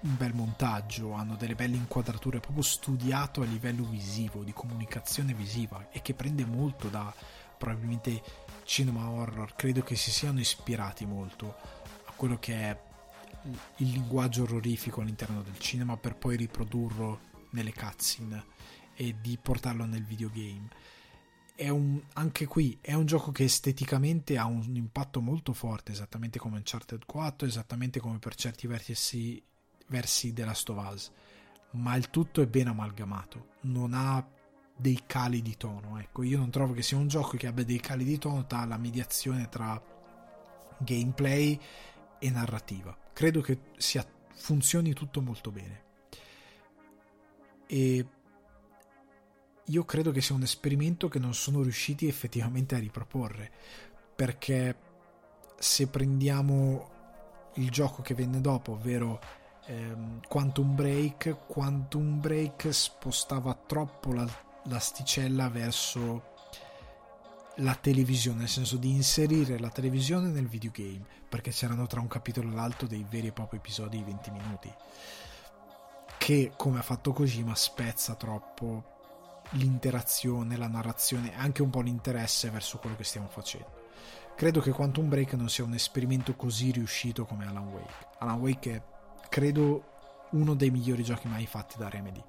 un 0.00 0.16
bel 0.16 0.34
montaggio 0.34 1.12
hanno 1.12 1.36
delle 1.36 1.54
belle 1.54 1.76
inquadrature 1.76 2.40
proprio 2.40 2.62
studiato 2.62 3.42
a 3.42 3.44
livello 3.44 3.84
visivo 3.84 4.42
di 4.42 4.52
comunicazione 4.52 5.34
visiva 5.34 5.88
e 5.90 6.00
che 6.00 6.14
prende 6.14 6.44
molto 6.44 6.88
da 6.88 7.12
probabilmente 7.62 8.20
cinema 8.64 9.08
horror 9.08 9.54
credo 9.54 9.82
che 9.82 9.96
si 9.96 10.10
siano 10.10 10.40
ispirati 10.40 11.04
molto 11.04 11.54
a 12.06 12.12
quello 12.12 12.38
che 12.38 12.54
è 12.54 12.80
il 13.76 13.90
linguaggio 13.90 14.42
orrorifico 14.42 15.00
all'interno 15.00 15.42
del 15.42 15.58
cinema 15.58 15.96
per 15.96 16.16
poi 16.16 16.36
riprodurlo 16.36 17.30
nelle 17.50 17.72
cutscene 17.72 18.44
e 18.94 19.16
di 19.20 19.38
portarlo 19.40 19.84
nel 19.84 20.04
videogame. 20.04 20.68
È 21.54 21.68
un, 21.68 22.00
anche 22.14 22.46
qui 22.46 22.78
è 22.80 22.94
un 22.94 23.06
gioco 23.06 23.30
che 23.30 23.44
esteticamente 23.44 24.38
ha 24.38 24.46
un 24.46 24.74
impatto 24.74 25.20
molto 25.20 25.52
forte, 25.52 25.92
esattamente 25.92 26.38
come 26.38 26.56
Uncharted 26.56 27.04
4, 27.04 27.46
esattamente 27.46 28.00
come 28.00 28.18
per 28.18 28.34
certi 28.34 28.66
versi, 28.66 29.42
versi 29.88 30.32
della 30.32 30.56
Us, 30.66 31.10
ma 31.72 31.94
il 31.96 32.10
tutto 32.10 32.40
è 32.40 32.46
ben 32.46 32.68
amalgamato, 32.68 33.48
non 33.62 33.92
ha 33.94 34.26
dei 34.82 35.04
cali 35.06 35.40
di 35.40 35.56
tono. 35.56 35.98
Ecco, 35.98 36.24
io 36.24 36.36
non 36.36 36.50
trovo 36.50 36.74
che 36.74 36.82
sia 36.82 36.98
un 36.98 37.06
gioco 37.06 37.36
che 37.36 37.46
abbia 37.46 37.64
dei 37.64 37.80
cali 37.80 38.04
di 38.04 38.18
tono 38.18 38.44
tra 38.46 38.64
la 38.64 38.76
mediazione 38.76 39.48
tra 39.48 39.80
gameplay 40.78 41.58
e 42.18 42.30
narrativa. 42.30 42.94
Credo 43.12 43.40
che 43.40 43.58
sia, 43.76 44.04
funzioni 44.34 44.92
tutto 44.92 45.22
molto 45.22 45.52
bene. 45.52 45.84
E 47.66 48.06
io 49.64 49.84
credo 49.84 50.10
che 50.10 50.20
sia 50.20 50.34
un 50.34 50.42
esperimento 50.42 51.08
che 51.08 51.20
non 51.20 51.32
sono 51.32 51.62
riusciti 51.62 52.08
effettivamente 52.08 52.74
a 52.74 52.80
riproporre. 52.80 53.50
Perché 54.16 54.76
se 55.58 55.86
prendiamo 55.86 56.90
il 57.54 57.70
gioco 57.70 58.02
che 58.02 58.14
venne 58.14 58.40
dopo, 58.40 58.72
ovvero 58.72 59.20
ehm, 59.66 60.22
Quantum 60.26 60.74
Break, 60.74 61.46
Quantum 61.46 62.20
Break 62.20 62.74
spostava 62.74 63.54
troppo 63.54 64.12
la 64.12 64.50
l'asticella 64.64 65.48
verso 65.48 66.30
la 67.56 67.74
televisione, 67.74 68.40
nel 68.40 68.48
senso 68.48 68.76
di 68.76 68.90
inserire 68.90 69.58
la 69.58 69.68
televisione 69.68 70.28
nel 70.28 70.48
videogame, 70.48 71.04
perché 71.28 71.50
c'erano 71.50 71.86
tra 71.86 72.00
un 72.00 72.08
capitolo 72.08 72.50
e 72.50 72.54
l'altro 72.54 72.86
dei 72.86 73.04
veri 73.08 73.28
e 73.28 73.32
propri 73.32 73.58
episodi 73.58 73.98
di 73.98 74.04
20 74.04 74.30
minuti, 74.30 74.72
che 76.18 76.52
come 76.56 76.78
ha 76.78 76.82
fatto 76.82 77.12
Kojima 77.12 77.54
spezza 77.54 78.14
troppo 78.14 78.90
l'interazione, 79.50 80.56
la 80.56 80.68
narrazione 80.68 81.36
anche 81.36 81.62
un 81.62 81.70
po' 81.70 81.80
l'interesse 81.80 82.48
verso 82.48 82.78
quello 82.78 82.96
che 82.96 83.04
stiamo 83.04 83.28
facendo. 83.28 83.80
Credo 84.34 84.60
che 84.60 84.70
Quantum 84.70 85.08
Break 85.08 85.34
non 85.34 85.50
sia 85.50 85.64
un 85.64 85.74
esperimento 85.74 86.34
così 86.34 86.70
riuscito 86.70 87.26
come 87.26 87.46
Alan 87.46 87.68
Wake. 87.68 88.06
Alan 88.18 88.38
Wake 88.38 88.74
è, 88.74 88.82
credo, 89.28 89.90
uno 90.30 90.54
dei 90.54 90.70
migliori 90.70 91.02
giochi 91.02 91.28
mai 91.28 91.46
fatti 91.46 91.76
da 91.76 91.90
Remedy 91.90 92.22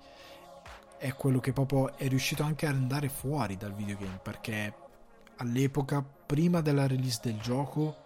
è 1.03 1.13
quello 1.15 1.41
che 1.41 1.51
proprio 1.51 1.97
è 1.97 2.07
riuscito 2.07 2.43
anche 2.43 2.65
ad 2.65 2.75
andare 2.75 3.09
fuori 3.09 3.57
dal 3.57 3.73
videogame 3.73 4.21
perché 4.23 4.73
all'epoca 5.35 6.01
prima 6.01 6.61
della 6.61 6.87
release 6.87 7.19
del 7.21 7.41
gioco 7.41 8.05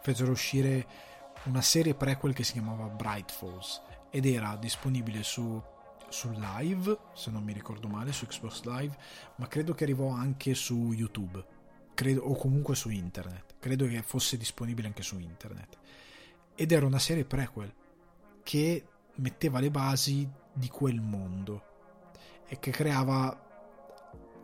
fecero 0.00 0.32
uscire 0.32 0.84
una 1.44 1.60
serie 1.60 1.94
prequel 1.94 2.34
che 2.34 2.42
si 2.42 2.54
chiamava 2.54 2.88
Bright 2.88 3.30
Falls 3.30 3.80
ed 4.10 4.26
era 4.26 4.56
disponibile 4.56 5.22
su, 5.22 5.62
su 6.08 6.32
live 6.32 6.98
se 7.14 7.30
non 7.30 7.44
mi 7.44 7.52
ricordo 7.52 7.86
male 7.86 8.10
su 8.10 8.26
Xbox 8.26 8.64
Live 8.64 8.96
ma 9.36 9.46
credo 9.46 9.72
che 9.72 9.84
arrivò 9.84 10.08
anche 10.08 10.54
su 10.54 10.90
YouTube 10.92 11.44
credo, 11.94 12.22
o 12.22 12.34
comunque 12.34 12.74
su 12.74 12.90
internet 12.90 13.54
credo 13.60 13.86
che 13.86 14.02
fosse 14.02 14.36
disponibile 14.36 14.88
anche 14.88 15.04
su 15.04 15.16
internet. 15.16 15.78
Ed 16.56 16.72
era 16.72 16.86
una 16.86 16.98
serie 16.98 17.24
prequel 17.24 17.72
che 18.42 18.84
metteva 19.14 19.60
le 19.60 19.70
basi 19.70 20.28
di 20.52 20.68
quel 20.68 21.00
mondo 21.00 21.70
e 22.46 22.58
che 22.58 22.70
creava 22.70 23.50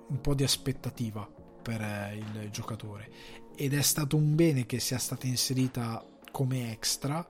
un 0.09 0.21
po' 0.21 0.35
di 0.35 0.43
aspettativa 0.43 1.29
per 1.63 1.81
eh, 1.81 2.17
il 2.17 2.51
giocatore. 2.51 3.11
Ed 3.55 3.75
è 3.75 3.83
stato 3.83 4.17
un 4.17 4.35
bene 4.35 4.67
che 4.67 4.81
sia 4.81 4.99
stata 4.99 5.27
inserita 5.27 6.05
come 6.31 6.71
extra 6.71 7.27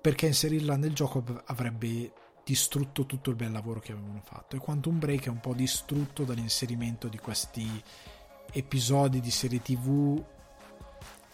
perché 0.00 0.26
inserirla 0.26 0.76
nel 0.76 0.92
gioco 0.92 1.22
avrebbe 1.44 2.12
distrutto 2.44 3.06
tutto 3.06 3.30
il 3.30 3.36
bel 3.36 3.52
lavoro 3.52 3.78
che 3.78 3.92
avevano 3.92 4.20
fatto. 4.24 4.56
E 4.56 4.58
Quantum 4.58 4.98
Break 4.98 5.26
è 5.26 5.30
un 5.30 5.40
po' 5.40 5.54
distrutto 5.54 6.24
dall'inserimento 6.24 7.08
di 7.08 7.18
questi 7.18 7.82
episodi 8.52 9.20
di 9.20 9.30
serie 9.30 9.62
tv 9.62 10.22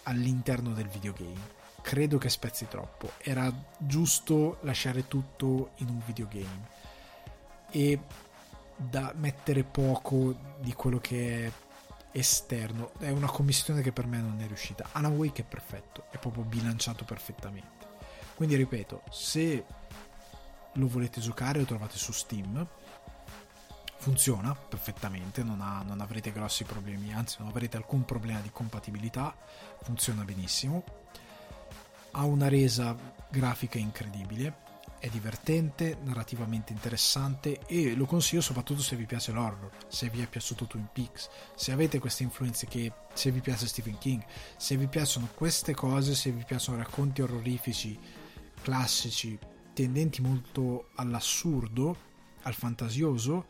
all'interno 0.05 0.73
del 0.73 0.89
videogame 0.89 1.58
credo 1.89 2.19
che 2.19 2.29
spezzi 2.29 2.69
troppo. 2.69 3.13
Era 3.17 3.51
giusto 3.79 4.59
lasciare 4.61 5.09
tutto 5.09 5.71
in 5.77 5.89
un 5.89 6.03
videogame 6.05 6.69
e 7.71 7.99
da 8.77 9.15
mettere 9.17 9.65
poco 9.65 10.37
di 10.61 10.75
quello 10.75 10.99
che 10.99 11.47
è 11.47 11.53
esterno. 12.13 12.93
È 12.99 13.09
una 13.09 13.31
commissione 13.31 13.81
che 13.81 13.93
per 13.93 14.05
me 14.07 14.21
non 14.21 14.39
è 14.39 14.47
riuscita. 14.47 14.91
Alan 14.93 15.17
Wake 15.17 15.41
è 15.41 15.45
perfetto, 15.47 16.05
è 16.11 16.19
proprio 16.19 16.45
bilanciato 16.45 17.07
perfettamente. 17.07 17.87
Quindi 18.35 18.57
ripeto, 18.57 19.05
se 19.09 19.65
lo 20.71 20.89
volete 20.89 21.23
giocare 21.23 21.61
lo 21.61 21.65
trovate 21.65 21.97
su 21.97 22.13
Steam. 22.13 22.69
Funziona 23.97 24.55
perfettamente, 24.55 25.43
non, 25.43 25.63
ha, 25.63 25.83
non 25.83 26.03
avrete 26.03 26.33
grossi 26.33 26.65
problemi, 26.65 27.15
anzi 27.15 27.37
non 27.39 27.49
avrete 27.49 27.79
alcun 27.79 28.05
problema 28.05 28.41
di 28.41 28.51
compatibilità, 28.51 29.35
funziona 29.83 30.23
benissimo 30.23 30.98
ha 32.13 32.25
una 32.25 32.49
resa 32.49 32.97
grafica 33.31 33.79
incredibile, 33.79 34.67
è 34.99 35.09
divertente, 35.09 35.97
narrativamente 36.03 36.73
interessante 36.73 37.61
e 37.67 37.95
lo 37.95 38.05
consiglio 38.05 38.41
soprattutto 38.41 38.83
se 38.83 38.97
vi 38.97 39.07
piace 39.07 39.33
l'horror, 39.33 39.71
se 39.89 40.09
vi 40.09 40.23
è 40.23 40.27
piaciuto 40.27 40.67
Twin 40.67 40.89
Peaks, 40.93 41.29
se 41.55 41.73
avete 41.73 41.99
queste 41.99 42.25
influenze 42.25 42.67
che 42.67 42.93
se 43.13 43.31
vi 43.31 43.41
piace 43.41 43.67
Stephen 43.67 43.99
King, 43.99 44.25
se 44.57 44.77
vi 44.77 44.87
piacciono 44.87 45.29
queste 45.35 45.75
cose, 45.75 46.15
se 46.15 46.31
vi 46.31 46.45
piacciono 46.45 46.79
racconti 46.79 47.23
orrorifici 47.23 47.99
classici 48.61 49.39
tendenti 49.73 50.21
molto 50.21 50.89
all'assurdo, 50.97 51.97
al 52.43 52.55
fantasioso, 52.55 53.47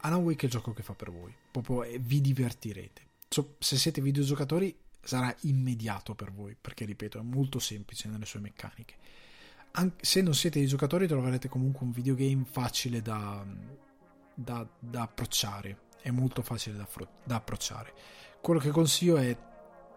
Alan 0.00 0.22
Wake 0.22 0.42
è 0.42 0.44
il 0.44 0.50
gioco 0.50 0.72
che 0.72 0.82
fa 0.82 0.94
per 0.94 1.10
voi, 1.10 1.34
proprio 1.50 1.84
vi 2.00 2.20
divertirete. 2.20 3.06
Se 3.58 3.76
siete 3.76 4.00
videogiocatori 4.00 4.74
sarà 5.02 5.34
immediato 5.42 6.14
per 6.14 6.32
voi, 6.32 6.56
perché 6.60 6.84
ripeto, 6.84 7.18
è 7.18 7.22
molto 7.22 7.58
semplice 7.58 8.08
nelle 8.08 8.26
sue 8.26 8.40
meccaniche. 8.40 8.96
Anche 9.72 10.04
se 10.04 10.22
non 10.22 10.34
siete 10.34 10.58
dei 10.58 10.68
giocatori, 10.68 11.06
troverete 11.06 11.48
comunque 11.48 11.84
un 11.84 11.92
videogame 11.92 12.44
facile 12.44 13.00
da, 13.02 13.44
da, 14.34 14.68
da 14.78 15.02
approcciare. 15.02 15.86
È 16.00 16.10
molto 16.10 16.42
facile 16.42 16.76
da, 16.76 16.88
da 17.24 17.36
approcciare. 17.36 17.92
Quello 18.40 18.60
che 18.60 18.70
consiglio 18.70 19.16
è 19.16 19.36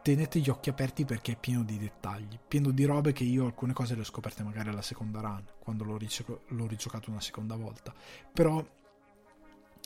tenete 0.02 0.40
gli 0.40 0.50
occhi 0.50 0.70
aperti 0.70 1.06
perché 1.06 1.34
è 1.34 1.38
pieno 1.38 1.64
di 1.64 1.78
dettagli, 1.78 2.40
pieno 2.48 2.72
di 2.72 2.86
robe 2.86 3.14
che 3.14 3.24
io 3.24 3.46
alcune 3.46 3.74
cose 3.74 3.94
le 3.96 4.02
ho 4.02 4.06
scoperte 4.06 4.44
magari 4.44 4.70
alla 4.70 4.82
seconda 4.82 5.20
run, 5.20 5.44
quando 5.60 5.84
l'ho, 5.84 5.98
ric- 5.98 6.40
l'ho 6.48 6.68
rigiocato 6.68 7.12
una 7.12 7.22
seconda 7.22 7.56
volta. 7.56 7.94
Però 8.34 8.66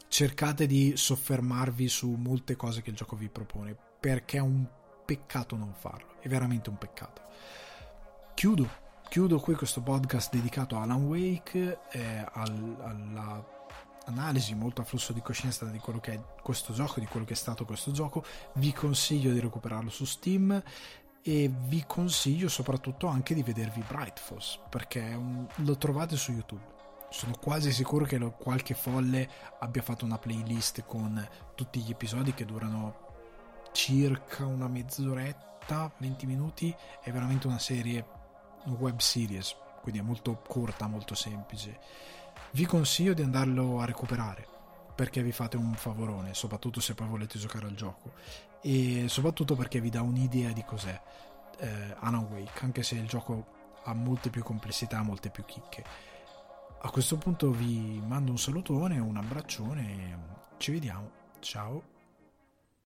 cercate 0.07 0.65
di 0.67 0.93
soffermarvi 0.95 1.87
su 1.87 2.09
molte 2.11 2.55
cose 2.55 2.81
che 2.81 2.91
il 2.91 2.95
gioco 2.95 3.15
vi 3.15 3.29
propone, 3.29 3.75
perché 3.99 4.37
è 4.37 4.41
un 4.41 4.65
peccato 5.05 5.55
non 5.55 5.73
farlo, 5.73 6.15
è 6.19 6.27
veramente 6.27 6.69
un 6.69 6.77
peccato. 6.77 7.21
Chiudo, 8.33 8.67
chiudo 9.07 9.39
qui 9.39 9.55
questo 9.55 9.81
podcast 9.81 10.33
dedicato 10.33 10.75
a 10.75 10.81
Alan 10.81 11.03
Wake, 11.03 11.79
eh, 11.91 12.25
al, 12.33 12.77
alla 12.81 13.45
molto 14.55 14.81
a 14.81 14.83
flusso 14.83 15.13
di 15.13 15.21
coscienza 15.21 15.65
di 15.65 15.79
quello 15.79 15.99
che 15.99 16.13
è 16.13 16.21
questo 16.41 16.73
gioco, 16.73 16.99
di 16.99 17.05
quello 17.05 17.25
che 17.25 17.33
è 17.33 17.37
stato 17.37 17.65
questo 17.65 17.91
gioco. 17.91 18.23
Vi 18.53 18.71
consiglio 18.73 19.31
di 19.31 19.39
recuperarlo 19.39 19.89
su 19.89 20.05
Steam 20.05 20.61
e 21.21 21.51
vi 21.51 21.83
consiglio 21.87 22.49
soprattutto 22.49 23.07
anche 23.07 23.33
di 23.33 23.41
vedervi 23.41 23.83
Bright 23.87 24.19
Falls 24.19 24.59
perché 24.69 24.99
un, 24.99 25.47
lo 25.55 25.77
trovate 25.77 26.15
su 26.17 26.31
YouTube. 26.31 26.73
sono 27.09 27.35
quasi 27.39 27.71
sicuro 27.71 28.05
che 28.05 28.19
qualche 28.37 28.73
folle 28.73 29.27
abbia 29.59 29.81
fatto 29.81 30.05
una 30.05 30.17
playlist 30.17 30.83
con 30.85 31.27
tutti 31.55 31.79
gli 31.79 31.91
episodi 31.91 32.33
che 32.33 32.45
durano 32.45 33.04
circa 33.75 34.45
una 34.45 34.69
mezz'oretta, 34.69 35.91
20 35.97 36.25
minuti. 36.25 36.73
È 37.01 37.11
veramente 37.11 37.45
una 37.45 37.59
serie, 37.59 38.05
web 38.79 38.99
series, 38.99 39.53
quindi 39.81 39.99
è 39.99 40.03
molto 40.03 40.41
corta, 40.47 40.87
molto 40.87 41.13
semplice. 41.13 41.77
Vi 42.51 42.65
consiglio 42.65 43.13
di 43.13 43.21
andarlo 43.21 43.81
a 43.81 43.85
recuperare 43.85 44.47
perché 44.95 45.21
vi 45.21 45.33
fate 45.33 45.57
un 45.57 45.73
favorone, 45.73 46.33
soprattutto 46.33 46.79
se 46.79 46.95
poi 46.95 47.07
volete 47.07 47.37
giocare 47.37 47.67
al 47.67 47.75
gioco 47.75 48.13
e 48.61 49.07
soprattutto 49.09 49.55
perché 49.55 49.81
vi 49.81 49.89
dà 49.89 50.01
un'idea 50.01 50.53
di 50.53 50.63
cos'è 50.63 50.99
eh, 51.59 51.95
Alan 51.99 52.27
Wake, 52.31 52.63
anche 52.63 52.81
se 52.81 52.95
il 52.95 53.07
gioco 53.07 53.45
ha 53.83 53.93
molte 53.93 54.29
più 54.29 54.41
complessità, 54.41 55.01
molte 55.01 55.29
più 55.29 55.43
chicche. 55.43 55.83
A 56.81 56.89
questo 56.89 57.17
punto 57.17 57.51
vi 57.51 58.01
mando 58.05 58.31
un 58.31 58.37
salutone, 58.37 58.99
un 58.99 59.17
abbraccione 59.17 60.17
ci 60.57 60.71
vediamo. 60.71 61.11
Ciao. 61.39 61.94